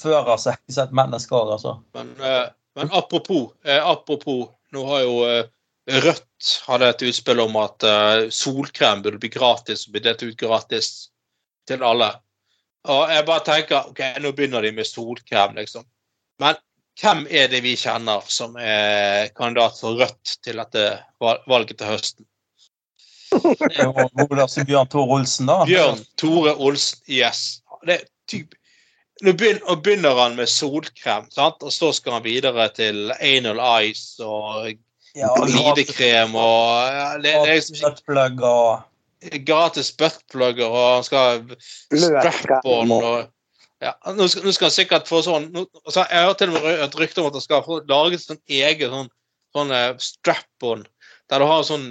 fører 0.00 0.36
seg 0.40 0.58
som 0.74 0.86
et 0.88 0.96
menneske 1.02 1.36
òg, 1.36 1.54
altså. 1.58 1.76
Men, 1.96 2.14
eh, 2.20 2.46
men 2.78 2.92
apropos, 2.96 3.52
eh, 3.64 3.80
apropos 3.84 4.48
Nå 4.70 4.84
har 4.86 5.00
jo 5.02 5.14
eh, 5.26 5.46
Rødt 5.90 6.50
hadde 6.68 6.88
et 6.92 7.02
utspill 7.08 7.40
om 7.42 7.56
at 7.58 7.82
eh, 7.82 8.28
solkrem 8.30 9.00
burde 9.02 9.18
bli 9.18 9.30
gratis 9.32 9.88
og 9.88 9.96
bli 9.96 10.02
delt 10.04 10.22
ut 10.22 10.36
gratis 10.38 10.90
til 11.66 11.82
alle. 11.82 12.12
Og 12.88 13.10
jeg 13.10 13.24
bare 13.26 13.44
tenker 13.44 13.88
ok, 13.90 14.02
nå 14.22 14.30
begynner 14.36 14.62
de 14.62 14.70
med 14.76 14.86
solkrem, 14.86 15.56
liksom. 15.58 15.82
Men 16.40 16.54
hvem 17.00 17.24
er 17.30 17.48
det 17.52 17.62
vi 17.64 17.76
kjenner 17.78 18.24
som 18.28 18.56
er 18.60 19.30
kandidat 19.36 19.78
for 19.80 19.98
Rødt 20.00 20.36
til 20.44 20.60
dette 20.60 20.84
valget 21.20 21.78
til 21.80 21.90
høsten? 21.94 22.26
Det 23.40 23.76
er 23.78 23.86
jo 23.86 24.26
godeste 24.26 24.64
Bjørn 24.66 24.88
Tore 24.90 25.18
Olsen, 25.20 25.46
da. 25.46 25.60
Bjørn 25.68 26.00
Tore 26.18 26.56
Olsen, 26.58 26.98
yes. 27.08 27.60
Det 27.86 27.94
er 27.94 28.04
typ, 28.28 28.56
nå 29.22 29.34
begynner, 29.36 30.18
han 30.18 30.36
med 30.36 30.50
solkrem, 30.50 31.28
sant? 31.30 31.62
og 31.62 31.72
så 31.72 31.92
skal 31.96 32.18
han 32.18 32.26
videre 32.26 32.68
til 32.74 33.12
anal 33.20 33.62
ice 33.86 34.24
og 34.24 34.72
glidekrem 35.14 36.36
og 36.38 36.94
ja, 36.94 37.08
det, 37.18 37.32
det 37.34 37.34
er 37.34 37.58
liksom 37.58 38.44
og 38.46 39.40
gratis 39.46 39.90
buttplugger, 39.96 40.66
og 40.66 40.94
han 40.94 41.04
skal 41.04 41.42
strap-on 41.92 42.94
og 42.96 43.28
ja, 43.80 43.94
nå, 44.12 44.28
skal, 44.28 44.44
nå 44.44 44.52
skal 44.52 44.68
han 44.68 44.74
sikkert 44.76 45.08
få 45.08 45.22
sånn 45.24 45.50
nå, 45.54 45.64
så 45.88 46.04
Jeg 46.04 46.26
har 46.28 46.34
til 46.36 46.52
og 46.52 46.58
med 46.58 46.82
et 46.84 46.96
rykte 47.00 47.22
om 47.22 47.30
at 47.30 47.38
han 47.38 47.44
skal 47.44 47.62
få 47.64 47.80
laget 47.88 48.24
sånn 48.24 48.40
egen 48.44 48.92
sånn, 48.94 49.12
sånn 49.56 49.72
eh, 49.76 49.92
strap-on, 50.04 50.84
der 51.32 51.42
du 51.42 51.46
har 51.48 51.64
sånn 51.66 51.86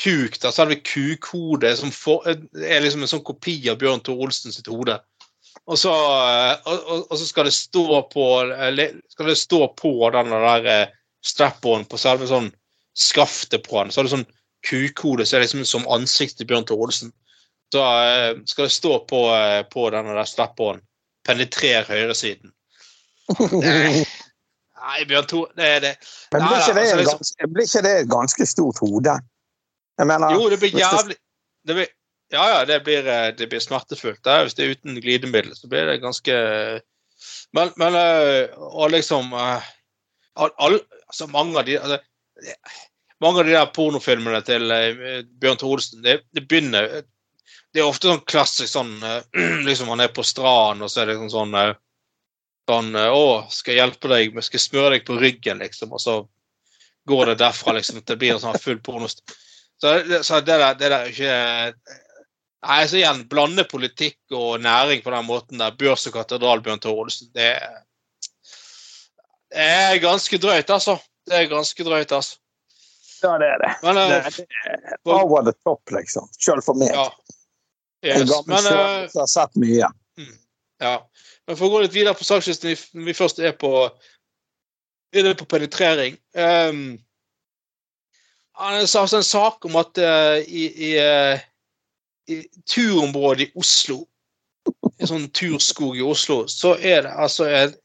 kuk, 0.00 0.36
der 0.40 0.54
selve 0.54 0.78
kukhodet 0.84 1.74
som 1.80 1.92
for, 1.92 2.26
er 2.28 2.84
liksom 2.84 3.04
en 3.04 3.12
sånn 3.12 3.24
kopi 3.24 3.56
av 3.72 3.80
Bjørn 3.80 4.04
Tor 4.04 4.20
Olsen 4.26 4.54
sitt 4.54 4.68
hode. 4.70 4.98
Og 5.66 5.78
så, 5.80 5.92
eh, 5.92 6.54
og, 6.68 6.78
og, 6.78 7.06
og 7.08 7.20
så 7.20 7.28
skal 7.28 7.48
det 7.48 7.56
stå 7.56 8.02
på 8.12 8.26
eh, 8.44 8.84
skal 9.12 9.32
det 9.32 9.38
stå 9.40 9.62
på 9.80 9.94
den 10.16 10.32
der 10.34 10.68
eh, 10.68 10.92
strap-on 11.26 11.86
på 11.88 12.00
selve 12.00 12.28
sånn 12.30 12.50
skaftet 12.96 13.64
på 13.68 13.80
den. 13.80 13.92
Så 13.92 14.02
er 14.02 14.08
det 14.08 14.14
sånn 14.16 14.28
kukhode 14.66 15.24
så 15.24 15.36
er 15.36 15.40
det 15.40 15.48
liksom 15.48 15.64
som 15.68 15.88
ansiktet 15.92 16.42
til 16.42 16.50
Bjørn 16.52 16.68
Tor 16.68 16.84
Olsen. 16.84 17.12
Så 17.72 17.80
eh, 17.80 18.32
skal 18.50 18.66
det 18.66 18.76
stå 18.76 18.98
på, 19.08 19.24
eh, 19.36 19.62
på 19.72 19.88
denne 19.94 20.16
der 20.16 20.28
strap-on. 20.28 20.82
Penetrer 21.26 21.86
høyresiden. 21.88 22.52
Nei, 23.60 24.04
nei 24.80 25.04
Bjørn 25.08 25.28
Tor 25.30 25.50
Det 25.56 25.66
er 25.76 25.82
det. 25.84 25.94
Men 26.32 26.46
blir 26.46 26.62
ikke 26.62 26.76
det, 26.76 26.86
altså, 26.86 27.00
liksom- 27.00 27.64
ikke 27.64 27.82
det 27.86 27.94
et 28.00 28.10
ganske 28.10 28.46
stort 28.48 28.80
hode? 28.82 29.16
Jeg 30.00 30.08
mener, 30.08 30.32
Jo, 30.34 30.48
det 30.50 30.58
blir 30.62 30.78
jævlig 30.78 31.16
det 31.68 31.76
blir, 31.76 31.88
Ja, 32.32 32.44
ja, 32.48 32.64
det 32.64 32.84
blir, 32.84 33.06
eh, 33.06 33.32
det 33.36 33.48
blir 33.50 33.60
smertefullt. 33.60 34.22
Det 34.24 34.32
er, 34.32 34.44
hvis 34.46 34.54
det 34.54 34.64
er 34.64 34.76
uten 34.76 35.00
glidemiddel, 35.02 35.54
så 35.56 35.68
blir 35.68 35.86
det 35.86 36.00
ganske 36.02 36.34
Men, 37.52 37.72
men 37.76 37.94
eh, 37.94 38.48
Og 38.56 38.90
liksom 38.90 39.32
eh, 39.32 39.66
all, 40.36 40.78
altså 41.06 41.26
Mange 41.26 41.58
av 41.58 41.66
de 41.66 41.78
altså, 41.78 41.98
mange 43.20 43.42
av 43.42 43.44
de 43.44 43.52
der 43.52 43.72
pornofilmene 43.76 44.38
til 44.40 44.62
Bjørn 45.42 45.58
Thoresen, 45.60 46.00
det, 46.00 46.22
det 46.32 46.46
begynner 46.48 47.02
Det 47.70 47.82
er 47.82 47.86
ofte 47.86 48.10
sånn 48.10 48.24
klassisk 48.26 48.72
sånn 48.72 48.96
eh, 49.06 49.22
Liksom 49.66 49.90
Man 49.90 50.02
er 50.02 50.12
på 50.14 50.24
stranden, 50.26 50.84
og 50.86 50.90
så 50.90 51.02
er 51.02 51.10
det 51.10 51.20
sånn 51.20 51.32
sånn 51.32 51.56
eh, 51.58 51.72
Sånn 52.70 52.92
eh, 52.98 53.14
'Å, 53.14 53.46
skal 53.50 53.74
jeg 53.74 53.82
hjelpe 53.82 54.10
deg? 54.12 54.36
Skal 54.44 54.58
jeg 54.58 54.66
smøre 54.66 54.92
deg 54.94 55.06
på 55.06 55.16
ryggen?' 55.18 55.62
liksom. 55.62 55.94
Og 55.96 56.02
så 56.02 56.16
går 57.10 57.32
det 57.32 57.40
derfra, 57.40 57.74
liksom. 57.74 57.98
at 57.98 58.06
Det 58.06 58.18
blir 58.20 58.36
en 58.36 58.42
sånn 58.42 58.60
full 58.62 58.78
pornost. 58.84 59.24
Så, 59.80 59.96
så 60.22 60.38
det 60.44 60.58
der, 60.60 60.76
det 60.78 60.90
der 60.92 60.96
er 61.00 61.10
ikke 61.10 62.06
Nei, 62.60 62.82
så 62.84 62.98
igjen, 62.98 63.22
blande 63.24 63.64
politikk 63.64 64.34
og 64.36 64.60
næring 64.60 65.00
på 65.00 65.12
den 65.14 65.24
måten 65.24 65.62
der. 65.62 65.72
Børs 65.80 66.04
og 66.10 66.18
katedral, 66.18 66.60
Bjørn 66.60 66.82
Tore 66.84 67.06
Olsen. 67.06 67.30
Det 67.32 67.46
er, 67.54 67.78
det 69.48 69.68
er 69.80 70.02
ganske 70.02 70.36
drøyt, 70.42 70.68
altså. 70.68 70.98
Det 71.24 71.38
er 71.38 71.48
ganske 71.48 71.86
drøyt, 71.86 72.12
altså. 72.12 72.36
Ja, 73.22 73.32
det 73.40 73.48
er 73.48 73.64
det. 73.64 73.70
Men, 73.80 73.96
det, 73.96 74.18
er, 74.18 74.36
det 74.36 74.84
er 74.92 75.08
over 75.16 75.48
the 75.48 75.56
top, 75.64 75.80
liksom. 75.96 76.28
Sjøl 76.36 76.60
for 76.64 76.76
meg. 76.76 76.92
ja. 76.92 77.08
En 78.02 78.20
Yes. 78.22 78.30
gammel 78.30 78.54
Men, 78.54 78.64
sjøl 78.64 78.78
eh, 78.80 79.08
som 79.12 79.20
har 79.20 79.28
sett 79.28 79.56
mye. 79.60 79.88
ja. 80.80 80.94
Men 81.46 81.56
for 81.58 81.66
å 81.66 81.70
gå 81.74 81.80
litt 81.84 81.92
videre 81.96 82.14
på 82.16 82.24
sakslisten, 82.24 82.70
vi, 82.72 83.04
vi 83.06 83.14
først 83.16 83.38
er 83.44 83.52
på, 83.60 83.72
er 85.12 85.26
det 85.26 85.34
på 85.40 85.44
penetrering 85.50 86.14
um, 86.38 86.98
Han 88.60 88.86
sa 88.88 89.02
altså 89.02 89.18
en 89.20 89.26
sak 89.26 89.64
om 89.66 89.76
at 89.80 89.98
uh, 89.98 90.38
i, 90.44 90.64
i, 90.70 90.90
uh, 91.00 91.40
i 92.30 92.38
turområdet 92.68 93.48
i 93.48 93.52
Oslo, 93.58 94.02
en 95.00 95.08
sånn 95.08 95.28
turskog 95.36 95.96
i 95.98 96.04
Oslo, 96.04 96.44
så 96.52 96.74
er 96.76 97.06
det 97.06 97.14
altså 97.16 97.48
et 97.48 97.76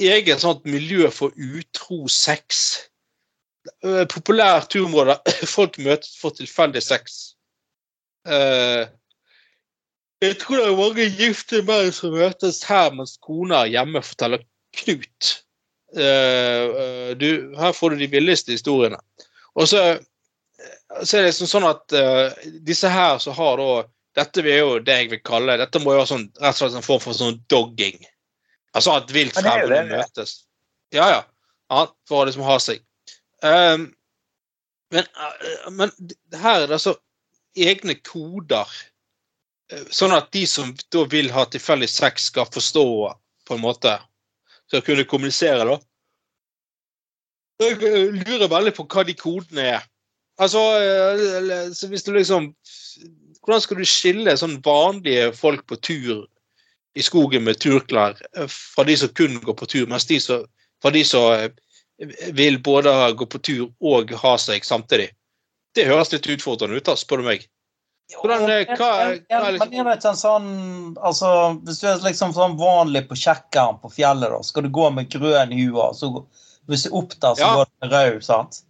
eget 0.00 0.40
sånt 0.40 0.64
miljø 0.64 1.10
for 1.12 1.34
utro 1.36 2.06
sex. 2.08 2.78
Eh, 3.84 4.06
Populært 4.08 4.70
turområde 4.72 5.18
der 5.26 5.46
folk 5.56 5.76
møtes 5.82 6.14
for 6.22 6.32
tilfeldig 6.38 6.80
sex. 6.86 7.18
Eh, 8.30 8.86
jeg 10.20 10.36
tror 10.40 10.60
det 10.60 10.66
er 10.68 10.78
mange 10.78 11.06
gifte 11.16 11.62
menn 11.68 11.92
som 11.96 12.12
møtes 12.14 12.62
her 12.68 12.90
mens 12.96 13.16
kona 13.24 13.64
er 13.64 13.74
hjemme 13.76 14.02
forteller 14.04 14.44
Knut. 14.76 15.30
Eh, 15.96 16.02
eh, 16.04 17.08
du, 17.18 17.54
her 17.58 17.72
får 17.74 17.94
du 17.94 18.04
de 18.04 18.10
villeste 18.12 18.54
historiene. 18.54 19.00
Og 19.58 19.66
så, 19.66 19.80
så 21.02 21.16
er 21.16 21.24
det 21.24 21.30
liksom 21.32 21.50
sånn 21.50 21.66
at 21.66 21.96
uh, 21.96 22.44
disse 22.66 22.90
her 22.92 23.18
som 23.22 23.34
har 23.38 23.58
da 23.58 23.72
Dette 24.18 24.42
er 24.42 24.58
jo 24.58 24.78
det 24.82 24.94
jeg 24.98 25.08
vil 25.12 25.20
kalle 25.22 25.54
Dette 25.60 25.78
må 25.82 25.92
jo 25.94 26.00
være 26.00 26.10
sånn, 26.10 26.24
rett 26.42 26.56
og 26.56 26.60
slett 26.60 26.78
en 26.80 26.84
form 26.84 27.02
for 27.02 27.14
sånn 27.14 27.36
dogging. 27.50 27.98
Altså 28.74 28.96
at 28.98 29.12
vilt 29.14 29.36
fremmede 29.38 29.84
møtes. 29.86 30.32
Ja, 30.94 31.06
ja. 31.10 31.20
ja. 31.70 31.84
For 32.10 32.22
å 32.22 32.26
liksom 32.26 32.42
ha 32.46 32.56
seg. 32.62 32.82
Um, 33.46 33.86
men, 34.90 35.06
eh, 35.06 35.70
men 35.70 35.94
her 36.34 36.64
er 36.64 36.66
det 36.66 36.78
altså 36.80 36.96
egne 37.54 37.96
koder. 38.02 38.70
Sånn 39.94 40.14
at 40.14 40.32
de 40.34 40.42
som 40.50 40.72
da 40.90 41.04
vil 41.10 41.30
ha 41.30 41.44
tilfeldig 41.46 41.88
sex, 41.90 42.30
skal 42.32 42.48
forstå 42.50 42.86
på 43.46 43.56
en 43.56 43.62
måte. 43.62 43.92
Skal 44.70 44.82
kunne 44.86 45.06
kommunisere, 45.06 45.66
da. 45.66 45.78
Jeg 47.60 47.76
eh, 47.84 48.18
lurer 48.24 48.48
veldig 48.48 48.72
på 48.76 48.86
hva 48.88 49.04
de 49.04 49.14
kodene 49.18 49.66
er. 49.76 49.86
Altså, 50.40 50.60
eh, 50.80 51.88
hvis 51.90 52.06
du 52.06 52.14
liksom 52.16 52.54
Hvordan 53.40 53.62
skal 53.64 53.78
du 53.80 53.86
skille 53.88 54.32
sånn 54.36 54.58
vanlige 54.64 55.30
folk 55.32 55.62
på 55.68 55.78
tur 55.80 56.26
i 56.92 57.02
skogen 57.04 57.46
med 57.46 57.56
turklær 57.62 58.18
eh, 58.36 58.48
fra 58.50 58.84
de 58.84 58.96
som 59.00 59.12
kun 59.16 59.38
går 59.40 59.56
på 59.56 59.68
tur, 59.70 59.86
mens 59.88 60.04
de 60.10 60.18
som, 60.20 60.44
fra 60.82 60.92
de 60.92 61.00
som 61.08 61.48
vil 62.36 62.58
både 62.64 62.92
gå 63.16 63.28
på 63.32 63.40
tur 63.44 63.62
og 63.80 64.12
ha 64.22 64.34
seg 64.40 64.66
samtidig? 64.68 65.08
Det 65.76 65.88
høres 65.88 66.12
litt 66.12 66.28
utfordrende 66.34 66.76
ut, 66.76 66.92
spør 67.00 67.22
du 67.22 67.30
meg. 67.30 67.48
Hvordan, 68.18 68.42
hva, 68.46 68.76
hva 68.78 68.88
er 69.06 69.20
Men 69.30 69.54
liksom 69.54 69.74
er 69.74 69.84
det 69.86 69.92
ikke 70.00 70.10
en 70.10 70.18
sånn 70.18 70.48
altså, 70.98 71.28
Hvis 71.66 71.78
du 71.82 71.86
er 71.90 72.00
liksom 72.04 72.32
sånn 72.34 72.56
vanlig 72.58 73.04
på 73.10 73.18
Kjekkeren 73.18 73.78
på 73.82 73.90
fjellet, 73.94 74.32
da, 74.32 74.40
skal 74.46 74.66
du 74.66 74.72
gå 74.74 74.88
med 74.94 75.10
grønn 75.12 75.54
hue, 75.54 75.86
så 75.94 76.10
hvis 76.70 76.84
du 76.86 76.90
er 76.90 76.96
opp 77.00 77.14
der, 77.16 77.34
så 77.38 77.46
Ja. 77.46 77.52
går 77.54 77.68
du 77.70 77.86
med 77.86 77.92
rød, 77.94 78.18
sant? 78.24 78.60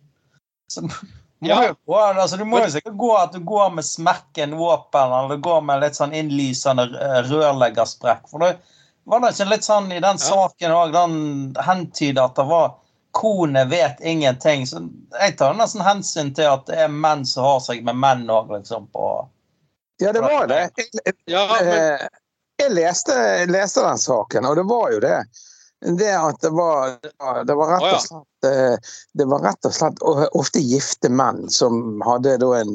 Så, 0.72 0.82
må 0.84 1.49
Ja. 1.49 1.74
jo 1.86 1.95
altså, 1.95 2.36
du 2.36 2.45
må 2.45 2.61
jo 2.61 2.68
sikkert 2.72 2.97
gå 3.01 3.11
at 3.16 3.32
du 3.32 3.41
går 3.41 3.72
med 3.74 3.84
smekken 3.84 4.57
våpen, 4.57 5.12
eller 5.12 5.36
du 5.36 5.43
går 5.43 5.61
med 5.64 5.80
litt 5.80 5.97
sånn 5.97 6.12
innlysende 6.16 6.84
eh, 7.01 7.22
rørleggersprekk. 7.28 8.28
For 8.28 8.38
det 8.45 8.59
var 9.07 9.20
det 9.20 9.32
ikke 9.34 9.51
litt 9.51 9.64
sånn 9.64 9.93
i 9.93 10.01
den 10.01 10.18
saken 10.20 10.70
òg, 10.76 10.93
den 10.93 11.57
hentyder 11.64 12.24
at 12.28 12.36
det 12.36 12.47
var 12.49 12.74
Kone 13.17 13.65
vet 13.65 14.01
ingenting. 14.01 14.67
Så 14.67 14.83
jeg 15.21 15.37
tar 15.39 15.55
nesten 15.59 15.85
hensyn 15.85 16.35
til 16.35 16.51
at 16.51 16.67
det 16.71 16.79
er 16.85 16.93
menn 16.93 17.27
som 17.27 17.47
har 17.47 17.61
seg 17.65 17.85
med 17.87 17.99
menn 17.99 18.27
òg, 18.31 18.53
liksom. 18.55 18.89
på 18.95 19.07
Ja, 20.01 20.13
det 20.13 20.25
var 20.25 20.47
det. 20.49 20.63
Jeg, 20.77 21.15
Ja, 21.29 21.47
men, 21.53 21.69
eh, 21.69 22.09
jeg 22.61 22.75
leste, 22.77 23.17
jeg 23.43 23.51
leste 23.51 23.85
den 23.85 23.99
saken, 23.99 24.47
og 24.49 24.57
det 24.57 24.67
var 24.69 24.93
jo 24.95 25.01
det. 25.01 25.19
Det 25.81 26.13
at 26.13 26.41
det 26.45 26.51
var, 26.53 26.99
det 27.49 27.55
var 27.57 27.71
rett 27.73 27.87
og 27.89 28.03
slett 28.05 28.49
eh, 28.51 28.91
Det 29.17 29.25
var 29.25 29.41
rett 29.47 29.65
og 29.65 29.73
slett 29.73 30.03
ofte 30.37 30.61
gifte 30.61 31.09
menn 31.09 31.47
som 31.49 32.03
hadde 32.05 32.35
da 32.43 32.51
en 32.59 32.75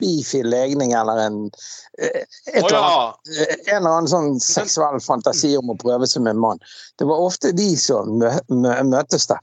bifil 0.00 0.48
legning 0.50 0.92
eller 0.96 1.26
en 1.26 1.40
eh, 2.00 2.22
eller 2.54 2.76
ja. 2.76 2.92
en 3.66 3.76
eller 3.76 3.90
annen 3.90 4.10
sånn 4.10 4.40
seksuell 4.42 5.00
fantasi 5.04 5.52
om 5.58 5.72
å 5.72 5.78
prøve 5.80 6.08
seg 6.10 6.24
med 6.26 6.36
en 6.36 6.44
mann. 6.46 6.62
Det 6.98 7.08
var 7.08 7.22
ofte 7.26 7.52
de 7.56 7.72
som 7.80 8.18
mø 8.20 8.32
mø 8.48 8.76
møtes 8.90 9.28
der. 9.30 9.40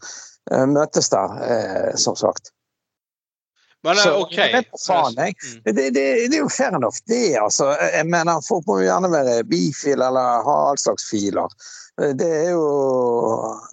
Eh, 0.52 0.68
Møtes 0.68 1.10
der, 1.10 1.34
eh, 1.44 1.96
som 1.96 2.16
sagt. 2.16 2.54
Men 3.84 3.96
Så, 3.96 4.14
OK. 4.22 4.38
jeg 4.38 4.66
faen, 4.88 5.16
jeg. 5.16 5.36
Mm. 5.44 5.62
Det, 5.64 5.74
det, 5.96 6.06
det 6.32 6.36
er 6.36 6.42
jo 6.42 6.50
fair 6.50 6.76
enough, 6.76 6.98
det. 7.08 7.38
altså. 7.38 7.70
Jeg 7.94 8.08
mener, 8.10 8.42
Folk 8.48 8.66
må 8.68 8.80
jo 8.82 8.88
gjerne 8.88 9.12
være 9.14 9.44
bifil 9.48 10.02
eller 10.02 10.44
ha 10.48 10.56
all 10.72 10.80
slags 10.82 11.06
filer. 11.10 11.52
Det 11.98 12.28
er 12.30 12.52
jo 12.52 12.66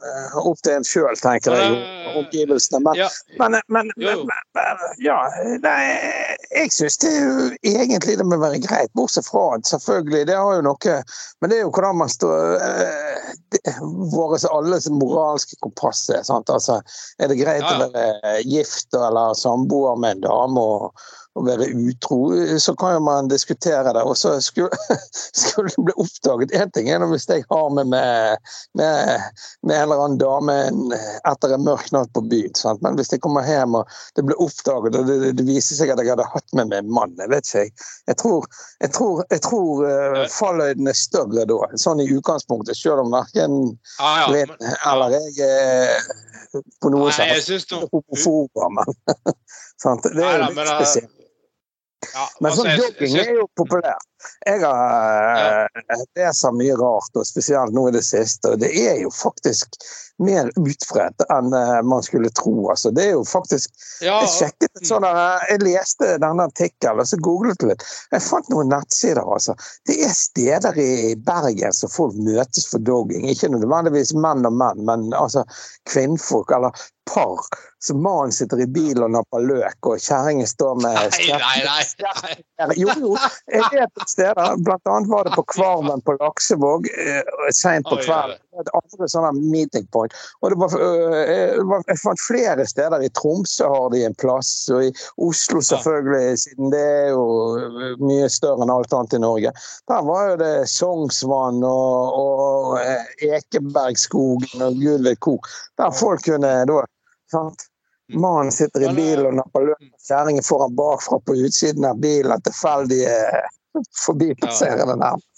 eh, 0.01 0.37
opp 0.41 0.61
til 0.65 0.79
en 0.79 0.87
sjøl, 0.89 1.17
tenker 1.21 1.53
jeg, 1.53 1.81
omgivelsene. 2.17 2.81
Men, 2.81 2.97
Ja, 2.97 3.09
men, 3.37 3.59
men, 3.69 3.91
men, 4.01 4.23
men 4.57 4.85
ja, 5.05 5.19
nei, 5.61 5.81
jeg 6.55 6.71
syns 6.73 6.97
det 7.03 7.11
er 7.11 7.27
jo 7.27 7.49
egentlig 7.69 8.17
det 8.17 8.25
må 8.25 8.39
være 8.41 8.63
greit, 8.65 8.93
bortsett 8.97 9.29
fra 9.29 9.59
at 9.59 9.69
selvfølgelig, 9.69 10.23
det 10.31 10.39
har 10.39 10.57
jo 10.57 10.65
noe 10.65 10.95
Men 11.43 11.53
det 11.53 11.59
er 11.59 11.67
jo 11.67 11.73
hvordan 11.75 12.01
man 12.01 12.13
står 12.13 12.57
eh, 12.65 13.83
Våre 14.15 14.41
alles 14.57 14.89
moralske 14.89 15.59
kompass 15.61 16.07
er. 16.09 16.25
Altså, 16.25 16.81
er 17.21 17.29
det 17.29 17.43
greit 17.43 17.61
ja. 17.65 17.77
å 17.77 17.91
være 17.93 18.39
gift 18.49 18.97
eller 18.97 19.37
samboer 19.37 20.01
med 20.01 20.17
en 20.17 20.25
dame 20.25 20.65
og, 20.65 21.05
og 21.35 21.47
være 21.49 21.67
utro, 21.75 22.19
så 22.63 22.75
kan 22.79 22.95
jo 22.95 23.01
man 23.03 23.29
diskutere 23.29 23.93
det. 23.97 24.03
Og 24.07 24.17
så 24.19 24.37
skulle, 24.43 24.71
skulle 25.43 25.73
det 25.73 25.85
bli 25.89 25.95
oppdaget 26.05 26.55
Én 26.55 26.71
ting 26.75 26.91
er 26.91 27.03
hvis 27.11 27.27
jeg 27.29 27.43
har 27.51 27.71
med, 27.75 27.91
med, 27.91 28.39
med, 28.79 29.25
med 29.63 29.77
en 29.77 29.83
eller 29.83 30.05
annen 30.05 30.21
dame 30.21 30.57
etter 31.27 31.57
en 31.57 31.67
mørk 31.67 31.91
natt 31.95 32.13
på 32.15 32.23
byen. 32.31 32.55
Sant? 32.59 32.83
Men 32.87 32.99
hvis 32.99 33.11
jeg 33.13 33.23
kommer 33.25 33.47
hjem 33.47 33.81
og 33.81 33.91
det 34.15 34.27
blir 34.29 34.41
oppdaget, 34.43 34.99
og 35.01 35.11
det, 35.11 35.33
det 35.39 35.47
viser 35.49 35.81
seg 35.81 35.91
at 35.95 36.03
jeg 36.03 36.15
hadde 36.15 36.29
hatt 36.31 36.55
med 36.55 36.71
meg 36.71 36.85
en 36.85 36.95
mann 36.95 37.17
Jeg 37.19 37.33
vet 37.33 37.51
ikke, 37.51 37.65
jeg. 38.11 38.19
Tror, 38.25 38.47
jeg 38.81 38.93
tror, 38.95 39.25
jeg 39.35 39.43
tror 39.45 39.83
uh, 39.85 40.21
falløyden 40.31 40.89
er 40.89 40.97
større 40.97 41.47
da, 41.51 41.59
sånn 41.81 42.03
i 42.05 42.07
utgangspunktet. 42.15 42.79
Selv 42.79 43.03
om 43.03 43.11
verken 43.15 43.59
ah, 43.99 44.31
ja. 44.31 44.47
Eller 44.93 45.19
jeg 45.19 45.51
er 45.51 45.99
på 46.83 46.93
noe 46.95 47.11
sett 47.15 47.75
homofober, 47.91 48.71
men? 48.79 48.95
Det 49.85 50.23
er 50.23 50.39
jo 50.39 50.47
litt 50.47 50.59
eh, 50.63 50.71
spesielt. 50.71 51.24
Ja, 52.13 52.27
Men 52.41 52.51
altså, 52.51 52.63
sånn 52.63 52.83
jogging 52.83 53.17
er 53.23 53.33
jo 53.41 53.47
populært. 53.59 54.09
Jeg 54.47 54.63
har 54.65 55.69
lest 56.19 56.49
mye 56.57 56.79
rart, 56.81 57.13
og 57.17 57.27
spesielt 57.29 57.75
nå 57.75 57.89
i 57.89 57.95
det 57.97 58.05
siste. 58.07 58.55
Og 58.55 58.63
det 58.63 58.73
er 58.73 58.99
jo 59.03 59.13
faktisk 59.15 59.79
mer 60.23 60.51
utbredt 60.55 61.25
enn 61.33 61.55
eh, 61.59 61.81
man 61.83 62.03
skulle 62.07 62.31
tro. 62.39 62.71
Altså, 62.71 62.91
det 62.95 63.09
er 63.09 63.15
jo 63.17 63.25
faktisk 63.27 63.73
ja, 64.05 64.21
Jeg 64.23 64.31
sjekket 64.31 64.81
et 64.81 64.89
sånt 64.89 65.07
jeg 65.09 65.61
leste 65.65 66.15
denne 66.23 66.47
artikkelen 66.47 67.03
og 67.03 67.09
så 67.11 67.19
googlet 67.23 67.67
litt. 67.67 67.85
Jeg 68.15 68.23
fant 68.25 68.51
noen 68.53 68.71
nettsider. 68.73 69.23
altså. 69.25 69.57
Det 69.89 69.99
er 70.07 70.15
steder 70.15 70.79
i 70.81 70.91
Bergen 71.27 71.75
som 71.75 71.93
folk 71.93 72.19
møtes 72.19 72.69
for 72.71 72.83
dogging. 72.87 73.27
Ikke 73.31 73.51
nødvendigvis 73.53 74.15
menn 74.15 74.47
og 74.47 74.55
menn, 74.55 74.85
men 74.87 75.11
altså 75.19 75.45
kvinnfolk 75.91 76.55
eller 76.55 76.85
par. 77.11 77.41
Så 77.79 77.95
mannen 77.95 78.33
sitter 78.33 78.63
i 78.65 78.67
bil 78.67 79.03
og 79.05 79.11
napper 79.13 79.43
løk, 79.45 79.77
og 79.85 80.01
kjerringen 80.01 80.47
står 80.49 80.79
med 80.81 80.97
Nei, 80.97 81.27
nei, 81.37 81.59
nei. 81.67 82.37
nei. 82.63 82.77
Jo, 82.81 82.95
jo. 83.01 83.11
Jeg 83.53 83.67
vet 83.75 84.14
et 84.15 84.35
sted. 84.35 84.65
Blant 84.65 84.87
annet 84.87 85.11
var 85.11 85.25
det 85.25 85.31
på 85.31 85.43
Kvarmen 85.43 86.01
på 86.01 86.17
Laksevåg 86.21 86.87
eh, 86.87 87.23
seint 87.55 87.87
på 87.89 87.97
kvelden. 87.97 88.39
Andre 88.55 89.09
sånne 89.11 89.33
meeting 89.51 89.87
point. 89.93 90.15
Og 90.41 90.53
det 90.53 90.59
var, 90.61 90.75
øh, 90.79 91.75
jeg 91.89 91.99
fant 92.03 92.23
flere 92.23 92.67
steder. 92.67 93.03
I 93.03 93.11
Tromsø 93.19 93.67
har 93.67 93.91
de 93.91 94.05
en 94.07 94.15
plass, 94.15 94.69
og 94.71 94.85
i 94.87 94.93
Oslo 95.17 95.61
selvfølgelig, 95.61 96.39
siden 96.39 96.71
det 96.71 96.85
er 96.85 97.11
jo 97.11 97.99
mye 98.03 98.31
større 98.31 98.63
enn 98.63 98.75
alt 98.75 98.95
annet 98.95 99.19
i 99.19 99.23
Norge. 99.25 99.55
Der 99.91 100.07
var 100.07 100.31
jo 100.31 100.41
det 100.45 100.55
Sognsvann 100.71 101.63
og, 101.67 102.19
og 102.23 102.79
Ekebergskogen 103.27 104.67
og 104.69 104.83
gud 104.83 105.07
vet 105.09 105.23
hvor. 105.25 105.55
Der 105.81 105.95
folk 105.95 106.27
kunne 106.27 106.57
da 106.71 106.83
sant? 107.33 107.67
Mannen 108.13 108.53
sitter 108.53 108.85
i 108.85 108.95
bilen 108.95 109.27
og 109.27 109.39
napper 109.39 109.65
løk. 109.71 109.85
Kjerringen 110.05 110.45
foran 110.45 110.75
bakfra 110.77 111.19
på 111.25 111.37
utsiden 111.47 111.87
av 111.89 111.99
bilen. 111.99 112.43
Tilfeldige 112.45 113.15
forbipasserende 114.05 114.97
nærmest. 114.97 115.31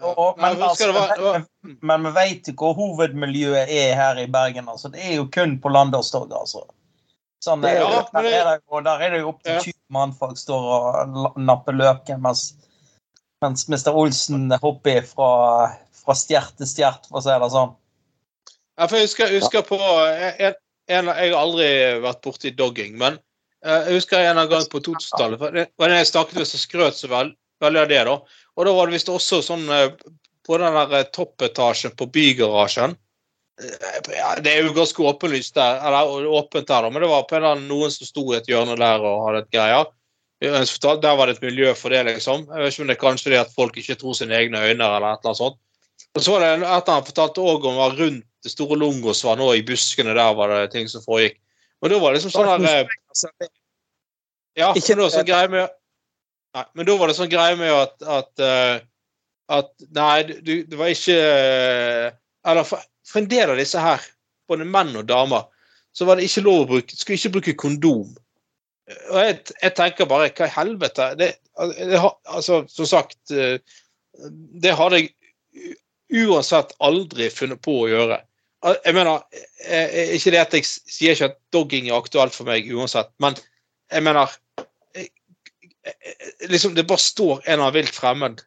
Og, 0.00 0.38
men, 0.38 0.54
det 0.54 0.58
nærmest. 0.58 0.82
altså, 0.82 1.42
men 1.82 2.06
vi 2.06 2.12
vet 2.16 2.48
jo 2.48 2.54
hvor 2.58 2.72
hovedmiljøet 2.78 3.66
er 3.68 3.94
her 3.98 4.22
i 4.22 4.30
Bergen. 4.30 4.68
altså. 4.68 4.88
Det 4.88 5.02
er 5.04 5.16
jo 5.16 5.28
kun 5.32 5.58
på 5.60 5.68
Landåstoget, 5.68 6.32
altså. 6.40 6.64
Sånn, 7.42 7.62
Det 7.64 7.72
ja, 7.74 7.86
der, 8.14 8.26
er 8.30 8.44
det, 8.46 8.58
og 8.70 8.84
der 8.86 9.00
er 9.02 9.10
det 9.10 9.22
jo 9.24 9.32
opptil 9.32 9.56
Ja. 9.56 9.60
20 9.60 9.72
mannfolk 9.90 10.38
står 10.38 10.66
og 10.72 11.40
napper 11.42 11.74
løken, 11.74 12.20
mens, 12.22 12.52
mens 13.42 13.66
Mr. 13.68 13.90
Olsen 13.90 14.46
hopper 14.62 15.02
fra, 15.08 15.30
fra 16.04 16.14
stjert 16.14 16.54
til 16.60 16.70
stjert, 16.70 17.08
for 17.10 17.18
å 17.18 17.24
si 17.24 17.34
det 17.42 17.50
sånn. 17.50 17.74
Ja, 18.78 18.86
for 18.86 18.96
jeg 18.96 19.10
husker, 19.10 19.26
jeg 19.26 19.42
husker 19.42 19.66
på 19.66 19.76
en, 19.76 20.54
en, 20.88 21.10
Jeg 21.10 21.34
har 21.34 21.40
aldri 21.40 21.68
vært 22.04 22.22
borti 22.22 22.54
dogging, 22.54 22.94
men 23.00 23.18
eh, 23.66 23.90
jeg 23.90 23.98
husker 23.98 24.22
en 24.22 24.40
gang 24.48 24.70
på 24.70 24.80
2000-tallet. 24.86 25.42
for 25.42 25.58
det 25.58 25.66
var 25.82 25.90
da 25.90 25.98
jeg 25.98 26.12
snakket 26.12 26.38
med, 26.38 26.48
så 26.48 26.62
skrøt 26.62 26.98
så 27.00 27.10
vel, 27.10 27.34
veldig 27.62 27.80
av 27.84 27.88
det. 27.92 28.02
da. 28.08 28.18
Og 28.56 28.68
da 28.68 28.74
var 28.76 28.88
det 28.88 28.98
visst 28.98 29.12
også 29.12 29.40
sånn 29.44 29.64
eh, 29.72 29.88
på 30.46 30.58
den 30.60 30.76
der 30.76 30.98
eh, 30.98 31.08
toppetasjen 31.14 31.94
på 31.96 32.08
bygarasjen 32.12 32.94
eh, 33.62 33.98
ja, 34.16 34.34
Det 34.42 34.52
er 34.52 34.66
jo 34.66 34.76
ganske 34.76 35.08
åpenlyst 35.12 35.56
der, 35.56 35.80
eller 35.86 36.28
åpent 36.28 36.68
der, 36.68 36.86
da, 36.86 36.92
men 36.92 37.04
det 37.04 37.10
var 37.12 37.26
på 37.28 37.38
en 37.38 37.42
eller 37.42 37.56
annen, 37.56 37.68
noen 37.70 37.94
som 37.94 38.08
sto 38.08 38.26
i 38.32 38.38
et 38.40 38.50
hjørne 38.50 38.78
der 38.80 39.06
og 39.06 39.26
hadde 39.28 39.44
et 39.44 39.52
greier. 39.54 39.90
Der 40.42 41.14
var 41.14 41.28
det 41.30 41.36
et 41.36 41.44
miljø 41.44 41.70
for 41.78 41.94
det, 41.94 42.02
liksom. 42.08 42.48
Jeg 42.50 42.64
vet 42.64 42.74
ikke 42.74 42.82
om 42.82 42.88
det 42.90 42.96
er 42.96 43.04
kanskje 43.04 43.30
det 43.30 43.44
at 43.44 43.52
folk 43.54 43.76
ikke 43.78 43.94
tror 44.00 44.16
sine 44.18 44.34
egne 44.34 44.58
øyne, 44.58 44.82
eller 44.82 44.96
et 45.12 45.22
eller 45.22 45.30
annet 45.30 45.38
sånt. 45.38 45.60
Og 46.12 46.24
så 46.24 46.34
var 46.34 46.42
det 46.42 46.48
etter 46.56 46.74
et 46.76 46.90
han 46.90 47.06
fortalte 47.06 47.44
òg 47.46 47.68
om 47.70 47.78
var 47.78 47.94
rundt 47.96 48.26
det 48.42 48.50
store 48.50 48.76
Lungos 48.76 49.22
var 49.24 49.38
nå 49.38 49.52
i 49.54 49.62
buskene 49.62 50.16
der 50.16 50.34
var 50.34 50.50
det 50.50 50.72
ting 50.72 50.88
som 50.90 51.04
foregikk. 51.04 51.38
Og 51.82 51.90
da 51.90 51.98
var 52.02 52.12
det 52.12 52.22
liksom 52.22 52.34
sånn 52.34 52.66
eh, 52.66 52.86
Ja, 54.58 54.72
for 54.74 54.82
det 54.82 54.98
var 54.98 55.14
sånn 55.14 55.28
greie 55.28 55.50
med 55.50 55.70
Nei, 56.52 56.64
men 56.76 56.88
da 56.88 56.96
var 57.00 57.08
det 57.08 57.16
sånn 57.16 57.30
greie 57.32 57.56
med 57.56 57.72
at 57.72 58.02
at, 58.04 58.42
eh, 58.44 58.82
at 59.52 59.70
Nei, 59.96 60.16
du, 60.44 60.52
det 60.68 60.78
var 60.78 60.92
ikke 60.92 61.16
eh, 61.16 62.08
Eller 62.48 62.66
for, 62.68 62.82
for 63.08 63.22
en 63.22 63.30
del 63.30 63.52
av 63.54 63.60
disse 63.60 63.80
her, 63.80 64.02
både 64.50 64.66
menn 64.68 64.92
og 64.98 65.06
damer, 65.08 65.46
så 65.96 66.08
var 66.08 66.18
det 66.18 66.26
ikke 66.28 66.44
lov 66.44 66.64
å 66.64 66.68
bruke 66.74 66.98
Skulle 66.98 67.20
ikke 67.20 67.34
bruke 67.38 67.56
kondom. 67.64 68.10
Og 69.12 69.18
jeg, 69.22 69.38
jeg 69.62 69.76
tenker 69.78 70.10
bare 70.10 70.32
Hva 70.34 70.48
i 70.50 70.56
helvete? 70.58 71.08
Det, 71.20 71.30
det, 71.78 72.02
altså, 72.02 72.62
som 72.72 72.88
sagt 72.90 73.32
eh, 73.32 73.56
Det 74.64 74.76
hadde 74.76 75.00
jeg 75.00 75.12
uansett 76.26 76.74
aldri 76.84 77.30
funnet 77.32 77.62
på 77.64 77.72
å 77.82 77.88
gjøre. 77.88 78.18
Jeg 78.84 78.92
mener, 78.92 79.22
ikke 80.12 80.32
det 80.34 80.40
at 80.42 80.56
jeg 80.58 80.66
sier 80.68 81.16
ikke 81.16 81.30
at 81.30 81.38
dogging 81.56 81.88
er 81.88 81.96
aktuelt 81.96 82.36
for 82.36 82.44
meg 82.44 82.68
uansett, 82.68 83.08
men 83.24 83.38
jeg 83.88 84.04
mener 84.04 84.34
liksom 86.48 86.74
Det 86.74 86.84
bare 86.86 86.98
står 87.02 87.42
en 87.50 87.60
av 87.60 87.72
vilt 87.74 87.94
fremmed 87.94 88.42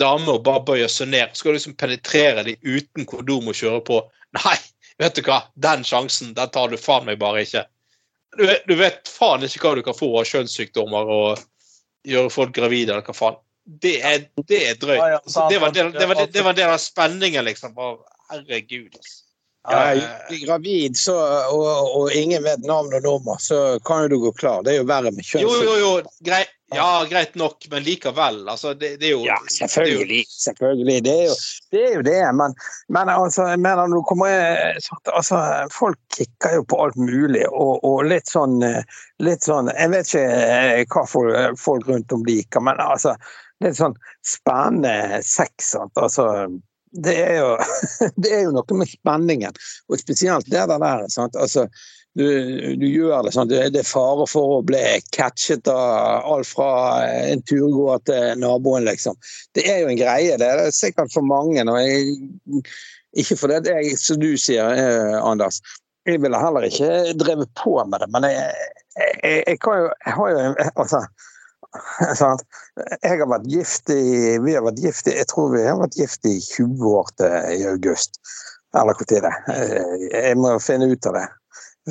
dame 0.00 0.32
og 0.32 0.44
bare 0.46 0.62
bøyer 0.64 0.88
seg 0.88 1.10
ned. 1.12 1.34
Skal 1.36 1.52
du 1.52 1.58
liksom 1.58 1.74
penetrere 1.76 2.44
dem 2.46 2.56
uten 2.64 3.04
kondom 3.08 3.50
og 3.52 3.56
kjøre 3.58 3.82
på? 3.84 3.98
Nei, 4.38 4.54
vet 5.02 5.18
du 5.18 5.22
hva? 5.26 5.42
Den 5.60 5.82
sjansen 5.84 6.30
den 6.38 6.52
tar 6.54 6.70
du 6.72 6.78
faen 6.80 7.04
meg 7.08 7.18
bare 7.20 7.42
ikke. 7.44 7.66
Du, 8.38 8.46
vet- 8.46 8.64
du 8.70 8.76
vet 8.78 9.10
faen 9.10 9.44
ikke 9.44 9.60
hva 9.66 9.74
du 9.76 9.82
kan 9.84 9.98
få 9.98 10.08
av 10.22 10.28
kjønnssykdommer 10.30 11.10
og 11.16 11.42
gjøre 12.08 12.30
folk 12.32 12.54
gravide 12.56 12.94
eller 12.94 13.04
hva 13.04 13.16
faen. 13.18 13.36
Det 13.82 13.98
er, 14.00 14.22
det 14.48 14.62
er 14.70 14.78
drøyt. 14.80 15.02
Det 15.52 16.42
var 16.46 16.54
en 16.54 16.56
del 16.62 16.70
av 16.72 16.80
spenningen, 16.80 17.44
liksom. 17.44 17.76
Herregud. 18.30 18.94
altså. 18.96 19.20
Ja, 19.68 19.80
jeg 19.92 20.04
er 20.40 20.46
gravid 20.46 20.96
så, 20.96 21.14
og, 21.52 21.66
og 21.98 22.14
ingen 22.16 22.40
vet 22.46 22.62
navn 22.64 22.94
og 22.96 23.02
nummer, 23.04 23.36
så 23.44 23.76
kan 23.84 24.06
jo 24.06 24.14
du 24.14 24.16
gå 24.22 24.32
klar. 24.38 24.62
Det 24.64 24.72
er 24.72 24.80
jo 24.80 24.86
verre 24.88 25.12
med 25.12 25.26
Jo, 25.36 25.50
jo, 25.52 25.74
jo. 25.76 25.90
Grei, 26.24 26.46
ja, 26.72 27.04
greit 27.10 27.34
nok, 27.36 27.66
men 27.70 27.84
likevel. 27.84 28.38
Altså, 28.48 28.72
det, 28.74 28.94
det 29.02 29.10
er 29.10 29.12
jo 29.18 29.26
Ja, 29.26 29.36
selvfølgelig. 29.52 30.22
selvfølgelig. 30.32 31.04
Det 31.04 31.12
er 31.12 31.26
jo 31.26 31.34
det. 31.72 31.82
Er 31.82 31.94
jo 31.98 32.06
det. 32.08 32.22
Men, 32.40 32.54
men 32.88 33.12
altså, 33.12 33.50
jeg 33.52 33.60
mener, 33.60 33.84
når 33.86 34.00
du 34.00 34.08
kommer 34.08 34.32
altså, 35.12 35.42
Folk 35.74 35.98
kikker 36.16 36.56
jo 36.60 36.64
på 36.64 36.80
alt 36.84 36.96
mulig, 36.96 37.44
og, 37.50 37.84
og 37.84 38.08
litt 38.08 38.32
sånn 38.32 38.62
eh, 38.64 38.80
litt 39.20 39.44
sånn 39.44 39.68
Jeg 39.74 39.92
vet 39.92 40.08
ikke 40.08 40.24
eh, 40.24 40.82
hva 40.94 41.04
folk, 41.10 41.60
folk 41.60 41.90
rundt 41.90 42.16
om 42.16 42.24
liker, 42.24 42.64
men 42.64 42.80
altså 42.80 43.12
Litt 43.60 43.76
sånn 43.76 43.92
spennende 44.24 45.20
sex. 45.20 45.74
Sant? 45.74 45.92
Altså, 46.00 46.48
det 46.90 47.16
er, 47.22 47.38
jo, 47.38 47.54
det 48.22 48.34
er 48.34 48.44
jo 48.48 48.52
noe 48.56 48.76
med 48.80 48.90
spenningen, 48.90 49.56
og 49.88 50.00
spesielt 50.00 50.48
det 50.50 50.66
der. 50.70 51.04
Sant? 51.12 51.38
Altså, 51.38 51.66
du, 52.18 52.26
du 52.80 52.86
gjør 52.88 53.22
det 53.22 53.32
sånn, 53.36 53.50
det 53.50 53.68
det 53.74 53.84
er 53.84 53.86
fare 53.88 54.26
for 54.28 54.56
å 54.56 54.62
bli 54.66 54.82
catchet 55.14 55.68
av 55.70 56.26
alt 56.26 56.48
fra 56.50 56.70
en 57.30 57.42
turgåer 57.46 58.02
til 58.08 58.40
naboen, 58.42 58.88
liksom. 58.88 59.18
Det 59.54 59.66
er 59.70 59.84
jo 59.84 59.92
en 59.92 60.00
greie, 60.00 60.38
det 60.40 60.48
er 60.48 60.74
sikkert 60.74 61.14
for 61.14 61.26
mange. 61.26 61.62
og 61.62 61.78
jeg, 61.78 62.64
Ikke 63.22 63.38
fordi 63.38 63.62
det 63.66 63.76
er 63.76 63.94
som 63.98 64.18
du 64.22 64.32
sier, 64.38 64.74
eh, 64.74 65.16
Anders. 65.22 65.62
Jeg 66.08 66.22
ville 66.22 66.38
heller 66.40 66.66
ikke 66.66 67.14
drevet 67.20 67.50
på 67.60 67.76
med 67.86 68.02
det, 68.02 68.10
men 68.10 68.26
jeg, 68.26 68.70
jeg, 68.98 69.42
jeg, 69.46 69.58
kan 69.62 69.84
jo, 69.84 69.90
jeg 70.06 70.16
har 70.16 70.30
jo 70.32 70.70
altså, 70.74 71.04
sant? 72.20 72.42
Jeg 73.02 73.20
har 73.20 73.28
vært 73.30 73.50
gift 73.50 73.90
i 73.94 74.38
Vi 74.42 74.54
har 74.56 74.64
vært 74.66 74.80
gift 74.82 75.10
i 75.10 75.16
Jeg 75.18 75.28
tror 75.30 75.52
vi 75.54 75.64
har 75.66 75.78
vært 75.78 75.98
gift 75.98 76.26
i 76.26 76.36
20 76.42 76.86
år 76.90 77.12
til 77.20 77.36
i 77.56 77.66
august. 77.70 78.18
Eller 78.76 78.94
når 78.94 79.06
det 79.10 79.20
er. 79.26 79.36
Jeg 80.14 80.38
må 80.38 80.54
finne 80.62 80.90
ut 80.90 81.10
av 81.10 81.18
det. 81.18 81.26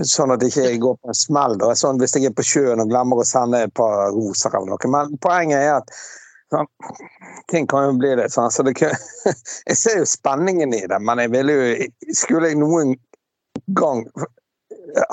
Sånn 0.07 0.31
at 0.31 0.43
jeg 0.45 0.53
ikke 0.53 0.84
går 0.85 0.97
på 1.01 1.11
en 1.11 1.18
smell. 1.18 1.57
da. 1.60 1.73
Sånn 1.76 1.99
hvis 1.99 2.15
jeg 2.15 2.30
er 2.30 2.35
på 2.35 2.45
sjøen 2.45 2.84
og 2.84 2.91
glemmer 2.91 3.19
å 3.19 3.27
sende 3.27 3.65
et 3.65 3.76
par 3.76 4.14
roser 4.15 4.56
eller 4.56 4.76
noe. 4.76 4.91
Men 4.91 5.15
poenget 5.23 5.60
er 5.60 5.73
at 5.80 5.93
sånn, 6.53 6.69
ting 7.51 7.68
kan 7.69 7.89
jo 7.89 7.99
bli 7.99 8.14
litt 8.19 8.35
sånn. 8.35 8.51
Så 8.53 8.64
det, 8.68 8.76
jeg 9.69 9.80
ser 9.80 9.99
jo 10.01 10.07
spenningen 10.07 10.76
i 10.76 10.85
det, 10.88 11.01
men 11.03 11.23
jeg 11.23 11.34
ville 11.35 11.57
jo 11.57 11.89
Skulle 12.15 12.53
jeg 12.53 12.61
noen 12.61 12.95
gang 13.77 14.06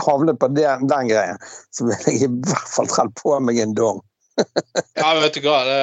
havne 0.06 0.34
på 0.38 0.48
den, 0.48 0.86
den 0.88 1.09
greien, 1.10 1.40
så 1.74 1.88
ville 1.88 2.12
jeg 2.12 2.28
i 2.28 2.30
hvert 2.47 2.70
fall 2.70 2.88
trelle 2.90 3.12
på 3.18 3.34
meg 3.44 3.59
en 3.60 3.74
dong. 3.76 4.01
Ja, 4.97 5.15
vet 5.21 5.37
du 5.37 5.45
hva. 5.45 5.61
Det, 5.67 5.79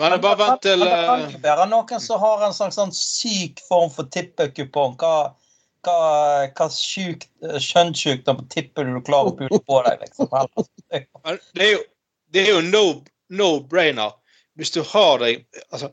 men 0.00 0.16
bare 0.22 0.38
vent 0.40 0.62
til 0.64 0.80
Men 0.80 0.88
det 0.88 1.04
kan 1.06 1.22
eh, 1.22 1.32
jo 1.34 1.40
være 1.44 1.68
noen 1.70 2.02
som 2.02 2.20
har 2.22 2.44
en 2.46 2.56
sånn, 2.56 2.74
sånn 2.74 2.92
syk 2.96 3.60
form 3.68 3.90
for 3.92 4.08
tippekupong. 4.14 4.96
Hva, 5.00 5.32
hva, 5.86 5.96
hva 6.48 6.68
sjukt, 6.72 7.28
kjønnssykdom 7.42 8.44
tipper 8.52 8.88
du 8.88 8.96
du 8.96 9.02
klarer 9.06 9.32
å 9.32 9.38
pule 9.40 9.60
på 9.66 9.80
deg? 9.86 10.04
liksom? 10.06 10.30
Det 10.92 11.66
er 11.66 11.74
jo, 11.74 11.82
det 12.32 12.44
er 12.46 12.54
jo 12.54 12.62
no, 12.68 12.84
no-brainer. 13.32 14.14
Hvis 14.58 14.72
du 14.74 14.82
har 14.84 15.22
deg 15.22 15.46
altså, 15.72 15.88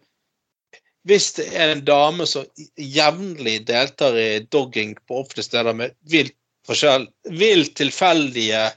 Hvis 1.07 1.29
det 1.37 1.45
er 1.55 1.71
en 1.71 1.85
dame 1.87 2.25
som 2.27 2.43
jevnlig 2.75 3.61
deltar 3.69 4.17
i 4.19 4.43
dogging 4.51 4.97
på 5.07 5.21
offentlige 5.21 5.47
steder 5.47 5.75
med 5.75 5.95
vilt 6.11 6.35
forskjell, 6.67 7.07
vilt 7.39 7.71
tilfeldige 7.79 8.67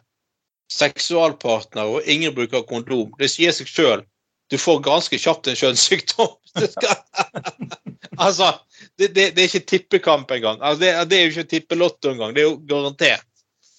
seksualpartnere, 0.73 1.99
og 1.99 2.09
ingen 2.11 2.35
bruker 2.37 2.65
kondom, 2.69 3.13
det 3.21 3.31
sier 3.33 3.55
seg 3.55 3.71
sjøl. 3.71 4.05
Du 4.53 4.59
får 4.61 4.83
ganske 4.85 5.19
kjapt 5.21 5.49
en 5.49 5.59
kjønnssykdom. 5.59 6.37
Altså, 8.21 8.53
det, 9.01 9.15
det, 9.17 9.31
det 9.35 9.41
er 9.41 9.49
ikke 9.49 9.67
tippekamp 9.71 10.31
engang. 10.31 10.59
Altså, 10.61 10.83
det, 10.83 10.91
det 11.11 11.17
er 11.17 11.23
jo 11.23 11.31
ikke 11.33 11.49
tippelotto 11.49 12.11
engang. 12.13 12.35
Det 12.37 12.43
er 12.43 12.51
jo 12.51 12.59
garantert. 12.69 13.25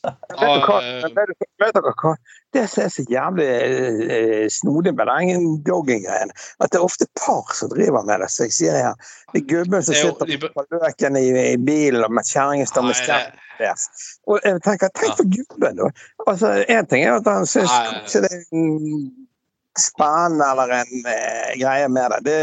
Vet, 0.04 0.66
hva, 0.68 0.78
eh, 0.84 1.04
vet, 1.16 1.76
dere 1.78 1.94
hva? 1.96 2.14
Det 2.54 2.64
som 2.68 2.84
er 2.84 2.90
så 2.92 3.06
jævlig 3.08 3.46
eh, 3.48 4.48
snodig 4.52 4.92
med 4.98 5.08
den 5.08 5.46
jogging-greien, 5.68 6.34
at 6.60 6.74
det 6.74 6.80
er 6.80 6.84
ofte 6.84 7.08
par 7.22 7.54
som 7.56 7.72
driver 7.72 8.04
med 8.04 8.20
det. 8.20 8.28
Så 8.34 8.50
jeg 8.50 8.56
sier 8.58 8.76
her, 8.76 9.14
det 9.32 9.44
er 9.44 9.48
gubben 9.54 9.86
som 9.86 9.96
er 9.96 10.02
sitter 10.02 10.52
på 10.58 10.66
løken 10.76 11.20
i, 11.20 11.26
i 11.54 11.58
bilen, 11.58 12.04
mens 12.12 12.34
kjerringen 12.36 12.68
står 12.68 12.90
med 12.90 13.00
stjernen. 13.00 13.40
Og 14.28 14.44
jeg 14.44 14.60
tenker, 14.66 14.92
tenk 15.00 15.16
for 15.22 15.30
gubben, 15.38 15.80
da. 15.80 15.92
Altså, 16.28 16.56
Én 16.68 16.90
ting 16.92 17.06
er 17.06 17.16
at 17.22 17.30
han 17.30 17.48
syns 17.48 17.72
kanskje 17.72 18.26
det 18.26 18.34
er 18.36 18.44
en 18.60 18.74
spennende 19.80 20.50
eller 20.52 20.76
en 20.82 21.08
eh, 21.14 21.54
greie 21.62 21.88
med 21.90 22.12
det. 22.12 22.20
Det 22.28 22.36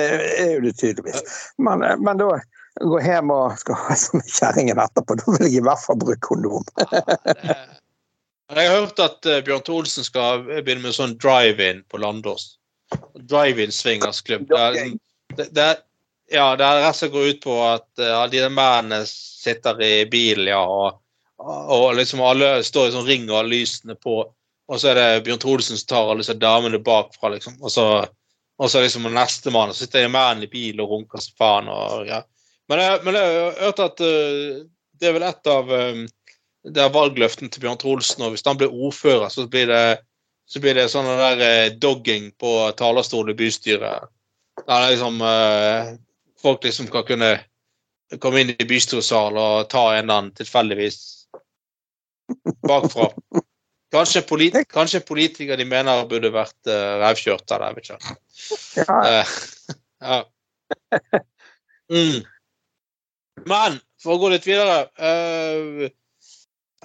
er 0.47 0.55
jo 0.55 0.65
det 0.65 0.75
tydeligvis. 0.81 1.21
Men, 1.61 1.85
men 2.01 2.25
da 2.25 2.39
gå 2.81 3.01
hjem 3.05 3.31
og 3.35 3.59
skal 3.61 3.79
ha 3.85 3.97
som 3.99 4.23
kjerringen 4.25 4.81
etterpå, 4.81 5.19
da 5.21 5.37
vil 5.37 5.47
jeg 5.49 5.61
i 5.61 5.67
hvert 5.67 5.83
fall 5.85 6.01
bruke 6.01 6.21
kondom. 6.25 6.65
Jeg 8.51 8.67
har 8.67 8.81
hørt 8.81 8.99
at 9.03 9.29
uh, 9.29 9.37
Bjørn 9.47 9.63
Thor 9.67 9.87
skal 9.91 10.43
begynne 10.49 10.83
med 10.83 10.97
sånn 10.97 11.15
drive-in 11.23 11.85
på 11.87 12.01
Landås. 12.03 12.57
Drive-in 13.31 13.71
swingersklubb. 13.71 14.49
Der, 14.51 14.79
det, 15.39 15.47
det, 15.55 15.69
ja, 16.35 16.49
som 16.57 16.81
resten 16.83 17.13
går 17.15 17.29
ut 17.31 17.45
på 17.45 17.55
at 17.63 18.03
uh, 18.03 18.25
de 18.33 18.43
mennene 18.49 19.05
sitter 19.07 19.79
i 19.87 19.95
bilen, 20.11 20.51
ja, 20.51 20.65
og, 20.65 20.99
og 21.41 21.95
liksom 22.01 22.25
alle 22.27 22.59
står 22.67 22.89
i 22.89 22.95
sånn 22.97 23.07
ring 23.07 23.29
og 23.31 23.39
har 23.39 23.53
lysene 23.53 23.95
på. 23.95 24.23
Og 24.71 24.79
så 24.79 24.91
er 24.91 24.99
det 24.99 25.23
Bjørn 25.27 25.41
Thor 25.43 25.63
som 25.67 25.79
tar 25.87 26.11
alle 26.11 26.25
disse 26.25 26.37
damene 26.39 26.83
bakfra, 26.83 27.33
liksom. 27.37 27.57
Og 27.63 27.71
så, 27.75 27.87
og 28.59 28.71
så 28.71 28.83
liksom 28.83 29.09
nestemann, 29.15 29.73
så 29.75 29.85
sitter 29.85 30.05
de 30.05 30.13
mennene 30.13 30.47
i 30.47 30.53
bil 30.53 30.83
og 30.83 30.93
runker 30.95 31.23
som 31.23 31.39
faen. 31.39 31.71
Og, 31.71 32.05
ja. 32.07 32.21
Men, 32.71 32.85
men 33.05 33.19
jeg 33.19 33.37
har 33.37 33.61
hørt 33.67 33.85
at 33.85 34.03
uh, 34.05 34.63
det 35.01 35.09
er 35.09 35.17
vel 35.17 35.27
et 35.27 35.51
av 35.51 35.71
um, 35.71 36.07
det 36.69 36.83
er 36.83 36.93
valgløften 36.93 37.49
til 37.49 37.65
Bjørn 37.65 37.81
Trolsen, 37.81 38.25
og 38.25 38.35
hvis 38.35 38.45
han 38.45 38.59
blir 38.61 38.73
ordfører, 38.73 39.29
så 39.33 39.47
blir 39.49 39.71
det, 39.71 40.01
så 40.51 40.61
blir 40.61 40.77
det 40.77 40.91
sånn 40.93 41.09
der 41.09 41.45
eh, 41.45 41.75
dogging 41.81 42.31
på 42.41 42.53
talerstolen 42.77 43.33
i 43.33 43.39
bystyret. 43.39 44.11
Der 44.61 44.75
er 44.77 44.91
liksom 44.93 45.23
eh, 45.25 45.95
folk 46.43 46.65
liksom 46.67 46.91
kan 46.93 47.07
kunne 47.09 47.31
komme 48.21 48.43
inn 48.43 48.53
i 48.53 48.69
bystyresalen 48.69 49.39
og 49.41 49.71
ta 49.73 49.87
en 49.95 50.03
eller 50.03 50.19
annen 50.19 50.35
tilfeldigvis 50.37 50.99
bakfra. 52.67 53.09
Kanskje, 53.91 54.23
polit 54.23 54.55
kanskje 54.71 55.01
politikere 55.03 55.59
de 55.59 55.65
mener 55.67 56.05
burde 56.07 56.29
vært 56.31 56.69
uh, 56.71 57.01
revkjørt 57.03 57.51
av 57.51 57.63
det, 57.63 57.71
jeg 57.71 57.77
vet 57.77 57.89
ikke. 57.89 58.13
Ja. 58.79 58.99
Uh, 59.01 59.33
ja. 60.11 60.19
Mm. 61.91 62.21
Men 63.49 63.79
for 64.03 64.17
å 64.17 64.21
gå 64.23 64.31
litt 64.33 64.47
videre 64.49 64.85
uh, 65.01 65.87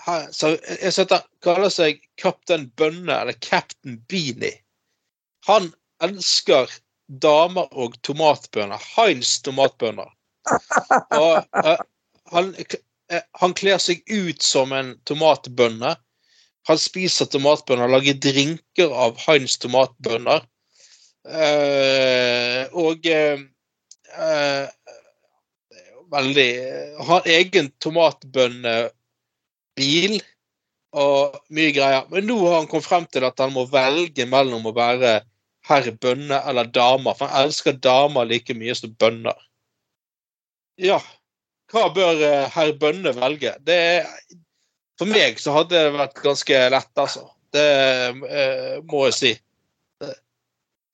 her, 0.06 0.28
så 0.36 0.54
Jeg 0.56 0.94
setter, 0.96 1.26
kaller 1.44 1.72
seg 1.74 2.02
Kaptein 2.22 2.70
Bønne, 2.80 3.22
eller 3.22 3.38
Captain 3.44 4.00
Beanie. 4.10 4.62
Han 5.50 5.72
elsker 6.04 6.72
damer 7.22 7.70
og 7.72 7.96
tomatbønner. 8.08 8.82
Heinz 8.96 9.38
tomatbønner. 9.46 10.10
Og 11.26 11.38
uh, 11.58 11.78
han, 12.34 12.52
uh, 12.56 13.22
han 13.42 13.56
kler 13.58 13.80
seg 13.82 14.02
ut 14.10 14.44
som 14.44 14.74
en 14.76 14.96
tomatbønne. 15.10 15.96
Han 16.66 16.82
spiser 16.82 17.30
tomatbønner, 17.30 17.92
lager 17.94 18.18
drinker 18.18 18.94
av 18.94 19.20
Heinz 19.22 19.60
tomatbønner. 19.62 20.46
Uh, 21.26 22.70
og 22.78 23.08
eh, 23.10 23.40
eh, 24.14 24.66
det 24.70 25.80
er 25.80 25.88
jo 25.95 25.95
veldig 26.14 26.50
Han 27.00 27.08
har 27.10 27.30
egen 27.36 27.68
tomatbønnebil 27.84 30.14
og 30.96 31.36
mye 31.52 31.72
greier. 31.76 32.04
Men 32.12 32.28
nå 32.30 32.38
har 32.46 32.56
han 32.62 32.70
kommet 32.72 32.88
frem 32.88 33.06
til 33.12 33.24
at 33.28 33.40
han 33.42 33.52
må 33.56 33.64
velge 33.72 34.26
mellom 34.30 34.64
å 34.70 34.76
være 34.76 35.12
herr 35.68 35.92
bønne 36.02 36.38
eller 36.48 36.66
dame. 36.72 37.12
For 37.18 37.28
han 37.28 37.46
elsker 37.46 37.74
damer 37.84 38.24
like 38.30 38.54
mye 38.58 38.76
som 38.78 38.92
bønner. 39.00 39.38
Ja, 40.82 41.00
hva 41.72 41.84
bør 41.94 42.14
eh, 42.20 42.50
herr 42.52 42.74
Bønne 42.80 43.14
velge? 43.16 43.54
Det 43.64 43.80
for 45.00 45.12
meg 45.12 45.40
så 45.42 45.56
hadde 45.56 45.76
det 45.76 45.96
vært 45.96 46.22
ganske 46.24 46.60
lett, 46.72 46.92
altså. 47.00 47.26
Det 47.56 47.64
eh, 47.64 48.76
må 48.88 49.06
jeg 49.10 49.18
si. 49.18 49.32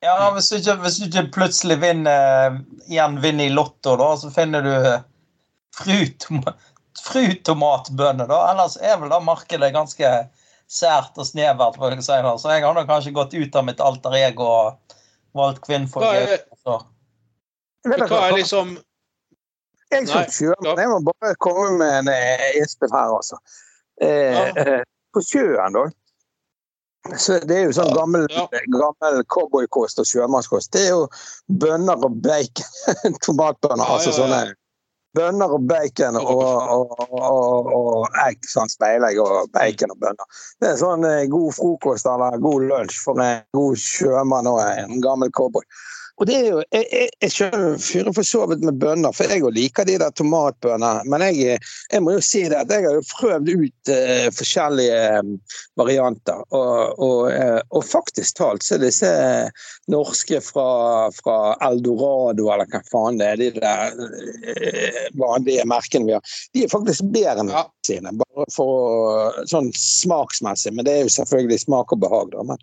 Ja, 0.02 0.32
hvis 0.34 0.48
du 0.50 0.56
ikke, 0.58 0.74
hvis 0.82 0.96
du 0.98 1.04
ikke 1.06 1.28
plutselig 1.36 1.76
vinner 1.82 2.56
igjen 2.90 3.20
vinner 3.22 3.46
i 3.46 3.54
Lotto, 3.54 3.94
da, 4.00 4.08
så 4.18 4.30
finner 4.34 4.64
du 4.66 4.72
frutomatbønner, 7.02 8.26
da. 8.26 8.40
Ellers 8.50 8.76
er 8.82 8.98
vel 9.00 9.12
da 9.12 9.20
markedet 9.22 9.70
ganske 9.74 10.10
sært 10.72 11.18
og 11.20 11.28
snevert, 11.28 11.78
får 11.78 11.96
jeg 11.96 12.06
si. 12.06 12.18
da. 12.26 12.34
Så 12.40 12.50
jeg 12.52 12.64
har 12.66 12.74
nok 12.76 12.88
kanskje 12.90 13.14
gått 13.16 13.36
ut 13.36 13.58
av 13.58 13.66
mitt 13.68 13.80
alter 13.84 14.16
ego 14.18 14.48
og 14.48 14.96
valgt 15.38 15.62
kvinnfolk. 15.66 16.06
Hva 16.08 16.24
er, 16.26 16.44
så. 16.64 16.78
hva 17.86 18.22
er 18.26 18.36
liksom 18.40 18.76
Jeg 19.92 20.08
som 20.08 20.24
sjømann, 20.32 20.78
jeg 20.80 20.88
må 20.88 21.00
bare 21.04 21.34
komme 21.42 21.76
med 21.78 21.98
en 22.00 22.08
eh, 22.12 22.46
innspill 22.60 22.92
her, 22.94 23.12
altså. 23.12 23.36
Eh, 24.00 24.32
Ja. 24.32 24.44
eh, 24.56 24.84
på 25.12 25.20
sjøen, 25.20 25.74
da. 25.76 25.82
Så 27.18 27.40
det 27.42 27.56
er 27.56 27.64
jo 27.66 27.74
sånn 27.74 27.92
gammel, 27.96 28.28
Ja. 28.30 28.46
gammel 28.70 29.24
cowboykost 29.26 29.98
og 29.98 30.06
sjømannskost. 30.06 30.70
Det 30.72 30.86
er 30.86 30.90
jo 30.94 31.08
bønner 31.48 31.98
og 31.98 32.20
bacon. 32.22 32.68
Tomatbønner. 33.26 33.86
Altså 33.86 34.14
sånne 34.14 34.54
bønner 35.16 35.52
og 35.52 35.66
bacon 35.68 36.16
og, 36.16 36.40
og, 36.40 36.92
og, 37.18 37.72
og 37.76 38.20
egg. 38.24 38.38
Sånn 38.48 38.70
speilegg 38.72 39.18
og 39.20 39.50
bacon 39.52 39.92
og 39.92 39.98
bønner. 40.04 40.42
Det 40.62 40.70
er 40.72 40.78
sånn 40.80 41.04
eh, 41.08 41.26
god 41.32 41.50
frokost 41.58 42.08
eller 42.08 42.38
god 42.42 42.68
lunsj 42.70 43.00
for 43.04 43.20
en 43.24 43.42
god 43.56 43.82
sjømann 43.82 44.48
og 44.48 44.62
en 44.62 45.02
gammel 45.04 45.32
cowboy. 45.34 45.66
Og 46.20 46.26
det 46.28 46.36
er 46.36 46.48
jo, 46.50 46.60
Jeg, 46.72 46.86
jeg, 46.92 47.08
jeg 47.22 47.78
fyren 47.80 48.14
for 48.14 48.26
så 48.26 48.44
vidt 48.50 48.64
med 48.66 48.78
bønner, 48.80 49.14
for 49.16 49.30
jeg 49.32 49.48
liker 49.54 49.86
de 49.88 49.96
der 49.98 50.12
tomatbønnene. 50.14 51.06
Men 51.08 51.24
jeg, 51.26 51.58
jeg 51.92 52.02
må 52.04 52.16
jo 52.16 52.24
si 52.24 52.44
det 52.50 52.58
at 52.60 52.72
jeg 52.72 52.84
har 52.86 52.98
jo 52.98 53.04
prøvd 53.14 53.50
ut 53.52 53.92
uh, 53.92 54.28
forskjellige 54.36 54.98
eh, 55.16 55.30
varianter. 55.80 56.44
Og, 56.54 57.00
og, 57.02 57.32
uh, 57.32 57.60
og 57.72 57.86
faktisk 57.88 58.38
talt 58.38 58.66
så 58.66 58.76
er 58.76 58.84
disse 58.84 59.12
norske 59.92 60.40
fra, 60.44 61.10
fra 61.16 61.38
Eldorado, 61.64 62.50
eller 62.52 62.68
hva 62.70 62.82
faen 62.92 63.20
det 63.20 63.30
er, 63.32 63.40
de 63.40 63.50
der 63.56 63.96
uh, 63.96 65.00
vanlige 65.22 65.66
merkene 65.68 66.10
vi 66.10 66.16
har, 66.18 66.36
de 66.52 66.66
er 66.66 66.72
faktisk 66.72 67.08
bedre 67.14 67.40
enn 67.42 67.54
sine. 67.86 68.14
Bare 68.20 68.46
for 68.52 69.42
sånn 69.50 69.72
smaksmessig. 69.76 70.74
Men 70.76 70.86
det 70.86 70.96
er 70.98 71.06
jo 71.06 71.16
selvfølgelig 71.16 71.64
smak 71.64 71.96
og 71.96 72.04
behag, 72.04 72.30
da. 72.36 72.46
Men 72.52 72.60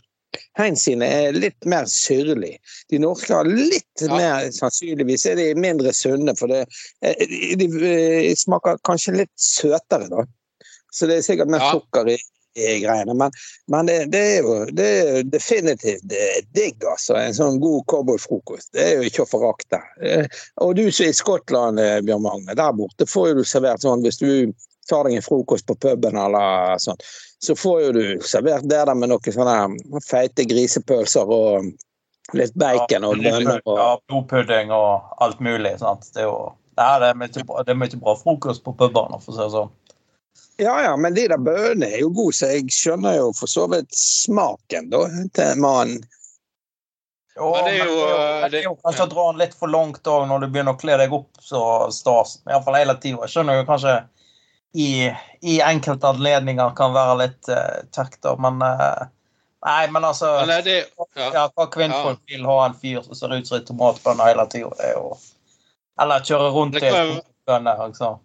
Heinz 0.59 0.83
sine 0.85 1.05
er 1.09 1.33
litt 1.37 1.65
mer 1.65 1.85
syrlig. 1.89 2.57
De 2.89 2.99
norske 3.01 3.33
har 3.33 3.47
litt 3.49 4.03
Ja. 4.03 4.15
mer 4.15 4.49
Sannsynligvis 4.51 5.25
er 5.25 5.35
de 5.39 5.53
mindre 5.55 5.93
sunne, 5.93 6.35
for 6.37 6.47
det, 6.51 6.65
eh, 7.01 7.15
de, 7.27 7.55
de 7.57 7.69
eh, 8.29 8.35
smaker 8.35 8.77
kanskje 8.85 9.15
litt 9.23 9.33
søtere, 9.35 10.09
da. 10.09 10.25
Så 10.91 11.07
det 11.07 11.17
er 11.17 11.21
sikkert 11.25 11.49
mer 11.49 11.59
Ja. 11.63 11.71
sukker 11.71 12.09
i, 12.13 12.17
i 12.59 12.79
greiene. 12.83 13.13
Men, 13.15 13.31
men 13.67 13.85
det, 13.89 13.97
det 14.11 14.21
er 14.37 14.41
jo 14.41 14.55
det 14.75 14.85
er 14.85 15.23
definitivt 15.23 16.01
det 16.09 16.45
digg, 16.53 16.81
altså. 16.85 17.15
En 17.17 17.33
sånn 17.33 17.59
god 17.61 17.85
cowboyfrokost. 17.87 18.71
Det 18.73 18.85
er 18.85 18.95
jo 18.97 19.09
ikke 19.09 19.25
å 19.25 19.29
forakte. 19.29 19.81
Eh, 20.01 20.25
Og 20.61 20.75
du 20.75 20.91
som 20.91 21.05
er 21.05 21.13
i 21.13 21.13
Skottland, 21.17 21.79
Bjørn 22.05 22.21
Magne, 22.25 22.55
der 22.57 22.73
borte 22.73 23.05
får 23.09 23.29
jo 23.31 23.39
du 23.41 23.43
servert 23.47 23.81
sånn 23.85 24.01
hvis 24.05 24.17
du 24.21 24.53
tar 24.89 25.05
deg 25.05 25.19
en 25.19 25.21
frokost 25.25 25.67
på 25.69 25.75
puben 25.77 26.17
eller 26.17 26.77
sånn, 26.81 26.97
så 27.43 27.55
får 27.55 27.81
jo 27.81 27.91
du 27.95 28.03
servert 28.25 28.67
det 28.67 28.81
der 28.85 28.95
med 28.95 29.11
noen 29.11 29.35
sånne 29.35 30.01
feite 30.05 30.45
grisepølser 30.49 31.29
og 31.31 31.69
litt 32.35 32.55
bacon 32.59 33.07
og 33.07 33.21
bønner. 33.23 33.61
og 33.65 33.77
Ja, 33.79 33.89
blodpudding 34.11 34.73
og 34.75 35.15
alt 35.23 35.39
mulig. 35.39 35.77
sant? 35.79 36.09
Det 36.13 36.25
er 36.25 36.31
jo 36.31 36.55
Nei, 36.79 36.93
det 37.01 37.07
er 37.09 37.17
mye 37.19 37.41
bra, 37.43 37.63
det 37.67 37.73
er 37.73 37.75
mye 37.75 37.97
bra 37.99 38.13
frokost 38.15 38.63
på 38.63 38.71
pubene, 38.79 39.17
for 39.19 39.33
å 39.33 39.35
si 39.35 39.41
det 39.41 39.49
sånn. 39.51 39.71
Ja, 40.63 40.77
ja, 40.83 40.93
men 40.95 41.11
de 41.15 41.25
der 41.27 41.41
bønene 41.43 41.89
er 41.91 42.05
jo 42.05 42.11
gode, 42.15 42.37
så 42.37 42.47
jeg 42.53 42.71
skjønner 42.71 43.17
jo 43.17 43.33
for 43.35 43.51
så 43.51 43.65
vidt 43.71 43.91
smaken 43.95 44.87
da, 44.93 45.01
til 45.35 45.59
mannen. 45.59 45.99
Jo, 47.35 47.49
Men 47.55 47.67
det 47.67 47.73
er 47.73 47.85
jo, 47.87 47.97
men 47.99 48.45
eh, 48.45 48.47
det 48.51 48.61
er 48.61 48.65
jo 48.69 48.77
kanskje 48.83 49.05
å 49.05 49.11
dra 49.11 49.25
den 49.31 49.41
litt 49.43 49.53
for 49.59 49.71
langt 49.71 50.07
òg 50.11 50.25
når 50.27 50.43
du 50.43 50.47
begynner 50.51 50.75
å 50.75 50.79
kle 50.79 50.97
deg 50.99 51.13
opp 51.15 51.43
så 51.43 51.61
stas. 51.95 52.37
Iallfall 52.47 52.79
hele 52.79 52.95
tida. 52.99 53.21
Jeg 53.23 53.35
skjønner 53.35 53.59
jo 53.61 53.67
kanskje 53.69 53.93
i, 54.73 55.11
i 55.41 55.61
enkelte 55.61 56.07
anledninger 56.07 56.75
kan 56.77 56.93
være 56.93 57.15
litt 57.23 57.49
uh, 57.49 57.79
tøkt, 57.95 58.21
da, 58.25 58.35
men 58.41 58.61
uh, 58.61 59.07
Nei, 59.65 59.89
men 59.91 60.05
altså 60.07 60.29
Men 60.39 60.53
er 60.55 60.61
det, 60.63 60.77
ja. 61.19 61.25
ja, 61.33 61.41
Hva 61.51 61.65
kvinnfolk 61.73 62.21
vil 62.31 62.45
ha 62.47 62.59
en 62.69 62.77
fyr 62.79 63.01
som 63.03 63.17
ser 63.17 63.33
ut 63.35 63.47
som 63.49 63.57
en 63.57 63.65
tomatbønne 63.67 64.29
hele 64.29 64.45
tida, 64.51 64.69
det 64.79 64.91
er 64.91 64.93
jo 64.95 65.09
Eller 65.99 66.23
kjøre 66.23 66.51
rundt 66.55 66.77
i 66.79 66.91
bønner, 67.49 67.81
liksom. 67.87 68.21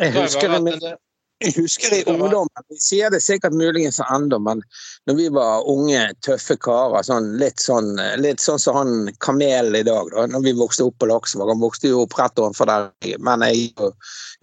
Jeg 0.00 0.10
det 0.10 0.14
kan 0.14 0.18
jo 0.18 0.26
husker, 0.26 0.56
det, 0.56 0.80
det- 0.82 0.96
jeg 1.44 1.54
husker 1.58 1.94
i 1.96 2.02
ungdommen, 2.10 2.64
vi 2.72 2.78
sier 2.80 3.12
det 3.12 3.20
sikkert 3.24 3.54
muligens 3.56 4.00
ennå, 4.04 4.38
men 4.42 4.62
når 5.08 5.18
vi 5.18 5.26
var 5.34 5.68
unge, 5.70 6.00
tøffe 6.26 6.56
karer, 6.64 7.04
sånn, 7.06 7.34
litt, 7.40 7.60
sånn, 7.62 7.94
litt 8.20 8.42
sånn 8.42 8.60
som 8.62 8.78
han 8.78 8.94
kamelen 9.24 9.76
i 9.78 9.84
dag, 9.86 10.10
da, 10.14 10.26
når 10.32 10.46
vi 10.46 10.54
vokste 10.58 10.88
opp 10.88 10.96
på 11.02 11.10
Laksevåg. 11.10 11.52
Han 11.52 11.62
vokste 11.62 11.92
jo 11.92 12.04
opp 12.04 12.16
rett 12.18 12.40
overfor 12.40 12.70
der, 12.70 12.88
men 13.24 13.44
jeg, 13.48 13.70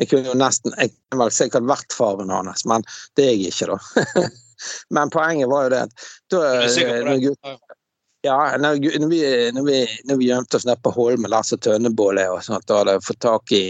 jeg 0.02 0.12
kunne 0.12 0.32
jo 0.32 0.38
nesten 0.38 0.76
Jeg 0.78 0.94
kunne 0.94 1.26
vel 1.26 1.36
sikkert 1.36 1.68
vært 1.70 1.98
faren 1.98 2.32
hans, 2.34 2.66
men 2.70 2.86
det 3.20 3.28
er 3.28 3.36
jeg 3.36 3.52
ikke, 3.52 3.74
da. 3.74 4.30
Men 4.94 5.10
poenget 5.10 5.50
var 5.50 5.64
jo 5.66 5.70
det 5.74 5.80
at 5.88 6.04
da, 6.30 6.42
Ja. 8.24 8.58
når, 8.58 8.74
vi, 9.10 9.50
når, 9.52 9.64
vi, 9.66 9.78
når 10.06 10.18
vi 10.20 10.28
gjemte 10.28 10.58
oss 10.58 10.66
nede 10.68 10.78
på 10.86 10.92
Holmen, 10.94 11.32
der 11.34 11.46
som 11.46 11.58
Tønnebålet 11.62 12.30
og 12.30 12.44
sånt, 12.46 12.68
da 12.70 12.78
hadde 12.78 12.94
jeg 12.94 13.06
fått 13.08 13.20
tak 13.26 13.54
i 13.58 13.62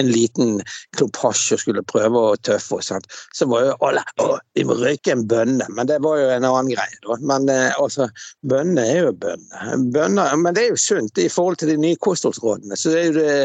en 0.00 0.08
liten 0.08 0.62
klump 0.96 1.18
hasj 1.20 1.56
og 1.56 1.60
skulle 1.60 1.84
prøve 1.84 2.22
å 2.30 2.38
tøffe 2.40 2.78
oss, 2.78 2.88
sånt, 2.88 3.10
så 3.36 3.48
var 3.50 3.66
jo 3.66 3.74
alle 3.84 4.04
å, 4.24 4.38
vi 4.56 4.64
må 4.64 4.78
røyke 4.80 5.12
en 5.12 5.26
bønne, 5.28 5.66
men 5.76 5.90
det 5.90 5.98
var 6.04 6.22
jo 6.22 6.30
en 6.32 6.48
annen 6.48 6.72
greie. 6.72 7.00
da. 7.04 7.18
Men 7.32 7.52
eh, 7.52 7.76
altså, 7.76 8.08
bønne 8.48 8.86
er 8.94 9.02
jo 9.10 9.12
bønne. 9.26 9.76
Bønner, 9.92 10.32
men 10.40 10.56
det 10.56 10.64
er 10.64 10.72
jo 10.72 10.80
sunt 10.80 11.20
i 11.20 11.28
forhold 11.28 11.60
til 11.60 11.74
de 11.74 11.78
nye 11.84 12.00
kostholdsrådene. 12.00 12.80
Så 12.80 12.94
det 12.94 13.02
er 13.02 13.10
jo 13.10 13.18
det 13.18 13.36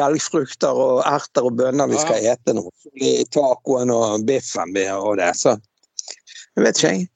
belgfrukter 0.00 0.82
og 0.86 1.04
erter 1.06 1.46
og 1.46 1.58
bønner 1.62 1.90
vi 1.90 2.02
skal 2.02 2.26
ete 2.32 2.58
nå. 2.58 2.66
I 2.98 3.20
tacoen 3.30 3.94
og 3.94 4.26
biffen 4.26 4.74
vi- 4.74 4.90
og 4.90 5.22
det. 5.22 5.30
Så 5.38 5.54
jeg 5.54 6.66
vet 6.66 6.82
ikke, 6.82 6.94
jeg. 6.96 7.08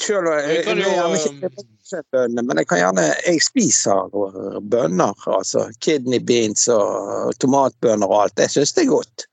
Selv, 0.00 0.24
Vi 0.24 0.32
jeg, 0.32 0.64
jeg, 0.64 0.64
jeg, 0.64 0.76
jeg, 0.80 0.92
jeg, 0.96 1.40
jeg, 1.42 1.50
ikke 1.52 1.73
bønner, 2.12 2.42
men 2.42 2.60
jeg 2.60 2.68
kan 2.70 2.80
gjerne 2.80 3.04
Jeg 3.26 3.42
spiser 3.44 4.16
bønner. 4.72 5.14
Altså 5.26 5.66
kidney 5.84 6.20
beans 6.20 6.68
og 6.72 7.34
tomatbønner 7.40 8.10
og 8.10 8.22
alt. 8.24 8.40
Jeg 8.40 8.50
syns 8.56 8.74
det 8.76 8.86
er 8.86 8.92
godt. 8.92 9.26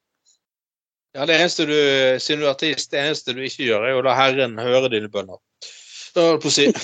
Ja, 1.15 1.25
det 1.27 1.35
eneste 1.35 1.65
du, 1.67 1.75
siden 2.23 2.39
du 2.39 2.47
er 2.47 2.53
artist, 2.53 2.91
det 2.91 3.01
eneste 3.01 3.33
du 3.35 3.41
ikke 3.43 3.65
gjør, 3.67 3.83
er 3.83 3.97
å 3.99 4.03
la 4.05 4.15
Herren 4.15 4.55
høre 4.63 4.91
dine 4.93 5.09
bønner. 5.11 5.39
Det 6.11 6.23
holdt 6.23 6.43
på 6.43 6.49
å 6.49 6.53
si. 6.55 6.65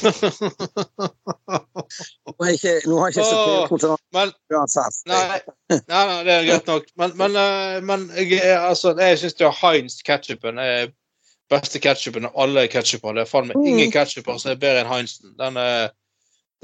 Nå 2.27 2.33
har 2.39 2.51
jeg 2.51 2.59
ikke, 2.59 2.73
har 2.87 3.09
jeg 3.09 3.15
ikke 3.15 3.25
så 3.27 3.39
mye 3.39 3.67
kontroll 3.71 4.31
uansett. 4.55 4.99
Nei, 5.11 5.39
nei, 5.73 5.79
nei, 5.89 6.21
det 6.27 6.33
er 6.33 6.47
greit 6.47 6.71
nok. 6.71 6.87
Men, 6.99 7.15
men, 7.19 7.35
eh, 7.41 7.79
men 7.83 8.05
jeg, 8.15 8.39
altså, 8.55 8.93
jeg 8.99 9.19
syns 9.19 9.59
Heinz 9.61 9.99
ketchupen 10.07 10.61
er 10.63 10.91
beste 11.49 11.79
ketchupen 11.79 12.27
av 12.27 12.35
alle 12.39 12.67
ketchuper. 12.71 13.15
Det 13.15 13.23
er 13.23 13.29
faen 13.29 13.49
meg 13.49 13.69
ingen 13.69 13.93
ketsjuper 13.93 14.39
som 14.41 14.53
er 14.53 14.61
bedre 14.61 14.83
enn 14.83 14.91
Heinsen. 14.91 15.33
Den 15.39 15.59
er, 15.61 15.89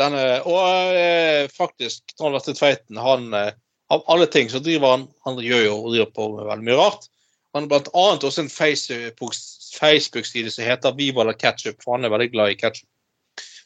den 0.02 0.18
er 0.18 0.48
Og 0.50 0.96
eh, 0.98 1.48
faktisk, 1.54 2.16
Trond 2.18 2.36
Lette 2.36 2.56
Tveiten, 2.58 3.00
han 3.00 3.34
eh, 3.38 3.52
Av 3.94 4.02
alle 4.10 4.26
ting 4.32 4.48
så 4.50 4.62
driver 4.64 4.96
han 4.96 5.04
Han 5.28 5.38
gjør 5.44 5.66
jo 5.68 5.74
og 5.76 5.92
driver 5.92 6.14
på 6.16 6.30
med 6.36 6.48
veldig 6.50 6.68
mye 6.70 6.80
rart. 6.80 7.10
Han 7.54 7.68
har 7.68 7.74
blant 7.76 7.92
annet 7.94 8.24
også 8.26 8.42
en 8.42 8.50
Facebook- 8.50 9.38
Facebook-side 9.78 10.52
som 10.52 10.66
heter 10.66 10.96
Vi 10.98 11.12
la 11.12 11.34
ketchup, 11.34 11.84
for 11.84 11.98
han 11.98 12.06
er 12.06 12.10
veldig 12.10 12.32
glad 12.32 12.52
i 12.52 12.58
ketchup. 12.58 12.90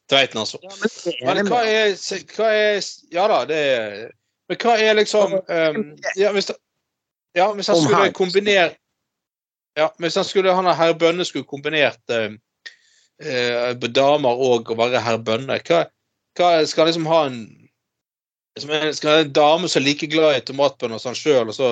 Tveiten, 0.10 0.40
altså. 0.40 0.58
Men 1.26 1.48
hva 1.52 1.64
er, 1.68 1.96
hva 2.36 2.52
er 2.56 2.78
Ja 3.12 3.28
da, 3.28 3.42
det 3.48 3.58
er 3.58 4.12
Men 4.48 4.60
hva 4.64 4.78
er 4.80 4.94
liksom 4.96 5.34
um, 5.36 5.82
ja, 6.16 6.32
hvis, 6.32 6.52
ja, 7.36 7.50
hvis 7.52 7.68
jeg 7.68 7.82
skulle 7.84 8.14
kombinere 8.16 8.70
Ja, 9.78 9.92
men 9.98 10.08
hvis 10.08 10.16
han 10.18 10.26
skulle 10.26 10.54
han 10.58 10.66
herr 10.74 10.96
Bønne 10.98 11.26
skulle 11.28 11.46
kombinert 11.46 12.02
um, 12.10 12.40
eh, 13.22 13.74
damer 13.94 14.42
og 14.48 14.72
å 14.74 14.78
være 14.80 15.02
herr 15.06 15.20
Bønne, 15.22 15.60
hva, 15.68 15.84
hva 16.38 16.50
skal 16.66 16.84
han 16.86 16.90
liksom 16.92 17.10
ha 17.12 17.20
en 17.30 17.38
som 18.58 18.72
en- 18.74 18.94
Skal 18.98 19.20
en 19.22 19.34
dame 19.34 19.70
som 19.70 19.82
er 19.82 19.86
like 19.86 20.08
glad 20.10 20.36
i 20.40 20.42
tomatbønner 20.42 20.98
som 21.00 21.12
han 21.14 21.20
sjøl, 21.20 21.52
og 21.52 21.54
så 21.54 21.68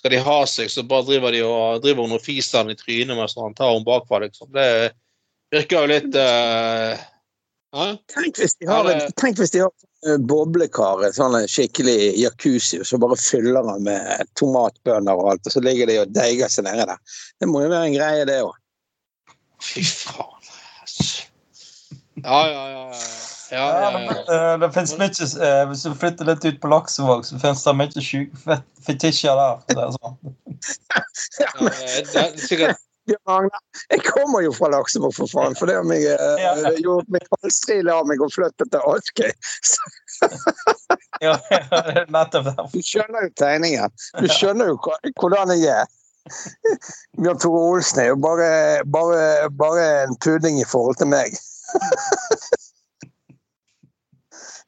skal 0.00 0.10
de 0.10 0.18
ha 0.26 0.38
seg, 0.48 0.70
så 0.72 0.82
bare 0.82 1.06
driver 1.06 1.30
de 1.36 1.42
og 1.46 1.82
driver 1.84 2.02
hun 2.02 2.16
og 2.16 2.24
fiser 2.24 2.64
han 2.64 2.72
i 2.72 2.74
trynet 2.74 3.14
mens 3.14 3.36
han 3.38 3.54
tar 3.54 3.70
henne 3.74 3.86
bakfra, 3.86 4.18
liksom. 4.24 4.50
Det 4.50 4.90
virker 5.54 5.76
jo 5.84 5.90
litt 5.92 6.16
uh. 6.18 6.98
Tenk 8.10 8.40
hvis 8.42 8.56
de 8.58 8.66
har, 8.66 8.88
en- 8.90 9.12
tenk 9.20 9.38
hvis 9.38 9.52
de 9.54 9.62
har 9.62 9.70
eh, 10.06 11.12
sånn 11.16 11.38
en 11.38 11.48
skikkelig 11.50 11.96
jacuzzi, 12.20 12.80
og 12.80 12.88
så 12.88 13.00
bare 13.02 13.18
fyller 13.20 13.66
den 13.66 13.86
med 13.88 14.32
tomatbønner 14.40 15.20
og 15.20 15.32
alt, 15.34 15.46
og 15.46 15.56
så 15.56 15.64
ligger 15.64 15.90
de 15.90 16.00
og 16.02 16.14
deiger 16.16 16.52
seg 16.52 16.68
nede 16.68 16.88
der. 16.92 17.18
Det 17.40 17.48
må 17.50 17.64
jo 17.64 17.72
være 17.72 17.90
en 17.90 17.98
greie, 17.98 18.28
det 18.28 18.40
òg. 18.46 18.54
Fy 19.60 19.84
faen. 19.84 20.36
Ja, 22.20 22.40
ja, 22.48 22.64
ja. 22.68 22.84
ja. 22.84 22.84
ja, 22.92 23.30
Ja, 23.50 23.90
ja, 23.90 23.98
det, 23.98 24.24
ja. 24.28 24.52
eh, 24.52 24.58
det 24.60 24.68
finnes 24.74 24.92
mye 24.98 25.26
eh, 25.46 25.62
Hvis 25.70 25.82
du 25.82 25.94
flytter 25.98 26.28
litt 26.28 26.44
ut 26.44 26.60
på 26.62 26.70
Laksevåg, 26.70 27.24
så 27.26 27.38
finnes 27.42 27.64
det 27.66 27.74
mye 27.80 28.04
sjuke 28.04 28.58
fetisjer 28.86 29.40
der. 29.40 29.64
det 29.72 29.86
er 29.86 29.96
sånn. 29.96 30.18
Ja, 31.40 31.50
det 31.66 32.22
er 32.22 32.38
sikkert 32.38 32.86
jeg 33.10 34.02
kommer 34.06 34.44
jo 34.44 34.52
fra 34.56 34.70
Laksevåg, 34.72 35.14
for 35.16 35.30
faen. 35.30 35.56
For 35.58 35.66
det 35.70 35.76
har 35.78 35.86
meg, 35.88 36.04
eh, 36.06 36.42
Ja. 36.42 36.54
det 36.54 36.82
gjorde 36.84 37.10
meg 37.10 37.22
av 37.90 38.06
meg 38.06 38.22
og 38.22 38.32
flyttet 38.32 38.70
til 38.70 38.80
Askøy. 38.80 39.32
Ja, 41.20 41.34
nettopp 42.08 42.44
derfor. 42.46 42.68
Du 42.72 42.80
skjønner 42.84 43.26
jo 43.26 43.30
tegningen. 43.36 43.90
Du 44.20 44.28
skjønner 44.32 44.70
jo 44.72 44.78
hvordan 45.20 45.52
jeg 45.58 45.68
er. 45.82 45.86
Bjørn 47.18 47.40
Tore 47.40 47.60
Olsen 47.72 48.00
er 48.02 48.08
jo 48.12 48.16
bare, 48.20 48.50
bare, 48.92 49.50
bare 49.50 49.86
en 50.04 50.16
pudding 50.20 50.60
i 50.60 50.68
forhold 50.68 50.96
til 51.00 51.08
meg. 51.10 51.34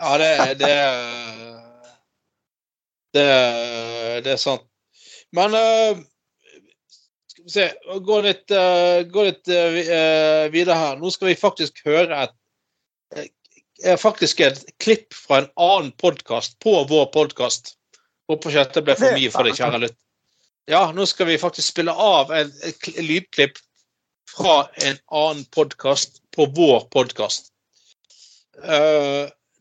Ja, 0.02 0.16
det, 0.18 0.58
det 0.58 0.72
Det, 3.12 3.26
det 4.24 4.32
er 4.32 4.40
sant. 4.40 4.64
Men 5.36 5.54
eh, 5.54 5.96
vi 5.96 6.11
se 7.50 7.66
Gå 8.06 8.20
litt, 8.24 8.44
uh, 8.50 9.02
gå 9.08 9.24
litt 9.28 9.48
uh, 9.50 10.48
videre 10.52 10.76
her. 10.78 11.00
Nå 11.00 11.10
skal 11.14 11.32
vi 11.32 11.38
faktisk 11.38 11.82
høre 11.88 12.24
et 12.28 12.38
faktisk 13.98 14.38
et 14.44 14.60
klipp 14.78 15.10
fra 15.16 15.40
en 15.42 15.48
annen 15.58 15.90
podkast 15.98 16.54
på 16.62 16.76
vår 16.86 17.08
podkast. 17.14 17.72
Håper 18.30 18.52
ikke 18.52 18.62
dette 18.62 18.82
ble 18.86 18.94
for 18.94 19.16
mye 19.16 19.30
for 19.34 19.48
deg, 19.48 19.56
kjære 19.58 19.80
lytt. 19.82 19.96
Ja, 20.70 20.84
nå 20.94 21.02
skal 21.10 21.26
vi 21.26 21.38
faktisk 21.42 21.72
spille 21.72 21.90
av 21.90 22.30
en, 22.30 22.52
et 22.62 22.86
lydklipp 23.02 23.58
fra 24.30 24.68
en 24.86 25.00
annen 25.10 25.42
podkast 25.50 26.20
på 26.36 26.46
vår 26.54 26.86
podkast. 26.94 27.50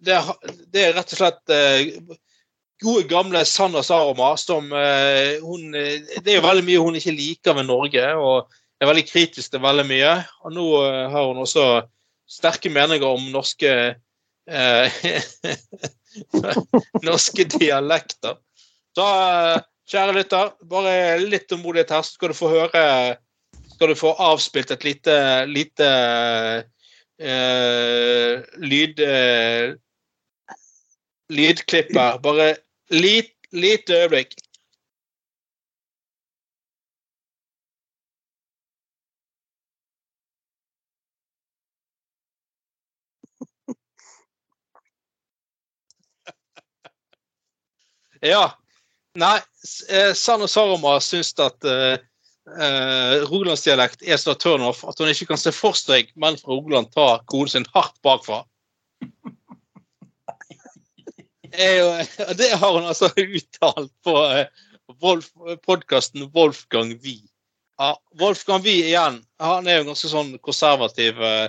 det, 0.05 0.13
er- 0.19 0.53
det 0.69 0.85
er 0.85 0.93
rett 0.99 1.15
og 1.15 1.21
slett 1.23 1.55
gode, 2.81 3.05
gamle 3.09 3.43
Sanna 3.45 3.83
Saroma 3.85 4.33
som 4.39 4.71
eh, 4.73 5.37
hun 5.43 5.75
eh, 5.77 6.01
Det 6.23 6.33
er 6.33 6.39
jo 6.39 6.45
veldig 6.47 6.65
mye 6.67 6.83
hun 6.83 6.97
ikke 6.97 7.15
liker 7.15 7.57
ved 7.57 7.69
Norge, 7.69 8.05
og 8.17 8.51
er 8.81 8.89
veldig 8.89 9.07
kritisk 9.09 9.53
til 9.53 9.63
veldig 9.63 9.85
mye. 9.89 10.13
Og 10.45 10.55
nå 10.55 10.67
eh, 10.83 11.09
har 11.13 11.27
hun 11.29 11.41
også 11.43 11.65
sterke 12.31 12.71
meninger 12.73 13.07
om 13.07 13.27
norske 13.33 13.73
eh, 14.49 15.01
norske 17.07 17.47
dialekter. 17.57 18.39
Så 18.97 19.05
eh, 19.05 19.59
kjære 19.91 20.17
lytter, 20.17 20.55
bare 20.71 20.95
litt 21.21 21.49
tålmodighet 21.51 21.93
her, 21.93 22.07
så 22.07 22.17
skal 22.17 22.33
du 22.33 22.37
få 22.37 22.51
høre 22.55 22.85
Skal 23.75 23.89
du 23.89 23.97
få 23.97 24.11
avspilt 24.21 24.71
et 24.71 24.83
lite, 24.85 25.13
lite 25.49 25.87
eh, 27.17 28.43
lyd 28.61 29.01
lydklipp 31.31 31.95
her. 31.95 32.19
Bare 32.21 32.51
lit, 32.91 33.33
lite 33.51 33.93
øyeblikk. 34.03 34.35
Ja. 48.21 48.51
Nei, 49.17 49.39
eh, 49.89 50.13
Sanne 50.13 50.47
Saroma 50.47 50.93
syns 51.03 51.33
at 51.41 51.65
uh, 51.67 51.97
uh, 52.47 53.15
rogalandsdialekt 53.27 54.05
er 54.07 54.19
så 54.21 54.37
turnoff 54.39 54.85
at 54.87 55.01
hun 55.01 55.09
ikke 55.11 55.33
kan 55.33 55.41
se 55.41 55.51
for 55.51 55.75
seg 55.75 56.13
menn 56.15 56.37
fra 56.39 56.53
Rogaland 56.53 56.93
ta 56.93 57.17
koden 57.27 57.51
sin 57.51 57.67
hardt 57.73 57.97
bakfra. 58.05 58.43
Og 61.51 62.35
det 62.39 62.51
har 62.55 62.73
hun 62.73 62.87
altså 62.87 63.11
uttalt 63.15 63.91
på 64.05 64.15
eh, 64.31 64.47
Wolf, 65.01 65.31
podkasten 65.65 66.29
Wolfgang 66.33 66.93
Wie. 67.03 67.27
Ja, 67.79 67.95
Wolfgang 68.19 68.63
Wie 68.63 68.85
igjen, 68.85 69.21
han 69.39 69.67
er 69.67 69.79
jo 69.79 69.85
en 69.85 69.91
ganske 69.93 70.11
sånn 70.11 70.35
konservativ 70.45 71.21
eh, 71.23 71.47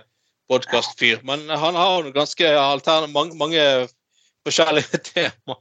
podkastfyr, 0.50 1.20
men 1.26 1.44
han 1.48 1.76
har 1.78 2.06
jo 2.06 2.14
ganske 2.14 2.48
altern 2.58 3.12
mange, 3.12 3.36
mange 3.38 3.66
forskjellige 4.46 5.02
temaer. 5.12 5.60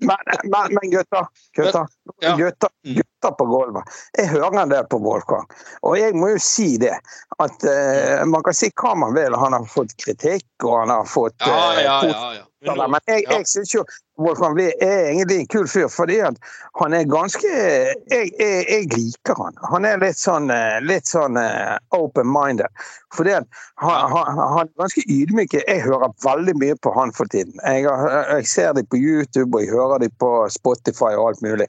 Men, 0.00 0.16
men, 0.44 0.74
men 0.74 0.90
gutter, 0.92 1.26
gutter, 1.56 1.86
Ja. 2.20 2.34
Mm. 2.36 2.96
gutter 2.96 3.32
på 3.38 3.44
gulvet. 3.46 3.84
Jeg 4.16 4.28
hører 4.32 4.66
det 4.70 4.82
på 4.90 4.98
Wolfgang. 5.04 5.48
Og 5.82 5.98
jeg 6.00 6.14
må 6.16 6.32
jo 6.32 6.38
si 6.40 6.76
det. 6.80 6.94
At 7.40 7.64
uh, 7.64 8.24
man 8.28 8.44
kan 8.46 8.56
si 8.56 8.70
hva 8.80 8.94
man 8.96 9.14
vil. 9.16 9.36
Han 9.36 9.56
har 9.56 9.66
fått 9.68 9.92
kritikk, 10.00 10.46
og 10.64 10.78
han 10.82 10.94
har 10.94 11.08
fått 11.08 11.36
Ja, 11.44 11.58
eh, 11.74 11.84
ja, 11.84 11.98
ja. 12.08 12.32
ja. 12.38 12.46
Men 12.88 13.00
jeg, 13.06 13.24
Ja. 13.24 13.38
jeg 13.38 13.48
syns 13.48 13.74
jo 13.74 13.84
Wolfgang 14.20 14.56
Wie 14.58 14.72
er 14.84 15.06
egentlig 15.10 15.38
en 15.40 15.46
kul 15.52 15.68
fyr, 15.70 15.88
fordi 15.88 16.18
han 16.20 16.94
er 16.96 17.06
ganske 17.08 17.48
Jeg, 17.50 18.30
jeg, 18.38 18.64
jeg 18.68 18.88
liker 18.92 19.38
han. 19.40 19.56
Han 19.72 19.86
er 19.88 20.00
litt 20.02 20.20
sånn, 20.20 20.50
eh, 20.52 20.76
litt 20.84 21.08
sånn 21.08 21.38
eh, 21.40 21.78
open-minded. 21.96 22.68
Fordi 23.16 23.32
han, 23.38 23.46
han, 23.80 24.12
han 24.38 24.68
er 24.68 24.74
ganske 24.82 25.04
ydmyk. 25.08 25.56
Jeg 25.62 25.84
hører 25.86 26.12
veldig 26.24 26.54
mye 26.60 26.76
på 26.84 26.92
han 26.96 27.14
for 27.16 27.30
tiden. 27.32 27.56
Jeg, 27.64 27.88
jeg 27.88 28.46
ser 28.50 28.76
dem 28.76 28.86
på 28.92 29.00
YouTube, 29.00 29.50
og 29.56 29.64
jeg 29.64 29.72
hører 29.72 30.04
dem 30.04 30.12
på 30.22 30.30
Spotify 30.52 31.14
og 31.16 31.30
alt 31.32 31.42
mulig. 31.46 31.66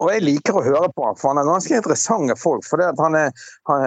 Og 0.00 0.10
jeg 0.12 0.24
liker 0.26 0.58
å 0.58 0.64
høre 0.64 0.88
på 0.96 1.06
han, 1.06 1.16
for 1.20 1.32
han 1.32 1.40
er 1.40 1.48
ganske 1.48 1.76
interessante 1.78 2.36
folk. 2.40 2.64
For 2.68 2.80
det, 2.82 2.90
han 3.00 3.14
er, 3.16 3.30
han, 3.70 3.86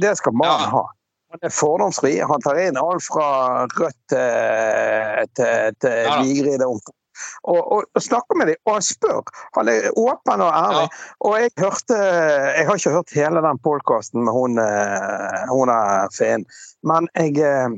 det- 0.00 0.16
skal 0.20 0.32
mannen 0.36 0.66
Ja. 0.68 0.74
ha. 0.80 0.88
Han 1.32 1.40
er 1.48 1.52
fordomsfri. 1.56 2.18
Han 2.20 2.42
tar 2.44 2.58
inn 2.60 2.76
alt 2.76 3.06
fra 3.06 3.28
rødt 3.64 3.96
til, 4.12 5.30
til, 5.38 5.78
til 5.80 6.02
Ja 6.04 6.18
og, 7.42 7.60
og, 7.60 7.84
og, 7.94 8.02
snakker 8.02 8.38
med 8.38 8.52
dem, 8.52 8.60
og 8.66 8.82
spør. 8.84 9.32
Han 9.56 9.70
er 9.72 9.90
åpen 9.98 10.44
og 10.44 10.52
ærlig. 10.52 10.88
Og 11.20 11.38
jeg 11.40 11.54
hørte 11.58 11.96
Jeg 11.96 12.66
har 12.66 12.76
ikke 12.76 12.96
hørt 12.96 13.16
hele 13.16 13.42
den 13.44 13.58
podkasten 13.64 14.24
med 14.24 14.32
hun, 14.32 14.58
eh, 14.58 15.42
hun 15.50 15.72
er 15.72 16.08
Feen, 16.16 16.46
men 16.82 17.08
jeg 17.16 17.38
eh, 17.38 17.74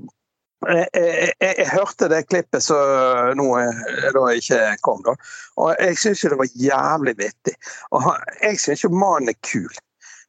jeg, 0.65 0.87
jeg, 0.95 1.33
jeg, 1.41 1.55
jeg 1.59 1.71
hørte 1.73 2.09
det 2.09 2.23
klippet 2.29 2.65
som 2.65 3.37
nå 3.39 3.47
eh, 3.61 3.81
da 4.15 4.25
ikke 4.33 4.61
kom, 4.87 5.03
da. 5.05 5.17
Og 5.61 5.75
jeg 5.81 5.99
syns 6.01 6.25
jo 6.25 6.33
det 6.33 6.41
var 6.41 6.53
jævlig 6.67 7.17
vittig. 7.19 7.57
Og 7.93 8.09
jeg 8.41 8.61
syns 8.63 8.85
jo 8.85 8.93
mannen 8.95 9.33
er 9.35 9.41
kul. 9.45 9.73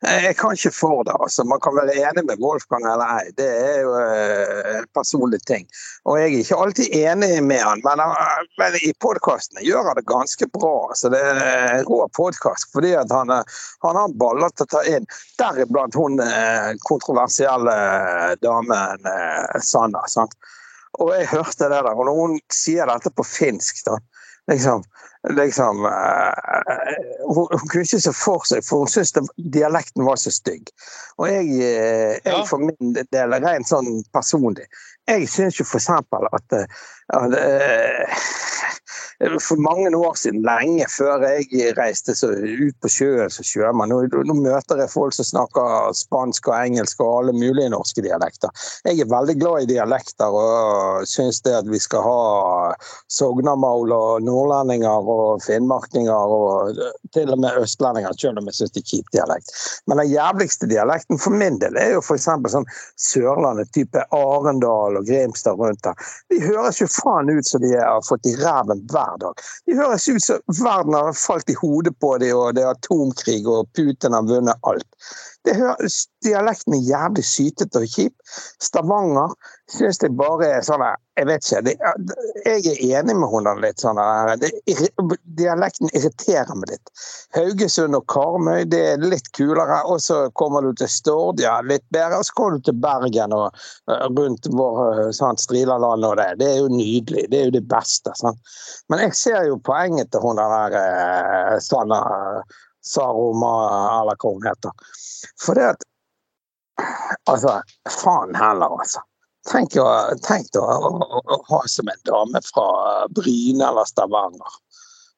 Jeg 0.06 0.36
kan 0.38 0.54
ikke 0.54 0.72
for 0.72 1.04
det. 1.04 1.14
altså. 1.20 1.44
Man 1.44 1.60
kan 1.64 1.76
være 1.76 1.96
enig 1.98 2.24
med 2.28 2.42
Wolfgang 2.44 2.86
eller 2.86 3.20
ei. 3.20 3.32
Det 3.38 3.48
er 3.48 3.80
jo 3.82 3.94
eh, 4.00 4.78
en 4.80 4.88
personlig 4.98 5.40
ting. 5.50 5.66
Og 6.06 6.20
jeg 6.20 6.32
er 6.32 6.44
ikke 6.44 6.60
alltid 6.64 6.96
enig 7.00 7.44
med 7.44 7.64
han, 7.64 7.82
men, 7.86 8.04
eh, 8.06 8.42
men 8.62 8.78
i 8.86 8.92
podkastene 9.02 9.66
gjør 9.66 9.90
han 9.90 10.00
det 10.00 10.06
ganske 10.10 10.50
bra. 10.54 10.74
altså. 10.90 11.12
Det 11.14 11.22
er 11.22 11.42
en 11.80 11.88
rå 11.90 12.02
podkast 12.18 12.70
fordi 12.76 12.94
at 13.00 13.14
han, 13.14 13.34
eh, 13.34 13.62
han 13.88 14.02
har 14.02 14.18
baller 14.22 14.54
til 14.54 14.68
å 14.68 14.74
ta 14.76 14.84
inn. 14.92 15.08
Deriblant 15.42 15.98
hun 15.98 16.22
kontroversielle 16.90 17.76
damen 18.44 19.10
Sanna. 19.62 20.06
sant? 20.12 20.36
Og 21.00 21.12
jeg 21.12 21.28
hørte 21.34 21.68
det 21.68 21.82
der, 21.84 21.92
og 21.92 22.06
når 22.08 22.20
hun 22.22 22.38
sier 22.54 22.88
dette 22.88 23.12
på 23.12 23.26
finsk, 23.28 23.82
da 23.88 23.98
liksom, 24.52 24.84
liksom 25.30 25.86
uh, 25.86 26.32
hun, 27.28 27.48
hun, 27.52 27.68
kunne 27.68 27.84
ikke 27.84 28.02
se 28.02 28.14
for 28.14 28.46
seg, 28.48 28.66
for 28.66 28.84
hun 28.84 28.92
syntes 28.92 29.32
dialekten 29.38 30.06
var 30.06 30.20
så 30.22 30.34
stygg. 30.34 30.70
Og 31.18 31.30
jeg, 31.32 31.50
uh, 31.60 32.14
jeg 32.20 32.46
for 32.50 32.64
min 32.64 32.96
del, 32.96 33.38
rent 33.46 33.70
sånn 33.70 34.04
personlig, 34.16 34.68
jeg 35.10 35.30
syns 35.30 35.60
jo 35.60 35.68
for 35.68 35.82
eksempel 35.82 36.30
at, 36.34 36.60
at 37.14 37.38
uh, 37.40 38.22
for 39.40 39.60
mange 39.62 39.90
år 39.96 40.16
siden, 40.20 40.42
lenge 40.44 40.86
før 40.92 41.24
jeg 41.24 41.74
reiste 41.78 42.12
ut 42.12 42.76
på 42.84 42.92
sjøen 42.92 43.32
som 43.32 43.48
sjømann. 43.48 43.92
Nå, 43.92 44.24
nå, 44.28 44.36
møter 44.36 44.82
jeg 44.82 44.92
folk 44.92 45.16
som 45.16 45.28
snakker 45.28 45.94
spansk 45.96 46.50
og 46.52 46.56
engelsk 46.58 47.04
og 47.04 47.12
alle 47.22 47.36
mulige 47.36 47.72
norske 47.72 48.04
dialekter. 48.04 48.52
Jeg 48.88 49.00
er 49.04 49.12
veldig 49.12 49.38
glad 49.40 49.64
i 49.64 49.70
dialekter 49.72 50.36
og 50.36 51.08
syns 51.10 51.42
det 51.46 51.56
at 51.62 51.70
vi 51.72 51.80
skal 51.80 52.04
ha 52.06 52.20
sognamål 53.12 53.94
og 53.96 54.26
nordlendinger 54.28 55.12
og 55.16 55.44
finnmarkinger 55.46 56.36
og 56.36 56.82
til 57.16 57.32
og 57.32 57.40
med 57.40 57.62
østlendinger, 57.64 58.16
selv 58.20 58.42
om 58.42 58.52
jeg 58.52 58.60
syns 58.60 58.76
det 58.76 58.84
er 58.84 58.90
kjip 58.92 59.14
dialekt. 59.16 59.56
Men 59.88 60.04
den 60.04 60.12
jævligste 60.12 60.70
dialekten 60.72 61.22
for 61.22 61.36
min 61.36 61.60
del 61.64 61.80
er 61.80 61.96
jo 61.96 62.04
f.eks. 62.04 62.28
sånn 62.28 62.68
Sørlandet, 63.00 63.72
type 63.76 64.04
Arendal 64.16 65.00
og 65.00 65.08
Grimstad 65.08 65.60
rundt 65.60 65.84
der. 65.88 65.96
De 66.32 66.42
høres 66.44 66.82
jo 66.82 66.90
faen 66.92 67.32
ut 67.32 67.48
som 67.48 67.64
de 67.64 67.72
har 67.78 68.04
fått 68.08 68.28
i 68.28 68.36
ræven 68.42 68.84
hver 68.92 69.15
hver 69.16 69.24
dag. 69.24 69.46
De 69.66 69.78
høres 69.80 70.08
ut 70.10 70.24
som 70.24 70.66
verden 70.66 70.94
har 70.94 71.14
falt 71.18 71.50
i 71.50 71.58
hodet 71.62 71.96
på 72.00 72.18
dem, 72.22 72.36
og 72.38 72.56
det 72.56 72.64
er 72.66 72.74
atomkrig, 72.74 73.42
og 73.48 73.70
Putin 73.76 74.14
har 74.14 74.28
vunnet 74.28 74.68
alt. 74.68 74.88
Det 75.46 75.54
høres, 75.60 76.06
dialekten 76.26 76.74
er 76.74 76.86
jævlig 76.88 77.24
sytete 77.28 77.82
og 77.84 77.92
kjip. 77.92 78.14
Stavanger 78.64 79.34
syns 79.70 80.00
jeg 80.02 80.16
bare 80.18 80.48
er 80.58 80.64
sånn 80.66 80.84
Jeg 81.16 81.28
vet 81.30 81.46
ikke. 81.46 81.62
Det, 81.66 81.74
jeg 82.46 82.72
er 82.72 83.00
enig 83.00 83.16
med 83.16 83.30
henne 83.32 83.54
litt 83.64 83.84
sånn 83.84 84.02
det, 84.42 84.50
Dialekten 85.38 85.94
irriterer 85.96 86.58
meg 86.58 86.74
litt. 86.74 86.92
Haugesund 87.38 87.98
og 87.98 88.08
Karmøy 88.12 88.66
det 88.74 88.82
er 88.96 89.06
litt 89.06 89.30
kulere. 89.38 89.80
Og 89.92 90.02
så 90.04 90.26
kommer 90.40 90.66
du 90.66 90.74
til 90.82 90.92
Stord, 90.92 91.40
ja, 91.44 91.60
litt 91.62 91.86
bedre. 91.94 92.20
Og 92.20 92.28
så 92.28 92.38
kommer 92.38 92.58
du 92.58 92.68
til 92.68 92.82
Bergen 92.82 93.38
og 93.38 93.66
rundt 94.18 94.50
vår 94.52 95.14
sånn, 95.16 95.40
Strilaland 95.40 96.10
og 96.10 96.18
det. 96.20 96.30
Det 96.42 96.52
er 96.52 96.62
jo 96.64 96.74
nydelig. 96.74 97.30
Det 97.32 97.40
er 97.40 97.50
jo 97.52 97.58
det 97.60 97.66
beste. 97.70 98.18
Sånn. 98.20 98.38
Men 98.90 99.08
jeg 99.08 99.18
ser 99.22 99.50
jo 99.50 99.62
poenget 99.64 100.12
til 100.12 100.26
hun 100.26 100.42
der 100.42 101.60
sånn 101.64 101.94
Saroma, 102.86 103.56
eller 104.02 104.18
hva 104.20 104.32
hun 104.36 104.46
heter. 104.46 104.94
For 105.42 105.58
det 105.58 105.74
at 105.74 105.86
Altså, 107.30 107.62
faen 107.88 108.36
heller, 108.36 108.74
altså. 108.82 109.02
Tenk, 109.48 109.76
å, 109.78 109.86
tenk 110.26 110.58
å, 110.58 110.64
å, 110.66 110.90
å, 111.22 111.38
ha 111.50 111.60
som 111.70 111.90
en 111.92 112.02
dame 112.08 112.42
fra 112.44 112.66
Bryne 113.14 113.68
eller 113.68 113.88
Stavanger. 113.88 114.58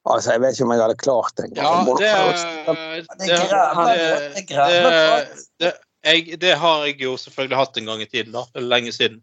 Altså, 0.07 0.33
Jeg 0.35 0.43
vet 0.43 0.55
ikke 0.55 0.67
om 0.67 0.73
jeg 0.75 0.83
hadde 0.83 0.97
klart 0.99 1.39
det. 1.39 1.47
Ja, 1.57 1.71
det, 1.87 2.11
det, 5.59 5.71
det, 6.03 6.39
det, 6.43 6.53
har 6.59 6.85
jeg 6.87 6.99
jo 7.03 7.15
selvfølgelig 7.19 7.59
hatt 7.59 7.79
en 7.79 7.91
gang 7.91 8.03
i 8.03 8.09
tiden. 8.11 8.35
da, 8.35 8.45
Lenge 8.59 8.93
siden. 8.95 9.21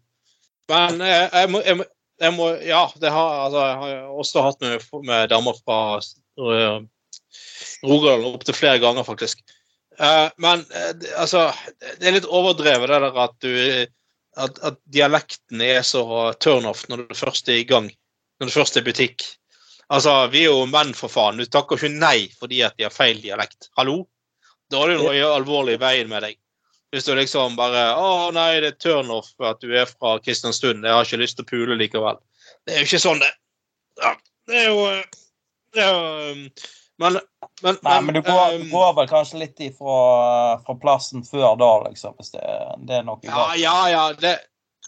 Men 0.69 1.01
jeg, 1.05 1.29
jeg, 1.31 1.51
må, 1.53 1.61
jeg, 1.65 1.87
jeg 2.25 2.35
må, 2.37 2.49
Ja, 2.65 2.83
det 3.01 3.13
har, 3.13 3.39
altså, 3.45 3.65
jeg 3.69 3.77
har 3.83 4.21
også 4.25 4.45
hatt 4.45 4.65
med, 4.65 4.87
med 5.05 5.29
damer 5.33 5.61
fra 5.61 6.01
Rogaland 7.85 8.33
opptil 8.33 8.57
flere 8.57 8.81
ganger, 8.81 9.05
faktisk. 9.05 9.45
Uh, 9.99 10.27
men 10.41 10.65
uh, 10.73 10.91
altså, 11.21 11.47
det 11.99 12.09
er 12.09 12.17
litt 12.17 12.27
overdrevet 12.27 12.89
det 12.91 12.99
der 13.05 13.19
at, 13.23 13.35
du, 13.43 13.53
at, 14.43 14.59
at 14.69 14.79
dialekten 14.91 15.63
er 15.63 15.81
så 15.87 16.03
turnoff 16.43 16.85
når 16.91 17.05
du 17.07 17.15
først 17.15 17.49
er 17.49 17.61
i 17.61 17.67
gang. 17.69 17.89
Når 18.39 18.51
du 18.51 18.55
først 18.57 18.77
er 18.77 18.85
butikk. 18.87 19.23
Altså, 19.87 20.27
Vi 20.33 20.43
er 20.43 20.51
jo 20.51 20.65
menn, 20.67 20.95
for 20.97 21.13
faen. 21.13 21.39
Du 21.39 21.45
takker 21.45 21.79
ikke 21.79 21.93
nei 21.93 22.27
fordi 22.39 22.63
at 22.65 22.75
de 22.77 22.87
har 22.87 22.93
feil 22.93 23.21
dialekt. 23.23 23.69
Hallo? 23.77 24.03
Da 24.71 24.81
er 24.81 24.95
det 24.95 25.01
noe 25.03 25.29
alvorlig 25.29 25.77
i 25.77 25.81
veien 25.81 26.09
med 26.09 26.25
deg. 26.25 26.39
Hvis 26.93 27.05
du 27.05 27.11
liksom 27.17 27.57
bare 27.59 27.91
'Å 27.97 28.31
nei, 28.33 28.59
det 28.63 28.69
er 28.71 28.79
turnoff 28.79 29.33
at 29.43 29.59
du 29.61 29.73
er 29.75 29.85
fra 29.85 30.15
Kristiansund. 30.23 30.85
Jeg 30.85 30.93
har 30.95 31.05
ikke 31.05 31.21
lyst 31.21 31.37
til 31.37 31.45
å 31.45 31.49
pule 31.49 31.75
likevel.' 31.75 32.21
Det 32.65 32.73
er 32.73 32.79
jo 32.81 32.87
ikke 32.87 33.01
sånn, 33.03 33.19
det. 33.19 33.31
Ja, 34.01 34.15
det 34.47 34.61
er 34.61 34.67
jo, 34.69 34.85
eh, 34.89 35.03
det 35.73 35.83
er 35.83 35.91
jo 35.91 36.49
men, 36.97 37.17
men, 37.61 37.77
Nei, 37.83 38.01
men 38.01 38.15
du 38.15 38.21
går, 38.21 38.53
um, 38.55 38.61
du 38.61 38.69
går, 38.71 38.91
vel 38.99 39.07
kanskje 39.09 39.41
litt 39.41 39.59
ifra 39.63 39.95
fra 40.63 40.75
plassen 40.79 41.25
før 41.27 41.57
da, 41.59 41.71
liksom? 41.89 42.15
Hvis 42.19 42.31
det, 42.35 42.43
det 42.87 43.01
er 43.01 43.07
noe 43.07 43.19
Ja, 43.27 43.49
ja, 43.59 43.75
ja 43.91 44.05
det, 44.19 44.37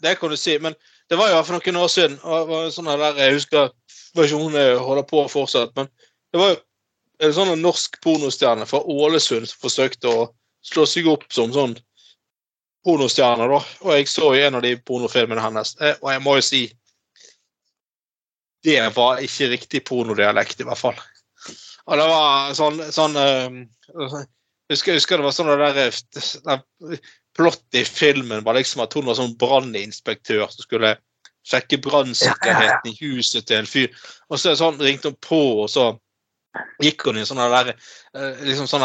det, 0.00 0.14
kan 0.20 0.32
du 0.32 0.38
si. 0.40 0.56
Men 0.62 0.76
det 1.08 1.18
var 1.20 1.32
jo 1.32 1.42
for 1.44 1.58
noen 1.58 1.82
år 1.82 1.92
siden. 1.92 2.16
og, 2.24 2.54
sånn 2.72 2.88
der, 2.88 3.20
Jeg 3.20 3.36
husker 3.36 3.74
versjonen 4.16 4.80
holder 4.80 5.04
på 5.08 5.26
fortsatt, 5.28 5.74
men 5.76 5.90
det 6.32 6.40
var 6.40 6.54
jo 6.54 6.58
en 7.26 7.34
sånn 7.34 7.52
norsk 7.60 7.98
pornostjerne 8.04 8.66
fra 8.68 8.80
Ålesund 8.80 9.48
som 9.50 9.66
forsøkte 9.66 10.08
å 10.08 10.26
slå 10.64 10.86
seg 10.88 11.08
opp 11.10 11.26
som 11.34 11.52
sånn 11.54 11.76
pornostjerne. 12.86 13.48
da, 13.50 13.60
Og 13.84 13.94
jeg 13.96 14.08
så 14.08 14.32
i 14.34 14.42
en 14.46 14.58
av 14.58 14.64
de 14.64 14.76
pornofilmene 14.80 15.42
hennes, 15.42 15.74
eh, 15.80 15.96
og 16.00 16.12
jeg 16.12 16.24
må 16.24 16.36
jo 16.38 16.46
si 16.46 16.66
Det 18.64 18.80
var 18.90 19.20
ikke 19.22 19.46
riktig 19.52 19.84
pornodialekt, 19.86 20.60
i 20.60 20.64
hvert 20.66 20.80
fall. 20.80 20.96
Og 21.88 22.00
det 22.00 22.06
var 22.10 22.54
sånn, 22.56 22.82
sånn 22.92 23.16
uh, 23.16 24.18
husker, 24.68 24.98
husker 24.98 25.20
det 25.20 25.24
var 25.24 25.36
sånn 25.36 25.52
det 25.54 25.70
der, 25.78 26.00
der 26.44 26.98
Plottet 27.38 27.78
i 27.78 27.84
filmen 27.86 28.42
var 28.44 28.56
liksom 28.58 28.82
at 28.82 28.94
hun 28.98 29.06
var 29.06 29.14
sånn 29.14 29.36
branninspektør 29.38 30.48
som 30.50 30.64
skulle 30.64 30.96
sjekke 31.46 31.78
brannsikkerheten 31.84 32.90
i 32.90 32.96
huset 32.98 33.46
til 33.46 33.60
en 33.60 33.68
fyr. 33.68 33.92
Og 34.28 34.40
så 34.42 34.56
sånn, 34.58 34.80
ringte 34.82 35.12
hun 35.12 35.20
på, 35.22 35.42
og 35.62 35.70
så 35.70 35.92
gikk 36.82 37.06
hun 37.06 37.20
i 37.20 37.26
sånn 37.28 37.38
der 37.38 37.70
eh, 37.76 38.42
liksom 38.42 38.66
sånn 38.66 38.82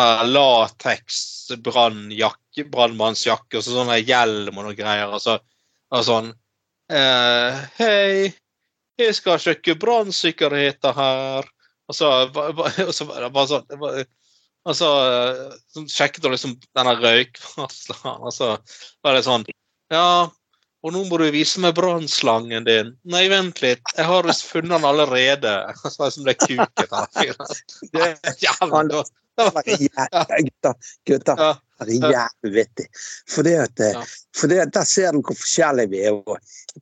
brannmannsjakke, 1.66 3.58
og 3.58 3.66
så 3.66 3.74
sånn 3.74 3.96
hjelm 4.04 4.58
og 4.58 4.68
noe 4.68 4.78
greier. 4.78 5.10
Og 5.10 5.24
så 5.24 5.40
og 5.94 6.06
sånn 6.06 6.32
eh, 6.94 7.60
Hei, 7.78 8.32
jeg 8.98 9.18
skal 9.18 9.42
sjekke 9.42 9.76
brannsikkerheten 9.82 10.96
her. 10.98 11.50
Og 11.94 11.98
så, 11.98 12.10
og 12.90 12.94
så 12.98 13.06
bare 13.08 13.48
sånn 13.52 14.06
og 14.64 14.78
så, 14.80 14.90
så 15.76 15.82
sjekket 15.92 16.24
hun 16.24 16.32
liksom 16.32 16.54
denne 16.72 16.94
røykvarsleren, 16.96 18.22
og 18.24 18.32
så 18.32 18.54
var 19.04 19.18
det 19.18 19.26
sånn 19.26 19.44
Ja, 19.92 20.32
og 20.84 20.92
nå 20.92 21.02
må 21.08 21.20
du 21.20 21.26
vise 21.32 21.62
meg 21.64 21.76
brannslangen 21.78 22.66
din. 22.68 22.90
Nei, 23.08 23.26
vent 23.32 23.62
litt, 23.64 23.84
jeg 23.96 24.08
har 24.08 24.28
funnet 24.28 24.72
den 24.74 24.88
allerede. 24.88 25.54
Og 25.84 25.92
Så 25.92 25.96
var 26.00 26.10
det 26.10 26.16
som 26.16 26.28
det 26.28 26.36
kuket 26.42 26.92
av 26.92 27.08
Det 27.94 28.02
er 28.12 28.36
jævlig 28.44 29.04
Er 31.90 32.14
jævlig 32.14 32.54
vittig. 32.58 32.88
For 33.30 33.46
det 33.46 33.56
at, 33.66 33.84
ja. 33.84 34.04
for 34.36 34.54
at 34.62 34.74
der 34.74 34.88
ser 34.88 35.12
du 35.16 35.22
hvor 35.22 35.38
forskjellige 35.38 35.92
vi 35.94 36.04
er 36.08 36.18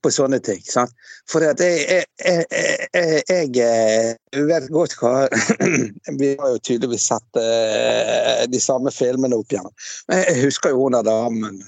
på 0.02 0.11
sånne 0.14 0.40
ting. 0.44 0.61
Sant? 0.65 0.94
For 1.30 1.44
at 1.45 1.60
jeg, 1.64 2.06
jeg, 2.23 2.45
jeg, 2.53 3.23
jeg, 3.30 3.52
jeg 3.60 4.48
vet 4.48 4.72
godt 4.72 4.95
hva 5.02 5.28
Vi 6.22 6.34
har 6.40 6.56
jo 6.56 6.64
tydeligvis 6.64 7.10
sett 7.11 7.40
uh, 7.40 8.44
de 8.48 8.64
samme 8.64 8.94
filmene 8.95 9.38
opp 9.38 9.52
igjennom. 9.52 9.76
Men 10.10 10.26
jeg 10.26 10.45
husker 10.45 10.76
jo 10.76 10.86
hun 10.86 10.98
der 10.98 11.07
damen. 11.07 11.61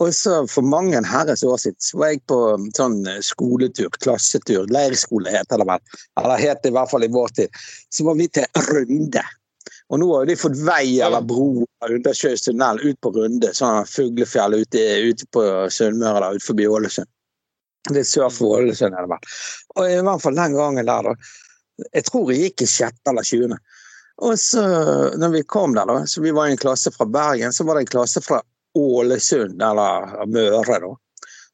Og 0.00 0.14
så 0.16 0.46
For 0.48 0.64
mange 0.64 1.00
herres 1.04 1.42
år 1.44 1.58
siden 1.60 1.80
så 1.84 1.98
var 2.00 2.14
jeg 2.14 2.22
på 2.30 2.38
sånn 2.76 3.02
skoletur, 3.24 3.90
klassetur, 4.00 4.64
leirskole 4.72 5.32
heter 5.34 5.60
det 5.60 5.68
vel. 5.68 5.98
Eller 6.20 6.40
het 6.40 6.62
det 6.64 6.72
i 6.72 6.76
hvert 6.78 6.92
fall 6.92 7.04
i 7.04 7.12
vår 7.12 7.36
tid. 7.36 7.60
Så 7.92 8.06
var 8.08 8.16
vi 8.16 8.30
til 8.32 8.48
Runde. 8.70 9.24
Og 9.90 9.98
nå 9.98 10.08
har 10.14 10.26
de 10.28 10.36
fått 10.38 10.58
vei 10.62 11.00
eller 11.02 11.24
bro 11.26 11.64
undersjøisk 11.82 12.46
tunnel 12.46 12.78
ut 12.84 12.98
på 13.02 13.10
Runde, 13.16 13.50
sånn 13.56 13.88
fuglefjell 13.90 14.60
ute, 14.60 14.82
ute 15.10 15.26
på 15.34 15.42
Sunnmøre, 15.72 16.36
ute 16.36 16.46
forbi 16.46 16.68
Ålesund. 16.70 17.10
Det 17.90 18.02
er 18.04 18.06
sør 18.06 18.30
for 18.30 18.60
Ålesund, 18.60 18.94
er 18.94 19.06
det 19.06 19.10
vel. 19.10 19.34
Og 19.80 19.90
i 19.90 19.98
hvert 20.06 20.22
fall 20.22 20.38
den 20.38 20.54
gangen 20.54 20.86
der, 20.86 21.10
da. 21.10 21.14
Jeg 21.96 22.06
tror 22.06 22.30
jeg 22.30 22.44
gikk 22.44 22.66
i 22.66 22.70
sjette 22.70 23.10
eller 23.10 23.26
tjuende. 23.26 23.58
Og 24.20 24.36
så, 24.38 24.62
når 25.18 25.34
vi 25.34 25.42
kom 25.48 25.74
der, 25.74 25.88
da, 25.88 26.04
så 26.06 26.22
vi 26.22 26.34
var 26.36 26.50
i 26.50 26.54
en 26.54 26.60
klasse 26.60 26.92
fra 26.94 27.08
Bergen, 27.08 27.54
så 27.56 27.64
var 27.64 27.78
det 27.78 27.86
en 27.86 27.94
klasse 27.96 28.22
fra 28.22 28.42
Ålesund, 28.78 29.58
eller 29.58 30.26
Møre, 30.30 30.80
da. 30.84 30.92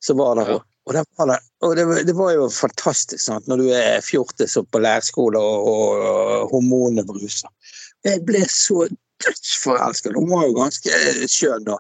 Så 0.03 0.19
var 0.19 0.37
det, 0.37 0.59
og 0.87 0.95
det 0.95 1.03
var, 1.17 1.31
det, 1.31 1.39
og 1.67 1.77
det, 1.77 1.85
det 2.07 2.15
var 2.15 2.35
jo 2.37 2.51
fantastisk 2.53 3.23
sant? 3.23 3.47
når 3.51 3.63
du 3.63 3.71
er 3.75 4.05
fjortis 4.05 4.59
og 4.61 4.69
på 4.71 4.83
leirskole 4.83 5.41
og, 5.41 5.71
og 5.71 6.53
hormonene 6.53 7.07
bruser. 7.07 7.51
Jeg 8.07 8.23
ble 8.29 8.43
så 8.51 8.87
dødsforelsket. 9.25 10.15
Hun 10.17 10.29
var 10.31 10.47
jo 10.49 10.55
ganske 10.61 11.01
skjønn. 11.33 11.65
da. 11.67 11.77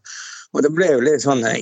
Og 0.56 0.62
det 0.64 0.70
ble 0.72 0.86
jo 0.88 1.00
litt 1.04 1.20
sånn 1.24 1.42
eh, 1.44 1.58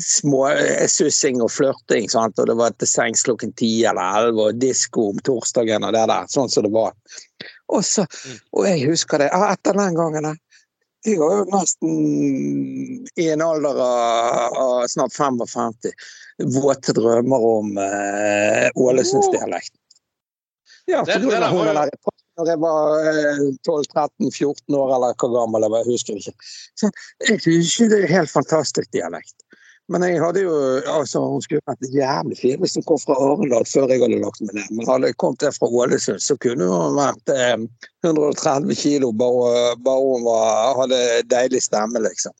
små 0.00 0.40
eh, 0.50 0.86
sussing 0.90 1.38
og 1.44 1.52
flørting. 1.54 2.08
sant? 2.10 2.38
Og 2.42 2.48
det 2.50 2.56
var 2.58 2.74
til 2.74 2.90
sengs 2.90 3.22
klokken 3.26 3.52
ti 3.60 3.68
eller 3.86 4.18
elleve, 4.24 4.48
og 4.50 4.58
disko 4.62 5.10
om 5.12 5.20
torsdagen 5.26 5.86
og 5.86 5.94
det 5.94 6.06
der. 6.10 6.26
Sånn 6.32 6.50
som 6.50 6.66
det 6.66 6.72
var. 6.74 6.96
Og, 7.70 7.84
så, 7.86 8.06
og 8.56 8.66
jeg 8.66 8.88
husker 8.90 9.22
det 9.22 9.30
ah, 9.36 9.52
etter 9.54 9.76
den 9.78 9.94
gangen. 10.00 10.26
der, 10.32 10.40
Jeg 11.06 11.20
var 11.20 11.36
jo 11.36 11.46
nesten 11.52 11.94
i 13.20 13.28
en 13.36 13.42
alder 13.44 13.78
av, 13.86 14.58
av 14.64 14.86
snart 14.90 15.14
55. 15.14 15.94
Våte 16.58 16.92
drømmer 16.96 17.44
om 17.46 17.76
eh, 17.78 18.66
Ålesundsdialekt. 18.74 19.76
Ja, 20.90 21.04
Det- 21.04 21.20
for 21.22 21.30
det 21.30 21.38
det, 21.38 21.74
der 21.78 21.90
når 22.38 22.50
jeg 22.50 22.60
var 22.62 23.08
eh, 23.10 23.42
12-13-14 23.68 24.78
år, 24.78 24.94
eller 24.96 25.18
hvor 25.20 25.34
gammel 25.34 25.66
jeg 25.66 25.74
var, 25.74 25.84
jeg 25.84 25.94
husker 25.94 26.18
ikke. 26.20 26.34
Så 26.80 26.90
jeg 27.28 27.42
synes 27.44 27.76
det 27.92 28.00
er 28.02 28.16
helt 28.16 28.32
fantastisk 28.32 28.90
dialekt. 28.96 29.36
Men 29.92 30.00
jeg 30.06 30.16
hadde 30.22 30.40
jo, 30.46 30.52
altså 30.88 31.20
hun 31.28 31.42
skulle 31.44 31.60
vært 31.68 31.90
jævlig 31.92 32.38
fin 32.38 32.60
hvis 32.62 32.78
hun 32.78 32.86
kom 32.88 33.00
fra 33.02 33.18
Arendal 33.20 33.66
før 33.68 33.90
jeg 33.92 34.00
hadde 34.00 34.20
lagt 34.22 34.40
meg 34.40 34.56
ned. 34.56 34.70
Men 34.72 34.88
hadde 34.88 35.10
jeg 35.10 35.18
kommet 35.20 35.44
der 35.44 35.52
fra 35.52 35.68
Ålesund, 35.68 36.22
så 36.24 36.38
kunne 36.40 36.68
hun 36.70 36.96
vært 36.96 37.32
eh, 37.34 37.56
130 38.06 38.80
kilo 38.80 39.12
bare, 39.12 39.74
bare 39.84 40.06
hun 40.06 40.24
var, 40.24 40.78
hadde 40.80 41.00
deilig 41.28 41.60
stemme, 41.66 42.00
liksom. 42.06 42.32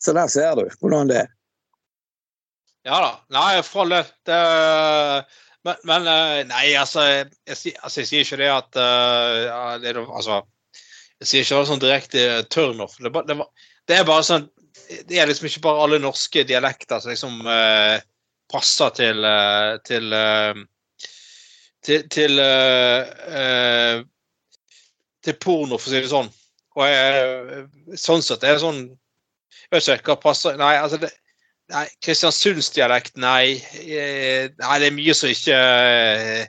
Så 0.00 0.12
der 0.16 0.28
ser 0.32 0.60
du 0.60 0.66
hvordan 0.80 1.08
det 1.08 1.22
er. 1.24 1.30
Ja 2.88 3.00
da. 3.00 3.10
Nei, 3.32 3.60
for 3.64 3.84
all 3.84 3.96
del. 3.96 4.12
Men, 5.66 5.76
men 5.88 6.08
eh, 6.08 6.38
Nei, 6.48 6.66
altså 6.80 7.04
jeg, 7.04 7.26
altså 7.82 8.00
jeg 8.00 8.08
sier 8.08 8.24
ikke 8.24 8.40
det 8.40 8.48
at 8.52 8.80
uh, 8.80 9.74
det 9.82 9.92
Altså 9.98 10.40
Jeg 11.20 11.28
sier 11.28 11.44
ikke 11.44 11.60
det 11.60 11.68
sånn 11.68 11.82
direkte 11.82 12.24
turnoff. 12.48 12.96
Det, 12.96 13.12
det, 13.28 13.36
det 13.90 13.98
er 13.98 14.08
bare 14.08 14.24
sånn 14.24 14.48
Det 15.08 15.20
er 15.20 15.28
liksom 15.28 15.50
ikke 15.50 15.66
bare 15.68 15.84
alle 15.84 16.00
norske 16.00 16.46
dialekter 16.48 17.02
som 17.02 17.12
liksom 17.12 17.40
uh, 17.44 17.98
passer 18.50 18.96
til 18.96 19.24
uh, 19.26 19.76
til 19.86 20.12
eh, 20.16 20.64
til, 21.82 22.08
til, 22.08 22.38
eh, 22.38 23.08
eh, 23.40 24.02
til 25.24 25.38
porno, 25.40 25.78
for 25.78 25.88
å 25.88 25.92
si 25.92 26.02
det 26.02 26.12
sånn. 26.12 26.30
Og 26.78 26.86
jeg, 26.86 27.64
sånn 28.00 28.22
sett 28.24 28.44
er 28.46 28.56
det 28.56 28.62
sånn 28.62 28.84
Jeg 28.86 29.72
vet 29.72 29.88
ikke 29.96 30.12
hva 30.12 30.22
passer 30.22 30.54
Nei, 30.54 30.76
altså 30.78 31.00
det, 31.02 31.08
Nei, 31.70 31.84
Kristiansundsdialekt, 32.02 33.14
nei. 33.20 33.60
Eh, 33.84 34.48
Nei, 34.58 34.78
det 34.82 34.88
er 34.88 34.96
mye 34.96 35.14
som 35.14 35.30
ikke 35.30 35.54
eh, 35.54 36.48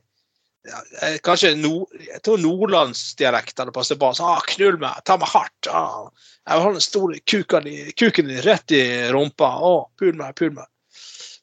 eh, 0.65 1.17
Kanskje 1.25 1.53
nord, 1.59 1.93
jeg 2.01 2.21
tror 2.25 2.41
nordlandsdialekt 2.41 3.61
hadde 3.61 3.75
passet 3.75 3.99
bra. 4.01 4.11
Så, 4.17 4.25
ah, 4.25 4.41
'Knull 4.47 4.79
meg, 4.81 5.03
ta 5.05 5.19
meg 5.21 5.29
hardt'. 5.29 5.69
Ah, 5.69 6.09
'Jeg 6.41 6.57
vil 6.57 6.65
ha 6.65 6.73
den 6.73 6.87
store 6.87 7.21
kuken, 7.29 7.69
kuken 7.99 8.31
din 8.33 8.43
rett 8.47 8.73
i 8.73 8.83
rumpa'. 9.13 9.53
Å, 9.61 9.73
pul 10.01 10.15
meg, 10.17 10.33
pul 10.39 10.53
meg. 10.57 10.65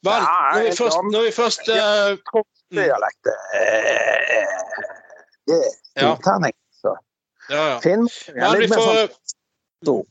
Vel, 0.07 0.23
når 0.23 0.63
vi 0.63 0.75
først, 0.77 0.99
når 1.11 1.25
vi 1.27 1.31
først 1.35 1.69
eh, 1.75 2.43
Dialekt 2.71 3.27
eh, 3.27 4.45
Det 5.49 5.57
er 5.59 5.73
storterning. 5.97 6.55
Så. 6.79 6.93
ja, 7.49 7.63
ja. 7.73 7.79
Finnmark 7.83 8.75
sånn 8.75 10.03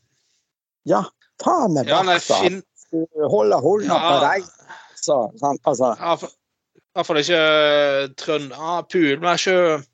Ja, 0.89 1.05
ta 1.41 1.55
med 1.73 1.89
Ja, 1.89 2.03
nei. 2.05 2.19
Finn... 2.21 2.61
Holde 2.93 3.59
hånda 3.63 3.99
på 4.03 4.19
deg. 4.25 4.47
Så, 4.99 5.17
sant? 5.41 5.61
Altså, 5.69 5.95
Ja, 5.99 6.17
for- 6.17 6.35
I 6.99 7.23
ikke 7.23 8.17
eh. 8.17 8.51
Ah, 8.57 8.83
pul 8.83 9.19
men 9.21 9.37
ikke 9.37 9.85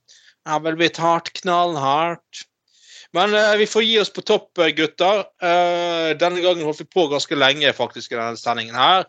Jeg 0.44 0.52
har 0.52 0.60
vel 0.60 0.76
blitt 0.76 0.96
hardt, 1.00 1.32
knallhardt. 1.40 2.44
Men 3.14 3.32
eh, 3.34 3.56
vi 3.56 3.66
får 3.70 3.84
gi 3.86 3.98
oss 4.02 4.10
på 4.10 4.24
topp, 4.26 4.58
eh, 4.58 4.72
gutter. 4.76 5.24
Eh, 5.40 6.14
denne 6.20 6.42
gangen 6.44 6.64
holdt 6.66 6.80
vi 6.82 6.84
på 6.90 7.06
ganske 7.12 7.36
lenge 7.38 7.70
faktisk 7.72 8.12
i 8.12 8.16
denne 8.18 8.36
sendingen 8.36 8.74
her. 8.76 9.06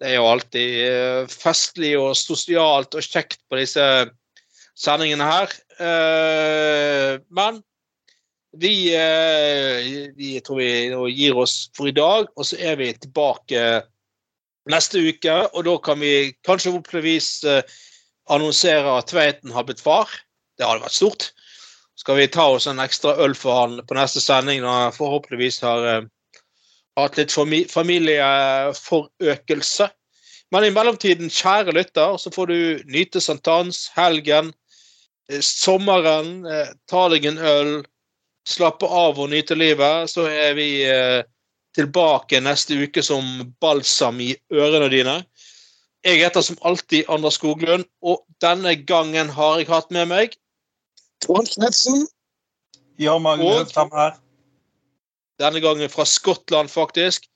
Det 0.00 0.08
er 0.10 0.16
jo 0.16 0.26
alltid 0.26 0.78
eh, 0.88 1.26
festlig 1.30 1.92
og 2.00 2.16
sosialt 2.18 2.96
og 2.98 3.04
kjekt 3.06 3.38
på 3.50 3.60
disse 3.60 3.84
sendingene 4.74 5.28
her. 5.28 5.52
Eh, 5.78 7.18
men 7.30 7.60
vi, 8.52 8.94
eh, 8.94 10.12
vi 10.16 10.40
tror 10.40 10.56
vi 10.56 11.12
gir 11.12 11.36
oss 11.36 11.70
for 11.76 11.88
i 11.88 11.96
dag, 11.96 12.26
og 12.36 12.46
så 12.46 12.56
er 12.60 12.76
vi 12.76 12.92
tilbake 12.92 13.82
neste 14.70 14.98
uke. 15.00 15.48
Og 15.54 15.64
da 15.64 15.78
kan 15.84 16.00
vi 16.00 16.32
kanskje 16.44 16.70
forhåpentligvis 16.70 17.44
eh, 17.48 17.62
annonsere 18.30 18.98
at 18.98 19.06
Tveiten 19.12 19.50
har 19.52 19.64
blitt 19.68 19.80
far. 19.80 20.08
Det 20.58 20.66
hadde 20.68 20.82
vært 20.84 21.00
stort. 21.00 21.22
Skal 21.96 22.16
vi 22.18 22.32
ta 22.32 22.44
oss 22.52 22.66
en 22.68 22.80
ekstra 22.82 23.16
øl 23.24 23.34
for 23.38 23.52
han 23.60 23.72
på 23.86 23.94
neste 23.96 24.20
sending 24.20 24.60
når 24.62 24.72
han 24.78 24.96
forhåpentligvis 24.96 25.58
har 25.64 25.80
eh, 25.88 26.02
hatt 27.00 27.16
litt 27.16 27.32
familieforøkelse. 27.32 29.86
Men 30.52 30.64
i 30.66 30.74
mellomtiden, 30.74 31.28
kjære 31.32 31.72
lytter, 31.72 32.16
så 32.20 32.28
får 32.34 32.46
du 32.50 32.58
nyte 32.92 33.20
sankthans, 33.24 33.76
helgen, 33.96 34.52
sommeren, 35.40 36.44
ta 36.90 37.02
deg 37.08 37.24
en 37.30 37.40
øl, 37.40 37.70
slappe 38.48 38.86
av 38.86 39.18
og 39.20 39.30
nyte 39.32 39.56
livet. 39.58 40.10
Så 40.10 40.26
er 40.30 40.54
vi 40.58 40.68
eh, 40.88 41.22
tilbake 41.76 42.40
neste 42.42 42.76
uke 42.82 43.02
som 43.04 43.54
balsam 43.62 44.20
i 44.20 44.32
ørene 44.52 44.90
dine. 44.92 45.18
Jeg 46.02 46.18
heter 46.24 46.42
som 46.42 46.58
alltid 46.66 47.06
Anders 47.12 47.38
Skoglund, 47.38 47.86
og 48.02 48.24
denne 48.42 48.74
gangen 48.88 49.30
har 49.30 49.60
jeg 49.60 49.70
hatt 49.70 49.92
med 49.94 50.08
meg 50.10 50.34
Trond 51.22 51.46
Knutsen. 51.52 52.08
Ja, 52.98 53.14
Magne 53.22 53.46
Og- 53.46 53.60
Høgtam 53.62 53.92
her. 53.94 54.16
Denne 55.38 55.62
gangen 55.62 55.88
fra 55.90 56.04
Skottland, 56.04 56.68
faktisk. 56.70 57.28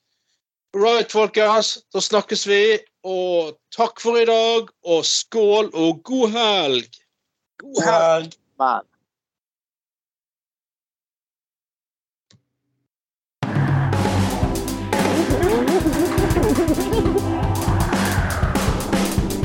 Right, 0.75 1.11
folkens. 1.13 1.79
Da 1.95 2.03
snakkes 2.03 2.47
vi. 2.47 2.79
Og 3.07 3.55
takk 3.75 4.01
for 4.03 4.19
i 4.19 4.27
dag, 4.27 4.69
og 4.85 5.05
skål 5.07 5.71
og 5.73 6.03
god 6.05 6.35
helg. 6.35 6.99
God 7.63 7.83
helg, 7.87 8.35
mann. 8.59 8.85